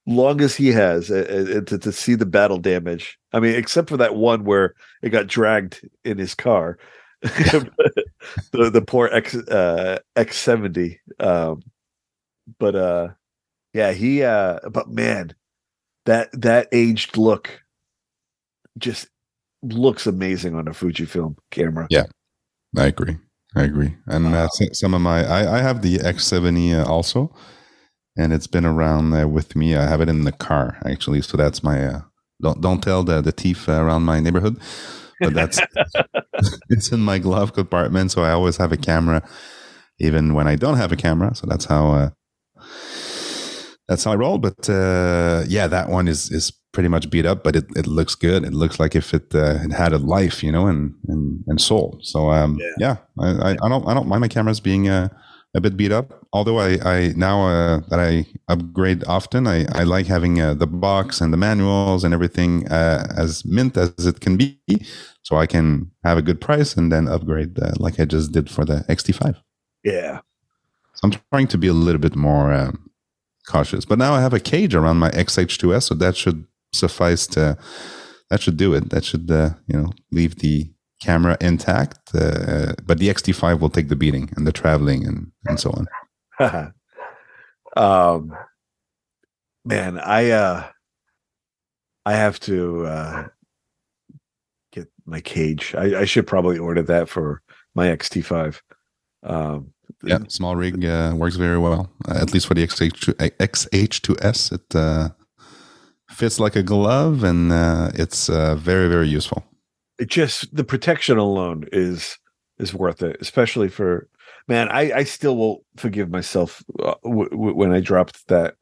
long 0.08 0.40
as 0.40 0.56
he 0.56 0.68
has 0.68 1.10
and, 1.10 1.48
and 1.48 1.66
to, 1.66 1.78
to 1.78 1.92
see 1.92 2.14
the 2.14 2.26
battle 2.26 2.58
damage 2.58 3.18
i 3.32 3.40
mean 3.40 3.54
except 3.54 3.88
for 3.88 3.96
that 3.96 4.16
one 4.16 4.44
where 4.44 4.74
it 5.02 5.10
got 5.10 5.26
dragged 5.26 5.86
in 6.04 6.18
his 6.18 6.34
car 6.34 6.78
the 7.22 7.70
the 8.52 8.82
poor 8.86 9.08
x 9.12 9.34
uh 9.34 9.98
x70 10.16 10.96
um 11.20 11.60
but 12.58 12.74
uh 12.74 13.08
yeah 13.74 13.92
he 13.92 14.22
uh 14.22 14.58
but 14.70 14.88
man 14.88 15.34
that 16.06 16.30
that 16.32 16.68
aged 16.72 17.16
look 17.16 17.62
just 18.78 19.08
looks 19.62 20.06
amazing 20.06 20.54
on 20.54 20.68
a 20.68 20.72
Fujifilm 20.72 21.36
camera. 21.50 21.86
Yeah. 21.90 22.04
I 22.76 22.86
agree. 22.86 23.16
I 23.54 23.64
agree. 23.64 23.96
And 24.06 24.34
uh, 24.34 24.48
some 24.72 24.94
of 24.94 25.00
my, 25.00 25.24
I, 25.24 25.58
I 25.58 25.62
have 25.62 25.82
the 25.82 25.98
X70 25.98 26.78
uh, 26.78 26.88
also, 26.88 27.34
and 28.18 28.32
it's 28.32 28.46
been 28.46 28.66
around 28.66 29.12
uh, 29.14 29.26
with 29.28 29.54
me. 29.56 29.76
I 29.76 29.86
have 29.88 30.00
it 30.00 30.08
in 30.08 30.24
the 30.24 30.32
car 30.32 30.78
actually, 30.84 31.22
so 31.22 31.36
that's 31.36 31.62
my. 31.62 31.84
Uh, 31.86 32.00
don't 32.42 32.60
don't 32.60 32.82
tell 32.82 33.02
the 33.04 33.20
the 33.20 33.32
thief 33.32 33.68
around 33.68 34.02
my 34.02 34.20
neighborhood, 34.20 34.56
but 35.20 35.34
that's 35.34 35.60
it's 36.68 36.92
in 36.92 37.00
my 37.00 37.18
glove 37.18 37.52
compartment. 37.52 38.10
So 38.10 38.22
I 38.22 38.30
always 38.30 38.56
have 38.58 38.72
a 38.72 38.76
camera, 38.76 39.26
even 39.98 40.34
when 40.34 40.46
I 40.46 40.56
don't 40.56 40.76
have 40.76 40.92
a 40.92 40.96
camera. 40.96 41.34
So 41.34 41.46
that's 41.46 41.64
how. 41.66 41.90
Uh, 41.92 42.10
that's 43.88 44.04
how 44.04 44.12
I 44.12 44.16
roll. 44.16 44.38
But 44.38 44.68
uh, 44.68 45.44
yeah, 45.48 45.66
that 45.66 45.88
one 45.88 46.08
is 46.08 46.30
is 46.30 46.52
pretty 46.72 46.88
much 46.88 47.08
beat 47.10 47.24
up, 47.26 47.42
but 47.42 47.56
it, 47.56 47.64
it 47.74 47.86
looks 47.86 48.14
good. 48.14 48.44
It 48.44 48.52
looks 48.52 48.78
like 48.78 48.94
if 48.94 49.14
it 49.14 49.34
uh, 49.34 49.58
it 49.62 49.72
had 49.72 49.92
a 49.92 49.98
life, 49.98 50.42
you 50.44 50.52
know, 50.52 50.66
and 50.66 50.94
and, 51.08 51.42
and 51.46 51.60
soul. 51.60 51.98
So 52.02 52.30
um, 52.30 52.58
Yeah. 52.60 52.76
yeah, 52.78 52.96
I, 53.18 53.28
I, 53.28 53.56
I 53.62 53.68
don't 53.68 53.88
I 53.88 53.94
don't 53.94 54.06
mind 54.08 54.20
my 54.20 54.28
cameras 54.28 54.60
being 54.60 54.88
uh, 54.88 55.08
a 55.54 55.60
bit 55.60 55.76
beat 55.76 55.92
up. 55.92 56.26
Although 56.32 56.58
I 56.58 56.78
I 56.84 57.12
now 57.16 57.46
uh, 57.48 57.80
that 57.88 58.00
I 58.00 58.26
upgrade 58.48 59.04
often, 59.04 59.46
I 59.46 59.66
I 59.72 59.84
like 59.84 60.06
having 60.06 60.40
uh, 60.40 60.54
the 60.54 60.66
box 60.66 61.20
and 61.20 61.32
the 61.32 61.36
manuals 61.36 62.04
and 62.04 62.12
everything 62.14 62.68
uh, 62.68 63.06
as 63.16 63.44
mint 63.44 63.76
as 63.76 64.06
it 64.06 64.20
can 64.20 64.36
be, 64.36 64.60
so 65.22 65.36
I 65.36 65.46
can 65.46 65.90
have 66.04 66.18
a 66.18 66.22
good 66.22 66.40
price 66.40 66.76
and 66.76 66.92
then 66.92 67.08
upgrade 67.08 67.58
uh, 67.58 67.72
like 67.78 67.98
I 68.00 68.04
just 68.04 68.32
did 68.32 68.50
for 68.50 68.64
the 68.64 68.84
XT5. 68.88 69.36
Yeah. 69.84 70.20
So 70.94 71.00
I'm 71.04 71.14
trying 71.30 71.46
to 71.48 71.58
be 71.58 71.68
a 71.68 71.72
little 71.72 72.00
bit 72.00 72.16
more 72.16 72.52
um, 72.52 72.90
cautious. 73.46 73.84
But 73.84 73.98
now 73.98 74.14
I 74.14 74.20
have 74.20 74.34
a 74.34 74.40
cage 74.40 74.74
around 74.74 74.98
my 74.98 75.10
XH2S, 75.10 75.84
so 75.84 75.94
that 75.94 76.16
should 76.16 76.44
suffice 76.72 77.26
to. 77.28 77.56
That 78.30 78.42
should 78.42 78.58
do 78.58 78.74
it. 78.74 78.90
That 78.90 79.04
should 79.04 79.30
uh, 79.30 79.50
you 79.66 79.78
know 79.78 79.92
leave 80.12 80.36
the 80.36 80.70
camera 81.00 81.36
intact. 81.40 82.14
Uh, 82.14 82.74
but 82.84 82.98
the 82.98 83.08
XT5 83.08 83.60
will 83.60 83.70
take 83.70 83.88
the 83.88 83.96
beating 83.96 84.30
and 84.36 84.46
the 84.46 84.52
traveling 84.52 85.06
and 85.06 85.32
and 85.46 85.60
so 85.60 85.70
on. 85.70 85.86
um 87.76 88.32
man, 89.64 89.98
I 89.98 90.30
uh 90.30 90.66
I 92.06 92.12
have 92.14 92.40
to 92.40 92.86
uh 92.86 93.28
get 94.72 94.88
my 95.04 95.20
cage. 95.20 95.74
I, 95.76 96.00
I 96.00 96.04
should 96.04 96.26
probably 96.26 96.58
order 96.58 96.82
that 96.82 97.08
for 97.08 97.42
my 97.74 97.88
XT5. 97.88 98.60
Um 99.22 99.72
Yeah, 100.04 100.18
SmallRig 100.18 100.84
uh, 100.84 101.16
works 101.16 101.36
very 101.36 101.58
well. 101.58 101.90
Uh, 102.08 102.18
at 102.22 102.32
least 102.32 102.46
for 102.46 102.54
the 102.54 102.66
XH2, 102.66 103.14
XH2S, 103.40 104.52
it 104.52 104.74
uh, 104.74 105.08
fits 106.10 106.38
like 106.38 106.56
a 106.56 106.62
glove, 106.62 107.24
and 107.24 107.52
uh, 107.52 107.90
it's 107.94 108.28
uh, 108.28 108.54
very 108.54 108.88
very 108.88 109.08
useful. 109.08 109.42
It 109.98 110.08
just 110.08 110.54
the 110.54 110.64
protection 110.64 111.18
alone 111.18 111.64
is 111.72 112.18
is 112.58 112.74
worth 112.74 113.02
it, 113.02 113.16
especially 113.20 113.68
for 113.68 114.08
man. 114.46 114.68
I 114.68 114.92
I 114.92 115.04
still 115.04 115.36
will 115.36 115.64
forgive 115.76 116.10
myself 116.10 116.62
uh, 116.78 116.94
w- 117.04 117.30
w- 117.30 117.54
when 117.54 117.72
I 117.72 117.80
dropped 117.80 118.26
that 118.28 118.54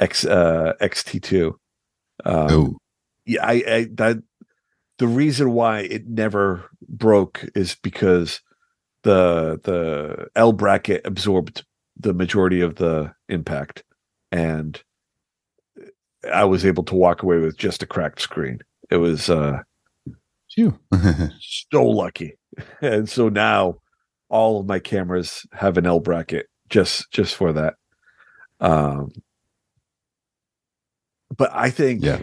X 0.00 0.24
uh, 0.24 0.74
XT2. 0.80 1.52
Um, 2.24 2.50
oh, 2.50 2.78
yeah, 3.26 3.44
I, 3.44 3.52
I 3.52 3.88
that 3.94 4.22
the 4.98 5.06
reason 5.06 5.52
why 5.52 5.80
it 5.80 6.08
never 6.08 6.70
broke 6.88 7.44
is 7.54 7.76
because 7.82 8.40
the 9.02 9.60
the 9.62 10.28
L 10.36 10.52
bracket 10.52 11.02
absorbed 11.04 11.64
the 11.96 12.14
majority 12.14 12.60
of 12.60 12.76
the 12.76 13.12
impact, 13.28 13.82
and 14.32 14.82
I 16.32 16.44
was 16.44 16.64
able 16.64 16.84
to 16.84 16.94
walk 16.94 17.22
away 17.22 17.38
with 17.38 17.56
just 17.56 17.82
a 17.82 17.86
cracked 17.86 18.20
screen. 18.20 18.60
It 18.90 18.96
was 18.96 19.30
uh 19.30 19.62
phew. 20.58 20.78
so 21.40 21.84
lucky, 21.84 22.36
and 22.80 23.08
so 23.08 23.28
now 23.28 23.76
all 24.28 24.60
of 24.60 24.66
my 24.66 24.78
cameras 24.78 25.46
have 25.52 25.78
an 25.78 25.86
L 25.86 26.00
bracket 26.00 26.46
just 26.68 27.10
just 27.12 27.36
for 27.36 27.52
that. 27.52 27.74
Um, 28.60 29.10
but 31.36 31.50
I 31.54 31.70
think 31.70 32.02
Yeah. 32.02 32.20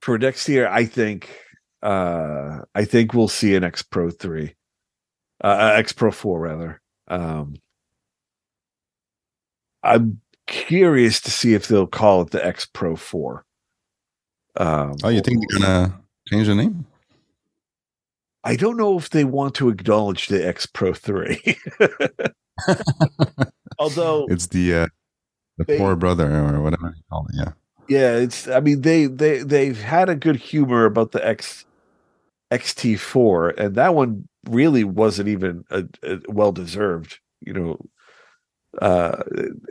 for 0.00 0.18
next 0.18 0.48
year, 0.48 0.66
I 0.68 0.84
think 0.86 1.28
uh 1.82 2.60
I 2.74 2.84
think 2.84 3.12
we'll 3.14 3.28
see 3.28 3.54
an 3.54 3.64
X 3.64 3.82
Pro 3.82 4.10
three, 4.10 4.54
uh, 5.44 5.72
X 5.76 5.92
Pro 5.92 6.10
four 6.10 6.40
rather. 6.40 6.80
Um, 7.08 7.56
I'm 9.82 10.20
curious 10.46 11.20
to 11.22 11.30
see 11.30 11.54
if 11.54 11.68
they'll 11.68 11.86
call 11.86 12.22
it 12.22 12.30
the 12.30 12.44
X 12.44 12.66
Pro 12.66 12.96
four. 12.96 13.44
Um, 14.56 14.96
oh, 15.04 15.08
you 15.08 15.20
think 15.20 15.42
they're 15.50 15.58
gonna 15.60 16.00
change 16.28 16.46
the 16.48 16.54
name? 16.54 16.86
I 18.44 18.56
don't 18.56 18.76
know 18.76 18.96
if 18.98 19.10
they 19.10 19.24
want 19.24 19.54
to 19.56 19.68
acknowledge 19.68 20.28
the 20.28 20.46
X 20.46 20.66
Pro 20.66 20.92
three. 20.94 21.56
Although 23.78 24.26
It's 24.28 24.46
the 24.48 24.74
uh, 24.74 24.86
the 25.58 25.64
They- 25.64 25.78
poor 25.78 25.96
brother 25.96 26.30
or 26.30 26.60
whatever 26.62 26.92
you 26.96 27.02
call 27.10 27.26
it. 27.28 27.34
Yeah. 27.36 27.52
yeah 27.88 28.16
it's 28.16 28.48
i 28.48 28.60
mean 28.60 28.80
they 28.82 29.06
they 29.06 29.42
they've 29.42 29.80
had 29.80 30.08
a 30.08 30.14
good 30.16 30.36
humor 30.36 30.84
about 30.84 31.12
the 31.12 31.26
x 31.26 31.64
xt4 32.52 33.58
and 33.58 33.74
that 33.74 33.94
one 33.94 34.28
really 34.48 34.84
wasn't 34.84 35.28
even 35.28 35.64
a, 35.70 35.84
a 36.02 36.18
well 36.28 36.52
deserved 36.52 37.18
you 37.40 37.52
know 37.52 37.78
uh 38.80 39.22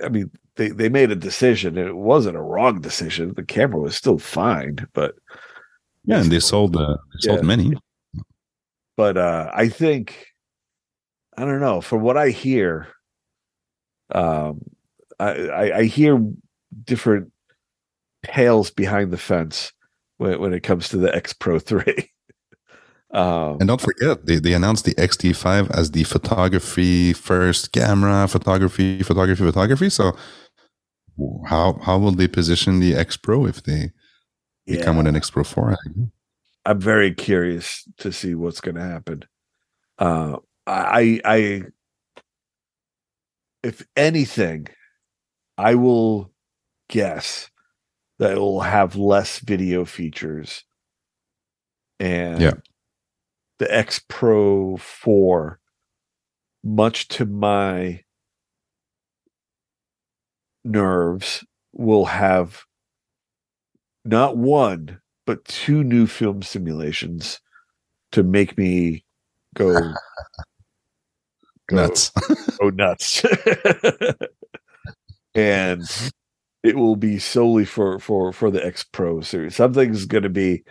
i 0.03 0.09
mean 0.09 0.29
they 0.57 0.69
they 0.69 0.89
made 0.89 1.11
a 1.11 1.15
decision 1.15 1.77
and 1.77 1.87
it 1.87 1.95
wasn't 1.95 2.35
a 2.37 2.41
wrong 2.41 2.81
decision 2.81 3.33
the 3.35 3.43
camera 3.43 3.79
was 3.79 3.95
still 3.95 4.19
fine 4.19 4.85
but 4.93 5.15
Yeah, 6.05 6.21
and 6.21 6.31
they 6.31 6.39
sold 6.39 6.75
uh, 6.75 6.97
they 7.13 7.19
sold 7.27 7.39
Yeah. 7.39 7.45
many. 7.45 7.73
But 8.99 9.15
uh 9.15 9.49
i 9.53 9.69
think 9.69 10.27
i 11.37 11.45
don't 11.45 11.61
know 11.61 11.79
from 11.79 12.01
what 12.01 12.17
i 12.17 12.31
hear 12.31 12.85
um 14.13 14.59
i 15.21 15.29
i, 15.63 15.77
I 15.77 15.83
hear 15.85 16.19
different 16.83 17.31
tales 18.25 18.71
behind 18.71 19.11
the 19.11 19.17
fence 19.17 19.71
when, 20.17 20.41
when 20.41 20.53
it 20.53 20.63
comes 20.63 20.89
to 20.89 20.97
the 20.97 21.15
x 21.15 21.31
pro 21.31 21.59
3 21.71 21.81
um 23.13 23.55
And 23.61 23.69
don't 23.69 23.79
forget, 23.79 24.25
they, 24.25 24.37
they 24.45 24.53
announced 24.53 24.83
the 24.83 24.95
XT5 24.95 25.71
as 25.71 25.91
the 25.91 26.03
photography 26.03 27.13
first 27.13 27.71
camera, 27.71 28.27
photography, 28.27 29.01
photography, 29.01 29.43
photography. 29.45 29.89
So 29.89 30.05
how 31.45 31.79
how 31.85 31.97
will 31.97 32.15
they 32.19 32.27
position 32.27 32.81
the 32.81 32.95
X 32.95 33.17
Pro 33.17 33.45
if 33.45 33.63
they 33.63 33.81
yeah, 34.65 34.75
become 34.75 34.97
with 34.97 35.07
an 35.07 35.15
X 35.15 35.31
Pro 35.31 35.43
4? 35.43 35.77
I'm 36.65 36.79
very 36.79 37.13
curious 37.13 37.83
to 37.97 38.11
see 38.11 38.35
what's 38.35 38.61
going 38.61 38.75
to 38.75 38.81
happen 38.81 39.23
uh 39.99 40.37
i 40.67 41.19
i 41.25 41.63
if 43.63 43.85
anything 43.95 44.67
i 45.57 45.75
will 45.75 46.31
guess 46.89 47.49
that 48.19 48.33
it 48.33 48.39
will 48.39 48.61
have 48.61 48.95
less 48.95 49.39
video 49.39 49.85
features 49.85 50.63
and 51.99 52.41
Yeah. 52.41 52.53
the 53.59 53.73
X 53.73 53.99
Pro 54.07 54.77
4 54.77 55.59
much 56.63 57.07
to 57.09 57.25
my 57.25 58.03
nerves 60.63 61.45
will 61.73 62.05
have 62.05 62.63
not 64.05 64.37
one 64.37 64.99
but 65.29 65.45
two 65.45 65.83
new 65.83 66.07
film 66.07 66.41
simulations 66.41 67.39
to 68.11 68.23
make 68.23 68.57
me 68.57 69.05
go 69.53 69.75
go 71.67 71.75
Nuts. 71.75 72.11
go 72.59 72.71
nuts. 72.71 73.23
and 75.35 75.83
it 76.63 76.75
will 76.75 76.95
be 76.95 77.19
solely 77.19 77.63
for 77.63 77.99
for 77.99 78.33
for 78.33 78.49
the 78.49 78.65
X 78.65 78.83
Pro 78.91 79.21
series. 79.21 79.55
Something's 79.55 80.05
going 80.05 80.23
to 80.23 80.29
be 80.29 80.63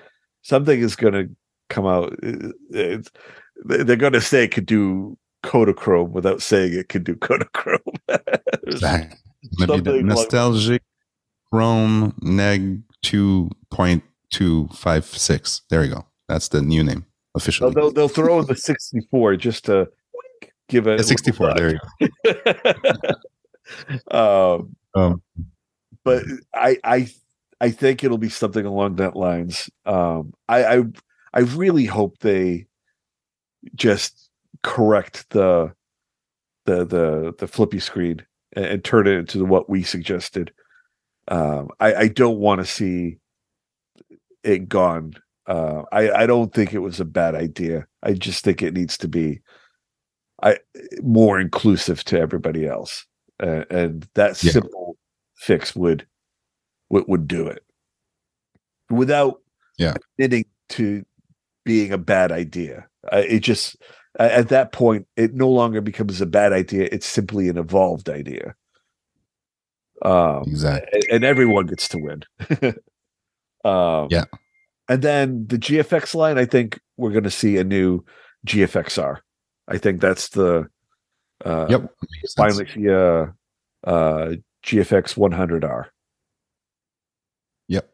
something 0.42 0.80
is 0.80 0.96
going 0.96 1.14
to 1.14 1.30
come 1.70 1.86
out. 1.86 2.16
It's, 2.20 3.12
they're 3.64 3.94
going 3.94 4.12
to 4.14 4.20
say 4.20 4.42
it 4.42 4.50
could 4.50 4.66
do 4.66 5.16
Kodachrome 5.44 6.10
without 6.10 6.42
saying 6.42 6.72
it 6.72 6.88
could 6.88 7.04
do 7.04 7.14
Kodachrome. 7.14 7.78
Exactly. 8.66 9.16
Maybe 9.56 9.66
the 9.66 9.74
Something 9.76 9.94
like- 9.94 10.04
nostalgic 10.04 10.82
Chrome 11.52 12.12
Neg 12.22 12.82
2.256. 14.38 15.62
There 15.70 15.84
you 15.84 15.94
go. 15.94 16.06
That's 16.28 16.48
the 16.48 16.62
new 16.62 16.84
name 16.84 17.06
officially. 17.34 17.72
they'll, 17.72 17.90
they'll 17.90 18.08
throw 18.08 18.38
in 18.40 18.46
the 18.46 18.56
64 18.56 19.36
just 19.36 19.64
to 19.66 19.88
give 20.68 20.86
it 20.86 20.98
Yeah, 20.98 21.04
64. 21.04 21.54
There 21.54 21.78
you 22.00 22.08
go. 22.24 22.92
um. 24.10 24.76
Um, 24.94 25.22
but 26.04 26.24
I 26.54 26.78
I 26.84 27.08
I 27.60 27.70
think 27.70 28.02
it'll 28.02 28.18
be 28.18 28.30
something 28.30 28.64
along 28.64 28.96
that 28.96 29.16
lines. 29.16 29.68
Um, 29.84 30.32
I 30.48 30.64
I 30.64 30.82
I 31.34 31.40
really 31.40 31.84
hope 31.84 32.18
they 32.18 32.66
just 33.74 34.30
correct 34.62 35.28
the 35.30 35.72
the 36.64 36.84
the 36.84 37.34
the 37.38 37.46
flippy 37.48 37.80
screen 37.80 38.24
and, 38.54 38.64
and 38.64 38.84
turn 38.84 39.06
it 39.06 39.18
into 39.18 39.44
what 39.44 39.68
we 39.68 39.82
suggested. 39.82 40.52
Um, 41.28 41.68
I 41.80 41.94
I 41.94 42.08
don't 42.08 42.38
want 42.38 42.60
to 42.60 42.64
see 42.64 43.18
it 44.44 44.68
gone. 44.68 45.14
Uh, 45.46 45.82
I 45.92 46.10
I 46.10 46.26
don't 46.26 46.52
think 46.52 46.74
it 46.74 46.78
was 46.80 47.00
a 47.00 47.04
bad 47.04 47.34
idea. 47.34 47.86
I 48.02 48.12
just 48.14 48.44
think 48.44 48.62
it 48.62 48.74
needs 48.74 48.98
to 48.98 49.08
be 49.08 49.40
I 50.42 50.58
more 51.02 51.40
inclusive 51.40 52.04
to 52.04 52.18
everybody 52.20 52.66
else, 52.66 53.06
uh, 53.42 53.64
and 53.70 54.06
that 54.14 54.42
Yeah. 54.42 54.52
simple 54.52 54.96
fix 55.36 55.74
would 55.74 56.06
would 56.90 57.04
would 57.08 57.26
do 57.28 57.46
it 57.48 57.64
without 58.90 59.40
Yeah. 59.78 59.94
admitting 60.18 60.44
to 60.70 61.04
being 61.64 61.92
a 61.92 61.98
bad 61.98 62.32
idea. 62.32 62.86
Uh, 63.12 63.22
it 63.26 63.40
just 63.40 63.76
at 64.18 64.48
that 64.48 64.72
point 64.72 65.06
it 65.16 65.34
no 65.34 65.48
longer 65.48 65.80
becomes 65.80 66.20
a 66.20 66.26
bad 66.26 66.52
idea. 66.52 66.88
It's 66.92 67.06
simply 67.06 67.48
an 67.48 67.58
evolved 67.58 68.08
idea. 68.08 68.54
Um, 70.02 70.44
exactly. 70.46 70.88
and, 70.92 71.04
and 71.16 71.24
everyone 71.24 71.66
gets 71.66 71.88
to 71.88 71.98
win. 71.98 72.22
um, 73.64 74.08
Yeah. 74.10 74.24
And 74.88 75.02
then 75.02 75.46
the 75.46 75.58
GFX 75.58 76.14
line, 76.14 76.38
I 76.38 76.46
think 76.46 76.80
we're 76.96 77.10
going 77.12 77.24
to 77.24 77.30
see 77.30 77.58
a 77.58 77.64
new 77.64 78.04
GFXR. 78.46 79.18
I 79.68 79.78
think 79.78 80.00
that's 80.00 80.30
the 80.30 80.68
uh, 81.44 81.66
Yep. 81.68 81.94
Finally 82.36 82.66
see 82.74 82.86
a, 82.86 83.34
uh 83.84 84.34
GFX 84.64 85.14
100R. 85.14 85.84
Yep. 87.68 87.90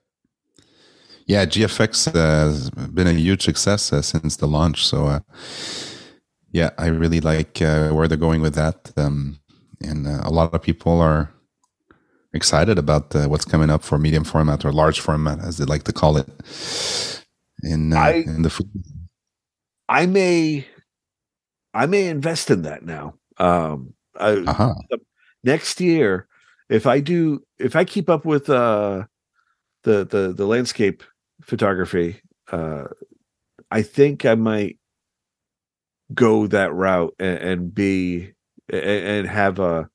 Yeah, 1.27 1.45
GFX 1.45 2.13
has 2.13 2.71
been 2.71 3.07
a 3.07 3.13
huge 3.13 3.43
success 3.45 3.93
uh, 3.93 4.03
since 4.03 4.37
the 4.37 4.47
launch. 4.47 4.87
So, 4.87 5.07
uh, 5.07 5.21
yeah, 6.53 6.71
I 6.79 6.87
really 6.87 7.21
like 7.21 7.61
uh, 7.61 7.91
where 7.91 8.09
they're 8.09 8.17
going 8.17 8.41
with 8.41 8.55
that. 8.55 8.93
Um, 8.97 9.41
and 9.81 10.07
uh, 10.07 10.21
a 10.23 10.31
lot 10.31 10.55
of 10.55 10.63
people 10.63 11.01
are 11.01 11.34
excited 12.35 12.79
about 12.79 13.15
uh, 13.15 13.27
what's 13.29 13.45
coming 13.45 13.71
up 13.71 13.83
for 13.83 13.99
medium 13.99 14.25
format 14.25 14.65
or 14.65 14.73
large 14.73 15.01
format, 15.01 15.39
as 15.41 15.59
they 15.59 15.65
like 15.65 15.85
to 15.85 15.93
call 15.93 16.17
it, 16.17 16.29
in 17.63 17.93
uh, 17.93 17.99
I- 18.01 18.25
in 18.27 18.43
the 18.43 18.51
food. 18.51 18.71
I 19.89 20.07
may, 20.07 20.67
I 21.75 21.87
may 21.87 22.07
invest 22.09 22.51
in 22.51 22.63
that 22.63 22.85
now. 22.85 23.15
Um, 23.39 23.95
I, 24.19 24.31
Uh-huh. 24.47 24.75
next 25.43 25.81
year, 25.81 26.27
if 26.71 26.87
I 26.87 27.01
do, 27.01 27.45
if 27.59 27.77
I 27.77 27.85
keep 27.85 28.09
up 28.09 28.25
with 28.25 28.49
uh, 28.49 29.05
the 29.83 30.05
the 30.07 30.33
the 30.33 30.47
landscape 30.47 31.03
photography, 31.43 32.21
uh, 32.51 32.85
I 33.71 33.83
think 33.83 34.25
I 34.25 34.35
might 34.37 34.79
go 36.15 36.47
that 36.47 36.73
route 36.73 37.15
and, 37.19 37.39
and 37.39 37.75
be 37.75 38.33
and, 38.71 38.81
and 38.83 39.29
have 39.29 39.59
a 39.59 39.89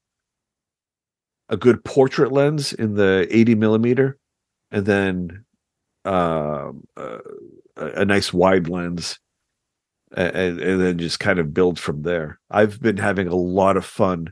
a 1.49 1.57
good 1.57 1.83
portrait 1.83 2.31
lens 2.31 2.73
in 2.73 2.95
the 2.95 3.27
80 3.29 3.55
millimeter, 3.55 4.17
and 4.71 4.85
then 4.85 5.45
uh, 6.05 6.71
a, 6.95 7.19
a 7.75 8.05
nice 8.05 8.31
wide 8.31 8.69
lens, 8.69 9.19
and, 10.15 10.59
and 10.59 10.81
then 10.81 10.97
just 10.97 11.19
kind 11.19 11.39
of 11.39 11.53
build 11.53 11.79
from 11.79 12.03
there. 12.03 12.39
I've 12.49 12.79
been 12.79 12.97
having 12.97 13.27
a 13.27 13.35
lot 13.35 13.77
of 13.77 13.85
fun 13.85 14.31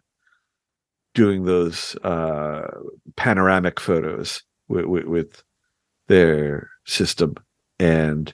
doing 1.14 1.46
those 1.46 1.96
uh, 2.04 2.68
panoramic 3.16 3.80
photos 3.80 4.44
with, 4.68 4.86
with, 4.86 5.06
with 5.06 5.44
their 6.08 6.70
system, 6.86 7.36
and 7.80 8.34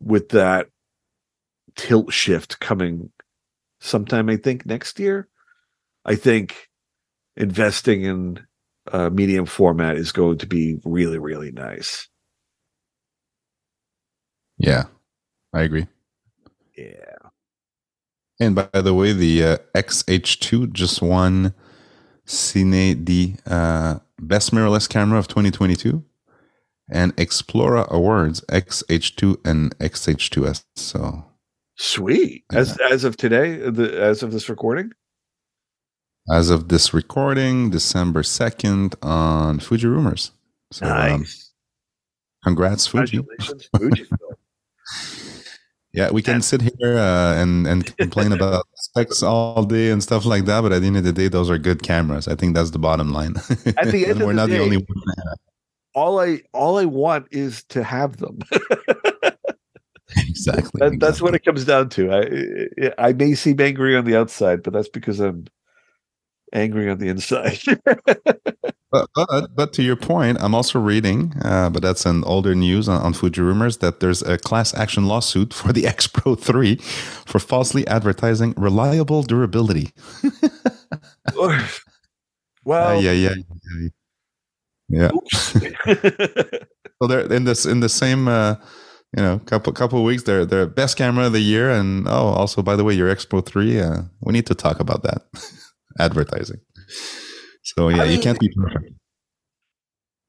with 0.00 0.30
that 0.30 0.68
tilt 1.76 2.12
shift 2.12 2.58
coming 2.60 3.10
sometime 3.80 4.28
I 4.28 4.36
think 4.36 4.66
next 4.66 4.98
year. 4.98 5.28
I 6.04 6.14
think 6.14 6.65
investing 7.36 8.02
in 8.02 8.46
uh, 8.92 9.10
medium 9.10 9.46
format 9.46 9.96
is 9.96 10.12
going 10.12 10.38
to 10.38 10.46
be 10.46 10.78
really 10.84 11.18
really 11.18 11.52
nice. 11.52 12.08
Yeah, 14.58 14.84
I 15.52 15.62
agree. 15.62 15.86
Yeah. 16.76 17.16
And 18.38 18.54
by 18.54 18.68
the 18.72 18.94
way, 18.94 19.12
the 19.12 19.44
uh, 19.44 19.56
XH2 19.74 20.72
just 20.72 21.00
won 21.00 21.54
Cine 22.26 23.06
the 23.06 23.34
uh, 23.46 23.98
Best 24.20 24.52
Mirrorless 24.52 24.88
Camera 24.88 25.18
of 25.18 25.28
2022 25.28 26.04
and 26.90 27.16
Explora 27.16 27.88
Awards 27.88 28.40
XH2 28.42 29.46
and 29.46 29.76
XH2S. 29.78 30.64
So 30.76 31.24
Sweet. 31.76 32.44
As 32.52 32.78
as 32.90 33.04
of 33.04 33.16
today, 33.16 33.56
the 33.56 34.00
as 34.00 34.22
of 34.22 34.32
this 34.32 34.48
recording. 34.48 34.92
As 36.30 36.50
of 36.50 36.68
this 36.68 36.92
recording, 36.92 37.70
December 37.70 38.22
2nd 38.22 38.94
on 39.02 39.60
Fuji 39.60 39.86
Rumors. 39.86 40.32
So 40.72 40.86
um, 40.86 41.20
nice. 41.20 41.52
congrats, 42.44 42.86
Fuji. 42.86 43.20
Yeah, 45.92 46.10
we 46.10 46.20
can 46.20 46.42
sit 46.42 46.60
here 46.60 46.98
uh, 46.98 47.40
and 47.40 47.66
and 47.66 47.96
complain 47.96 48.32
about 48.32 48.66
specs 48.76 49.22
all 49.22 49.64
day 49.64 49.88
and 49.90 50.02
stuff 50.02 50.26
like 50.26 50.44
that, 50.44 50.60
but 50.60 50.70
at 50.70 50.82
the 50.82 50.88
end 50.88 50.98
of 50.98 51.04
the 51.04 51.12
day, 51.12 51.28
those 51.28 51.48
are 51.48 51.56
good 51.56 51.82
cameras. 51.82 52.28
I 52.28 52.34
think 52.34 52.54
that's 52.54 52.70
the 52.72 52.78
bottom 52.78 53.14
line. 53.14 53.36
At 53.78 53.90
the 53.90 54.04
end 54.06 54.20
we're 54.20 54.26
the 54.26 54.32
not 54.34 54.50
day- 54.50 54.58
the 54.58 54.62
only 54.62 54.76
one. 54.76 54.86
all 55.94 56.20
I 56.20 56.42
all 56.52 56.76
I 56.76 56.84
want 56.84 57.28
is 57.30 57.64
to 57.70 57.82
have 57.82 58.18
them. 58.18 58.40
exactly. 60.18 60.80
That, 60.80 61.00
that's 61.00 61.22
what 61.22 61.34
it 61.34 61.46
comes 61.46 61.64
down 61.64 61.88
to. 61.90 62.12
I 62.12 63.08
I 63.08 63.12
may 63.14 63.32
seem 63.34 63.58
angry 63.58 63.96
on 63.96 64.04
the 64.04 64.16
outside, 64.16 64.62
but 64.62 64.74
that's 64.74 64.90
because 64.90 65.18
I'm 65.18 65.46
angry 66.56 66.90
on 66.90 66.98
the 66.98 67.08
inside. 67.08 67.60
But, 68.92 69.10
but 69.14 69.54
but 69.54 69.72
to 69.74 69.82
your 69.82 69.96
point, 69.96 70.38
I'm 70.40 70.54
also 70.54 70.78
reading, 70.78 71.34
uh, 71.44 71.70
but 71.70 71.82
that's 71.82 72.06
an 72.06 72.22
older 72.24 72.54
news 72.54 72.88
on, 72.88 73.02
on 73.02 73.12
Fuji 73.12 73.42
Rumors 73.42 73.78
that 73.78 73.98
there's 73.98 74.22
a 74.22 74.38
class 74.38 74.72
action 74.74 75.06
lawsuit 75.06 75.52
for 75.52 75.72
the 75.72 75.86
X 75.96 76.06
Pro 76.06 76.36
3 76.36 76.76
for 77.26 77.40
falsely 77.40 77.86
advertising 77.88 78.54
reliable 78.56 79.22
durability. 79.22 79.90
well, 82.64 83.02
yeah, 83.02 83.10
yeah, 83.10 83.34
yeah. 83.34 83.88
Yeah. 84.88 85.10
oops. 85.12 85.56
So 87.02 87.08
they're 87.08 87.30
in 87.32 87.44
this 87.44 87.66
in 87.66 87.80
the 87.80 87.88
same 87.88 88.28
uh, 88.28 88.54
you 89.16 89.22
know 89.22 89.40
couple 89.40 89.72
couple 89.72 89.98
of 89.98 90.04
weeks. 90.04 90.22
They're 90.22 90.46
they're 90.46 90.66
best 90.66 90.96
camera 90.96 91.26
of 91.26 91.32
the 91.32 91.40
year, 91.40 91.70
and 91.70 92.06
oh, 92.08 92.28
also 92.28 92.62
by 92.62 92.76
the 92.76 92.84
way, 92.84 92.94
your 92.94 93.08
X 93.08 93.24
Pro 93.24 93.40
3. 93.40 93.80
Uh, 93.80 94.02
we 94.20 94.32
need 94.32 94.46
to 94.46 94.54
talk 94.54 94.80
about 94.80 95.02
that 95.02 95.22
advertising. 95.98 96.60
So 97.62 97.88
yeah, 97.88 98.02
I 98.02 98.04
you 98.04 98.20
can't 98.20 98.38
be 98.38 98.48
perfect. 98.54 98.94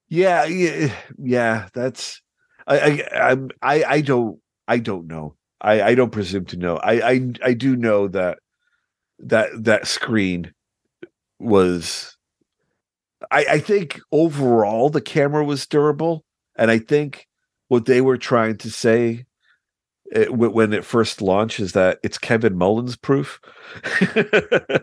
yeah, 0.09 0.45
yeah, 0.45 0.93
yeah. 1.17 1.69
That's 1.73 2.21
I 2.65 3.03
I 3.13 3.37
I 3.61 3.83
I 3.83 4.01
don't 4.01 4.39
I 4.67 4.79
don't 4.79 5.07
know. 5.07 5.35
I 5.61 5.81
I 5.81 5.95
don't 5.95 6.11
presume 6.11 6.45
to 6.45 6.57
know. 6.57 6.77
I 6.77 7.11
I 7.11 7.31
I 7.43 7.53
do 7.53 7.75
know 7.75 8.07
that 8.07 8.39
that 9.19 9.49
that 9.63 9.87
screen 9.87 10.53
was. 11.39 12.17
I 13.31 13.45
I 13.51 13.59
think 13.59 13.99
overall 14.11 14.89
the 14.89 15.01
camera 15.01 15.45
was 15.45 15.67
durable, 15.67 16.25
and 16.57 16.71
I 16.71 16.79
think 16.79 17.27
what 17.67 17.85
they 17.85 18.01
were 18.01 18.17
trying 18.17 18.57
to 18.57 18.71
say 18.71 19.26
uh, 20.15 20.25
wh- 20.25 20.53
when 20.53 20.73
it 20.73 20.85
first 20.85 21.21
launches 21.21 21.73
that 21.73 21.99
it's 22.03 22.17
Kevin 22.17 22.57
Mullins 22.57 22.95
proof. 22.95 23.39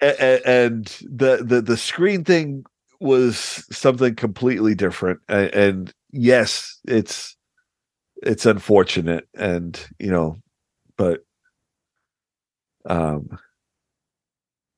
And 0.00 0.86
the, 1.10 1.42
the 1.44 1.60
the 1.60 1.76
screen 1.76 2.22
thing 2.22 2.64
was 3.00 3.64
something 3.70 4.14
completely 4.14 4.74
different 4.74 5.20
and, 5.28 5.54
and 5.54 5.94
yes 6.12 6.78
it's 6.86 7.36
it's 8.22 8.46
unfortunate 8.46 9.28
and 9.34 9.80
you 9.98 10.10
know 10.10 10.36
but 10.96 11.20
um 12.86 13.38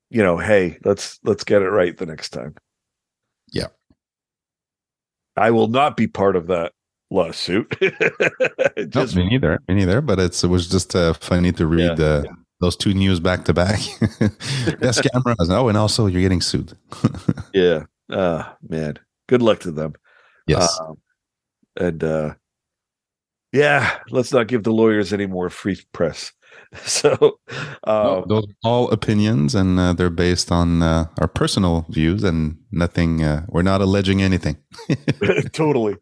you 0.09 0.21
know 0.21 0.37
hey 0.37 0.77
let's 0.85 1.19
let's 1.23 1.43
get 1.43 1.61
it 1.63 1.69
right 1.69 1.97
the 1.97 2.05
next 2.05 2.29
time 2.29 2.53
Yeah. 3.51 3.67
i 5.35 5.49
will 5.49 5.67
not 5.67 5.97
be 5.97 6.07
part 6.07 6.35
of 6.35 6.47
that 6.47 6.73
lawsuit 7.11 7.67
No, 8.95 9.05
me 9.15 9.29
neither. 9.29 9.59
Me 9.67 9.75
neither. 9.75 10.01
But 10.01 10.19
it's 10.19 10.43
it 10.43 10.47
was 10.47 10.67
just 10.69 10.95
uh, 10.95 11.13
funny 11.13 11.51
to 11.53 11.67
read 11.67 11.99
Yeah, 11.99 12.05
uh, 12.05 12.23
those 12.61 12.75
two 12.77 12.93
news 12.93 13.19
back 13.19 13.45
to 13.45 13.53
back. 13.53 13.79
Best 14.79 15.03
cameras. 15.11 15.49
Oh, 15.49 15.67
and 15.69 15.77
also 15.77 16.07
you're 16.07 16.21
getting 16.21 16.41
sued. 16.41 16.73
yeah 17.53 17.83
uh 18.11 18.43
man 18.67 18.97
good 19.27 19.41
luck 19.41 19.59
to 19.59 19.71
them 19.71 19.93
yes. 20.47 20.79
Um, 20.81 20.97
and 21.79 22.03
uh 22.03 22.33
yeah, 23.53 23.97
let's 24.09 24.31
not 24.31 24.47
give 24.47 24.63
the 24.63 24.71
lawyers 24.71 25.11
any 25.13 25.25
more 25.27 25.49
free 25.49 25.77
press. 25.91 26.31
So 26.85 27.37
No, 27.85 28.21
um 28.21 28.23
those 28.29 28.45
are 28.45 28.55
all 28.69 28.89
opinions, 28.91 29.55
and 29.55 29.77
uh, 29.79 29.91
they're 29.93 30.09
based 30.09 30.51
on 30.51 30.81
uh, 30.81 31.05
our 31.19 31.27
personal 31.27 31.85
views, 31.89 32.23
and 32.23 32.57
nothing. 32.71 33.21
Uh, 33.23 33.45
we're 33.49 33.61
not 33.63 33.81
alleging 33.81 34.21
anything. 34.21 34.55
totally. 35.51 35.97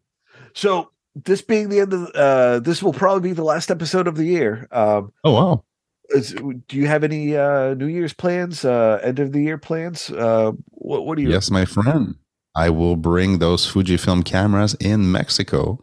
So 0.54 0.90
this 1.24 1.42
being 1.42 1.68
the 1.68 1.80
end 1.80 1.92
of 1.92 2.10
uh 2.14 2.60
this 2.60 2.82
will 2.82 2.92
probably 2.92 3.30
be 3.30 3.34
the 3.34 3.44
last 3.44 3.70
episode 3.70 4.06
of 4.06 4.16
the 4.16 4.24
year. 4.24 4.68
Um 4.70 5.12
Oh 5.24 5.32
wow! 5.32 5.64
is, 6.10 6.32
do 6.32 6.76
you 6.76 6.86
have 6.86 7.04
any 7.04 7.36
uh 7.36 7.74
New 7.74 7.86
Year's 7.86 8.12
plans, 8.12 8.64
uh 8.64 9.00
end 9.02 9.18
of 9.18 9.32
the 9.32 9.42
year 9.42 9.58
plans? 9.58 10.10
Uh 10.10 10.52
what 10.70 11.06
what 11.06 11.16
do 11.16 11.22
you 11.22 11.30
Yes, 11.30 11.50
my 11.50 11.64
friend. 11.64 12.16
I 12.56 12.70
will 12.70 12.96
bring 12.96 13.38
those 13.38 13.70
Fujifilm 13.70 14.24
cameras 14.24 14.74
in 14.80 15.12
Mexico. 15.12 15.80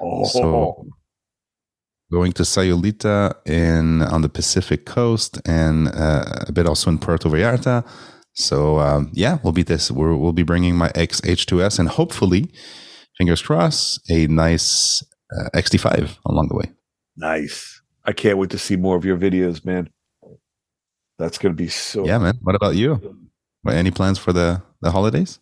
Oh, 0.00 0.24
So 0.24 0.86
going 2.12 2.32
to 2.32 2.42
Sayulita 2.42 3.34
in 3.46 4.02
on 4.02 4.22
the 4.22 4.28
Pacific 4.28 4.86
coast 4.86 5.40
and 5.46 5.88
uh, 5.88 6.24
a 6.46 6.52
bit 6.52 6.66
also 6.66 6.90
in 6.90 6.98
Puerto 6.98 7.28
Vallarta. 7.28 7.84
So 8.34 8.78
um, 8.78 9.10
yeah, 9.12 9.38
we'll 9.42 9.52
be 9.52 9.62
this. 9.62 9.90
We're, 9.90 10.14
we'll 10.14 10.32
be 10.32 10.42
bringing 10.42 10.76
my 10.76 10.90
XH2S 10.90 11.78
and 11.78 11.88
hopefully, 11.88 12.50
fingers 13.16 13.42
crossed, 13.42 14.10
a 14.10 14.26
nice 14.26 15.02
uh, 15.36 15.48
XT5 15.54 16.16
along 16.26 16.48
the 16.48 16.56
way. 16.56 16.72
nice. 17.16 17.80
I 18.08 18.12
can't 18.12 18.38
wait 18.38 18.50
to 18.50 18.58
see 18.58 18.76
more 18.76 18.96
of 18.96 19.04
your 19.04 19.16
videos, 19.16 19.64
man. 19.64 19.90
That's 21.18 21.38
gonna 21.38 21.54
be 21.54 21.68
so 21.68 22.06
Yeah, 22.06 22.18
man. 22.18 22.38
What 22.42 22.54
about 22.54 22.76
you? 22.76 23.16
Any 23.68 23.90
plans 23.90 24.16
for 24.18 24.32
the 24.32 24.62
the 24.80 24.92
holidays? 24.92 25.40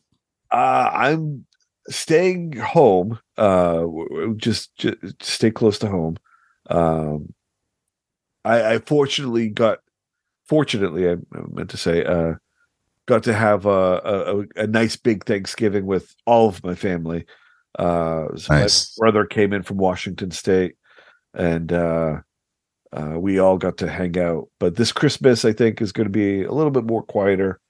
Uh, 0.50 0.88
I'm 0.92 1.44
staying 1.88 2.56
home. 2.56 3.18
Uh, 3.36 3.84
just, 4.36 4.74
just 4.76 5.22
stay 5.22 5.50
close 5.50 5.78
to 5.80 5.88
home. 5.88 6.16
Um, 6.70 7.34
I, 8.44 8.74
I 8.74 8.78
fortunately 8.78 9.48
got, 9.48 9.80
fortunately, 10.46 11.10
I 11.10 11.16
meant 11.50 11.70
to 11.70 11.76
say, 11.76 12.04
uh, 12.04 12.34
got 13.06 13.24
to 13.24 13.34
have 13.34 13.66
a, 13.66 14.46
a, 14.56 14.62
a 14.62 14.66
nice 14.66 14.96
big 14.96 15.24
Thanksgiving 15.24 15.86
with 15.86 16.14
all 16.26 16.48
of 16.48 16.64
my 16.64 16.74
family. 16.74 17.26
Uh, 17.78 18.28
so 18.36 18.54
Nice. 18.54 18.96
my 18.98 19.04
brother 19.06 19.26
came 19.26 19.52
in 19.52 19.62
from 19.62 19.78
Washington 19.78 20.30
State, 20.30 20.76
and 21.34 21.72
uh, 21.72 22.20
uh, 22.92 23.14
we 23.18 23.38
all 23.38 23.58
got 23.58 23.78
to 23.78 23.88
hang 23.88 24.18
out. 24.18 24.48
But 24.60 24.76
this 24.76 24.92
Christmas, 24.92 25.44
I 25.44 25.52
think, 25.52 25.82
is 25.82 25.92
going 25.92 26.06
to 26.06 26.10
be 26.10 26.44
a 26.44 26.52
little 26.52 26.70
bit 26.70 26.84
more 26.84 27.02
quieter. 27.02 27.60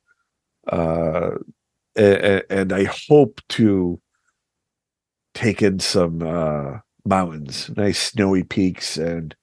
Uh, 0.70 1.32
and, 1.96 2.42
and 2.50 2.72
I 2.72 2.84
hope 3.08 3.40
to 3.50 4.00
take 5.34 5.62
in 5.62 5.78
some 5.78 6.22
uh, 6.22 6.78
mountains, 7.06 7.70
nice 7.76 8.00
snowy 8.00 8.44
peaks 8.44 8.96
and 8.96 9.34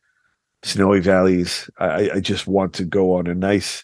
snowy 0.64 1.00
valleys. 1.00 1.70
I, 1.80 2.12
I 2.16 2.20
just 2.20 2.48
want 2.48 2.74
to 2.74 2.86
go 2.86 3.16
on 3.16 3.28
a 3.28 3.36
nice 3.36 3.84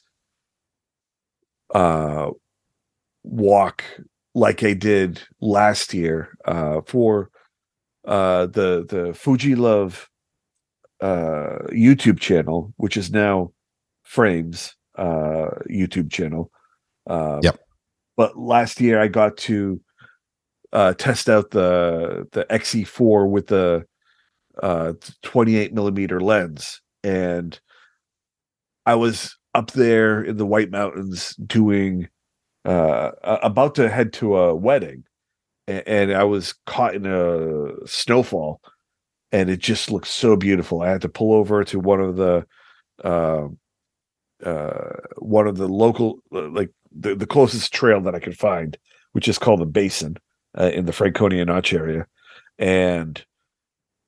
uh, 1.74 2.32
walk 3.24 3.84
like 4.38 4.64
I 4.64 4.74
did 4.74 5.20
last 5.42 5.96
year 5.96 6.30
uh, 6.46 6.82
for 6.86 7.32
uh, 8.06 8.46
the 8.46 8.86
the 8.88 9.14
Fujilove 9.14 10.06
uh, 11.02 11.66
YouTube 11.72 12.20
channel, 12.20 12.72
which 12.78 12.98
is 12.98 13.12
now 13.12 13.52
Frames 14.04 14.76
uh, 14.96 15.50
YouTube 15.70 16.12
channel. 16.12 16.52
Uh, 17.10 17.40
Yep. 17.42 17.60
But 18.16 18.38
last 18.38 18.80
year 18.80 19.02
I 19.02 19.08
got 19.08 19.38
to 19.38 19.82
uh, 20.72 20.94
test 20.94 21.30
out 21.30 21.50
the 21.50 22.28
the 22.32 22.46
XE4 22.46 23.30
with 23.30 23.48
the 23.48 23.86
uh, 24.62 24.94
28 25.24 25.74
millimeter 25.74 26.20
lens, 26.20 26.82
and 27.04 27.60
I 28.86 28.96
was 28.96 29.36
up 29.56 29.72
there 29.72 30.22
in 30.22 30.38
the 30.38 30.46
White 30.46 30.70
Mountains 30.70 31.36
doing 31.38 32.08
uh, 32.68 33.12
about 33.24 33.76
to 33.76 33.90
head 33.90 34.14
to 34.14 34.38
a 34.38 34.56
wedding, 34.56 35.06
a- 35.68 35.88
and 35.90 36.14
I 36.14 36.26
was 36.26 36.54
caught 36.66 36.96
in 36.96 37.06
a 37.06 37.88
snowfall, 37.88 38.62
and 39.32 39.50
it 39.50 39.60
just 39.60 39.92
looked 39.92 40.08
so 40.08 40.36
beautiful. 40.36 40.82
I 40.82 40.90
had 40.90 41.02
to 41.02 41.10
pull 41.10 41.34
over 41.34 41.64
to 41.66 41.80
one 41.80 42.02
of 42.02 42.18
the 42.18 42.46
uh, 43.04 43.48
uh, 44.46 44.94
one 45.18 45.48
of 45.48 45.58
the 45.58 45.68
local 45.68 46.20
uh, 46.34 46.50
like 46.50 46.72
the, 46.92 47.16
the 47.16 47.28
closest 47.28 47.74
trail 47.74 48.02
that 48.02 48.16
I 48.16 48.20
could 48.20 48.38
find, 48.38 48.78
which 49.14 49.28
is 49.28 49.40
called 49.40 49.62
the 49.62 49.66
Basin 49.66 50.18
uh, 50.60 50.72
in 50.74 50.86
the 50.86 50.94
Franconia 50.94 51.46
Notch 51.46 51.74
area, 51.74 52.08
and 52.60 53.24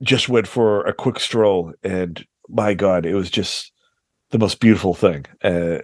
just 0.04 0.30
went 0.30 0.48
for 0.48 0.86
a 0.86 0.94
quick 0.94 1.20
stroll. 1.20 1.74
And 1.84 2.26
my 2.48 2.74
God, 2.74 3.06
it 3.06 3.16
was 3.16 3.30
just 3.30 3.72
the 4.32 4.40
most 4.40 4.60
beautiful 4.60 4.94
thing. 4.94 5.26
Uh, 5.44 5.80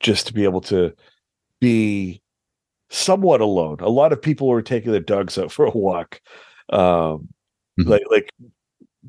just 0.00 0.26
to 0.26 0.32
be 0.32 0.44
able 0.44 0.60
to 0.62 0.92
be 1.60 2.22
somewhat 2.90 3.40
alone. 3.42 3.78
A 3.80 3.88
lot 3.90 4.12
of 4.12 4.22
people 4.22 4.48
were 4.48 4.62
taking 4.62 4.92
their 4.92 5.00
dogs 5.02 5.38
out 5.38 5.52
for 5.52 5.66
a 5.66 5.70
walk, 5.72 6.20
um, 6.70 7.28
Mhm. 7.80 7.88
like 7.88 8.02
like, 8.10 8.30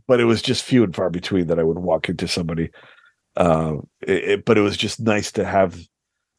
but 0.08 0.20
it 0.22 0.26
was 0.26 0.42
just 0.44 0.64
few 0.66 0.84
and 0.84 0.96
far 0.96 1.10
between 1.12 1.48
that 1.48 1.60
I 1.60 1.64
would 1.64 1.80
walk 1.80 2.10
into 2.10 2.28
somebody. 2.28 2.70
Um, 3.38 3.88
it, 4.02 4.26
it- 4.32 4.46
but 4.46 4.58
it 4.58 4.62
was 4.62 4.78
just 4.78 5.00
nice 5.02 5.32
to 5.34 5.46
have 5.46 5.80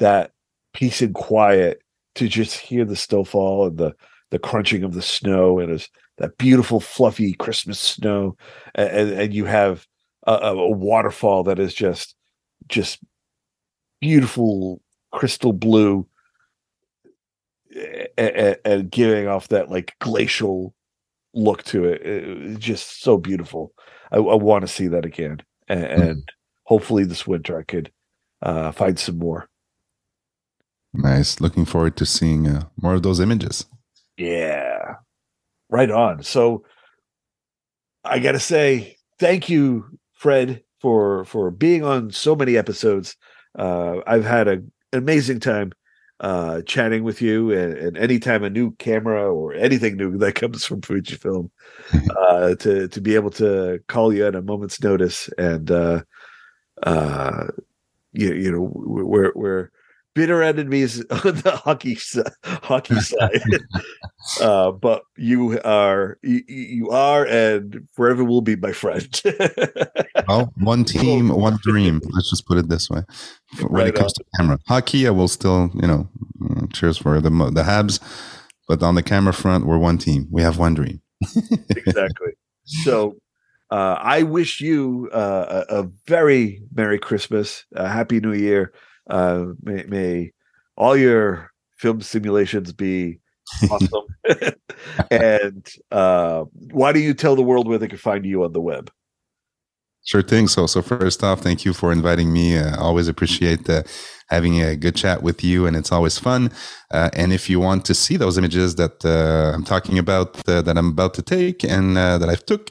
that 0.01 0.33
peace 0.75 1.03
and 1.03 1.15
quiet 1.15 1.83
to 2.17 2.29
just 2.29 2.57
hear 2.59 2.85
the 2.87 2.97
snowfall 2.97 3.69
and 3.69 3.79
the 3.79 3.95
the 4.33 4.39
crunching 4.41 4.85
of 4.85 4.95
the 4.95 5.03
snow 5.03 5.59
and 5.61 5.73
it's 5.73 5.89
that 6.19 6.39
beautiful 6.39 6.81
fluffy 6.81 7.35
Christmas 7.35 7.79
snow, 7.81 8.37
and 8.77 9.11
and, 9.13 9.35
you 9.35 9.47
have 9.47 9.87
a 10.29 10.33
a 10.35 10.71
waterfall 10.73 11.45
that 11.45 11.59
is 11.61 11.75
just 11.75 12.17
just 12.69 13.01
beautiful 14.01 14.82
crystal 15.13 15.53
blue 15.53 16.07
and, 18.19 18.57
and 18.65 18.91
giving 18.91 19.29
off 19.29 19.49
that 19.49 19.71
like 19.71 19.95
glacial 20.01 20.75
look 21.35 21.63
to 21.65 21.85
it. 21.85 22.59
Just 22.59 23.03
so 23.03 23.17
beautiful. 23.17 23.73
I, 24.11 24.17
I 24.17 24.35
want 24.35 24.63
to 24.63 24.69
see 24.69 24.89
that 24.89 25.05
again, 25.05 25.43
and, 25.69 25.85
and 25.85 26.33
hopefully 26.65 27.05
this 27.05 27.27
winter 27.27 27.59
I 27.59 27.63
could 27.63 27.91
uh, 28.43 28.73
find 28.73 28.99
some 28.99 29.19
more. 29.19 29.49
Nice. 30.93 31.41
Looking 31.41 31.65
forward 31.65 31.97
to 31.97 32.07
seeing 32.07 32.47
uh, 32.47 32.65
more 32.77 32.95
of 32.95 33.03
those 33.03 33.21
images. 33.21 33.65
Yeah, 34.19 34.97
right 35.71 35.91
on. 35.91 36.23
So 36.23 36.65
I 38.05 38.19
got 38.19 38.33
to 38.33 38.41
say 38.41 38.97
thank 39.19 39.49
you, 39.49 39.99
Fred, 40.13 40.63
for 40.81 41.25
for 41.25 41.51
being 41.51 41.83
on 41.83 42.11
so 42.11 42.37
many 42.37 42.59
episodes. 42.59 43.17
Uh, 43.59 44.01
I've 44.07 44.25
had 44.25 44.49
a, 44.49 44.63
amazing 44.93 45.41
time 45.41 45.73
uh, 46.21 46.63
chatting 46.63 47.03
with 47.03 47.21
you, 47.21 47.51
and, 47.51 47.75
and 47.75 47.97
anytime 47.99 48.45
a 48.45 48.51
new 48.51 48.71
camera 48.77 49.33
or 49.33 49.53
anything 49.55 49.97
new 49.97 50.17
that 50.19 50.35
comes 50.35 50.65
from 50.65 50.81
Fujifilm, 50.81 51.51
uh, 52.17 52.55
to 52.57 52.89
to 52.89 53.01
be 53.01 53.15
able 53.15 53.31
to 53.31 53.81
call 53.89 54.15
you 54.15 54.27
at 54.27 54.37
a 54.37 54.43
moment's 54.43 54.83
notice, 54.83 55.29
and 55.37 55.71
uh, 55.71 56.03
uh, 56.85 57.49
you 58.13 58.33
you 58.35 58.53
know 58.53 58.71
we're 58.73 59.33
we're 59.35 59.71
bitter 60.15 60.43
enemies 60.43 61.01
on 61.11 61.37
the 61.37 61.61
hockey 61.65 61.99
hockey 62.45 62.95
side. 63.01 63.43
uh, 64.41 64.71
but 64.73 65.03
you 65.17 65.61
are 65.65 66.19
you, 66.23 66.43
you 66.49 66.91
are 66.91 67.27
and 67.27 67.89
forever 67.95 68.25
will 68.25 68.41
be 68.43 68.57
my 68.57 68.73
friend. 68.73 69.21
Well, 70.29 70.53
one 70.59 70.85
team, 70.85 71.31
one 71.31 71.59
dream. 71.63 72.01
Let's 72.13 72.31
just 72.31 72.47
put 72.47 72.57
it 72.57 72.69
this 72.69 72.89
way. 72.89 73.03
When 73.61 73.73
Right 73.73 73.89
it 73.89 73.95
comes 73.97 74.13
to 74.13 74.25
camera, 74.37 74.59
hockey, 74.69 75.07
I 75.07 75.11
will 75.11 75.27
still, 75.27 75.71
you 75.75 75.87
know, 75.87 76.09
mm, 76.41 76.73
cheers 76.73 76.97
for 76.97 77.21
the 77.21 77.29
the 77.29 77.63
Habs. 77.65 77.99
But 78.69 78.83
on 78.83 78.95
the 78.95 79.03
camera 79.03 79.33
front, 79.35 79.67
we're 79.67 79.79
one 79.79 79.99
team. 79.99 80.29
We 80.31 80.43
have 80.43 80.59
one 80.59 80.75
dream. 80.75 81.03
exactly. 81.71 82.33
So 82.65 83.17
uh, 83.71 83.97
I 84.01 84.23
wish 84.23 84.61
you 84.61 85.11
uh, 85.13 85.65
a, 85.69 85.81
a 85.81 85.91
very 86.07 86.63
Merry 86.75 86.99
Christmas, 86.99 87.65
a 87.75 87.89
Happy 87.89 88.21
New 88.21 88.33
Year. 88.35 88.73
Uh, 89.09 89.47
may, 89.63 89.85
may 89.85 90.33
all 90.77 90.97
your 90.97 91.51
film 91.79 92.01
simulations 92.01 92.73
be 92.73 93.19
awesome. 93.71 94.05
and 95.11 95.69
uh, 95.91 96.45
why 96.71 96.93
do 96.93 97.01
you 97.01 97.15
tell 97.15 97.37
the 97.37 97.43
world 97.43 97.69
where 97.69 97.79
they 97.79 97.89
can 97.89 97.99
find 97.99 98.25
you 98.25 98.45
on 98.45 98.53
the 98.53 98.61
web? 98.61 98.91
Sure 100.05 100.23
thing. 100.23 100.49
So, 100.49 100.67
so 100.67 100.83
first 100.83 101.23
off, 101.23 101.41
thank 101.41 101.65
you 101.65 101.73
for 101.73 101.93
inviting 101.93 102.33
me. 102.33 102.57
Uh, 102.57 102.77
always 102.81 103.07
appreciate 103.07 103.71
uh, 103.71 103.85
having 104.29 104.61
a 104.61 104.75
good 104.75 104.97
chat 104.97 105.23
with 105.23 105.45
you, 105.45 105.65
and 105.65 105.77
it's 105.77 105.93
always 105.93 106.19
fun. 106.19 106.51
Uh, 106.91 107.11
and 107.13 107.33
if 107.33 107.49
you 107.49 107.61
want 107.61 107.85
to 107.85 107.95
see 107.95 108.17
those 108.17 108.37
images 108.37 108.75
that 108.77 109.05
uh, 109.05 109.55
I'm 109.55 109.63
talking 109.63 109.99
about, 109.99 110.49
uh, 110.49 110.61
that 110.63 110.77
I'm 110.77 110.89
about 110.89 111.15
to 111.15 111.23
take, 111.23 111.63
and 111.63 111.97
uh, 111.97 112.19
that 112.19 112.29
I've 112.29 112.45
took, 112.45 112.71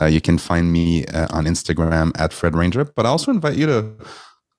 uh, 0.00 0.06
you 0.06 0.20
can 0.20 0.38
find 0.38 0.72
me 0.72 1.04
uh, 1.06 1.26
on 1.30 1.46
Instagram 1.46 2.12
at 2.16 2.32
Fred 2.32 2.54
Ranger. 2.54 2.84
But 2.84 3.06
I 3.06 3.08
also 3.08 3.32
invite 3.32 3.56
you 3.56 3.66
to 3.66 3.90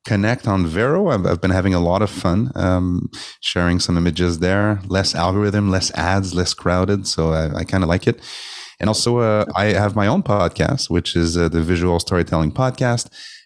connect 0.09 0.47
on 0.47 0.65
Vero. 0.65 1.09
I've, 1.09 1.25
I've 1.29 1.41
been 1.41 1.51
having 1.59 1.75
a 1.75 1.79
lot 1.79 2.01
of 2.01 2.09
fun 2.09 2.51
um, 2.55 3.09
sharing 3.41 3.79
some 3.79 3.95
images 3.95 4.39
there. 4.39 4.81
Less 4.87 5.13
algorithm, 5.13 5.69
less 5.69 5.91
ads, 5.93 6.33
less 6.33 6.55
crowded. 6.55 7.05
So 7.05 7.31
I, 7.31 7.59
I 7.59 7.63
kind 7.63 7.83
of 7.83 7.89
like 7.89 8.07
it. 8.07 8.19
And 8.79 8.89
also, 8.89 9.19
uh, 9.19 9.45
I 9.55 9.65
have 9.65 9.95
my 9.95 10.07
own 10.07 10.23
podcast, 10.23 10.89
which 10.89 11.15
is 11.15 11.37
uh, 11.37 11.47
the 11.49 11.61
Visual 11.61 11.99
Storytelling 11.99 12.51
Podcast, 12.51 13.05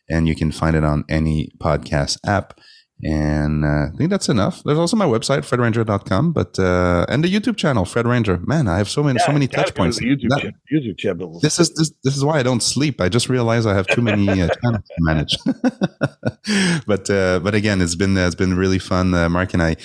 and 0.10 0.28
you 0.30 0.36
can 0.36 0.52
find 0.52 0.76
it 0.76 0.86
on 0.86 1.04
any 1.10 1.50
podcast 1.60 2.18
app. 2.26 2.54
And 3.02 3.66
uh, 3.66 3.88
I 3.94 3.98
think 3.98 4.10
that's 4.10 4.30
enough. 4.30 4.64
There's 4.64 4.78
also 4.78 4.96
my 4.96 5.06
website, 5.06 5.40
fredranger.com, 5.40 6.32
but 6.32 6.58
uh, 6.58 7.06
and 7.10 7.22
the 7.24 7.28
YouTube 7.28 7.58
channel, 7.58 7.84
Fred 7.86 8.08
Ranger. 8.08 8.38
Man, 8.46 8.68
I 8.70 8.78
have 8.78 8.88
so 8.88 9.04
many, 9.04 9.20
so 9.20 9.32
many 9.34 9.48
touch 9.48 9.66
go 9.66 9.70
to 9.70 9.74
points. 9.74 10.00
YouTube, 10.00 10.30
That- 10.30 10.42
cha- 10.42 10.50
YouTube 10.74 10.98
channel. 10.98 11.40
this 11.42 11.60
is 11.60 11.74
this, 11.74 11.92
this 12.04 12.16
is 12.16 12.24
why 12.24 12.40
I 12.40 12.44
don't 12.44 12.64
sleep. 12.64 13.02
I 13.02 13.10
just 13.10 13.28
realize 13.28 13.66
I 13.66 13.74
have 13.74 13.88
too 13.88 14.02
many 14.02 14.30
uh, 14.30 14.48
channels 14.62 14.86
to 14.88 14.96
manage. 15.00 15.38
but 16.88 17.10
uh, 17.10 17.40
but 17.40 17.56
again, 17.56 17.82
it's 17.82 17.96
been 17.96 18.16
it's 18.18 18.36
been 18.36 18.56
really 18.56 18.80
fun, 18.80 19.14
uh, 19.14 19.28
Mark 19.30 19.54
and 19.54 19.62
I. 19.64 19.76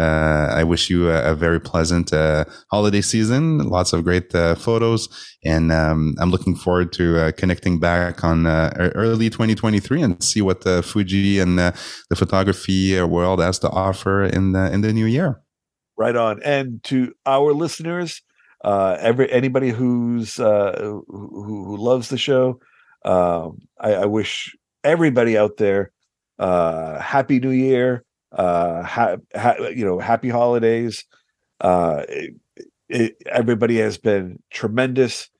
Uh, 0.00 0.48
I 0.50 0.64
wish 0.64 0.88
you 0.88 1.10
a, 1.10 1.32
a 1.32 1.34
very 1.34 1.60
pleasant 1.60 2.12
uh, 2.12 2.44
holiday 2.70 3.02
season. 3.02 3.58
Lots 3.58 3.92
of 3.92 4.04
great 4.04 4.34
uh, 4.34 4.54
photos, 4.54 5.08
and 5.44 5.70
um, 5.70 6.14
I'm 6.18 6.30
looking 6.30 6.56
forward 6.56 6.92
to 6.94 7.32
connecting 7.36 7.78
back 7.78 8.24
on 8.24 8.46
early 8.46 9.28
2023 9.28 10.02
and 10.02 10.22
see 10.22 10.40
what 10.40 10.62
the 10.62 10.82
Fuji 10.82 11.38
and 11.38 11.58
the 11.58 11.74
photography 12.16 13.00
world 13.02 13.40
has 13.40 13.58
to 13.60 13.70
offer 13.70 14.24
in 14.24 14.52
the 14.52 14.72
in 14.72 14.80
the 14.80 14.92
new 14.92 15.06
year. 15.06 15.40
Right 15.96 16.16
on. 16.16 16.42
And 16.42 16.82
to 16.84 17.12
our 17.26 17.52
listeners, 17.52 18.22
uh, 18.64 18.96
every 19.00 19.30
anybody 19.30 19.70
who's 19.70 20.38
uh, 20.38 20.76
who, 20.80 21.04
who 21.08 21.76
loves 21.76 22.08
the 22.08 22.18
show, 22.18 22.60
um, 23.04 23.58
I, 23.78 23.94
I 23.94 24.04
wish 24.06 24.56
everybody 24.84 25.36
out 25.36 25.58
there 25.58 25.92
uh, 26.38 26.98
happy 27.00 27.40
New 27.40 27.50
Year. 27.50 28.04
Uh, 28.32 28.82
ha- 28.82 29.16
ha- 29.36 29.56
you 29.74 29.84
know, 29.84 29.98
happy 29.98 30.28
holidays. 30.28 31.04
Uh, 31.60 32.04
it, 32.08 32.34
it, 32.88 33.16
everybody 33.26 33.78
has 33.78 33.98
been 33.98 34.38
tremendous. 34.50 35.30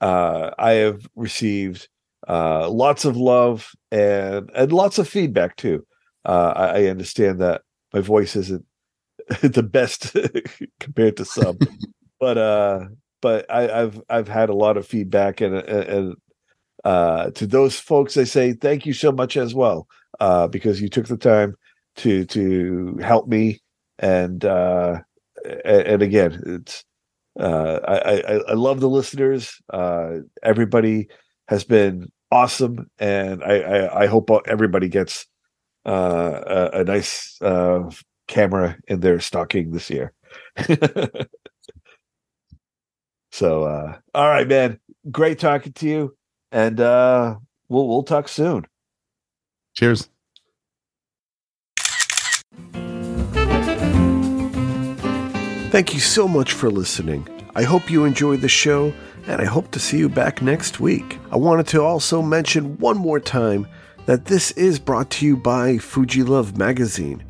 Uh, 0.00 0.50
I 0.58 0.72
have 0.72 1.06
received 1.14 1.88
uh, 2.28 2.68
lots 2.68 3.04
of 3.04 3.16
love 3.16 3.72
and 3.90 4.50
and 4.54 4.72
lots 4.72 4.98
of 4.98 5.08
feedback 5.08 5.56
too. 5.56 5.86
Uh, 6.24 6.52
I, 6.54 6.66
I 6.66 6.86
understand 6.86 7.40
that 7.40 7.62
my 7.92 8.00
voice 8.00 8.36
isn't 8.36 8.64
the 9.42 9.62
best 9.62 10.16
compared 10.80 11.16
to 11.18 11.24
some, 11.24 11.58
but 12.20 12.38
uh, 12.38 12.86
but 13.20 13.46
I, 13.50 13.82
I've 13.82 14.00
I've 14.08 14.28
had 14.28 14.48
a 14.48 14.54
lot 14.54 14.76
of 14.76 14.86
feedback 14.86 15.40
and 15.40 15.54
and, 15.54 15.88
and 15.88 16.16
uh, 16.84 17.30
to 17.32 17.46
those 17.46 17.78
folks, 17.78 18.16
I 18.16 18.24
say 18.24 18.52
thank 18.52 18.86
you 18.86 18.92
so 18.92 19.12
much 19.12 19.36
as 19.36 19.54
well 19.54 19.86
uh, 20.20 20.48
because 20.48 20.80
you 20.80 20.88
took 20.88 21.06
the 21.06 21.16
time 21.16 21.54
to 21.96 22.24
to 22.26 22.98
help 23.02 23.28
me 23.28 23.60
and 23.98 24.44
uh, 24.44 25.00
and, 25.64 26.02
again 26.02 26.40
it's 26.46 26.84
uh, 27.38 27.78
I, 27.86 28.20
I 28.20 28.40
I 28.48 28.52
love 28.52 28.80
the 28.80 28.90
listeners. 28.90 29.60
Uh, 29.72 30.18
everybody 30.42 31.08
has 31.48 31.64
been 31.64 32.12
awesome, 32.30 32.90
and 32.98 33.42
I 33.42 33.60
I, 33.60 34.02
I 34.02 34.06
hope 34.06 34.30
everybody 34.46 34.88
gets 34.88 35.26
uh, 35.86 36.40
a, 36.46 36.80
a 36.80 36.84
nice 36.84 37.40
uh, 37.40 37.90
camera 38.28 38.76
in 38.86 39.00
their 39.00 39.18
stocking 39.20 39.70
this 39.70 39.88
year. 39.88 40.12
so, 43.30 43.64
uh, 43.64 43.96
all 44.14 44.28
right, 44.28 44.46
man. 44.46 44.78
Great 45.10 45.38
talking 45.38 45.72
to 45.72 45.88
you, 45.88 46.16
and 46.50 46.80
uh, 46.80 47.36
we'll 47.68 47.88
we'll 47.88 48.02
talk 48.02 48.28
soon. 48.28 48.66
Cheers. 49.74 50.11
Thank 55.72 55.94
you 55.94 56.00
so 56.00 56.28
much 56.28 56.52
for 56.52 56.70
listening. 56.70 57.26
I 57.54 57.62
hope 57.62 57.90
you 57.90 58.04
enjoyed 58.04 58.42
the 58.42 58.48
show, 58.48 58.92
and 59.26 59.40
I 59.40 59.46
hope 59.46 59.70
to 59.70 59.80
see 59.80 59.96
you 59.96 60.10
back 60.10 60.42
next 60.42 60.80
week. 60.80 61.18
I 61.30 61.36
wanted 61.36 61.66
to 61.68 61.80
also 61.80 62.20
mention 62.20 62.76
one 62.76 62.98
more 62.98 63.18
time 63.18 63.66
that 64.04 64.26
this 64.26 64.50
is 64.50 64.78
brought 64.78 65.08
to 65.12 65.24
you 65.24 65.34
by 65.34 65.76
Fujilove 65.76 66.58
Magazine. 66.58 67.24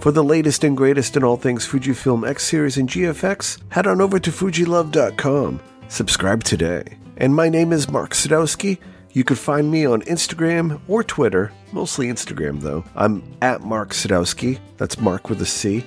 For 0.00 0.10
the 0.10 0.24
latest 0.24 0.64
and 0.64 0.76
greatest 0.76 1.16
in 1.16 1.22
all 1.22 1.36
things 1.36 1.68
Fujifilm 1.68 2.28
X 2.28 2.42
Series 2.42 2.78
and 2.78 2.88
GFX, 2.88 3.60
head 3.68 3.86
on 3.86 4.00
over 4.00 4.18
to 4.18 4.32
Fujilove.com. 4.32 5.60
Subscribe 5.86 6.42
today. 6.42 6.98
And 7.18 7.32
my 7.32 7.48
name 7.48 7.72
is 7.72 7.88
Marc 7.88 8.10
Sadowski. 8.10 8.78
You 9.12 9.22
can 9.22 9.36
find 9.36 9.70
me 9.70 9.86
on 9.86 10.02
Instagram 10.02 10.80
or 10.88 11.04
Twitter, 11.04 11.52
mostly 11.70 12.08
Instagram 12.08 12.60
though. 12.60 12.84
I'm 12.96 13.22
at 13.40 13.60
Marc 13.60 13.90
Sadowski. 13.90 14.58
That's 14.78 14.98
Mark 14.98 15.30
with 15.30 15.40
a 15.42 15.46
C. 15.46 15.84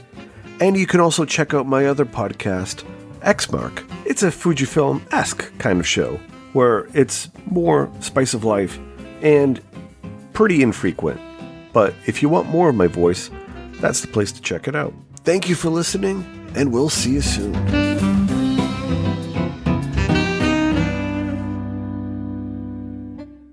And 0.60 0.76
you 0.76 0.88
can 0.88 1.00
also 1.00 1.24
check 1.24 1.54
out 1.54 1.68
my 1.68 1.86
other 1.86 2.06
podcast, 2.06 2.84
Xmark. 3.22 3.88
It's 4.06 4.24
a 4.24 4.28
Fujifilm 4.28 5.02
esque 5.14 5.56
kind 5.60 5.80
of 5.80 5.88
show 5.88 6.20
where 6.54 6.88
it's 6.94 7.30
more 7.46 7.92
spice 8.00 8.34
of 8.34 8.44
life 8.44 8.80
and 9.22 9.62
pretty 10.34 10.64
infrequent. 10.64 11.22
But 11.74 11.94
if 12.08 12.22
you 12.24 12.30
want 12.30 12.50
more 12.50 12.70
of 12.70 12.76
my 12.76 12.88
voice, 12.88 13.30
that's 13.74 14.02
the 14.02 14.08
place 14.08 14.32
to 14.32 14.42
check 14.42 14.68
it 14.68 14.76
out. 14.76 14.94
Thank 15.18 15.48
you 15.48 15.56
for 15.56 15.70
listening, 15.70 16.26
and 16.56 16.72
we'll 16.72 16.90
see 16.90 17.12
you 17.12 17.22
soon. 17.22 18.07